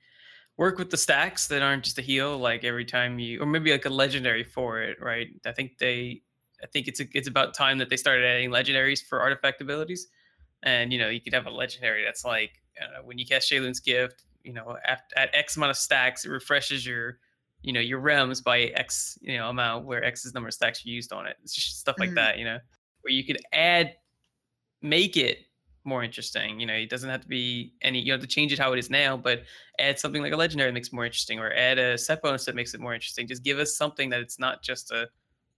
work 0.58 0.78
with 0.78 0.90
the 0.90 0.98
stacks 0.98 1.48
that 1.48 1.62
aren't 1.62 1.84
just 1.84 1.98
a 1.98 2.02
heal. 2.02 2.38
Like 2.38 2.64
every 2.64 2.86
time 2.86 3.20
you, 3.20 3.42
or 3.42 3.46
maybe 3.46 3.72
like 3.72 3.86
a 3.86 3.90
legendary 3.90 4.44
for 4.44 4.82
it, 4.82 5.02
right? 5.02 5.28
I 5.46 5.52
think 5.52 5.78
they, 5.78 6.22
I 6.64 6.68
think 6.68 6.88
it's 6.88 7.00
a, 7.00 7.06
it's 7.14 7.28
about 7.28 7.54
time 7.54 7.78
that 7.80 7.90
they 7.90 7.98
started 7.98 8.26
adding 8.26 8.50
legendaries 8.50 9.02
for 9.04 9.22
artifact 9.22 9.62
abilities. 9.62 10.08
And 10.64 10.94
you 10.94 11.00
know, 11.00 11.10
you 11.10 11.20
could 11.22 11.34
have 11.34 11.46
a 11.46 11.52
legendary 11.52 12.04
that's 12.04 12.24
like 12.24 12.52
uh, 12.82 13.02
when 13.04 13.18
you 13.18 13.26
cast 13.26 13.52
Sheilun's 13.52 13.80
gift. 13.80 14.24
You 14.44 14.54
know, 14.54 14.76
at, 14.86 15.04
at 15.16 15.34
X 15.34 15.56
amount 15.56 15.70
of 15.72 15.78
stacks, 15.78 16.26
it 16.26 16.30
refreshes 16.30 16.86
your 16.86 17.20
you 17.62 17.72
know 17.72 17.80
your 17.80 18.02
rems 18.02 18.44
by 18.44 18.64
x 18.76 19.18
you 19.22 19.38
know 19.38 19.50
amount 19.50 19.86
where 19.86 20.04
x 20.04 20.26
is 20.26 20.34
the 20.34 20.36
number 20.36 20.50
of 20.50 20.54
stacks 20.54 20.86
you 20.86 20.94
used 20.94 21.14
on 21.14 21.26
it 21.26 21.38
it's 21.42 21.56
just 21.56 21.80
stuff 21.80 21.96
like 22.00 22.10
Mhm. 22.10 22.16
that 22.16 22.38
you 22.38 22.44
know 22.44 22.60
where 23.02 23.14
you 23.14 23.24
could 23.24 23.40
add 23.54 23.96
make 24.82 25.18
it 25.18 25.46
more 25.86 26.04
interesting 26.04 26.60
you 26.60 26.66
know 26.66 26.74
it 26.74 26.90
doesn't 26.90 27.10
have 27.10 27.22
to 27.22 27.28
be 27.28 27.74
any 27.82 28.00
you 28.00 28.12
have 28.12 28.22
to 28.22 28.28
change 28.28 28.52
it 28.54 28.60
how 28.60 28.72
it 28.74 28.80
is 28.80 28.90
now 28.90 29.18
but 29.18 29.44
add 29.80 30.00
something 30.00 30.22
like 30.22 30.32
a 30.34 30.36
legendary 30.38 30.70
that 30.70 30.74
makes 30.74 30.88
it 30.88 30.94
more 30.94 31.06
interesting 31.06 31.40
or 31.40 31.52
add 31.54 31.78
a 31.78 31.98
set 31.98 32.22
bonus 32.22 32.46
that 32.46 32.56
makes 32.56 32.74
it 32.74 32.80
more 32.80 32.94
interesting 32.94 33.28
just 33.28 33.44
give 33.44 33.60
us 33.60 33.76
something 33.76 34.10
that 34.10 34.20
it's 34.22 34.40
not 34.40 34.62
just 34.64 34.92
a 34.92 35.08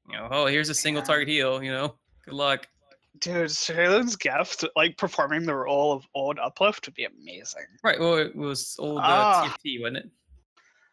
you 0.09 0.15
know 0.15 0.27
oh 0.31 0.45
here's 0.45 0.69
a 0.69 0.75
single 0.75 1.01
Yeah. 1.01 1.07
target 1.07 1.27
heal 1.27 1.63
you 1.63 1.71
know 1.71 1.95
good 2.25 2.33
luck 2.33 2.67
Dude, 3.19 3.47
Sheilun's 3.47 4.17
gift, 4.17 4.65
like 4.75 4.97
performing 4.97 5.45
the 5.45 5.55
role 5.55 5.93
of 5.93 6.03
old 6.13 6.37
uplift 6.37 6.85
would 6.85 6.95
be 6.95 7.05
amazing. 7.05 7.61
right 7.81 7.97
well 7.99 8.15
it 8.17 8.35
was 8.35 8.75
old 8.77 8.99
uh, 8.99 9.03
Ah. 9.05 9.57
tft 9.63 9.81
wasn't 9.81 9.97
it 9.97 10.09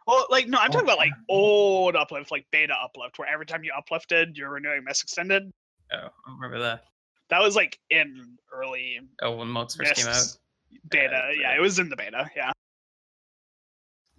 Well, 0.06 0.26
like 0.30 0.46
no, 0.48 0.58
I'm 0.58 0.70
talking 0.70 0.86
about 0.86 0.98
like 0.98 1.12
old 1.28 1.96
uplift, 1.96 2.30
like 2.30 2.44
beta 2.52 2.74
uplift, 2.74 3.18
where 3.18 3.28
every 3.28 3.46
time 3.46 3.62
you 3.64 3.72
uplifted, 3.76 4.36
you're 4.36 4.50
renewing 4.50 4.84
Mist 4.84 5.02
Extended. 5.02 5.50
oh 5.92 5.96
i 5.96 6.32
remember 6.32 6.58
that 6.60 6.84
That 7.32 7.40
was 7.40 7.56
like 7.56 7.78
in 7.88 8.36
early 8.52 9.00
oh 9.22 9.36
when 9.36 9.48
mods 9.48 9.74
first 9.74 9.94
came 9.94 10.06
out 10.06 10.10
Mists 10.10 10.38
beta. 10.90 11.08
that's 11.12 11.38
Yeah, 11.40 11.56
it 11.56 11.62
was 11.62 11.78
in 11.78 11.88
the 11.88 11.96
beta. 11.96 12.30
Yeah. 12.36 12.52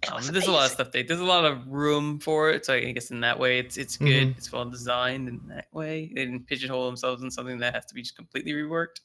Um, 0.08 0.16
was 0.16 0.32
there's 0.32 0.48
a 0.48 0.52
lot 0.52 0.66
of 0.66 0.72
stuff. 0.72 0.90
They, 0.90 1.04
there's 1.04 1.20
a 1.20 1.24
lot 1.24 1.44
of 1.44 1.64
room 1.68 2.18
for 2.18 2.50
it. 2.50 2.66
So 2.66 2.74
I 2.74 2.90
guess 2.90 3.12
in 3.12 3.20
that 3.20 3.38
way, 3.38 3.60
it's 3.60 3.76
it's 3.76 3.96
good. 3.96 4.34
It's 4.36 4.50
well 4.50 4.64
designed 4.68 5.28
in 5.28 5.40
that 5.46 5.66
way. 5.72 6.10
They 6.12 6.24
didn't 6.24 6.48
pigeonhole 6.48 6.86
themselves 6.86 7.22
in 7.22 7.30
something 7.30 7.58
that 7.58 7.72
has 7.72 7.86
to 7.86 7.94
be 7.94 8.02
just 8.02 8.16
completely 8.16 8.50
reworked. 8.50 8.98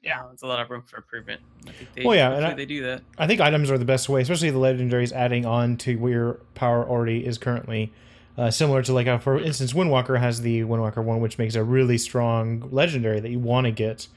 Yeah. 0.00 0.20
Uh, 0.20 0.28
there's 0.28 0.42
a 0.42 0.46
lot 0.46 0.60
of 0.60 0.70
room 0.70 0.84
for 0.86 0.98
improvement. 0.98 1.40
I 1.66 1.72
think 1.72 1.92
they, 1.94 2.04
Well, 2.04 2.14
yeah, 2.14 2.30
and 2.32 2.46
I- 2.46 2.54
they 2.54 2.66
do 2.66 2.84
that. 2.84 3.02
I 3.18 3.26
think 3.26 3.40
items 3.40 3.68
are 3.72 3.78
the 3.78 3.84
best 3.84 4.08
way, 4.08 4.22
especially 4.22 4.50
the 4.50 4.60
legendaries 4.60 5.10
adding 5.12 5.44
on 5.44 5.76
to 5.78 5.96
where 5.96 6.12
your 6.12 6.32
power 6.54 6.88
already 6.88 7.26
is 7.26 7.36
currently. 7.36 7.92
Uh, 8.40 8.50
similar 8.50 8.82
to 8.82 8.94
like, 8.94 9.06
uh, 9.06 9.18
for 9.18 9.38
instance, 9.38 9.74
Windwalker 9.74 10.18
has 10.18 10.40
the 10.40 10.62
Windwalker 10.62 11.04
one, 11.04 11.20
which 11.20 11.36
makes 11.36 11.56
a 11.56 11.62
really 11.62 11.98
strong 11.98 12.66
legendary 12.70 13.20
that 13.20 13.28
you 13.28 13.38
want 13.38 13.66
to 13.66 13.70
get. 13.70 14.08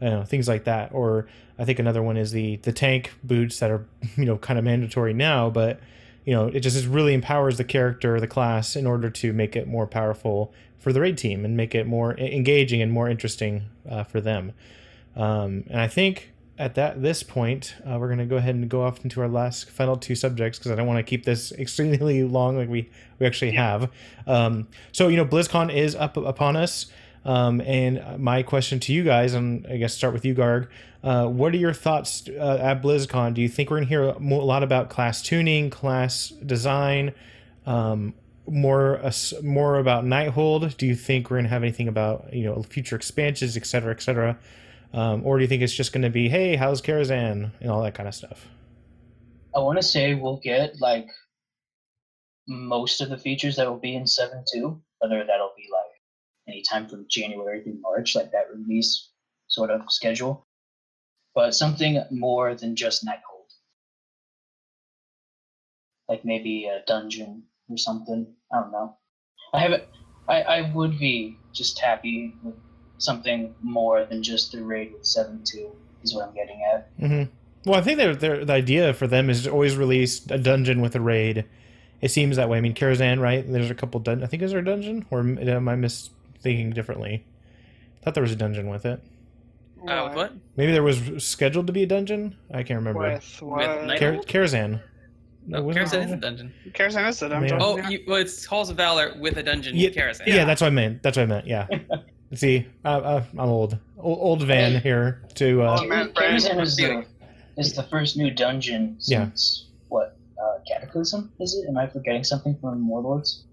You 0.00 0.10
know, 0.10 0.24
things 0.24 0.46
like 0.46 0.62
that. 0.62 0.90
Or 0.92 1.26
I 1.58 1.64
think 1.64 1.80
another 1.80 2.00
one 2.00 2.16
is 2.16 2.30
the 2.30 2.56
the 2.58 2.72
tank 2.72 3.14
boots 3.24 3.58
that 3.58 3.72
are 3.72 3.84
you 4.16 4.26
know 4.26 4.38
kind 4.38 4.60
of 4.60 4.64
mandatory 4.64 5.12
now, 5.12 5.50
but 5.50 5.80
you 6.24 6.32
know 6.32 6.46
it 6.46 6.60
just 6.60 6.86
really 6.86 7.14
empowers 7.14 7.56
the 7.58 7.64
character, 7.64 8.20
the 8.20 8.28
class, 8.28 8.76
in 8.76 8.86
order 8.86 9.10
to 9.10 9.32
make 9.32 9.56
it 9.56 9.66
more 9.66 9.88
powerful 9.88 10.52
for 10.78 10.92
the 10.92 11.00
raid 11.00 11.18
team 11.18 11.44
and 11.44 11.56
make 11.56 11.74
it 11.74 11.84
more 11.84 12.16
engaging 12.16 12.80
and 12.80 12.92
more 12.92 13.08
interesting 13.08 13.64
uh, 13.90 14.04
for 14.04 14.20
them. 14.20 14.52
Um, 15.16 15.64
and 15.68 15.80
I 15.80 15.88
think 15.88 16.30
at 16.58 16.76
that 16.76 17.02
this 17.02 17.22
point, 17.22 17.74
uh, 17.84 17.98
we're 17.98 18.08
gonna 18.08 18.26
go 18.26 18.36
ahead 18.36 18.54
and 18.54 18.68
go 18.68 18.82
off 18.82 19.02
into 19.02 19.20
our 19.20 19.28
last 19.28 19.68
final 19.70 19.96
two 19.96 20.14
subjects 20.14 20.58
because 20.58 20.70
I 20.70 20.76
don't 20.76 20.86
want 20.86 20.98
to 20.98 21.02
keep 21.02 21.24
this 21.24 21.52
extremely 21.58 22.22
long 22.22 22.56
like 22.56 22.68
we 22.68 22.88
we 23.18 23.26
actually 23.26 23.52
have. 23.52 23.90
Um, 24.26 24.68
so 24.92 25.08
you 25.08 25.16
know, 25.16 25.26
BlizzCon 25.26 25.74
is 25.74 25.94
up 25.94 26.16
upon 26.16 26.56
us, 26.56 26.86
um, 27.24 27.60
and 27.62 28.18
my 28.18 28.42
question 28.42 28.78
to 28.80 28.92
you 28.92 29.02
guys, 29.02 29.34
and 29.34 29.66
I 29.66 29.76
guess 29.78 29.94
start 29.94 30.12
with 30.14 30.24
you, 30.24 30.34
Garg. 30.34 30.68
Uh, 31.02 31.26
what 31.26 31.52
are 31.52 31.58
your 31.58 31.74
thoughts 31.74 32.28
uh, 32.28 32.58
at 32.60 32.82
BlizzCon? 32.82 33.34
Do 33.34 33.42
you 33.42 33.48
think 33.48 33.70
we're 33.70 33.78
gonna 33.78 33.88
hear 33.88 34.14
mo- 34.18 34.40
a 34.40 34.44
lot 34.44 34.62
about 34.62 34.90
class 34.90 35.22
tuning, 35.22 35.70
class 35.70 36.28
design? 36.28 37.12
Um, 37.66 38.14
more 38.46 38.98
uh, 39.02 39.12
more 39.42 39.78
about 39.78 40.04
Nighthold? 40.04 40.76
Do 40.76 40.86
you 40.86 40.94
think 40.94 41.30
we're 41.30 41.38
gonna 41.38 41.48
have 41.48 41.62
anything 41.62 41.88
about 41.88 42.32
you 42.32 42.44
know 42.44 42.62
future 42.62 42.96
expansions, 42.96 43.56
et 43.56 43.66
cetera, 43.66 43.92
et 43.92 44.02
cetera? 44.02 44.38
Um, 44.94 45.26
or 45.26 45.38
do 45.38 45.42
you 45.42 45.48
think 45.48 45.62
it's 45.62 45.74
just 45.74 45.92
going 45.92 46.02
to 46.02 46.10
be, 46.10 46.28
hey, 46.28 46.54
how's 46.54 46.80
Karazhan 46.80 47.50
and 47.60 47.70
all 47.70 47.82
that 47.82 47.94
kind 47.94 48.08
of 48.08 48.14
stuff? 48.14 48.46
I 49.54 49.58
want 49.58 49.78
to 49.78 49.82
say 49.82 50.14
we'll 50.14 50.40
get 50.42 50.80
like 50.80 51.08
most 52.46 53.00
of 53.00 53.08
the 53.08 53.18
features 53.18 53.56
that 53.56 53.68
will 53.68 53.78
be 53.78 53.96
in 53.96 54.04
7.2, 54.04 54.80
whether 55.00 55.24
that'll 55.24 55.52
be 55.56 55.68
like 55.72 56.00
anytime 56.48 56.88
from 56.88 57.06
January 57.08 57.62
through 57.62 57.80
March, 57.80 58.14
like 58.14 58.30
that 58.30 58.46
release 58.54 59.10
sort 59.48 59.70
of 59.70 59.82
schedule, 59.88 60.46
but 61.34 61.56
something 61.56 62.00
more 62.12 62.54
than 62.54 62.76
just 62.76 63.04
Nighthold. 63.04 63.50
Like 66.08 66.24
maybe 66.24 66.66
a 66.66 66.84
dungeon 66.86 67.44
or 67.68 67.78
something. 67.78 68.32
I 68.52 68.60
don't 68.60 68.70
know. 68.70 68.96
I 69.52 69.58
haven't. 69.58 69.84
I, 70.28 70.42
I 70.42 70.72
would 70.72 70.98
be 71.00 71.36
just 71.52 71.80
happy 71.80 72.34
with 72.44 72.54
something 72.98 73.54
more 73.62 74.04
than 74.04 74.22
just 74.22 74.52
the 74.52 74.62
raid 74.62 74.92
with 74.92 75.04
seven 75.06 75.40
two 75.44 75.70
is 76.02 76.14
what 76.14 76.28
I'm 76.28 76.34
getting 76.34 76.60
at. 76.72 76.88
hmm 76.98 77.22
Well, 77.64 77.78
I 77.78 77.82
think 77.82 77.98
they're, 77.98 78.14
they're, 78.14 78.44
the 78.44 78.52
idea 78.52 78.92
for 78.94 79.06
them 79.06 79.30
is 79.30 79.44
to 79.44 79.50
always 79.50 79.76
release 79.76 80.24
a 80.30 80.38
dungeon 80.38 80.80
with 80.80 80.94
a 80.94 81.00
raid. 81.00 81.44
It 82.00 82.10
seems 82.10 82.36
that 82.36 82.48
way. 82.48 82.58
I 82.58 82.60
mean, 82.60 82.74
Karazhan, 82.74 83.20
right? 83.20 83.50
There's 83.50 83.70
a 83.70 83.74
couple. 83.74 84.00
Dun- 84.00 84.22
I 84.22 84.26
think 84.26 84.42
is 84.42 84.50
there 84.50 84.60
a 84.60 84.64
dungeon, 84.64 85.06
or 85.10 85.20
am 85.20 85.68
I 85.68 85.74
misthinking 85.74 86.74
differently? 86.74 87.24
I 88.00 88.04
thought 88.04 88.12
there 88.14 88.22
was 88.22 88.32
a 88.32 88.36
dungeon 88.36 88.68
with 88.68 88.84
it. 88.84 89.00
Uh, 89.88 90.10
what? 90.12 90.32
Maybe 90.56 90.72
there 90.72 90.82
was 90.82 91.00
scheduled 91.24 91.66
to 91.68 91.72
be 91.72 91.82
a 91.82 91.86
dungeon. 91.86 92.36
I 92.50 92.62
can't 92.62 92.78
remember. 92.78 93.00
With 93.12 93.42
what? 93.42 93.84
Night- 93.84 93.98
Kar- 94.00 94.16
Karazhan. 94.18 94.80
No, 95.46 95.62
wasn't 95.62 95.86
Karazhan 95.86 96.02
it? 96.02 96.06
is 96.06 96.12
a 96.12 96.16
dungeon. 96.16 96.52
Karazhan 96.72 97.08
is 97.08 97.20
the 97.20 97.28
dungeon. 97.28 97.58
Oh, 97.60 97.76
yeah. 97.76 97.88
you, 97.90 98.04
well, 98.06 98.16
it's 98.16 98.44
Halls 98.46 98.70
of 98.70 98.76
Valor 98.78 99.14
with 99.18 99.36
a 99.38 99.42
dungeon. 99.42 99.76
Yeah, 99.76 99.90
Karazhan. 99.90 100.26
Yeah, 100.26 100.44
that's 100.46 100.60
what 100.62 100.68
I 100.68 100.70
meant. 100.70 101.02
That's 101.02 101.16
what 101.18 101.24
I 101.24 101.26
meant. 101.26 101.46
Yeah. 101.46 101.66
See, 102.34 102.66
I, 102.84 102.94
I, 102.98 103.16
I'm 103.18 103.38
old, 103.40 103.78
old, 103.98 104.18
old 104.20 104.42
Van 104.46 104.80
here 104.80 105.22
to. 105.34 105.62
Uh, 105.62 105.78
Oh, 105.80 105.86
man, 105.86 106.10
Brian, 106.14 106.36
Karazhan 106.36 106.60
is 106.60 106.76
the, 106.76 107.04
is 107.56 107.74
the 107.74 107.82
first 107.84 108.16
new 108.16 108.30
dungeon 108.30 108.96
Yeah. 109.02 109.24
since 109.26 109.66
what? 109.88 110.16
Uh, 110.42 110.58
Cataclysm? 110.66 111.32
Is 111.40 111.54
it? 111.54 111.68
Am 111.68 111.76
I 111.78 111.86
forgetting 111.86 112.24
something 112.24 112.56
from 112.60 112.88
Warlords? 112.88 113.44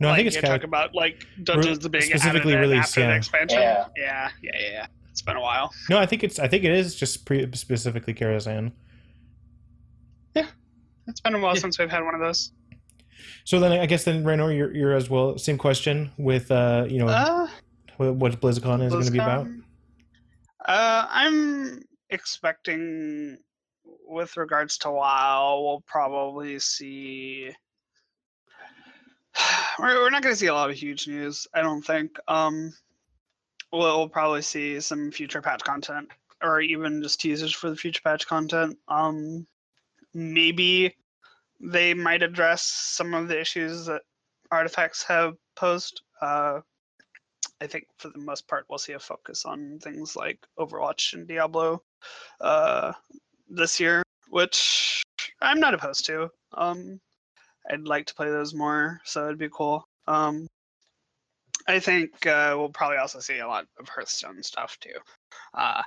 no, 0.00 0.10
I 0.10 0.16
think 0.16 0.28
it's 0.28 0.36
you 0.36 0.42
kind 0.42 0.52
talk 0.54 0.62
about 0.62 0.94
like 0.94 1.26
dungeons 1.42 1.82
Re- 1.82 1.88
being 1.90 2.04
specifically 2.04 2.52
added 2.54 2.64
in 2.64 2.70
released, 2.70 2.90
after 2.90 3.00
yeah. 3.00 3.06
the 3.08 3.16
expansion. 3.16 3.58
Yeah. 3.60 3.84
yeah, 3.96 4.30
yeah, 4.42 4.50
yeah, 4.60 4.70
yeah. 4.70 4.86
It's 5.10 5.22
been 5.22 5.36
a 5.36 5.40
while. 5.40 5.72
no. 5.90 5.98
I 5.98 6.06
think 6.06 6.22
it's. 6.22 6.38
I 6.38 6.46
think 6.46 6.62
it 6.62 6.70
is 6.70 6.94
just 6.94 7.24
pre- 7.24 7.50
specifically 7.54 8.14
Karazhan. 8.14 8.70
Yeah, 10.36 10.46
it's 11.08 11.20
been 11.20 11.34
a 11.34 11.40
while 11.40 11.54
Yeah. 11.56 11.60
since 11.62 11.78
we've 11.80 11.90
had 11.90 12.04
one 12.04 12.14
of 12.14 12.20
those. 12.20 12.52
So 13.44 13.60
then 13.60 13.72
I 13.72 13.86
guess 13.86 14.04
then 14.04 14.24
Raynor, 14.24 14.52
you're, 14.52 14.74
you're 14.74 14.94
as 14.94 15.08
well. 15.08 15.38
Same 15.38 15.58
question 15.58 16.10
with 16.18 16.50
uh, 16.50 16.86
you 16.88 16.98
know 16.98 17.08
Uh, 17.08 17.48
what, 17.96 18.14
what 18.14 18.40
BlizzCon 18.40 18.82
is 18.84 18.92
going 18.92 19.04
to 19.04 19.10
be 19.10 19.18
about. 19.18 19.46
Uh, 20.64 21.06
I'm 21.08 21.82
expecting, 22.10 23.38
with 24.06 24.36
regards 24.36 24.78
to 24.78 24.90
WoW, 24.90 25.60
we'll 25.64 25.84
probably 25.86 26.58
see. 26.58 27.50
We're, 29.78 29.94
we're 29.94 30.10
not 30.10 30.22
going 30.22 30.34
to 30.34 30.38
see 30.38 30.48
a 30.48 30.54
lot 30.54 30.70
of 30.70 30.76
huge 30.76 31.06
news, 31.06 31.46
I 31.54 31.62
don't 31.62 31.82
think. 31.82 32.18
Um, 32.26 32.72
we'll, 33.72 33.98
we'll 33.98 34.08
probably 34.08 34.42
see 34.42 34.80
some 34.80 35.12
future 35.12 35.40
patch 35.40 35.62
content, 35.62 36.08
or 36.42 36.60
even 36.60 37.02
just 37.02 37.20
teasers 37.20 37.54
for 37.54 37.70
the 37.70 37.76
future 37.76 38.00
patch 38.02 38.26
content. 38.26 38.76
Um, 38.88 39.46
maybe 40.14 40.96
they 41.60 41.94
might 41.94 42.22
address 42.22 42.62
some 42.62 43.14
of 43.14 43.28
the 43.28 43.40
issues 43.40 43.86
that 43.86 44.02
artifacts 44.50 45.02
have 45.04 45.34
posed. 45.56 46.02
Uh, 46.20 46.60
I 47.60 47.66
think 47.66 47.84
for 47.98 48.10
the 48.10 48.18
most 48.18 48.46
part, 48.46 48.66
we'll 48.68 48.78
see 48.78 48.92
a 48.92 48.98
focus 48.98 49.44
on 49.44 49.78
things 49.82 50.14
like 50.14 50.38
Overwatch 50.58 51.14
and 51.14 51.26
Diablo 51.26 51.82
uh, 52.40 52.92
this 53.48 53.80
year, 53.80 54.02
which 54.28 55.02
I'm 55.40 55.60
not 55.60 55.74
opposed 55.74 56.06
to. 56.06 56.30
Um, 56.54 57.00
I'd 57.70 57.86
like 57.86 58.06
to 58.06 58.14
play 58.14 58.30
those 58.30 58.54
more, 58.54 59.00
so 59.04 59.26
it'd 59.26 59.38
be 59.38 59.50
cool. 59.52 59.84
Um, 60.06 60.46
I 61.66 61.80
think 61.80 62.26
uh, 62.26 62.54
we'll 62.56 62.70
probably 62.70 62.96
also 62.96 63.20
see 63.20 63.40
a 63.40 63.46
lot 63.46 63.66
of 63.78 63.88
Hearthstone 63.88 64.42
stuff 64.42 64.78
too, 64.80 64.98
uh, 65.54 65.82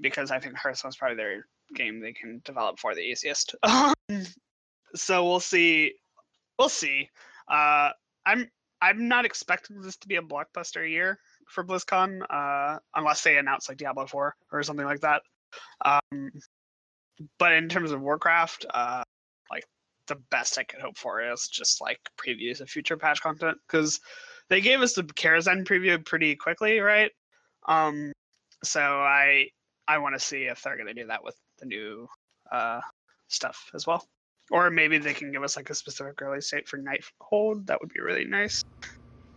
because 0.00 0.30
I 0.30 0.40
think 0.40 0.56
Hearthstone's 0.56 0.96
probably 0.96 1.16
their 1.16 1.46
game 1.74 2.00
they 2.00 2.12
can 2.12 2.40
develop 2.44 2.78
for 2.78 2.94
the 2.94 3.02
easiest. 3.02 3.54
so 4.94 5.24
we'll 5.24 5.40
see. 5.40 5.94
We'll 6.58 6.68
see. 6.68 7.08
Uh, 7.48 7.90
I'm 8.26 8.50
I'm 8.82 9.08
not 9.08 9.24
expecting 9.24 9.80
this 9.80 9.96
to 9.98 10.08
be 10.08 10.16
a 10.16 10.22
blockbuster 10.22 10.88
year 10.88 11.18
for 11.48 11.64
BlizzCon, 11.64 12.22
uh, 12.30 12.78
unless 12.94 13.22
they 13.22 13.36
announce 13.36 13.68
like 13.68 13.78
Diablo 13.78 14.06
4 14.06 14.34
or 14.52 14.62
something 14.62 14.86
like 14.86 15.00
that. 15.00 15.22
Um, 15.84 16.30
but 17.38 17.52
in 17.52 17.68
terms 17.68 17.92
of 17.92 18.00
Warcraft, 18.00 18.66
uh, 18.72 19.02
like 19.50 19.64
the 20.06 20.16
best 20.30 20.58
I 20.58 20.62
could 20.62 20.80
hope 20.80 20.96
for 20.96 21.20
is 21.20 21.48
just 21.48 21.80
like 21.80 21.98
previews 22.16 22.60
of 22.60 22.70
future 22.70 22.96
patch 22.96 23.20
content 23.20 23.58
because 23.66 24.00
they 24.48 24.60
gave 24.60 24.80
us 24.80 24.94
the 24.94 25.02
Karazhan 25.02 25.64
preview 25.64 26.04
pretty 26.04 26.36
quickly, 26.36 26.80
right? 26.80 27.10
Um, 27.66 28.12
so 28.64 28.80
I 28.80 29.48
I 29.86 29.98
want 29.98 30.14
to 30.14 30.20
see 30.20 30.44
if 30.44 30.62
they're 30.62 30.76
gonna 30.76 30.94
do 30.94 31.06
that 31.06 31.24
with 31.24 31.36
the 31.58 31.66
new 31.66 32.08
uh, 32.50 32.80
stuff 33.28 33.70
as 33.74 33.86
well. 33.86 34.06
Or 34.50 34.70
maybe 34.70 34.98
they 34.98 35.14
can 35.14 35.30
give 35.32 35.42
us 35.44 35.56
like 35.56 35.70
a 35.70 35.74
specific 35.74 36.20
release 36.20 36.50
date 36.50 36.68
for 36.68 36.78
Nighthold. 36.78 37.66
That 37.66 37.80
would 37.80 37.90
be 37.92 38.00
really 38.00 38.24
nice. 38.24 38.62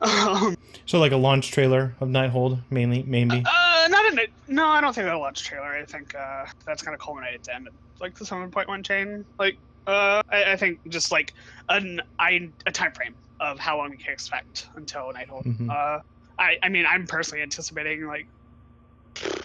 Um, 0.01 0.55
So 0.86 0.99
like 0.99 1.14
a 1.14 1.18
launch 1.18 1.51
trailer 1.51 1.95
of 2.01 2.09
Nighthold, 2.09 2.61
mainly, 2.70 3.03
maybe. 3.03 3.41
uh, 3.45 3.88
not 3.88 4.14
a 4.14 4.28
no. 4.49 4.68
I 4.68 4.82
don't 4.82 4.93
think 4.93 5.07
a 5.07 5.16
launch 5.16 5.41
trailer. 5.45 5.78
I 5.78 5.86
think 5.86 6.14
uh, 6.14 6.43
that's 6.66 6.82
gonna 6.84 6.97
culminate 6.97 7.36
at 7.36 7.43
the 7.43 7.55
end 7.55 7.68
of 7.68 7.74
like 8.01 8.18
the 8.18 8.26
seven 8.26 8.51
point 8.51 8.68
one 8.68 8.84
chain. 8.84 9.26
Like, 9.39 9.59
uh, 9.88 10.20
I, 10.30 10.53
I 10.53 10.55
think 10.57 10.80
just 10.89 11.09
like 11.11 11.32
an 11.70 12.01
I 12.20 12.51
a 12.66 12.72
time 12.72 12.91
frame 12.93 13.16
of 13.39 13.59
how 13.59 13.78
long 13.78 13.91
we 13.91 13.97
can 13.97 14.11
expect 14.14 14.66
until 14.76 15.03
Nighthold. 15.14 15.45
Mhm. 15.45 15.70
Uh, 15.70 15.99
I 16.38 16.57
I 16.61 16.68
mean 16.70 16.86
I'm 16.86 17.07
personally 17.07 17.43
anticipating 17.43 18.05
like 18.05 18.28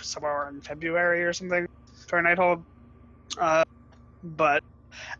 somewhere 0.00 0.48
in 0.48 0.60
February 0.62 1.22
or 1.22 1.32
something 1.32 1.66
for 2.08 2.20
Nighthold. 2.22 2.64
Uh, 3.38 3.62
but 4.24 4.62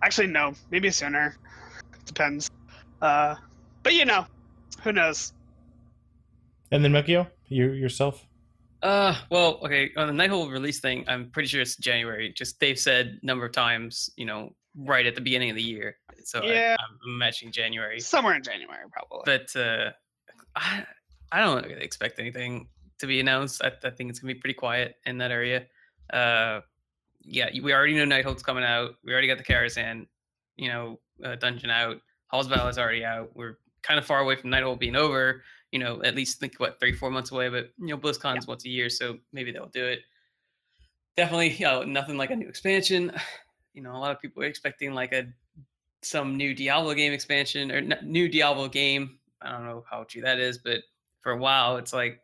actually 0.03 0.29
no, 0.29 0.53
maybe 0.71 0.91
sooner. 0.91 1.37
Depends. 2.05 2.51
Uh, 3.03 3.35
but 3.83 3.95
you 3.95 4.05
know, 4.05 4.27
who 4.83 4.93
knows? 4.93 5.33
And 6.71 6.85
then 6.85 6.93
Monkio, 6.93 7.29
you 7.49 7.73
yourself. 7.73 8.27
Uh, 8.83 9.15
well, 9.31 9.59
okay. 9.65 9.91
On 9.97 10.07
the 10.07 10.23
Nighthold 10.23 10.53
release 10.53 10.81
thing, 10.81 11.05
I'm 11.09 11.31
pretty 11.31 11.49
sure 11.49 11.61
it's 11.61 11.77
January. 11.77 12.33
Just 12.33 12.61
they've 12.61 12.79
said 12.79 13.19
number 13.23 13.47
of 13.47 13.53
times, 13.53 14.11
you 14.17 14.25
know, 14.25 14.51
right 14.77 15.07
at 15.07 15.15
the 15.15 15.21
beginning 15.21 15.51
of 15.51 15.57
the 15.57 15.63
year. 15.63 15.97
So 16.25 16.45
Yeah. 16.45 16.77
I, 16.79 16.83
I'm 16.83 17.15
imagining 17.15 17.53
January. 17.53 18.01
Somewhere 18.01 18.37
in 18.37 18.43
January, 18.43 18.85
probably. 18.93 19.23
But 19.25 19.57
uh, 19.59 19.91
I 20.55 20.85
I 21.33 21.41
don't 21.41 21.65
really 21.67 21.83
expect 21.83 22.19
anything 22.21 22.69
to 22.99 23.07
be 23.07 23.21
announced. 23.21 23.63
I, 23.63 23.73
I 23.85 23.91
think 23.91 24.11
it's 24.11 24.21
gonna 24.21 24.35
be 24.35 24.41
pretty 24.41 24.55
quiet 24.55 24.97
in 25.07 25.19
that 25.19 25.31
area. 25.31 25.67
Uh, 26.13 26.61
yeah, 27.21 27.49
we 27.63 27.73
already 27.73 27.95
know 27.95 28.05
Nighthold's 28.05 28.43
coming 28.43 28.65
out. 28.65 28.95
We 29.05 29.13
already 29.13 29.29
got 29.29 29.39
the 29.39 29.45
Karazhan, 29.45 30.07
you 30.57 30.69
know, 30.69 31.01
uh, 31.25 31.37
dungeon 31.37 31.71
out. 31.71 32.01
Hall's 32.29 32.49
Battle 32.49 32.69
is 32.69 32.79
already 32.79 33.05
out. 33.05 33.31
We're 33.35 33.59
kind 33.83 33.99
of 33.99 34.07
far 34.07 34.21
away 34.21 34.37
from 34.37 34.51
Nighthold 34.51 34.79
being 34.79 34.97
over. 34.97 35.43
You 35.73 35.79
know, 35.79 36.03
at 36.03 36.15
least 36.15 36.41
think 36.41 36.55
what 36.59 36.81
three, 36.81 36.93
four 36.93 37.11
months 37.11 37.31
away. 37.31 37.49
But 37.49 37.71
you 37.79 37.89
know, 37.89 37.99
BlizzCon's 37.99 38.47
once 38.47 38.65
a 38.65 38.69
year, 38.69 38.89
so 38.89 39.19
maybe 39.33 39.53
they'll 39.53 39.67
do 39.67 39.85
it. 39.85 40.01
Definitely, 41.17 41.55
you 41.55 41.67
know, 41.67 41.83
nothing 41.83 42.17
like 42.17 42.31
a 42.31 42.37
new 42.37 42.49
expansion. 42.49 43.13
You 43.75 43.85
know, 43.85 43.95
a 43.95 43.99
lot 43.99 44.11
of 44.11 44.21
people 44.21 44.43
are 44.43 44.47
expecting 44.47 44.93
like 44.93 45.13
a 45.13 45.29
some 46.03 46.37
new 46.37 46.53
Diablo 46.53 46.95
game 46.95 47.13
expansion 47.13 47.71
or 47.71 47.77
n- 47.77 47.99
new 48.03 48.29
Diablo 48.29 48.67
game. 48.67 49.21
I 49.41 49.53
don't 49.53 49.67
know 49.67 49.85
how 49.89 50.03
true 50.03 50.23
that 50.23 50.41
is, 50.41 50.59
but 50.59 50.81
for 51.21 51.31
a 51.31 51.37
while, 51.37 51.77
it's 51.77 51.93
like 51.93 52.21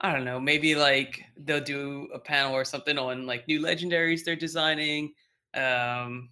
I 0.00 0.12
don't 0.12 0.24
know. 0.24 0.38
Maybe 0.38 0.74
like 0.74 1.22
they'll 1.44 1.60
do 1.64 2.08
a 2.12 2.18
panel 2.18 2.52
or 2.54 2.64
something 2.64 2.98
on 2.98 3.26
like 3.26 3.48
new 3.48 3.60
legendaries 3.60 4.24
they're 4.24 4.36
designing. 4.36 5.12
Um, 5.54 6.28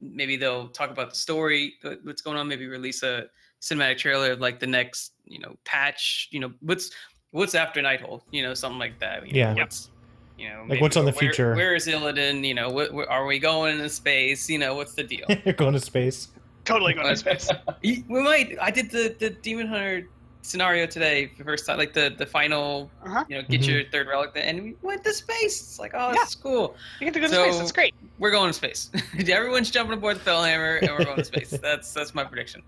maybe 0.00 0.36
they'll 0.36 0.68
talk 0.68 0.90
about 0.90 1.10
the 1.10 1.16
story, 1.16 1.74
what's 2.04 2.22
going 2.22 2.36
on. 2.38 2.48
Maybe 2.48 2.66
release 2.66 3.02
a 3.02 3.26
cinematic 3.60 3.98
trailer 3.98 4.32
of 4.32 4.40
like 4.40 4.58
the 4.60 4.66
next, 4.66 5.12
you 5.24 5.38
know, 5.40 5.56
patch. 5.64 6.28
You 6.32 6.40
know, 6.40 6.52
what's 6.60 6.90
what's 7.32 7.54
after 7.54 7.80
Nighthold. 7.82 8.22
You 8.30 8.42
know, 8.42 8.54
something 8.54 8.78
like 8.78 8.98
that. 9.00 9.26
You 9.26 9.32
know, 9.34 9.38
Yeah. 9.38 9.54
What's 9.54 9.90
you 10.38 10.48
know, 10.48 10.64
Like, 10.66 10.80
what's 10.80 10.96
on 10.96 11.04
the 11.04 11.12
where- 11.12 11.18
future? 11.20 11.54
Where 11.54 11.74
is 11.74 11.86
Illidan? 11.86 12.44
You 12.44 12.54
know, 12.54 12.70
what, 12.70 12.92
where, 12.94 13.08
are 13.08 13.26
we 13.26 13.38
going 13.38 13.76
into 13.76 13.88
space? 13.90 14.48
You 14.48 14.58
know, 14.58 14.74
what's 14.74 14.94
the 14.94 15.04
deal? 15.04 15.26
You're 15.44 15.52
going 15.54 15.74
to 15.74 15.78
space. 15.80 16.28
totally 16.64 16.94
going 16.98 17.08
to 17.08 17.16
space. 17.16 17.50
We 17.82 18.02
might. 18.08 18.56
I 18.60 18.70
did 18.70 18.90
the 18.90 19.14
the 19.20 19.30
Demon 19.30 19.66
Hunter 19.68 20.08
scenario 20.42 20.86
today 20.86 21.26
for 21.28 21.38
the 21.38 21.44
first 21.44 21.64
time, 21.66 21.78
like 21.78 21.92
the 21.92 22.14
the 22.18 22.26
final. 22.26 22.90
Uh-huh. 23.04 23.24
You 23.28 23.36
know, 23.36 23.42
get 23.48 23.60
Mhm. 23.62 23.66
your 23.68 23.84
third 23.84 24.06
relic, 24.08 24.32
and 24.34 24.62
we 24.62 24.76
went 24.82 25.02
to 25.04 25.12
space. 25.14 25.60
It's 25.60 25.78
like, 25.78 25.92
oh, 25.94 26.08
Yeah. 26.08 26.14
that's 26.14 26.34
cool. 26.34 26.76
You 27.00 27.06
get 27.06 27.14
to 27.14 27.20
go 27.20 27.26
to 27.28 27.32
space. 27.34 27.58
That's 27.58 27.72
great. 27.72 27.94
We're 28.18 28.30
going 28.32 28.48
to 28.48 28.52
space. 28.52 28.90
Everyone's 29.28 29.70
jumping 29.70 29.96
aboard 29.96 30.16
the 30.16 30.20
Fel 30.20 30.42
Hammer, 30.42 30.76
and 30.76 30.90
we're 30.90 31.04
going 31.04 31.16
to 31.16 31.24
space. 31.24 31.50
That's 31.62 31.92
that's 31.94 32.14
my 32.14 32.24
prediction. 32.24 32.62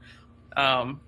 Um, 0.56 1.01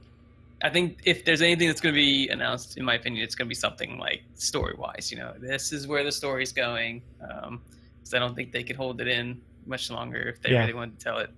I 0.62 0.70
think 0.70 1.00
if 1.04 1.24
there's 1.24 1.42
anything 1.42 1.68
that's 1.68 1.80
going 1.82 1.94
to 1.94 2.00
be 2.00 2.28
announced, 2.28 2.78
in 2.78 2.84
my 2.84 2.94
opinion, 2.94 3.22
it's 3.22 3.34
going 3.34 3.46
to 3.46 3.48
be 3.50 3.54
something 3.54 3.98
like 3.98 4.22
story 4.34 4.74
wise. 4.76 5.10
You 5.12 5.18
know, 5.18 5.34
this 5.38 5.72
is 5.72 5.86
where 5.86 6.02
the 6.02 6.10
story's 6.12 6.52
going. 6.52 7.02
Um, 7.20 7.60
because 7.98 8.14
I 8.14 8.18
don't 8.20 8.34
think 8.34 8.52
they 8.52 8.62
could 8.64 8.76
hold 8.76 9.00
it 9.00 9.08
in 9.08 9.40
much 9.66 9.90
longer 9.90 10.18
if 10.28 10.40
they 10.40 10.52
Yeah. 10.52 10.60
really 10.60 10.74
wanted 10.74 10.98
to 10.98 11.04
tell 11.04 11.18
it. 11.18 11.30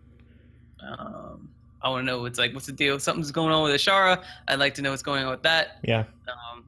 Um, 0.81 1.51
I 1.83 1.89
want 1.89 2.03
to 2.03 2.07
know 2.07 2.21
what's 2.21 2.39
like, 2.39 2.55
what's 2.55 2.67
the 2.67 2.73
deal? 2.73 2.99
Something's 2.99 3.31
going 3.31 3.53
on 3.53 3.63
with 3.63 3.73
Azshara. 3.73 4.23
I'd 4.49 4.59
like 4.59 4.75
to 4.75 4.83
know 4.83 4.91
what's 4.91 5.03
going 5.03 5.25
on 5.25 5.31
with 5.31 5.43
that. 5.43 5.79
Yeah. 5.85 6.05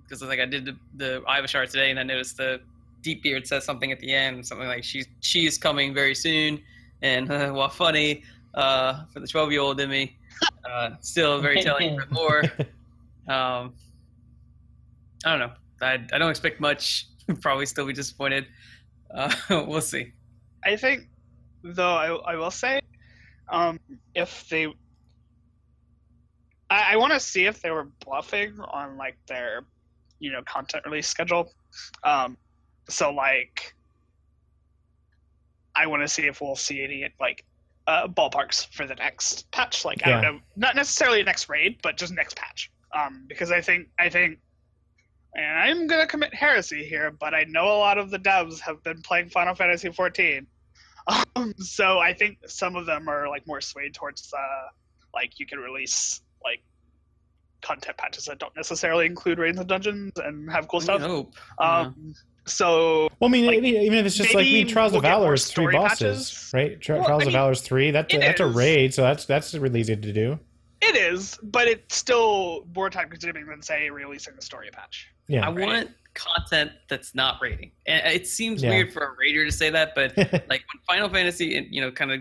Because 0.03 0.23
like 0.23 0.41
I 0.41 0.47
did 0.47 0.65
the, 0.65 0.77
the 0.97 1.23
Eye 1.27 1.39
of 1.39 1.45
Azshara 1.45 1.69
today, 1.69 1.91
and 1.91 1.99
I 1.99 2.03
noticed 2.03 2.37
the 2.37 2.61
Deep 3.03 3.23
Beard 3.23 3.47
says 3.47 3.65
something 3.65 3.93
at 3.93 4.01
the 4.01 4.13
end, 4.13 4.47
something 4.47 4.67
like 4.67 4.85
she's 4.85 5.07
she 5.21 5.47
is 5.47 5.59
coming 5.59 5.95
very 5.95 6.15
soon, 6.15 6.61
and 7.03 7.29
while 7.55 7.69
funny 7.69 8.25
uh, 8.55 9.05
for 9.13 9.21
the 9.21 9.27
twelve 9.27 9.51
year 9.51 9.61
old 9.61 9.81
in 9.81 9.91
me, 9.91 10.17
uh, 10.71 10.91
still 11.01 11.41
very 11.41 11.63
telling 11.63 11.99
for 11.99 12.07
more. 12.11 12.43
Um, 13.29 13.75
I 15.25 15.31
don't 15.31 15.39
know. 15.39 15.53
I, 15.81 15.95
I 16.13 16.19
don't 16.19 16.31
expect 16.31 16.61
much. 16.61 17.07
Probably 17.41 17.67
still 17.67 17.87
be 17.87 17.93
disappointed. 17.93 18.47
Uh, 19.13 19.33
we'll 19.51 19.81
see. 19.81 20.13
I 20.65 20.77
think, 20.77 21.09
though, 21.63 21.95
I, 21.95 22.33
I 22.33 22.37
will 22.37 22.51
say, 22.51 22.81
um, 23.49 23.81
if 24.15 24.49
they, 24.49 24.67
I, 26.71 26.95
I 26.95 26.97
want 26.97 27.13
to 27.13 27.21
see 27.21 27.47
if 27.47 27.61
they 27.61 27.71
were 27.71 27.89
bluffing 28.05 28.59
on 28.61 28.97
like 28.97 29.17
their, 29.27 29.65
you 30.19 30.31
know, 30.31 30.43
content 30.43 30.85
release 30.87 31.09
schedule. 31.09 31.53
Um, 32.05 32.39
so 32.89 33.13
like, 33.13 33.75
I 35.75 35.87
want 35.87 36.03
to 36.03 36.09
see 36.09 36.27
if 36.27 36.41
we'll 36.41 36.57
see 36.57 36.83
any 36.83 37.13
like 37.21 37.45
uh, 37.87 38.07
ballparks 38.07 38.67
for 38.73 38.87
the 38.87 38.95
next 38.95 39.51
patch. 39.51 39.85
Like 39.85 40.07
I 40.07 40.11
don't 40.11 40.23
know, 40.23 40.41
not 40.57 40.77
necessarily 40.77 41.23
next 41.23 41.49
raid, 41.49 41.79
but 41.83 41.97
just 41.97 42.13
next 42.13 42.37
patch. 42.37 42.71
Um, 42.97 43.25
because 43.29 43.53
I 43.53 43.61
think 43.61 43.89
I 43.99 44.09
think 44.09 44.39
and 45.35 45.59
I'm 45.59 45.87
gonna 45.87 46.07
commit 46.07 46.35
heresy 46.35 46.85
here, 46.85 47.11
but 47.11 47.35
I 47.35 47.45
know 47.45 47.67
a 47.67 47.79
lot 47.79 47.99
of 47.99 48.11
the 48.11 48.19
devs 48.19 48.61
have 48.61 48.83
been 48.83 49.01
playing 49.03 49.31
Final 49.31 49.55
Fantasy 49.55 49.89
XIV, 49.89 50.47
um, 51.37 51.55
so 51.59 51.99
I 51.99 52.15
think 52.15 52.39
some 52.47 52.77
of 52.77 52.87
them 52.87 53.09
are 53.09 53.29
like 53.29 53.47
more 53.47 53.61
swayed 53.61 53.95
towards 53.95 54.33
uh, 54.33 54.69
like 55.15 55.39
you 55.39 55.47
can 55.47 55.59
release 55.59 56.21
like 56.45 56.63
content 57.63 57.97
patches 57.97 58.25
that 58.25 58.39
don't 58.39 58.55
necessarily 58.57 59.07
include 59.07 59.39
raids 59.39 59.59
and 59.59 59.69
dungeons 59.69 60.13
and 60.17 60.51
have 60.51 60.67
cool 60.69 60.81
I 60.81 60.85
stuff. 60.85 61.01
hope. 61.03 61.35
Um, 61.59 62.15
so 62.47 63.09
Well, 63.21 63.29
I 63.29 63.33
mean, 63.33 63.47
Like, 63.47 63.59
even 63.59 63.83
even 63.83 63.99
if 63.99 64.07
it's 64.07 64.17
just 64.17 64.35
like 64.35 64.47
I 64.47 64.49
mean, 64.49 64.67
Trials 64.69 64.93
of 64.93 64.95
we'll 64.95 65.03
get 65.03 65.11
Valor 65.11 65.35
is 65.35 65.47
three 65.51 65.73
bosses, 65.73 66.31
patches. 66.31 66.51
right? 66.55 66.81
Tri- 66.81 66.97
Well, 66.97 67.05
Trials 67.05 67.23
I 67.25 67.27
of 67.27 67.33
Valor 67.33 67.53
is 67.53 67.61
three. 67.61 67.91
That's 67.91 68.13
it 68.15 68.21
that's 68.21 68.41
a 68.41 68.47
raid, 68.47 68.95
so 68.95 69.03
that's 69.03 69.27
that's 69.27 69.55
really 69.55 69.81
easy 69.81 69.95
to 69.97 70.13
do. 70.13 70.39
it 70.81 70.97
is, 70.97 71.39
but 71.43 71.69
it's 71.69 71.95
still 71.95 72.67
more 72.75 72.89
time 72.89 73.11
consuming 73.11 73.45
than 73.47 73.61
say 73.63 73.91
releasing 73.91 74.33
a 74.39 74.43
story 74.43 74.71
patch. 74.73 75.09
Yeah. 75.29 75.47
I 75.47 75.51
want 75.51 75.91
content 76.15 76.73
that's 76.89 77.15
not 77.15 77.37
raiding. 77.43 77.71
And 77.87 78.05
it 78.13 78.27
seems 78.27 78.63
Yeah. 78.63 78.71
weird 78.71 78.93
for 78.93 79.01
a 79.05 79.15
raider 79.19 79.45
to 79.45 79.53
say 79.53 79.69
that, 79.71 79.95
but 79.95 80.17
like 80.17 80.33
when 80.49 80.81
Final 80.89 81.09
Fantasy, 81.11 81.57
and 81.59 81.67
you 81.71 81.81
know, 81.83 81.93
kind 81.93 82.11
of 82.11 82.21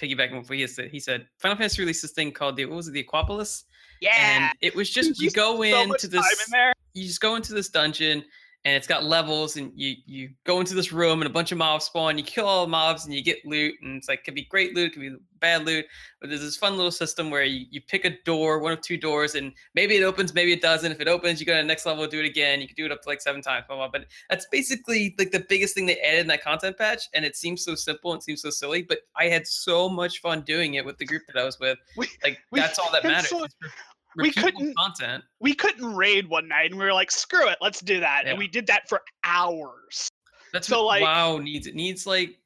piggybacking 0.00 0.32
on 0.32 0.44
what 0.44 0.56
he 0.56 0.66
said, 0.66 0.90
he 0.90 1.00
said 1.00 1.26
Final 1.38 1.56
Fantasy 1.56 1.82
released 1.82 2.02
this 2.02 2.12
thing 2.12 2.32
called 2.32 2.56
the 2.56 2.64
what 2.66 2.76
was 2.76 2.88
it, 2.88 2.92
the 2.92 3.04
Aquapolis, 3.04 3.64
Yeah. 4.00 4.12
and 4.16 4.54
it 4.60 4.74
was 4.74 4.90
just 4.90 5.20
you 5.20 5.30
go 5.30 5.56
so 5.62 5.80
into 5.82 6.08
this, 6.08 6.48
in 6.52 6.72
you 6.94 7.06
just 7.06 7.20
go 7.20 7.36
into 7.36 7.52
this 7.52 7.68
dungeon. 7.68 8.24
And 8.66 8.76
it's 8.76 8.86
got 8.86 9.04
levels, 9.04 9.56
and 9.56 9.72
you 9.74 9.94
you 10.04 10.28
go 10.44 10.60
into 10.60 10.74
this 10.74 10.92
room, 10.92 11.22
and 11.22 11.30
a 11.30 11.32
bunch 11.32 11.50
of 11.50 11.56
mobs 11.56 11.86
spawn. 11.86 12.18
You 12.18 12.24
kill 12.24 12.44
all 12.44 12.66
the 12.66 12.70
mobs, 12.70 13.06
and 13.06 13.14
you 13.14 13.22
get 13.24 13.38
loot. 13.46 13.74
And 13.80 13.96
it's 13.96 14.06
like 14.06 14.22
could 14.22 14.34
be 14.34 14.44
great 14.44 14.74
loot, 14.74 14.92
could 14.92 15.00
be 15.00 15.16
bad 15.40 15.64
loot. 15.64 15.86
But 16.20 16.28
there's 16.28 16.42
this 16.42 16.58
fun 16.58 16.76
little 16.76 16.90
system 16.90 17.30
where 17.30 17.42
you, 17.44 17.64
you 17.70 17.80
pick 17.80 18.04
a 18.04 18.10
door, 18.24 18.58
one 18.58 18.72
of 18.72 18.82
two 18.82 18.98
doors, 18.98 19.34
and 19.34 19.54
maybe 19.74 19.96
it 19.96 20.02
opens, 20.02 20.34
maybe 20.34 20.52
it 20.52 20.60
doesn't. 20.60 20.92
If 20.92 21.00
it 21.00 21.08
opens, 21.08 21.40
you 21.40 21.46
go 21.46 21.54
to 21.54 21.62
the 21.62 21.66
next 21.66 21.86
level, 21.86 22.06
do 22.06 22.20
it 22.20 22.26
again. 22.26 22.60
You 22.60 22.66
can 22.66 22.76
do 22.76 22.84
it 22.84 22.92
up 22.92 23.00
to 23.00 23.08
like 23.08 23.22
seven 23.22 23.40
times, 23.40 23.64
blah 23.66 23.76
blah. 23.76 23.88
But 23.88 24.04
that's 24.28 24.46
basically 24.52 25.14
like 25.18 25.30
the 25.30 25.40
biggest 25.48 25.74
thing 25.74 25.86
they 25.86 25.98
added 26.00 26.20
in 26.20 26.26
that 26.26 26.44
content 26.44 26.76
patch, 26.76 27.08
and 27.14 27.24
it 27.24 27.36
seems 27.36 27.64
so 27.64 27.74
simple 27.74 28.12
and 28.12 28.22
seems 28.22 28.42
so 28.42 28.50
silly. 28.50 28.82
But 28.82 28.98
I 29.16 29.28
had 29.28 29.46
so 29.46 29.88
much 29.88 30.20
fun 30.20 30.42
doing 30.42 30.74
it 30.74 30.84
with 30.84 30.98
the 30.98 31.06
group 31.06 31.22
that 31.32 31.40
I 31.40 31.44
was 31.46 31.58
with. 31.58 31.78
We- 31.96 32.08
Like 32.22 32.38
that's 32.52 32.78
all 32.78 32.92
that 32.92 33.04
matters. 33.04 33.30
so- 33.30 33.42
is 33.44 33.56
re- 33.62 33.70
we 34.16 34.32
couldn't- 34.32 34.74
content. 34.76 35.24
we 35.40 35.54
couldn't 35.54 35.94
raid 35.94 36.28
one 36.28 36.48
night, 36.48 36.70
and 36.70 36.78
we 36.78 36.84
were 36.84 36.92
like, 36.92 37.10
"Screw 37.10 37.48
it, 37.48 37.58
let's 37.60 37.80
do 37.80 38.00
that," 38.00 38.24
Yeah. 38.24 38.30
and 38.30 38.38
we 38.38 38.48
did 38.48 38.66
that 38.68 38.88
for 38.88 39.02
hours. 39.24 40.08
That's 40.52 40.66
So, 40.66 40.84
what 40.84 41.00
like- 41.00 41.02
WoW 41.02 41.38
needs. 41.38 41.66
It 41.66 41.74
needs 41.74 42.06
like, 42.06 42.38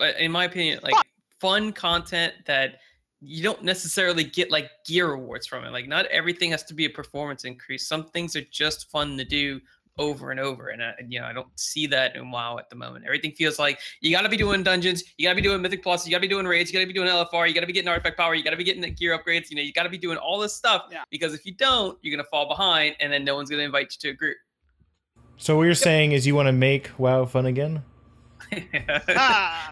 uh, 0.00 0.12
in 0.18 0.32
my 0.32 0.44
opinion, 0.44 0.80
like 0.82 0.94
Fun. 0.94 1.04
fun 1.40 1.72
content 1.72 2.34
that 2.46 2.80
you 3.20 3.42
don't 3.42 3.62
necessarily 3.62 4.24
get 4.24 4.50
like 4.50 4.68
gear 4.86 5.08
rewards 5.10 5.46
from 5.46 5.64
it. 5.64 5.70
Like 5.70 5.88
not 5.88 6.04
everything 6.06 6.50
has 6.50 6.62
to 6.64 6.74
be 6.74 6.84
a 6.84 6.90
performance 6.90 7.44
increase. 7.44 7.86
Some 7.88 8.04
things 8.10 8.36
are 8.36 8.44
just 8.50 8.90
fun 8.90 9.16
to 9.16 9.24
do 9.24 9.60
over 9.98 10.30
and 10.32 10.40
over, 10.40 10.68
and 10.68 10.82
uh, 10.82 10.86
I, 10.98 11.02
you 11.08 11.20
know 11.20 11.26
I 11.26 11.32
don't 11.32 11.46
see 11.58 11.86
that 11.88 12.16
in 12.16 12.30
WoW 12.30 12.58
at 12.58 12.68
the 12.70 12.76
moment. 12.76 13.04
Everything 13.06 13.32
feels 13.32 13.58
like 13.58 13.78
you 14.00 14.10
got 14.10 14.22
to 14.22 14.28
be 14.28 14.36
doing 14.36 14.62
dungeons, 14.62 15.02
you 15.18 15.26
got 15.26 15.30
to 15.30 15.36
be 15.36 15.42
doing 15.42 15.60
Mythic 15.62 15.82
Plus, 15.82 16.06
you 16.06 16.10
got 16.10 16.18
to 16.18 16.22
be 16.22 16.28
doing 16.28 16.46
raids, 16.46 16.70
you 16.72 16.78
got 16.78 16.82
to 16.82 16.86
be 16.86 16.92
doing 16.92 17.08
LFR, 17.08 17.48
you 17.48 17.54
got 17.54 17.60
to 17.60 17.66
be 17.66 17.72
getting 17.72 17.88
artifact 17.88 18.16
power, 18.18 18.34
you 18.34 18.42
got 18.42 18.50
to 18.50 18.56
be 18.56 18.64
getting 18.64 18.82
the 18.82 18.90
gear 18.90 19.16
upgrades. 19.18 19.50
You 19.50 19.56
know 19.56 19.62
you 19.62 19.72
got 19.72 19.84
to 19.84 19.88
be 19.88 19.98
doing 19.98 20.18
all 20.18 20.38
this 20.38 20.54
stuff 20.54 20.86
Yeah. 20.90 21.04
because 21.10 21.34
if 21.34 21.46
you 21.46 21.54
don't, 21.54 21.98
you're 22.02 22.14
gonna 22.16 22.28
fall 22.28 22.48
behind, 22.48 22.96
and 23.00 23.12
then 23.12 23.24
no 23.24 23.34
one's 23.36 23.50
gonna 23.50 23.62
invite 23.62 23.92
you 23.92 23.98
to 24.10 24.10
a 24.10 24.14
group. 24.14 24.36
So 25.36 25.56
what 25.56 25.64
you're 25.64 25.74
saying 25.74 26.12
is 26.12 26.26
you 26.26 26.34
want 26.34 26.48
to 26.48 26.52
make 26.52 26.90
WoW 26.98 27.24
fun 27.26 27.46
again? 27.46 27.82
I 28.52 29.62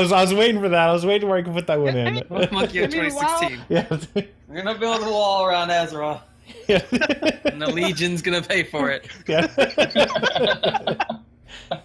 was 0.00 0.12
I 0.12 0.20
was 0.22 0.34
waiting 0.34 0.60
for 0.60 0.68
that. 0.68 0.88
I 0.88 0.92
was 0.92 1.06
waiting 1.06 1.28
where 1.28 1.38
I 1.38 1.42
could 1.42 1.54
put 1.54 1.66
that 1.66 1.80
one 1.80 1.96
in. 1.96 2.14
mean- 2.14 2.24
Monkey 2.52 2.80
I 2.84 2.86
mean, 2.88 3.14
WoW- 3.14 3.40
2016. 3.40 3.60
yeah. 3.68 3.86
We're 4.48 4.62
gonna 4.62 4.78
build 4.78 5.02
a 5.02 5.10
wall 5.10 5.44
around 5.46 5.68
Azeroth, 5.68 6.20
yeah. 6.68 6.82
and 7.44 7.60
the 7.60 7.70
Legion's 7.72 8.22
gonna 8.22 8.42
pay 8.42 8.62
for 8.64 8.90
it. 8.90 9.08
yeah. 9.26 9.46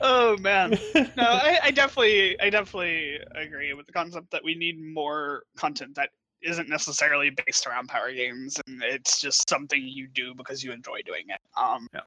oh 0.00 0.36
man, 0.38 0.70
no, 0.94 1.10
I, 1.18 1.58
I 1.64 1.70
definitely, 1.70 2.38
I 2.40 2.50
definitely 2.50 3.18
agree 3.34 3.72
with 3.74 3.86
the 3.86 3.92
concept 3.92 4.30
that 4.30 4.44
we 4.44 4.54
need 4.54 4.82
more 4.82 5.44
content 5.56 5.94
that 5.96 6.10
isn't 6.42 6.68
necessarily 6.68 7.30
based 7.46 7.66
around 7.66 7.88
power 7.88 8.12
games, 8.12 8.58
and 8.66 8.82
it's 8.82 9.20
just 9.20 9.48
something 9.48 9.80
you 9.82 10.08
do 10.08 10.34
because 10.34 10.62
you 10.62 10.72
enjoy 10.72 11.00
doing 11.04 11.24
it. 11.28 11.40
Um, 11.56 11.86
Yeah. 11.94 12.00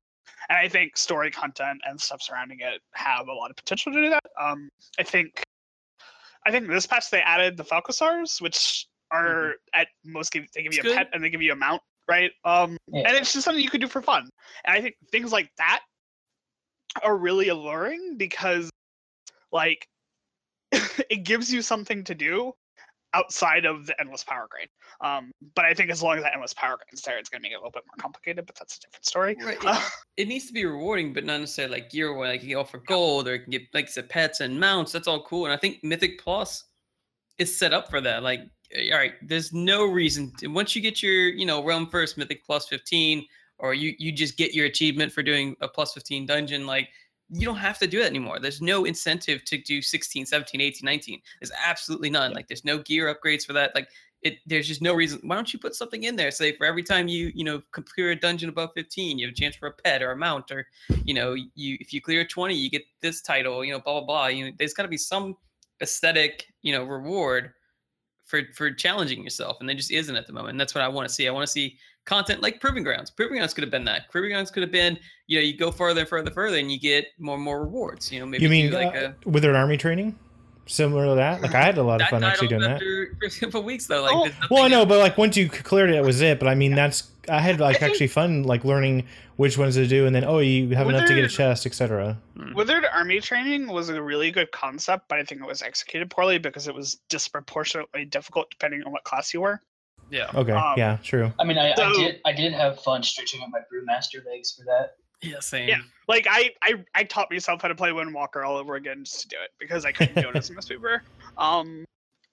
and 0.49 0.57
I 0.57 0.67
think 0.67 0.97
story 0.97 1.31
content 1.31 1.81
and 1.85 1.99
stuff 1.99 2.21
surrounding 2.21 2.59
it 2.59 2.81
have 2.93 3.27
a 3.27 3.33
lot 3.33 3.49
of 3.49 3.55
potential 3.55 3.93
to 3.93 4.01
do 4.01 4.09
that. 4.09 4.23
Um, 4.39 4.69
I 4.99 5.03
think, 5.03 5.41
I 6.45 6.51
think 6.51 6.67
this 6.67 6.85
patch 6.85 7.09
they 7.11 7.21
added 7.21 7.55
the 7.57 7.63
Falcosaurs, 7.63 8.41
which 8.41 8.87
are 9.15 9.55
at 9.73 9.87
most 10.03 10.31
give, 10.31 10.45
they 10.53 10.63
give 10.63 10.73
you 10.73 10.79
It's 10.79 10.87
a 10.87 10.89
good. 10.89 10.97
pet 10.97 11.09
and 11.13 11.23
they 11.23 11.29
give 11.29 11.41
you 11.41 11.51
a 11.51 11.55
mount, 11.55 11.81
right? 12.07 12.31
Um, 12.43 12.77
Yeah. 12.87 13.07
and 13.07 13.17
it's 13.17 13.33
just 13.33 13.45
something 13.45 13.63
you 13.63 13.69
could 13.69 13.81
do 13.81 13.87
for 13.87 14.01
fun. 14.01 14.29
And 14.65 14.77
I 14.77 14.81
think 14.81 14.95
things 15.11 15.31
like 15.31 15.49
that 15.57 15.81
are 17.03 17.17
really 17.17 17.49
alluring 17.49 18.17
because, 18.17 18.69
like, 19.51 19.87
it 21.09 21.23
gives 21.23 21.51
you 21.51 21.61
something 21.61 22.03
to 22.05 22.15
do 22.15 22.53
outside 23.13 23.65
of 23.65 23.85
the 23.85 23.97
endless 23.99 24.25
power 24.25 24.45
grade. 24.49 24.67
Um, 24.99 25.31
but 25.55 25.63
I 25.63 25.73
think 25.73 25.89
as 25.89 26.03
long 26.03 26.17
as 26.17 26.23
that 26.23 26.33
endless 26.33 26.53
power 26.53 26.75
grade 26.75 26.87
is 26.91 27.01
there, 27.01 27.17
it's 27.17 27.29
going 27.29 27.41
to 27.41 27.43
make 27.43 27.53
it 27.53 27.55
a 27.55 27.59
little 27.59 27.71
bit 27.71 27.83
more 27.87 27.95
complicated. 27.97 28.45
But 28.45 28.55
that's 28.55 28.75
a 28.77 28.79
different 28.81 29.05
story. 29.05 29.37
Right. 29.41 29.57
Uh, 29.63 29.79
It 30.17 30.29
needs 30.29 30.47
to 30.47 30.53
be 30.53 30.63
rewarding, 30.65 31.11
but 31.11 31.25
not 31.25 31.41
necessarily 31.41 31.81
like 31.81 31.89
gear 31.89 32.13
where 32.13 32.29
like 32.29 32.41
you 32.41 32.49
can 32.49 32.57
offer 32.57 32.77
gold 32.77 33.27
or 33.27 33.35
you 33.35 33.41
can 33.41 33.51
get 33.51 33.63
like 33.73 33.85
I 33.85 33.89
said, 33.89 34.07
pets 34.09 34.39
and 34.39 34.57
mounts. 34.57 34.93
That's 34.93 35.09
all 35.09 35.23
cool. 35.23 35.45
And 35.45 35.53
I 35.53 35.57
think 35.57 35.83
Mythic 35.83 36.21
Plus 36.21 36.63
is 37.37 37.57
set 37.57 37.73
up 37.73 37.89
for 37.89 37.99
that. 37.99 38.23
Like, 38.23 38.39
Eh, 38.73 38.91
all 38.91 38.97
right, 38.97 39.13
there's 39.21 39.53
no 39.53 39.85
reason 39.85 40.31
to, 40.37 40.47
once 40.47 40.75
you 40.75 40.81
get 40.81 41.03
your, 41.03 41.29
you 41.29 41.45
know, 41.45 41.63
realm 41.63 41.87
first 41.87 42.17
Mythic 42.17 42.45
Plus 42.45 42.67
15, 42.67 43.25
or 43.59 43.73
you 43.73 43.93
you 43.97 44.11
just 44.11 44.37
get 44.37 44.53
your 44.53 44.65
achievement 44.65 45.11
for 45.11 45.23
doing 45.23 45.55
a 45.61 45.67
plus 45.67 45.93
15 45.93 46.25
dungeon, 46.25 46.65
like 46.67 46.89
you 47.29 47.45
don't 47.45 47.57
have 47.57 47.79
to 47.79 47.87
do 47.87 48.01
it 48.01 48.05
anymore. 48.05 48.39
There's 48.39 48.61
no 48.61 48.85
incentive 48.85 49.43
to 49.45 49.57
do 49.57 49.81
16, 49.81 50.25
17, 50.25 50.61
18, 50.61 50.85
19. 50.85 51.21
There's 51.39 51.51
absolutely 51.65 52.09
none. 52.09 52.33
Like 52.33 52.47
there's 52.47 52.65
no 52.65 52.79
gear 52.79 53.13
upgrades 53.13 53.45
for 53.45 53.53
that. 53.53 53.73
Like 53.73 53.89
it 54.21 54.37
there's 54.45 54.67
just 54.67 54.81
no 54.81 54.93
reason. 54.93 55.19
Why 55.23 55.35
don't 55.35 55.51
you 55.51 55.59
put 55.59 55.75
something 55.75 56.03
in 56.03 56.15
there? 56.15 56.31
Say 56.31 56.55
for 56.55 56.65
every 56.65 56.83
time 56.83 57.07
you, 57.07 57.31
you 57.33 57.43
know, 57.43 57.61
clear 57.71 58.11
a 58.11 58.15
dungeon 58.15 58.49
above 58.49 58.71
15, 58.75 59.17
you 59.17 59.25
have 59.25 59.33
a 59.33 59.35
chance 59.35 59.55
for 59.55 59.67
a 59.67 59.71
pet 59.71 60.03
or 60.03 60.11
a 60.11 60.17
mount, 60.17 60.51
or 60.51 60.67
you 61.03 61.13
know, 61.13 61.33
you 61.33 61.77
if 61.79 61.93
you 61.93 62.01
clear 62.01 62.25
20, 62.25 62.53
you 62.55 62.69
get 62.69 62.83
this 63.01 63.21
title, 63.21 63.63
you 63.63 63.71
know, 63.71 63.79
blah 63.79 63.93
blah 63.93 64.05
blah. 64.05 64.27
You 64.27 64.45
know, 64.45 64.51
there's 64.59 64.73
gotta 64.73 64.89
be 64.89 64.97
some 64.97 65.35
aesthetic, 65.81 66.47
you 66.61 66.73
know, 66.73 66.83
reward 66.83 67.53
for 68.25 68.41
for 68.53 68.71
challenging 68.71 69.23
yourself. 69.23 69.57
And 69.59 69.69
there 69.69 69.75
just 69.75 69.91
isn't 69.91 70.15
at 70.15 70.27
the 70.27 70.33
moment. 70.33 70.51
And 70.51 70.59
that's 70.59 70.75
what 70.75 70.83
I 70.83 70.87
want 70.87 71.07
to 71.07 71.13
see. 71.13 71.27
I 71.27 71.31
want 71.31 71.45
to 71.45 71.51
see 71.51 71.77
content 72.05 72.41
like 72.41 72.59
Proving 72.59 72.83
Grounds. 72.83 73.09
Proving 73.09 73.37
Grounds 73.37 73.53
could 73.53 73.63
have 73.63 73.71
been 73.71 73.85
that. 73.85 74.09
Proving 74.11 74.31
Grounds 74.31 74.51
could 74.51 74.63
have 74.63 74.71
been, 74.71 74.97
you 75.27 75.39
know, 75.39 75.43
you 75.43 75.57
go 75.57 75.71
further 75.71 76.01
and 76.01 76.09
further, 76.09 76.31
further, 76.31 76.57
and 76.57 76.71
you 76.71 76.79
get 76.79 77.07
more 77.19 77.35
and 77.35 77.43
more 77.43 77.61
rewards. 77.63 78.11
You 78.11 78.19
know, 78.19 78.25
maybe 78.25 78.43
you 78.43 78.49
mean 78.49 78.71
like 78.71 78.95
uh, 78.95 79.11
a 79.25 79.29
Withered 79.29 79.55
Army 79.55 79.77
training? 79.77 80.17
Similar 80.67 81.05
to 81.05 81.15
that? 81.15 81.41
Like 81.41 81.53
I 81.53 81.61
had 81.63 81.77
a 81.77 81.83
lot 81.83 82.01
of 82.01 82.07
fun 82.07 82.21
died 82.21 82.31
actually 82.31 82.47
off 82.47 82.49
doing 82.49 82.61
that. 82.61 82.71
after 82.73 83.17
a 83.23 83.29
couple 83.29 83.63
weeks 83.63 83.85
though. 83.87 84.01
Like, 84.03 84.13
Oh, 84.15 84.23
there's 84.23 84.33
nothing 84.35 84.47
Well, 84.55 84.63
I 84.63 84.67
know, 84.67 84.85
but 84.85 84.99
like 84.99 85.17
once 85.17 85.37
you 85.37 85.47
cleared 85.49 85.89
it, 85.91 85.93
that 85.93 86.03
was 86.03 86.21
it. 86.21 86.39
But 86.39 86.47
I 86.47 86.55
mean, 86.55 86.71
Yeah. 86.71 86.77
that's 86.87 87.11
I 87.29 87.39
had 87.39 87.59
like 87.59 87.75
I 87.77 87.79
think- 87.79 87.91
actually 87.91 88.07
fun 88.07 88.43
like 88.43 88.63
learning 88.63 89.05
which 89.37 89.57
ones 89.57 89.75
to 89.75 89.85
do, 89.85 90.05
and 90.05 90.15
then 90.15 90.23
oh, 90.23 90.39
you 90.39 90.69
have 90.75 90.87
enough 90.89 91.07
to 91.07 91.13
get 91.15 91.23
a 91.25 91.27
chest, 91.27 91.65
etc. 91.65 92.17
Withered 92.53 92.85
army 92.85 93.19
training 93.19 93.67
was 93.67 93.89
a 93.89 94.01
really 94.01 94.31
good 94.31 94.49
concept, 94.51 95.09
but 95.09 95.19
I 95.19 95.23
think 95.23 95.41
it 95.41 95.47
was 95.47 95.61
executed 95.61 96.09
poorly 96.09 96.37
because 96.37 96.67
it 96.69 96.73
was 96.73 96.95
disproportionately 97.09 98.05
difficult 98.05 98.49
depending 98.49 98.81
on 98.83 98.91
what 98.91 99.03
class 99.03 99.33
you 99.33 99.41
were. 99.41 99.59
Yeah. 100.09 100.29
Okay, 100.33 100.51
Um, 100.51 100.75
yeah, 100.77 100.97
true. 101.03 101.33
I 101.39 101.43
mean, 101.43 101.57
I, 101.57 101.71
I 101.73 101.93
did 101.93 102.21
I 102.25 102.31
did 102.31 102.53
have 102.53 102.79
fun 102.81 103.03
stretching 103.03 103.41
out 103.41 103.49
my 103.51 103.59
brewmaster 103.59 104.25
legs 104.25 104.53
for 104.55 104.63
that. 104.65 104.95
Yeah. 105.25 105.39
Same. 105.39 105.67
Yeah. 105.67 105.79
Like 106.07 106.27
I, 106.29 106.51
I, 106.61 106.75
I 106.93 107.03
taught 107.03 107.31
myself 107.31 107.61
how 107.61 107.67
to 107.67 107.75
play 107.75 107.89
Windwalker 107.89 108.45
all 108.45 108.57
over 108.57 108.75
again 108.75 109.03
just 109.03 109.21
to 109.21 109.27
do 109.27 109.37
it 109.43 109.51
because 109.59 109.85
I 109.85 109.91
couldn't 109.91 110.21
do 110.21 110.29
it 110.29 110.35
as 110.35 110.49
a 110.49 110.53
Mistweaver. 110.53 111.01
Um, 111.37 111.85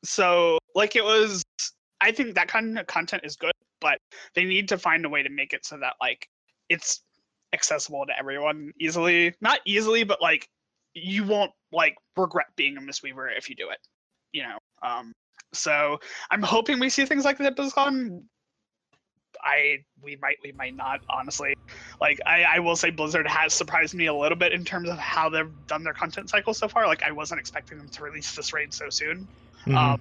so 0.05 0.59
like 0.74 0.97
it 0.97 1.05
was. 1.05 1.43
I 2.01 2.10
think 2.10 2.35
that 2.35 2.48
kind 2.48 2.78
of 2.78 2.86
content 2.89 3.23
is 3.24 3.36
good, 3.36 3.52
but 3.81 3.98
they 4.35 4.44
need 4.44 4.69
to 4.69 4.78
find 4.78 5.05
a 5.05 5.09
way 5.09 5.23
to 5.23 5.31
make 5.31 5.52
it 5.52 5.64
so 5.64 5.78
that 5.78 5.94
like 6.01 6.28
it's 6.69 7.02
accessible 7.52 8.05
to 8.06 8.19
everyone 8.19 8.73
easily. 8.81 9.35
Not 9.40 9.60
easily, 9.64 10.05
but 10.05 10.20
like 10.20 10.48
you 10.94 11.24
won't 11.24 11.52
like 11.73 11.94
regret 12.16 12.48
being 12.56 12.77
a 12.77 12.81
Mistweaver 12.81 13.28
if 13.36 13.48
you 13.48 13.55
do 13.55 13.70
it. 13.70 13.78
You 14.32 14.43
know. 14.43 14.59
Um. 14.82 15.12
So 15.55 15.98
I'm 16.31 16.43
hoping 16.43 16.78
we 16.78 16.89
see 16.89 17.05
things 17.05 17.24
like 17.24 17.39
that 17.39 17.47
at 17.47 17.56
BlizzCon. 17.56 18.23
I 19.44 19.85
we 20.02 20.16
might 20.23 20.36
we 20.43 20.52
might 20.52 20.77
not 20.77 21.01
honestly 21.10 21.55
like 22.01 22.20
I, 22.27 22.44
I 22.44 22.59
will 22.59 22.77
say 22.77 22.90
blizzard 22.90 23.27
has 23.27 23.52
surprised 23.52 23.94
me 23.94 24.06
a 24.06 24.14
little 24.14 24.36
bit 24.39 24.52
in 24.52 24.64
terms 24.64 24.89
of 24.89 24.98
how 24.98 25.28
they've 25.28 25.51
done 25.66 25.82
their 25.85 25.94
content 25.94 26.31
cycle 26.31 26.55
so 26.55 26.69
far 26.69 26.86
like 26.86 27.02
i 27.02 27.10
wasn't 27.10 27.40
expecting 27.40 27.78
them 27.78 27.89
to 27.89 28.02
release 28.02 28.35
this 28.35 28.52
raid 28.52 28.73
so 28.74 28.89
soon 28.90 29.27
Mhm. 29.66 29.77
um 29.77 30.01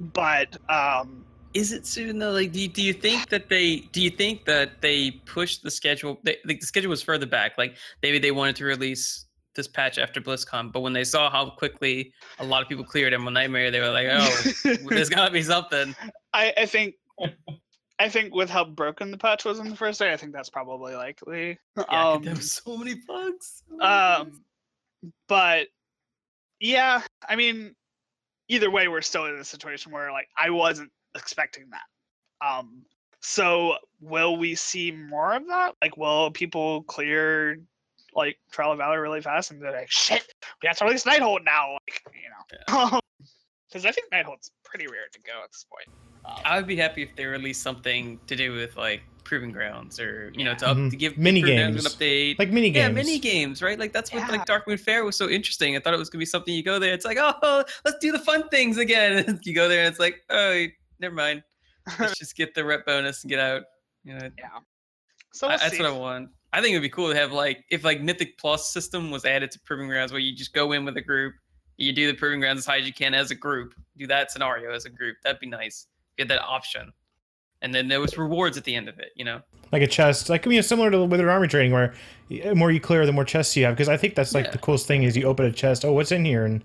but 0.00 0.56
um 0.68 1.24
Is 1.54 1.70
it 1.72 1.86
soon 1.86 2.18
though? 2.18 2.32
Like, 2.32 2.50
do 2.52 2.60
you, 2.62 2.68
do 2.68 2.80
you 2.82 2.94
think 2.94 3.28
that 3.28 3.48
they 3.48 3.80
do 3.92 4.00
you 4.00 4.10
think 4.10 4.46
that 4.46 4.80
they 4.80 5.10
pushed 5.26 5.62
the 5.62 5.70
schedule? 5.70 6.18
They, 6.22 6.38
like 6.46 6.60
the 6.60 6.66
schedule 6.66 6.88
was 6.90 7.02
further 7.02 7.26
back. 7.26 7.58
Like 7.58 7.76
maybe 8.02 8.18
they 8.18 8.30
wanted 8.30 8.56
to 8.56 8.64
release 8.64 9.26
this 9.54 9.68
patch 9.68 9.98
after 9.98 10.18
BlizzCon, 10.18 10.72
but 10.72 10.80
when 10.80 10.94
they 10.94 11.04
saw 11.04 11.28
how 11.30 11.50
quickly 11.50 12.12
a 12.38 12.44
lot 12.44 12.62
of 12.62 12.68
people 12.70 12.84
cleared 12.84 13.12
Emerald 13.12 13.34
Nightmare, 13.34 13.70
they 13.70 13.80
were 13.80 13.90
like, 13.90 14.08
"Oh, 14.10 14.76
there's 14.88 15.10
got 15.10 15.26
to 15.26 15.30
be 15.30 15.42
something." 15.42 15.94
I, 16.32 16.54
I 16.56 16.64
think 16.64 16.94
i 17.98 18.08
think 18.08 18.34
with 18.34 18.50
how 18.50 18.64
broken 18.64 19.10
the 19.10 19.18
patch 19.18 19.44
was 19.44 19.60
on 19.60 19.68
the 19.68 19.76
first 19.76 19.98
day 19.98 20.12
i 20.12 20.16
think 20.16 20.32
that's 20.32 20.50
probably 20.50 20.94
likely. 20.94 21.58
Yeah, 21.76 21.84
um 22.12 22.22
there 22.22 22.34
was 22.34 22.52
so 22.52 22.76
many 22.76 22.94
bugs. 22.94 23.62
so 23.68 23.76
many 23.76 23.80
bugs. 23.80 24.30
um 24.30 24.44
but 25.28 25.68
yeah 26.60 27.02
i 27.28 27.36
mean 27.36 27.74
either 28.48 28.70
way 28.70 28.88
we're 28.88 29.00
still 29.00 29.26
in 29.26 29.34
a 29.36 29.44
situation 29.44 29.92
where 29.92 30.12
like 30.12 30.28
i 30.36 30.50
wasn't 30.50 30.90
expecting 31.14 31.64
that. 31.70 32.46
Um 32.46 32.82
so 33.20 33.76
will 34.00 34.36
we 34.36 34.54
see 34.56 34.90
more 34.90 35.34
of 35.34 35.46
that? 35.46 35.74
Like 35.80 35.96
will 35.96 36.30
people 36.32 36.82
clear 36.82 37.60
like 38.14 38.36
trial 38.50 38.72
of 38.72 38.78
valor 38.78 39.00
really 39.00 39.20
fast 39.20 39.50
and 39.50 39.60
be 39.60 39.66
like 39.68 39.90
shit 39.90 40.22
we 40.62 40.66
have 40.66 40.76
to 40.76 40.84
release 40.84 41.04
nighthold 41.04 41.44
now 41.44 41.72
like 41.72 42.02
you 42.12 42.28
know? 42.28 43.00
Because 43.68 43.86
i 43.86 43.90
think 43.90 44.10
nighthold's 44.12 44.50
pretty 44.64 44.86
rare 44.86 45.06
to 45.12 45.20
go 45.20 45.32
at 45.42 45.50
this 45.50 45.64
point 45.70 45.88
I 46.24 46.56
would 46.56 46.66
be 46.66 46.76
happy 46.76 47.02
if 47.02 47.14
they 47.16 47.26
released 47.26 47.62
something 47.62 48.18
to 48.26 48.36
do 48.36 48.52
with 48.52 48.76
like 48.76 49.02
proving 49.24 49.50
grounds 49.52 49.98
or 50.00 50.30
you 50.34 50.44
know 50.44 50.54
to, 50.54 50.68
up, 50.68 50.76
Mhm. 50.76 50.90
to 50.90 50.96
give 50.96 51.16
Mini 51.16 51.40
games. 51.42 51.84
an 51.84 51.90
update. 51.92 52.38
like 52.38 52.50
mini 52.50 52.70
games 52.70 52.76
yeah, 52.76 52.86
games. 52.88 52.94
mini 52.96 53.18
games, 53.18 53.62
right? 53.62 53.78
Like 53.78 53.92
that's 53.92 54.12
what 54.12 54.20
Yeah. 54.20 54.28
like 54.28 54.46
Darkmoon 54.46 54.78
Faire 54.80 55.04
was 55.04 55.16
so 55.16 55.28
interesting. 55.28 55.76
I 55.76 55.80
thought 55.80 55.94
it 55.94 55.98
was 55.98 56.10
gonna 56.10 56.20
be 56.20 56.26
something 56.26 56.52
you 56.54 56.62
go 56.62 56.78
there. 56.78 56.92
It's 56.92 57.04
like, 57.04 57.18
oh, 57.20 57.64
let's 57.84 57.98
do 58.00 58.12
the 58.12 58.18
fun 58.18 58.48
things 58.50 58.78
again. 58.78 59.24
And 59.28 59.40
you 59.46 59.54
go 59.54 59.68
there 59.68 59.80
and 59.80 59.88
it's 59.88 59.98
like, 60.00 60.22
oh, 60.30 60.66
never 61.00 61.14
mind. 61.14 61.42
Let's 61.98 62.18
just 62.18 62.36
get 62.36 62.54
the 62.54 62.64
rep 62.64 62.84
bonus 62.86 63.22
and 63.22 63.30
get 63.30 63.40
out. 63.40 63.62
You 64.04 64.14
know, 64.14 64.30
yeah 64.38 64.48
so 65.32 65.48
we'll 65.48 65.56
that's 65.58 65.78
what 65.78 65.86
I 65.86 65.90
want. 65.92 66.28
I 66.52 66.60
think 66.60 66.72
it'd 66.72 66.82
be 66.82 66.90
cool 66.90 67.08
to 67.10 67.16
have 67.16 67.32
like 67.32 67.64
if 67.70 67.84
like 67.84 68.02
Mythic 68.02 68.36
Plus 68.38 68.70
system 68.72 69.10
was 69.10 69.24
added 69.24 69.50
to 69.52 69.60
Proving 69.60 69.88
Grounds, 69.88 70.12
where 70.12 70.20
you 70.20 70.34
just 70.36 70.52
go 70.52 70.72
in 70.72 70.84
with 70.84 70.96
a 70.98 71.00
group, 71.00 71.34
you 71.78 71.92
do 71.92 72.06
the 72.06 72.14
Proving 72.14 72.40
Grounds 72.40 72.58
as 72.58 72.66
high 72.66 72.78
as 72.78 72.86
you 72.86 72.92
can 72.92 73.14
as 73.14 73.30
a 73.30 73.34
group, 73.34 73.72
do 73.96 74.06
that 74.08 74.30
scenario 74.30 74.72
as 74.72 74.84
a 74.84 74.90
group. 74.90 75.16
That'd 75.24 75.40
be 75.40 75.46
nice. 75.46 75.86
That 76.28 76.42
option, 76.42 76.92
and 77.62 77.74
then 77.74 77.88
there 77.88 78.00
was 78.00 78.16
rewards 78.18 78.56
at 78.56 78.64
the 78.64 78.74
end 78.74 78.88
of 78.88 78.98
it. 78.98 79.12
You 79.16 79.24
know, 79.24 79.40
like 79.72 79.82
a 79.82 79.86
chest, 79.86 80.28
like 80.28 80.44
you 80.46 80.52
know, 80.52 80.60
similar 80.60 80.90
to 80.90 81.04
Withered 81.04 81.28
Army 81.28 81.48
training, 81.48 81.72
where 81.72 81.94
the 82.28 82.54
more 82.54 82.70
you 82.70 82.80
clear, 82.80 83.04
the 83.06 83.12
more 83.12 83.24
chests 83.24 83.56
you 83.56 83.64
have. 83.64 83.74
Because 83.74 83.88
I 83.88 83.96
think 83.96 84.14
that's 84.14 84.34
like 84.34 84.46
Yeah. 84.46 84.50
the 84.52 84.58
coolest 84.58 84.86
thing 84.86 85.02
is 85.02 85.16
you 85.16 85.24
open 85.24 85.46
a 85.46 85.52
chest. 85.52 85.84
Oh, 85.84 85.92
what's 85.92 86.12
in 86.12 86.24
here? 86.24 86.44
And 86.44 86.62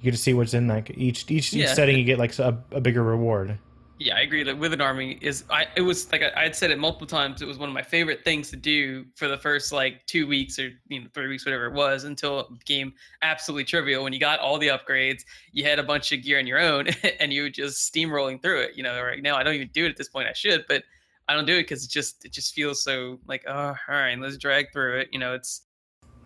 you 0.00 0.04
get 0.04 0.12
to 0.12 0.16
see 0.22 0.34
what's 0.34 0.54
in 0.54 0.66
like 0.68 0.90
each 0.96 1.30
each, 1.30 1.52
each 1.52 1.54
Yeah. 1.54 1.74
setting. 1.74 1.98
You 1.98 2.04
get 2.04 2.18
like 2.18 2.38
a, 2.38 2.58
a 2.72 2.80
bigger 2.80 3.02
reward. 3.02 3.58
Yeah, 4.00 4.16
I 4.16 4.20
agree. 4.20 4.42
Like 4.44 4.58
Withered 4.58 4.80
Army 4.80 5.18
is 5.20 5.44
I 5.50 5.66
it 5.76 5.82
was 5.82 6.10
like 6.10 6.22
I, 6.22 6.32
I 6.34 6.42
had 6.44 6.56
said 6.56 6.70
it 6.70 6.78
multiple 6.78 7.06
times. 7.06 7.42
It 7.42 7.44
was 7.46 7.58
one 7.58 7.68
of 7.68 7.74
my 7.74 7.82
favorite 7.82 8.24
things 8.24 8.48
to 8.48 8.56
do 8.56 9.04
for 9.14 9.28
the 9.28 9.36
first 9.36 9.72
like 9.72 10.06
two 10.06 10.26
weeks 10.26 10.58
or 10.58 10.70
you 10.88 11.02
know 11.02 11.06
three 11.12 11.28
weeks, 11.28 11.44
whatever 11.44 11.66
it 11.66 11.74
was, 11.74 12.04
until 12.04 12.40
it 12.40 12.46
became 12.58 12.94
absolutely 13.20 13.64
trivial. 13.64 14.02
When 14.02 14.14
you 14.14 14.18
got 14.18 14.40
all 14.40 14.58
the 14.58 14.68
upgrades, 14.68 15.26
you 15.52 15.64
had 15.64 15.78
a 15.78 15.82
bunch 15.82 16.12
of 16.12 16.22
gear 16.22 16.38
on 16.38 16.46
your 16.46 16.58
own, 16.58 16.88
and 17.20 17.30
you 17.30 17.42
were 17.42 17.50
just 17.50 17.92
steamrolling 17.92 18.40
through 18.40 18.62
it. 18.62 18.70
You 18.74 18.82
know, 18.84 19.02
right 19.02 19.22
now 19.22 19.36
I 19.36 19.42
don't 19.42 19.54
even 19.54 19.68
do 19.74 19.84
it 19.84 19.90
at 19.90 19.96
this 19.98 20.08
point. 20.08 20.28
I 20.28 20.32
should, 20.32 20.64
but 20.66 20.82
I 21.28 21.34
don't 21.34 21.44
do 21.46 21.56
it 21.56 21.64
because 21.64 21.84
it 21.84 21.90
just 21.90 22.24
it 22.24 22.32
just 22.32 22.54
feels 22.54 22.82
so 22.82 23.18
like 23.28 23.44
oh 23.46 23.52
all 23.52 23.94
right, 23.94 24.18
let's 24.18 24.38
drag 24.38 24.72
through 24.72 25.00
it. 25.00 25.08
You 25.12 25.18
know, 25.18 25.34
it's 25.34 25.60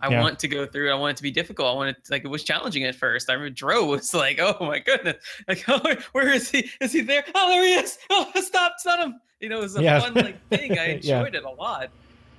I 0.05 0.11
Yeah. 0.11 0.21
want 0.21 0.39
to 0.41 0.49
go 0.49 0.67
through. 0.67 0.93
I 0.93 0.95
want 0.95 1.13
it 1.13 1.17
to 1.17 1.23
be 1.23 1.31
difficult. 1.31 1.69
I 1.69 1.75
want 1.75 1.97
it 1.97 1.97
like 2.11 2.25
it 2.25 2.29
was 2.29 2.45
challenging 2.45 2.85
at 2.85 2.95
first. 2.95 3.31
I 3.31 3.33
remember 3.33 3.55
Dro 3.55 3.85
was 3.97 4.13
like, 4.13 4.39
"Oh 4.39 4.57
my 4.61 4.79
goodness, 4.79 5.17
like 5.49 5.65
oh, 5.69 5.81
where, 6.13 6.29
is 6.29 6.51
he? 6.51 6.71
Is 6.81 6.93
he 6.93 7.01
there? 7.01 7.25
Oh, 7.35 7.49
there 7.49 7.65
he 7.65 7.73
is! 7.75 7.97
Oh, 8.11 8.31
stop, 8.37 8.75
stun 8.79 9.01
him!" 9.01 9.21
You 9.41 9.49
know, 9.49 9.59
it 9.59 9.63
was 9.63 9.77
a 9.77 9.83
Yeah. 9.83 10.01
fun 10.01 10.15
like 10.15 10.47
thing. 10.51 10.77
I 10.79 10.99
Yeah. 11.01 11.21
enjoyed 11.21 11.35
it 11.35 11.45
a 11.45 11.51
lot, 11.51 11.91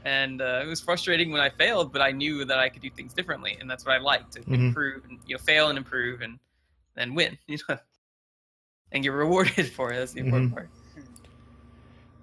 and 0.03 0.41
uh, 0.41 0.61
it 0.63 0.67
was 0.67 0.79
frustrating 0.79 1.31
when 1.31 1.41
I 1.41 1.49
failed, 1.49 1.91
but 1.91 2.01
I 2.03 2.11
knew 2.11 2.45
that 2.45 2.59
I 2.59 2.69
could 2.69 2.83
do 2.83 2.91
things 2.91 3.13
differently, 3.15 3.57
and 3.59 3.67
that's 3.69 3.83
what 3.83 3.95
I 3.95 3.97
liked 3.97 4.33
to 4.33 4.41
Mhm. 4.41 4.53
improve 4.67 5.03
and 5.05 5.19
you 5.25 5.33
know 5.35 5.39
fail 5.39 5.69
and 5.69 5.77
improve 5.77 6.21
and 6.21 6.37
then 6.95 7.15
win. 7.15 7.37
You 7.47 7.57
know, 7.67 7.77
and 8.91 9.03
get 9.03 9.09
rewarded 9.11 9.71
for 9.73 9.91
it. 9.91 9.97
That's 9.97 10.13
the 10.13 10.19
important 10.21 10.51
Mhm. 10.51 10.53
part. 10.53 10.69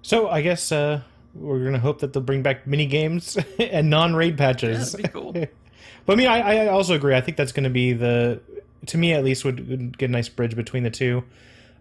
So 0.01 0.29
I 0.29 0.41
guess 0.41 0.71
uh, 0.71 1.01
we're 1.33 1.63
gonna 1.63 1.79
hope 1.79 1.99
that 1.99 2.13
they'll 2.13 2.23
bring 2.23 2.43
back 2.43 2.67
mini 2.67 2.85
games 2.85 3.37
and 3.59 3.89
non-raid 3.89 4.37
patches. 4.37 4.91
that'd 4.93 5.11
be 5.11 5.19
cool. 5.19 5.31
but 6.05 6.13
I 6.13 6.15
mean, 6.15 6.27
I, 6.27 6.65
I 6.65 6.67
also 6.67 6.93
agree. 6.93 7.15
I 7.15 7.21
think 7.21 7.37
that's 7.37 7.51
going 7.51 7.63
to 7.63 7.69
be 7.69 7.93
the, 7.93 8.41
to 8.87 8.97
me 8.97 9.13
at 9.13 9.23
least, 9.23 9.45
would, 9.45 9.67
would 9.67 9.97
get 9.97 10.09
a 10.09 10.11
nice 10.11 10.29
bridge 10.29 10.55
between 10.55 10.83
the 10.83 10.89
two. 10.89 11.23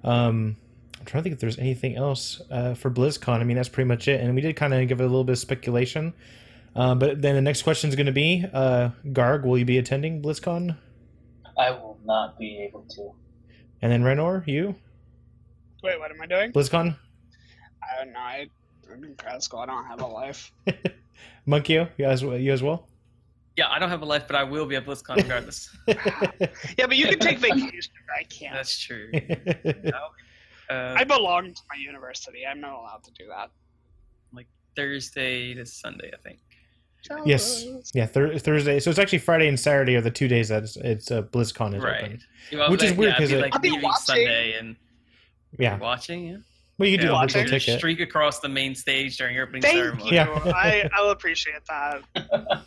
Um, 0.05 0.57
I'm 0.99 1.05
trying 1.07 1.21
to 1.21 1.23
think 1.25 1.35
if 1.35 1.41
there's 1.41 1.59
anything 1.59 1.97
else 1.97 2.41
uh, 2.51 2.75
for 2.75 2.91
BlizzCon. 2.91 3.41
I 3.41 3.45
mean, 3.45 3.57
that's 3.57 3.69
pretty 3.69 3.89
much 3.89 4.09
it. 4.09 4.21
And 4.21 4.35
we 4.35 4.41
did 4.41 4.55
kind 4.57 4.73
of 4.73 4.87
give 4.87 5.01
it 5.01 5.05
a 5.05 5.07
little 5.07 5.25
bit 5.25 5.33
of 5.33 5.39
speculation. 5.39 6.13
Uh, 6.75 6.95
but 6.95 7.21
then 7.21 7.35
the 7.35 7.43
next 7.43 7.63
question 7.63 7.91
is 7.91 7.97
going 7.97 8.07
to 8.07 8.13
be, 8.13 8.47
uh, 8.53 8.91
Garg, 9.07 9.45
will 9.45 9.59
you 9.59 9.65
be 9.65 9.79
attending 9.79 10.23
BlizzCon? 10.23 10.77
I 11.59 11.71
will 11.71 11.99
not 12.05 12.39
be 12.39 12.63
able 12.63 12.83
to. 12.91 13.13
And 13.83 13.93
then 13.93 14.03
Raynor, 14.03 14.45
you 14.47 14.77
wait 15.83 15.99
what 15.99 16.11
am 16.11 16.23
i 16.23 16.27
doing 16.27 16.53
BlizzCon? 16.53 16.97
i 17.83 18.05
don't 18.05 18.13
know 18.13 18.21
I, 18.21 18.49
i'm 18.93 19.05
in 19.05 19.15
grad 19.15 19.43
school 19.43 19.61
i 19.61 19.67
don't 19.67 19.85
have 19.87 20.01
a 20.01 20.07
life 20.07 20.53
Monkey, 21.47 21.75
you 21.75 21.89
as 22.05 22.25
well, 22.25 22.39
you 22.39 22.53
as 22.53 22.63
well. 22.63 22.89
Yeah, 23.57 23.69
I 23.69 23.79
don't 23.79 23.91
have 23.91 24.03
a 24.03 24.05
life, 24.05 24.25
but 24.27 24.35
I 24.37 24.45
will 24.45 24.65
be 24.65 24.77
at 24.77 24.87
BlizzCon 24.87 25.21
regardless. 25.23 25.69
yeah 25.87 26.87
but 26.87 26.97
you 26.97 27.07
can 27.07 27.19
take 27.19 27.39
vacation 27.39 27.93
i 28.19 28.23
can't 28.25 28.55
That's 28.55 28.79
true. 28.79 29.11
Uh, 30.71 30.95
I 30.97 31.05
belong 31.05 31.53
to 31.53 31.61
my 31.71 31.77
university. 31.79 32.47
I'm 32.47 32.61
not 32.61 32.73
allowed 32.73 33.03
to 33.05 33.11
do 33.13 33.27
that. 33.29 33.51
Like 34.33 34.47
Thursday 34.75 35.53
to 35.55 35.67
Sunday, 35.67 36.11
I 36.15 36.17
think. 36.19 36.39
yes, 37.27 37.67
yeah, 37.95 38.07
thur- 38.07 38.39
Thursday. 38.39 38.79
So 38.81 38.89
it's 38.89 38.99
actually 38.99 39.19
Friday 39.19 39.49
and 39.49 39.59
Saturday 39.59 39.97
are 39.97 40.01
the 40.01 40.11
two 40.11 40.29
days 40.29 40.49
that 40.49 40.63
it's, 40.63 40.77
it's 40.77 41.11
uh, 41.11 41.23
BlizzCon 41.23 41.75
is 41.77 41.83
Right. 41.83 42.05
open. 42.05 42.21
Well, 42.53 42.71
Which 42.71 42.83
is 42.85 42.91
like, 42.93 42.99
weird 42.99 43.09
yeah, 43.11 43.17
I'd 43.17 43.21
'cause 43.21 43.31
be 43.31 43.37
like 43.39 43.55
I'll 43.55 43.61
be 43.61 43.73
watching. 43.83 43.97
Sunday 44.07 44.55
and 44.59 44.77
Yeah, 45.59 45.77
watching. 45.79 46.25
Yeah, 46.29 46.37
well, 46.83 46.91
you 46.91 46.99
can 46.99 47.07
do 47.07 47.13
yeah, 47.13 47.19
a 47.19 47.21
I'll 47.21 47.29
virtual 47.29 47.45
ticket. 47.45 47.79
streak 47.79 48.01
across 48.01 48.41
the 48.41 48.49
main 48.49 48.75
stage 48.75 49.17
during 49.17 49.37
your 49.37 49.45
opening 49.45 49.63
Thank 49.63 49.77
ceremony. 49.77 50.11
you. 50.11 50.17
Yeah. 50.17 50.43
I 50.47 50.91
I'll 50.95 51.11
appreciate 51.11 51.65
that. 51.69 52.03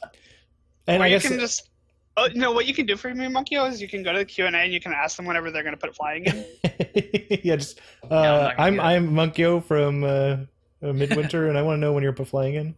And 0.87 1.01
or 1.01 1.05
I 1.05 1.07
you 1.07 1.15
guess 1.15 1.27
can 1.27 1.39
just. 1.39 1.69
Oh, 2.15 2.29
no, 2.35 2.51
what 2.51 2.67
you 2.67 2.75
can 2.75 2.85
do 2.85 2.95
for 2.95 3.11
me, 3.11 3.27
Monkey, 3.27 3.55
is 3.55 3.81
you 3.81 3.89
can 3.89 4.03
go 4.03 4.13
to 4.13 4.19
the 4.19 4.25
Q 4.25 4.45
and 4.45 4.55
A 4.55 4.59
and 4.59 4.71
you 4.71 4.79
can 4.79 4.93
ask 4.93 5.17
them 5.17 5.25
whenever 5.25 5.49
they're 5.49 5.63
going 5.63 5.75
to 5.75 5.81
put 5.81 5.95
flying 5.95 6.25
in. 6.25 6.45
yeah, 7.43 7.55
just 7.55 7.81
uh, 8.09 8.13
I'm 8.15 8.43
not 8.43 8.59
I'm 8.59 8.73
do. 8.75 8.81
I'm 8.81 9.09
Monkio 9.09 9.63
from 9.63 10.03
uh, 10.03 10.07
uh, 10.07 10.93
Midwinter, 10.93 11.49
and 11.49 11.57
I 11.57 11.63
want 11.63 11.77
to 11.77 11.81
know 11.81 11.91
when 11.91 12.03
you're 12.03 12.13
put 12.13 12.27
flying 12.27 12.53
in. 12.53 12.75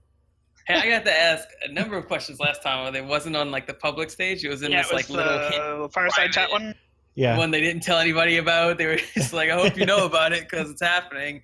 Hey, 0.67 0.75
I 0.75 0.89
got 0.89 1.03
to 1.03 1.13
ask 1.13 1.45
a 1.63 1.71
number 1.71 1.97
of 1.97 2.07
questions 2.07 2.39
last 2.39 2.63
time. 2.63 2.91
Where 2.91 3.03
it 3.03 3.05
wasn't 3.05 3.35
on 3.35 3.51
like 3.51 3.67
the 3.67 3.73
public 3.73 4.09
stage. 4.09 4.45
It 4.45 4.49
was 4.49 4.63
in 4.63 4.71
yeah, 4.71 4.83
this 4.83 4.91
it 4.91 4.95
like 4.95 5.09
was 5.09 5.17
little 5.17 5.89
fireside 5.89 6.31
chat 6.31 6.49
one. 6.49 6.73
Yeah, 7.17 7.35
one 7.37 7.49
they 7.51 7.61
didn't 7.61 7.81
tell 7.81 7.97
anybody 7.97 8.37
about. 8.37 8.77
They 8.77 8.85
were 8.85 8.97
just 9.15 9.33
like, 9.33 9.49
"I 9.49 9.55
hope 9.55 9.75
you 9.75 9.85
know 9.87 10.05
about 10.05 10.33
it 10.33 10.47
because 10.49 10.69
it's 10.69 10.81
happening." 10.81 11.41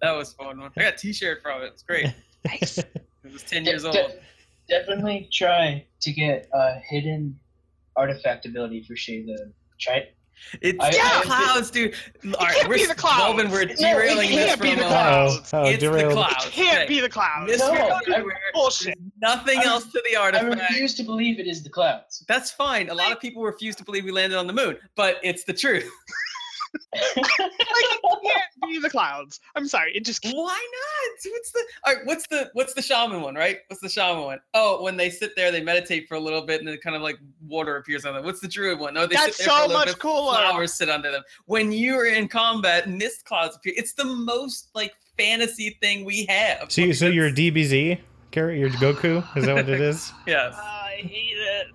That 0.00 0.12
was 0.12 0.32
a 0.32 0.36
fun 0.36 0.58
one. 0.60 0.70
I 0.76 0.80
got 0.82 0.94
a 0.94 0.96
T-shirt 0.96 1.42
from 1.42 1.62
it. 1.62 1.66
It's 1.66 1.82
great. 1.82 2.06
Nice. 2.46 2.78
It 2.78 3.32
was 3.32 3.42
ten 3.42 3.62
De- 3.64 3.70
years 3.70 3.84
old. 3.84 3.94
de- 3.94 4.18
definitely 4.68 5.28
try 5.32 5.84
to 6.00 6.12
get 6.12 6.48
a 6.54 6.78
hidden 6.88 7.38
artifact 7.94 8.46
ability 8.46 8.82
for 8.84 8.94
Shayla. 8.94 9.52
Try 9.78 10.08
It's 10.60 10.78
I- 10.82 10.90
the 10.90 11.00
I- 11.00 11.22
clouds, 11.24 11.70
dude. 11.70 11.94
All 12.24 12.30
right, 12.46 12.54
can't 12.56 12.68
we're 12.68 12.74
be 12.76 12.86
the 12.86 12.94
clouds. 12.94 13.18
Melvin, 13.36 13.50
we're 13.50 13.64
No, 13.64 13.72
it 13.72 13.78
derailing 13.78 14.30
this 14.30 14.46
can't 14.46 14.60
be 14.60 14.70
from 14.70 14.78
the 14.80 14.84
clouds. 14.86 15.50
oh, 15.54 15.58
oh, 15.62 15.64
it's 15.66 15.78
derailed. 15.80 16.10
the 16.10 16.14
clouds. 16.14 16.46
Can't 16.50 16.78
Okay. 16.78 16.86
be 16.88 17.00
the 17.00 17.08
clouds. 17.08 17.50
Mystery 17.50 17.74
No, 17.78 17.98
everywhere. 18.14 18.40
Bullshit. 18.52 18.98
Nothing 19.20 19.58
I- 19.60 19.64
else 19.64 19.84
to 19.92 20.02
the 20.10 20.16
I 20.16 20.28
refuse 20.40 20.94
to 20.96 21.02
believe 21.02 21.38
it 21.40 21.46
is 21.46 21.62
the 21.62 21.70
clouds. 21.70 22.24
That's 22.28 22.50
fine. 22.50 22.90
A 22.90 22.94
lot 22.94 23.12
of 23.12 23.20
people 23.20 23.42
refuse 23.42 23.76
to 23.76 23.84
believe 23.84 24.04
we 24.04 24.10
landed 24.10 24.36
on 24.38 24.46
the 24.46 24.52
moon, 24.52 24.76
but 24.94 25.18
it's 25.22 25.44
the 25.44 25.52
truth. 25.52 25.90
like 26.94 27.26
he 27.26 28.28
can't 28.28 28.44
be 28.68 28.78
the 28.78 28.90
clouds. 28.90 29.40
I'm 29.56 29.66
sorry, 29.66 29.92
it 29.94 30.04
just 30.04 30.22
can't. 30.22 30.36
Why 30.36 30.44
not? 30.72 31.32
What's 31.32 31.50
the 31.52 31.64
all 31.86 31.94
right? 31.94 32.06
What's 32.06 32.26
the 32.26 32.50
what's 32.54 32.74
the 32.74 32.82
shaman 32.82 33.20
one? 33.22 33.34
Right? 33.34 33.58
What's 33.68 33.82
the 33.82 33.88
shaman 33.88 34.24
one? 34.24 34.40
Oh, 34.54 34.82
when 34.82 34.96
they 34.96 35.10
sit 35.10 35.34
there, 35.36 35.50
they 35.50 35.62
meditate 35.62 36.08
for 36.08 36.14
a 36.14 36.20
little 36.20 36.42
bit, 36.42 36.60
and 36.60 36.68
then 36.68 36.76
kind 36.78 36.96
of 36.96 37.02
like 37.02 37.18
water 37.46 37.76
appears 37.76 38.04
on 38.04 38.14
them. 38.14 38.24
What's 38.24 38.40
the 38.40 38.48
druid 38.48 38.78
one? 38.78 38.94
No, 38.94 39.06
they 39.06 39.14
That's 39.14 39.36
sit 39.36 39.46
there 39.46 39.54
for 39.54 39.60
so 39.60 39.66
a 39.66 39.68
little 39.68 39.80
much 39.80 39.88
bit, 39.88 39.98
cooler. 39.98 40.34
Flowers 40.34 40.72
sit 40.72 40.88
under 40.88 41.10
them. 41.10 41.22
When 41.46 41.72
you 41.72 41.96
are 41.98 42.06
in 42.06 42.28
combat, 42.28 42.88
mist 42.88 43.24
clouds 43.24 43.56
appear. 43.56 43.74
It's 43.76 43.92
the 43.92 44.04
most 44.04 44.68
like 44.74 44.94
fantasy 45.16 45.76
thing 45.80 46.04
we 46.04 46.24
have. 46.26 46.70
So, 46.70 46.82
you, 46.82 46.94
so 46.94 47.06
you're 47.06 47.28
a 47.28 47.32
DBZ, 47.32 47.98
Carrot? 48.30 48.58
You're 48.58 48.70
Goku? 48.70 49.24
Is 49.36 49.46
that 49.46 49.54
what 49.54 49.68
it 49.68 49.80
is? 49.80 50.12
yes. 50.26 50.54
I 50.56 51.02
hate 51.02 51.36
it. 51.36 51.66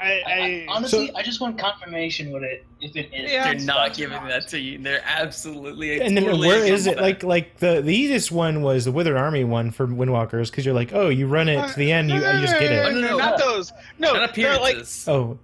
And 0.00 0.08
I, 0.08 0.30
I, 0.30 0.32
I, 0.32 0.38
I, 0.38 0.66
honestly, 0.68 1.12
I 1.14 1.22
just 1.22 1.40
want 1.40 1.58
confirmation 1.58 2.30
with 2.32 2.42
it 2.42 2.64
if 2.80 2.96
it 2.96 3.12
is. 3.12 3.30
Yeah. 3.30 3.44
They're 3.44 3.64
not 3.64 3.94
giving 3.94 4.16
not. 4.16 4.28
that 4.28 4.48
to 4.48 4.58
you. 4.58 4.78
They're 4.78 5.02
absolutely. 5.04 6.00
and 6.00 6.16
then 6.16 6.38
where 6.38 6.64
is 6.64 6.86
it? 6.86 6.96
that. 6.96 7.02
Like, 7.02 7.22
like 7.22 7.58
the 7.58 7.80
the 7.82 7.94
easiest 7.94 8.30
one 8.30 8.62
was 8.62 8.84
the 8.84 8.92
Withered 8.92 9.16
Army 9.16 9.44
one 9.44 9.70
for 9.70 9.86
Windwalkers 9.86 10.50
because 10.50 10.64
you're 10.64 10.74
like, 10.74 10.92
oh, 10.92 11.08
you 11.08 11.26
run 11.26 11.48
it 11.48 11.68
to 11.68 11.76
the 11.76 11.92
end, 11.92 12.10
you, 12.10 12.16
you 12.16 12.22
just 12.22 12.58
get 12.58 12.70
no, 12.70 12.88
it. 12.88 12.94
no, 12.94 13.00
no. 13.00 13.16
not 13.18 13.38
those. 13.38 13.72
No, 13.98 14.12
not 14.12 14.34
they're 14.34 14.58
like 14.58 14.76
appearances. 14.76 15.08
Oh, 15.08 15.38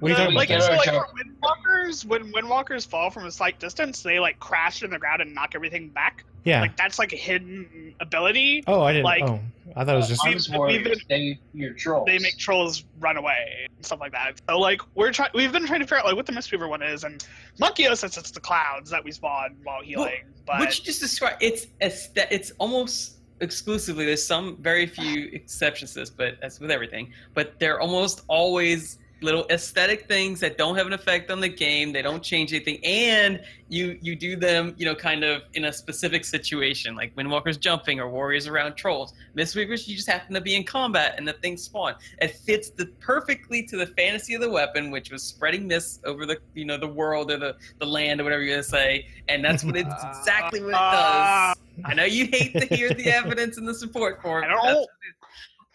what 0.00 0.10
are 0.10 0.14
you 0.14 0.14
Uh, 0.14 0.18
talking 0.24 0.34
like, 0.36 0.50
about? 0.50 0.62
So 0.62 0.72
like 0.72 0.84
for 0.88 1.06
windwalkers, 1.16 2.04
when 2.04 2.32
windwalkers 2.32 2.86
fall 2.86 3.10
from 3.10 3.26
a 3.26 3.30
slight 3.30 3.58
distance, 3.60 4.02
they 4.02 4.18
like 4.18 4.38
crash 4.40 4.82
in 4.82 4.90
the 4.90 4.98
ground 4.98 5.22
and 5.22 5.34
knock 5.34 5.52
everything 5.54 5.88
back. 5.88 6.24
Yeah. 6.44 6.62
Like 6.62 6.76
that's 6.76 6.98
like 6.98 7.12
a 7.12 7.16
hidden 7.16 7.94
ability. 8.00 8.64
Oh, 8.66 8.80
I 8.82 8.92
didn't. 8.92 9.04
like- 9.04 9.22
oh, 9.22 9.40
I 9.76 9.84
thought 9.84 9.94
it 9.94 9.98
was 9.98 10.08
just. 10.08 10.24
we- 10.24 10.30
Arms 10.32 10.48
we've 10.48 10.58
warriors, 10.58 10.84
been- 10.84 10.98
they 11.08 11.38
you're 11.54 11.74
trolls. 11.74 12.06
They 12.06 12.18
make 12.18 12.38
trolls 12.38 12.84
run 12.98 13.16
away 13.18 13.68
and 13.76 13.84
stuff 13.86 14.00
like 14.00 14.12
that. 14.12 14.40
So 14.48 14.58
like 14.58 14.80
we're 14.94 15.12
trying, 15.12 15.30
we've 15.34 15.52
been 15.52 15.66
trying 15.66 15.80
to 15.80 15.86
figure 15.86 15.98
out 15.98 16.06
like 16.06 16.16
what 16.16 16.26
the 16.26 16.32
Mistweaver 16.32 16.68
one 16.68 16.82
is, 16.82 17.04
and 17.04 17.24
Monkey 17.58 17.84
says 17.94 18.16
it's 18.16 18.30
the 18.30 18.40
clouds 18.40 18.90
that 18.90 19.04
we 19.04 19.12
spawn 19.12 19.56
while 19.64 19.82
healing. 19.82 20.24
but 20.46 20.58
What 20.60 20.78
you 20.78 20.84
just 20.84 21.00
described, 21.00 21.42
it's 21.42 21.66
aesthet- 21.82 22.28
it's 22.30 22.52
almost 22.58 23.18
exclusively. 23.40 24.06
There's 24.06 24.26
some 24.26 24.56
very 24.60 24.86
few 24.86 25.28
exceptions 25.32 25.92
to 25.92 26.00
this, 26.00 26.10
but 26.10 26.38
that's 26.40 26.58
with 26.58 26.70
everything. 26.70 27.12
But 27.34 27.58
they're 27.60 27.80
almost 27.80 28.22
always 28.28 28.98
little 29.22 29.46
aesthetic 29.50 30.08
things 30.08 30.40
that 30.40 30.56
don't 30.56 30.76
have 30.76 30.86
an 30.86 30.92
effect 30.92 31.30
on 31.30 31.40
the 31.40 31.48
game. 31.48 31.92
They 31.92 32.02
don't 32.02 32.22
change 32.22 32.52
anything, 32.52 32.84
and 32.84 33.40
you 33.68 33.98
you 34.00 34.16
do 34.16 34.36
them, 34.36 34.74
you 34.78 34.84
know, 34.86 34.94
kind 34.94 35.24
of 35.24 35.42
in 35.54 35.66
a 35.66 35.72
specific 35.72 36.24
situation, 36.24 36.94
like 36.96 37.14
Windwalkers 37.16 37.58
jumping 37.60 38.00
or 38.00 38.08
warriors 38.08 38.46
around 38.46 38.74
trolls. 38.76 39.12
Mistweavers, 39.36 39.86
you 39.86 39.94
just 39.96 40.08
happen 40.08 40.34
to 40.34 40.40
be 40.40 40.54
in 40.54 40.64
combat 40.64 41.14
and 41.18 41.26
the 41.28 41.34
things 41.34 41.62
spawn. 41.62 41.94
It 42.20 42.36
fits 42.36 42.70
the 42.70 42.86
perfectly 43.00 43.62
to 43.66 43.76
the 43.76 43.86
fantasy 43.88 44.34
of 44.34 44.40
the 44.40 44.50
weapon, 44.50 44.90
which 44.90 45.10
was 45.10 45.22
spreading 45.22 45.66
mist 45.66 46.00
over 46.04 46.26
the 46.26 46.38
you 46.54 46.64
know 46.64 46.76
the 46.78 46.88
world 46.88 47.30
or 47.30 47.36
the 47.38 47.56
the 47.78 47.86
land 47.86 48.20
or 48.20 48.24
whatever 48.24 48.42
you're 48.42 48.54
gonna 48.56 48.62
say, 48.62 49.06
and 49.28 49.44
that's 49.44 49.64
what 49.64 49.76
it's 49.76 49.88
exactly 50.18 50.60
what 50.62 50.70
it 50.70 50.72
does. 50.72 51.56
I 51.84 51.94
know 51.94 52.04
you 52.04 52.26
hate 52.26 52.52
to 52.54 52.74
hear 52.74 52.92
the 52.94 53.10
evidence 53.12 53.56
and 53.58 53.66
the 53.68 53.74
support 53.74 54.20
for 54.22 54.40
it. 54.42 54.46
I 54.46 54.48
don't- 54.48 54.62
that's 54.64 54.74
what 54.74 54.82
it 54.82 55.08
is. 55.08 55.14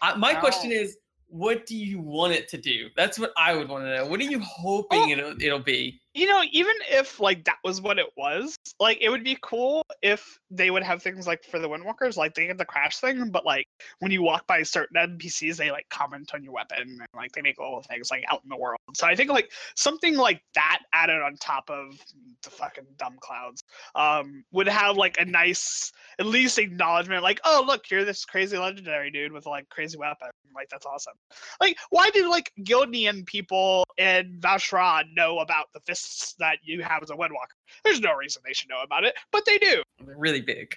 I, 0.01 0.15
my 0.15 0.31
I 0.31 0.35
question 0.35 0.69
don't. 0.71 0.79
is, 0.79 0.97
what 1.27 1.65
do 1.65 1.75
you 1.75 1.99
want 1.99 2.33
it 2.33 2.47
to 2.49 2.57
do? 2.57 2.89
That's 2.95 3.19
what 3.19 3.31
I 3.37 3.55
would 3.55 3.69
want 3.69 3.85
to 3.85 3.95
know. 3.95 4.05
What 4.05 4.19
are 4.19 4.23
you 4.23 4.39
hoping 4.39 4.99
Well- 4.99 5.09
it'll 5.09 5.41
it'll 5.41 5.59
be? 5.59 6.01
You 6.15 6.27
know, 6.27 6.41
even 6.51 6.73
if 6.89 7.19
like 7.19 7.43
that 7.43 7.57
was 7.63 7.81
what 7.81 7.99
it 7.99 8.07
was, 8.15 8.55
like 8.79 8.99
it 9.01 9.09
would 9.09 9.23
be 9.23 9.37
cool 9.41 9.83
if 10.01 10.39
they 10.49 10.71
would 10.71 10.83
have 10.83 11.03
things 11.03 11.27
like 11.27 11.43
for 11.43 11.59
the 11.59 11.67
Windwalkers, 11.67 12.15
like 12.15 12.33
they 12.33 12.47
get 12.47 12.57
the 12.57 12.65
crash 12.65 12.99
thing, 12.99 13.29
but 13.29 13.45
like 13.45 13.67
when 13.99 14.11
you 14.11 14.23
walk 14.23 14.47
by 14.47 14.63
certain 14.63 14.95
NPCs, 14.95 15.57
they 15.57 15.71
like 15.71 15.87
comment 15.89 16.31
on 16.33 16.41
your 16.41 16.53
weapon 16.53 16.77
and 16.79 17.01
like 17.13 17.33
they 17.33 17.41
make 17.41 17.59
little 17.59 17.81
things 17.81 18.09
like 18.09 18.23
out 18.31 18.41
in 18.43 18.49
the 18.49 18.57
world. 18.57 18.79
So 18.95 19.05
I 19.05 19.15
think 19.15 19.29
like 19.29 19.51
something 19.75 20.15
like 20.15 20.41
that 20.55 20.79
added 20.93 21.21
on 21.21 21.35
top 21.35 21.69
of 21.69 21.99
the 22.43 22.49
fucking 22.49 22.85
dumb 22.97 23.17
clouds 23.19 23.63
um 23.95 24.43
would 24.51 24.67
have 24.67 24.95
like 24.97 25.17
a 25.19 25.25
nice 25.25 25.91
at 26.19 26.25
least 26.25 26.59
acknowledgement 26.59 27.23
like 27.23 27.39
oh 27.43 27.63
look 27.65 27.89
you're 27.89 28.05
this 28.05 28.23
crazy 28.23 28.57
legendary 28.57 29.11
dude 29.11 29.31
with 29.31 29.45
like 29.45 29.67
crazy 29.69 29.97
weapon 29.97 30.29
like 30.55 30.69
that's 30.69 30.85
awesome 30.85 31.13
like 31.59 31.77
why 31.89 32.09
do 32.11 32.29
like 32.29 32.51
Gilnean 32.61 33.25
people 33.25 33.83
in 33.97 34.37
Val'sharah 34.39 35.03
know 35.15 35.39
about 35.39 35.67
the 35.73 35.79
fists 36.05 36.33
that 36.39 36.57
you 36.63 36.83
have 36.83 37.03
as 37.03 37.09
a 37.09 37.13
Windwalker? 37.13 37.55
There's 37.83 37.99
no 37.99 38.13
reason 38.15 38.41
they 38.45 38.53
should 38.53 38.69
know 38.69 38.81
about 38.83 39.03
it, 39.03 39.15
but 39.31 39.45
they 39.45 39.57
do. 39.57 39.81
Really 40.05 40.41
big. 40.41 40.75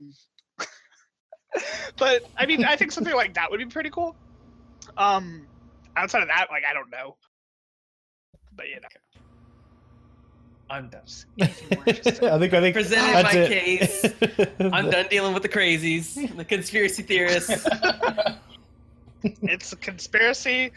But 1.96 2.24
I 2.36 2.44
mean, 2.44 2.62
I 2.66 2.76
think 2.76 2.92
something 2.92 3.14
like 3.14 3.32
that 3.34 3.50
would 3.50 3.56
be 3.56 3.64
pretty 3.64 3.88
cool. 3.88 4.14
Um, 4.98 5.46
outside 5.96 6.20
of 6.20 6.28
that, 6.28 6.48
like 6.50 6.62
I 6.70 6.74
don't 6.74 6.90
know. 6.90 7.16
But 8.54 8.68
you 8.68 8.74
know, 8.74 8.88
I'm 10.68 10.90
done. 10.90 11.00
I 11.40 11.46
think. 11.46 12.52
I 12.52 12.60
think 12.60 12.74
Presented 12.74 13.24
that's 13.24 13.34
my 13.34 13.40
it. 13.40 13.48
case. 13.48 14.50
I'm 14.72 14.90
done 14.90 15.06
dealing 15.08 15.32
with 15.32 15.42
the 15.42 15.48
crazies, 15.48 16.36
the 16.36 16.44
conspiracy 16.44 17.02
theorists. 17.02 17.66
it's 19.24 19.72
a 19.72 19.76
conspiracy 19.76 20.70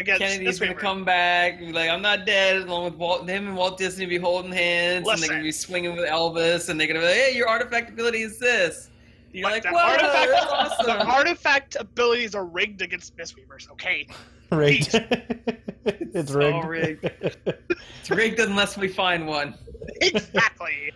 against 0.00 0.20
Kennedy's 0.22 0.58
gonna 0.58 0.74
come 0.74 1.04
back. 1.04 1.58
and 1.58 1.68
be 1.68 1.72
Like 1.72 1.90
I'm 1.90 2.02
not 2.02 2.26
dead, 2.26 2.62
along 2.62 2.84
with 2.84 2.94
Walt. 2.94 3.28
Him 3.28 3.46
and 3.48 3.56
Walt 3.56 3.78
Disney 3.78 4.06
be 4.06 4.18
holding 4.18 4.52
hands, 4.52 5.06
and 5.08 5.18
they're 5.20 5.28
gonna 5.28 5.42
be 5.42 5.52
swinging 5.52 5.94
with 5.96 6.08
Elvis, 6.08 6.68
and 6.68 6.78
they're 6.80 6.86
gonna 6.86 7.00
be 7.00 7.06
like, 7.06 7.14
"Hey, 7.14 7.36
your 7.36 7.48
artifact 7.48 7.90
ability 7.90 8.22
is 8.22 8.38
this." 8.38 8.90
You're 9.32 9.44
But 9.48 9.52
like, 9.52 9.62
the 9.62 9.70
"Whoa, 9.70 9.78
artifact, 9.78 10.30
that's 10.50 10.86
the 10.86 11.04
artifact 11.06 11.76
abilities 11.78 12.34
are 12.34 12.44
rigged 12.46 12.82
against 12.82 13.16
Mistweavers. 13.16 13.70
Okay, 13.70 14.08
rigged. 14.50 14.90
it's 15.84 16.32
So 16.32 16.38
rigged. 16.38 16.64
rigged. 16.66 17.10
It's 18.00 18.10
rigged 18.10 18.40
unless 18.40 18.76
we 18.76 18.88
find 18.88 19.26
one. 19.26 19.54
exactly. 20.00 20.90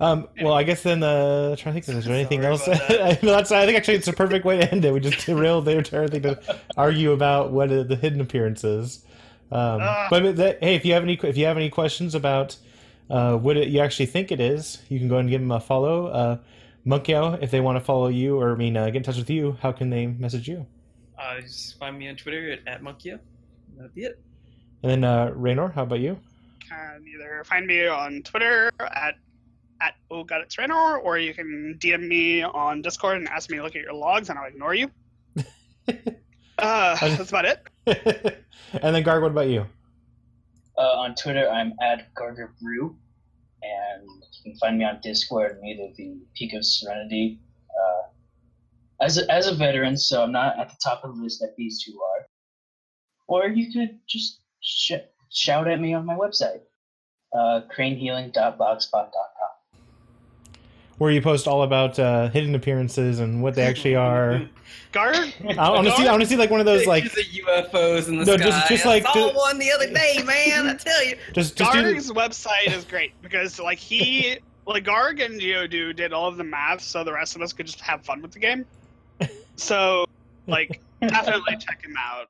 Um, 0.00 0.28
well, 0.42 0.52
I 0.54 0.64
guess 0.64 0.82
then 0.82 1.02
uh, 1.02 1.50
I'm 1.52 1.56
trying 1.56 1.74
to 1.76 1.80
think. 1.80 1.98
Is 1.98 2.04
there 2.04 2.14
anything 2.14 2.44
else? 2.44 2.64
that. 2.66 3.20
that's 3.22 3.52
I 3.52 3.64
think 3.64 3.78
actually 3.78 3.94
it's 3.94 4.08
a 4.08 4.12
perfect 4.12 4.44
way 4.44 4.56
to 4.58 4.70
end 4.70 4.84
it. 4.84 4.92
We 4.92 5.00
just 5.00 5.24
derailed 5.24 5.64
the 5.66 5.78
entire 5.78 6.08
thing 6.08 6.22
to 6.22 6.58
argue 6.76 7.12
about 7.12 7.52
what 7.52 7.70
are 7.70 7.84
the 7.84 7.96
hidden 7.96 8.20
appearances. 8.20 9.04
Um, 9.52 9.80
Ah. 9.82 10.08
but 10.10 10.36
that, 10.36 10.62
hey, 10.62 10.74
if 10.74 10.84
you 10.84 10.94
have 10.94 11.02
any 11.04 11.14
if 11.22 11.36
you 11.36 11.46
have 11.46 11.56
any 11.56 11.70
questions 11.70 12.14
about 12.14 12.56
uh, 13.08 13.36
what 13.36 13.56
it, 13.56 13.68
you 13.68 13.80
actually 13.80 14.06
think 14.06 14.32
it 14.32 14.40
is, 14.40 14.82
you 14.88 14.98
can 14.98 15.08
go 15.08 15.18
and 15.18 15.28
give 15.30 15.40
them 15.40 15.50
a 15.52 15.60
follow. 15.60 16.08
Uh, 16.08 16.38
Monkio, 16.86 17.40
if 17.42 17.50
they 17.50 17.60
want 17.60 17.76
to 17.76 17.84
follow 17.84 18.08
you 18.08 18.38
or 18.38 18.52
I 18.52 18.56
mean 18.56 18.76
uh, 18.76 18.86
get 18.86 18.96
in 18.96 19.02
touch 19.04 19.16
with 19.16 19.30
you, 19.30 19.56
how 19.62 19.70
can 19.72 19.90
they 19.90 20.06
message 20.06 20.48
you? 20.48 20.66
Uh, 21.18 21.40
just 21.40 21.78
find 21.78 21.96
me 21.98 22.08
on 22.08 22.16
Twitter 22.16 22.50
at, 22.52 22.60
at 22.66 22.82
Monkia. 22.82 23.20
That'll 23.76 23.92
be 23.94 24.02
it. 24.04 24.20
And 24.82 24.90
then 24.90 25.04
uh, 25.04 25.32
Raynor, 25.34 25.68
how 25.68 25.84
about 25.84 26.00
you? 26.00 26.18
can 26.68 27.04
either 27.14 27.44
find 27.44 27.66
me 27.66 27.86
on 27.86 28.22
Twitter 28.22 28.70
at 28.80 29.16
at 29.84 29.94
oh 30.10 30.24
god 30.24 30.40
it's 30.42 30.58
Raynor, 30.58 30.98
or 30.98 31.18
you 31.18 31.34
can 31.34 31.78
DM 31.80 32.06
me 32.06 32.42
on 32.42 32.82
Discord 32.82 33.18
and 33.18 33.28
ask 33.28 33.50
me 33.50 33.58
to 33.58 33.62
look 33.62 33.76
at 33.76 33.82
your 33.82 33.94
logs, 33.94 34.30
and 34.30 34.38
I'll 34.38 34.48
ignore 34.48 34.74
you. 34.74 34.90
uh, 36.58 36.96
that's 36.96 37.28
about 37.30 37.44
it. 37.44 37.68
and 38.72 38.94
then 38.94 39.04
Garg, 39.04 39.22
what 39.22 39.30
about 39.30 39.48
you? 39.48 39.66
Uh, 40.76 40.80
on 40.80 41.14
Twitter, 41.14 41.48
I'm 41.48 41.74
at 41.80 42.12
Garger 42.14 42.48
Brew, 42.60 42.96
and 43.62 44.08
you 44.44 44.52
can 44.52 44.58
find 44.58 44.78
me 44.78 44.84
on 44.84 44.98
Discord 45.02 45.58
and 45.58 45.68
either 45.68 45.92
the 45.96 46.18
Peak 46.34 46.54
of 46.54 46.64
Serenity. 46.64 47.40
Uh, 47.70 49.04
as 49.04 49.18
a, 49.18 49.30
as 49.32 49.46
a 49.46 49.54
veteran, 49.54 49.96
so 49.96 50.22
I'm 50.22 50.32
not 50.32 50.58
at 50.58 50.68
the 50.68 50.76
top 50.82 51.04
of 51.04 51.16
the 51.16 51.22
list 51.22 51.40
that 51.40 51.54
these 51.56 51.82
two 51.82 51.98
are. 52.00 52.26
Or 53.26 53.48
you 53.48 53.72
could 53.72 53.98
just 54.08 54.40
sh- 54.60 54.92
shout 55.30 55.68
at 55.68 55.80
me 55.80 55.94
on 55.94 56.06
my 56.06 56.14
website, 56.14 56.60
uh, 57.32 57.62
cranehealing.blogspot.com. 57.76 59.33
Where 60.98 61.10
you 61.10 61.20
post 61.20 61.48
all 61.48 61.62
about 61.62 61.98
uh, 61.98 62.28
hidden 62.30 62.54
appearances 62.54 63.18
and 63.18 63.42
what 63.42 63.54
they 63.56 63.62
actually 63.62 63.96
are. 63.96 64.42
Garg, 64.92 65.58
I 65.58 65.70
want 65.70 65.88
to 65.88 65.96
see. 65.96 66.06
I 66.06 66.10
want 66.12 66.22
to 66.22 66.28
see 66.28 66.36
like 66.36 66.50
one 66.50 66.60
of 66.60 66.66
those 66.66 66.86
like 66.86 67.02
UFOs 67.04 68.06
in 68.08 68.18
the 68.18 68.24
No, 68.24 68.36
sky. 68.36 68.44
just- 68.44 68.68
just 68.68 68.86
I 68.86 68.88
like 68.88 69.02
saw 69.02 69.12
the- 69.12 69.32
one 69.34 69.58
the 69.58 69.72
other 69.72 69.92
day, 69.92 70.22
man. 70.24 70.68
I 70.68 70.74
tell 70.74 71.04
you. 71.04 71.16
just 71.32 71.56
just 71.56 71.72
do 71.72 71.82
Garg's 71.82 72.12
website 72.12 72.68
is 72.68 72.84
great 72.84 73.12
because 73.22 73.58
like 73.58 73.78
he 73.78 74.38
like 74.66 74.84
Garg 74.84 75.24
and 75.24 75.40
Geodu 75.40 75.96
did 75.96 76.12
all 76.12 76.28
of 76.28 76.36
the 76.36 76.44
math, 76.44 76.80
so 76.80 77.02
the 77.02 77.12
rest 77.12 77.34
of 77.34 77.42
us 77.42 77.52
could 77.52 77.66
just 77.66 77.80
have 77.80 78.02
fun 78.04 78.22
with 78.22 78.30
the 78.30 78.38
game. 78.38 78.64
So 79.56 80.06
like 80.46 80.80
definitely 81.00 81.56
check 81.56 81.84
him 81.84 81.96
out. 81.98 82.28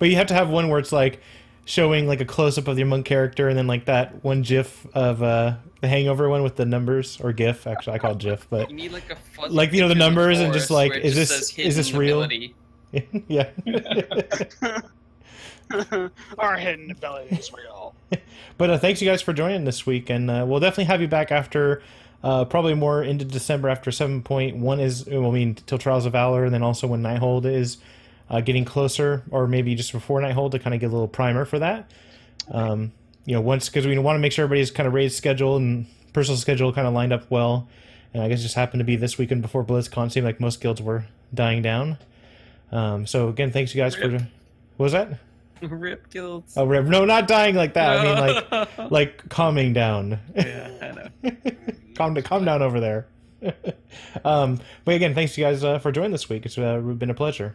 But 0.00 0.08
you 0.08 0.16
have 0.16 0.26
to 0.26 0.34
have 0.34 0.48
one 0.50 0.68
where 0.68 0.80
it's 0.80 0.90
like 0.92 1.20
showing 1.64 2.06
like 2.06 2.20
a 2.20 2.24
close 2.24 2.58
up 2.58 2.68
of 2.68 2.78
your 2.78 2.86
monk 2.86 3.06
character, 3.06 3.48
and 3.48 3.56
then 3.58 3.66
like 3.66 3.86
that 3.86 4.22
one 4.22 4.42
GIF 4.42 4.86
of 4.94 5.22
uh, 5.22 5.56
the 5.80 5.88
Hangover 5.88 6.28
one 6.28 6.42
with 6.42 6.56
the 6.56 6.64
numbers 6.64 7.20
or 7.20 7.32
GIF. 7.32 7.66
Actually, 7.66 7.94
I 7.94 7.98
call 7.98 8.12
it 8.12 8.18
GIF, 8.18 8.46
but 8.50 8.70
You 8.70 8.76
need 8.76 8.92
like 8.92 9.10
a 9.10 9.16
fuzzy 9.16 9.54
Like, 9.54 9.72
you 9.72 9.80
know, 9.80 9.88
the 9.88 9.94
numbers 9.94 10.40
and 10.40 10.52
just, 10.52 10.70
like, 10.70 10.94
is 10.94 11.14
just 11.14 11.30
this- 11.30 11.50
says 11.50 11.66
is 11.66 11.76
this 11.76 11.88
hidden 11.88 12.00
real? 12.00 12.28
yeah. 13.28 13.50
Our 16.38 16.56
hidden 16.56 16.90
ability 16.90 17.36
is 17.36 17.52
real. 17.52 17.94
but 18.58 18.70
uh, 18.70 18.78
thanks 18.78 19.00
you 19.00 19.08
guys 19.08 19.22
for 19.22 19.32
joining 19.32 19.64
this 19.64 19.86
week, 19.86 20.10
and 20.10 20.30
uh, 20.30 20.44
we'll 20.46 20.60
definitely 20.60 20.84
have 20.84 21.00
you 21.00 21.08
back 21.08 21.32
after. 21.32 21.82
Uh, 22.22 22.44
probably 22.44 22.72
more 22.72 23.02
into 23.02 23.22
December 23.22 23.68
after 23.68 23.90
7.1 23.90 24.80
is, 24.80 25.04
well, 25.06 25.26
I 25.26 25.30
mean, 25.30 25.56
till 25.66 25.76
Trials 25.76 26.06
of 26.06 26.12
Valor, 26.12 26.44
and 26.44 26.54
then 26.54 26.62
also 26.62 26.86
when 26.86 27.02
Nighthold 27.02 27.44
is 27.44 27.76
uh, 28.30 28.40
getting 28.40 28.64
closer, 28.64 29.22
or 29.30 29.46
maybe 29.46 29.74
just 29.74 29.92
before 29.92 30.20
night 30.20 30.32
hold 30.32 30.52
to 30.52 30.58
kind 30.58 30.74
of 30.74 30.80
get 30.80 30.86
a 30.86 30.92
little 30.92 31.08
primer 31.08 31.44
for 31.44 31.58
that. 31.58 31.90
Um, 32.50 32.92
you 33.24 33.34
know, 33.34 33.40
once 33.40 33.68
because 33.68 33.86
we 33.86 33.98
want 33.98 34.16
to 34.16 34.20
make 34.20 34.32
sure 34.32 34.44
everybody's 34.44 34.70
kind 34.70 34.86
of 34.86 34.92
raised 34.92 35.16
schedule 35.16 35.56
and 35.56 35.86
personal 36.12 36.36
schedule 36.36 36.72
kind 36.72 36.86
of 36.86 36.94
lined 36.94 37.12
up 37.12 37.30
well. 37.30 37.68
And 38.12 38.22
I 38.22 38.28
guess 38.28 38.42
just 38.42 38.54
happened 38.54 38.80
to 38.80 38.84
be 38.84 38.96
this 38.96 39.18
weekend 39.18 39.42
before 39.42 39.64
BlizzCon. 39.64 40.10
Seemed 40.10 40.26
like 40.26 40.40
most 40.40 40.60
guilds 40.60 40.80
were 40.80 41.04
dying 41.32 41.62
down. 41.62 41.98
Um, 42.70 43.06
so 43.06 43.28
again, 43.28 43.50
thanks 43.50 43.74
you 43.74 43.82
guys 43.82 43.94
for. 43.94 44.10
What 44.10 44.84
was 44.84 44.92
that? 44.92 45.18
Rip 45.62 46.10
guilds. 46.10 46.56
Oh, 46.56 46.64
rip! 46.64 46.84
No, 46.84 47.04
not 47.04 47.26
dying 47.26 47.54
like 47.54 47.74
that. 47.74 47.98
I 47.98 48.04
mean, 48.04 48.50
like, 48.50 48.78
like 48.90 49.28
calming 49.30 49.72
down. 49.72 50.18
yeah, 50.34 50.70
I 50.82 51.28
know. 51.30 51.36
calm, 51.94 52.14
to 52.16 52.22
calm 52.22 52.44
down 52.44 52.60
over 52.60 52.80
there. 52.80 53.06
um, 54.24 54.60
but 54.84 54.94
again, 54.94 55.14
thanks 55.14 55.38
you 55.38 55.44
guys 55.44 55.64
uh, 55.64 55.78
for 55.78 55.90
joining 55.90 56.10
this 56.10 56.28
week. 56.28 56.44
It's 56.44 56.58
uh, 56.58 56.78
been 56.80 57.08
a 57.08 57.14
pleasure. 57.14 57.54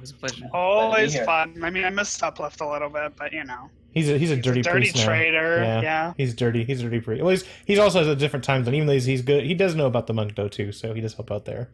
Yep, 0.00 0.06
always 0.06 0.10
a 0.10 0.14
pleasure. 0.14 0.48
Always 0.52 1.18
fun. 1.20 1.60
I 1.62 1.70
mean, 1.70 1.84
I 1.84 1.90
missed 1.90 2.22
Uplift 2.22 2.60
a 2.60 2.68
little 2.68 2.88
bit, 2.88 3.14
but 3.16 3.32
you 3.32 3.44
know, 3.44 3.70
He's 3.92 4.08
a 4.08 4.16
he's 4.18 4.30
a 4.30 4.36
he's 4.36 4.44
dirty, 4.44 4.60
a 4.60 4.62
dirty 4.62 4.78
priest 4.82 4.96
now. 4.98 5.04
trader. 5.04 5.58
Yeah. 5.82 6.12
he's 6.16 6.32
dirty. 6.34 6.62
He's 6.64 6.80
a 6.80 6.84
dirty 6.84 7.00
priest. 7.00 7.22
Well, 7.22 7.30
he's, 7.30 7.44
he's 7.66 7.78
also 7.80 7.98
has 7.98 8.06
a 8.08 8.14
different 8.14 8.44
time 8.44 8.64
zone. 8.64 8.74
Even 8.74 8.86
though 8.86 8.92
he's, 8.92 9.04
he's 9.04 9.22
good, 9.22 9.44
he 9.44 9.52
does 9.54 9.74
know 9.74 9.86
about 9.86 10.06
the 10.06 10.14
monk 10.14 10.36
though 10.36 10.48
too, 10.48 10.70
so 10.72 10.94
he 10.94 11.00
does 11.00 11.14
help 11.14 11.30
out 11.32 11.44
there. 11.44 11.70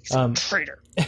He's 0.00 0.12
a 0.14 0.18
Um, 0.20 0.34
traitor. 0.34 0.78
uh, 0.96 1.02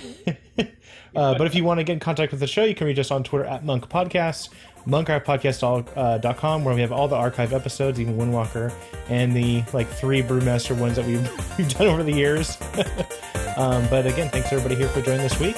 but 1.15 1.47
if 1.47 1.55
you 1.55 1.65
want 1.65 1.79
to 1.81 1.85
get 1.85 1.95
in 1.95 2.01
contact 2.01 2.31
with 2.33 2.41
the 2.41 2.47
show, 2.47 2.65
you 2.65 2.75
can 2.75 2.87
reach 2.87 2.99
us 2.99 3.11
on 3.11 3.25
Twitter 3.25 3.47
at 3.47 3.65
Monk 3.65 3.89
Podcast, 3.89 4.51
monkarchivepodcast.com, 4.87 6.65
where 6.65 6.75
we 6.75 6.81
have 6.83 6.93
all 6.93 7.09
the 7.09 7.17
archive 7.17 7.53
episodes, 7.55 7.99
even 7.99 8.19
Windwalker, 8.19 8.71
and 9.09 9.35
the 9.35 9.63
like 9.73 9.89
three 9.89 10.23
Brewmaster 10.23 10.77
ones 10.79 10.97
that 10.97 11.07
we've, 11.07 11.27
we've 11.59 11.69
done 11.71 11.87
over 11.87 12.03
the 12.03 12.13
years. 12.13 12.59
um, 13.57 13.87
but 13.89 14.07
again, 14.07 14.29
thanks 14.31 14.53
everybody 14.53 14.75
here 14.75 14.89
for 14.89 15.01
joining 15.01 15.23
this 15.23 15.41
week, 15.41 15.57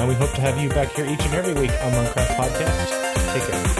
and 0.00 0.08
we 0.08 0.14
hope 0.14 0.32
to 0.32 0.40
have 0.40 0.58
you 0.58 0.70
back 0.70 0.90
here 0.92 1.04
each 1.04 1.22
and 1.26 1.34
every 1.34 1.52
week 1.52 1.72
on 1.82 1.92
Monkcraft 1.92 2.34
Podcast. 2.34 3.34
Take 3.34 3.42
care. 3.42 3.79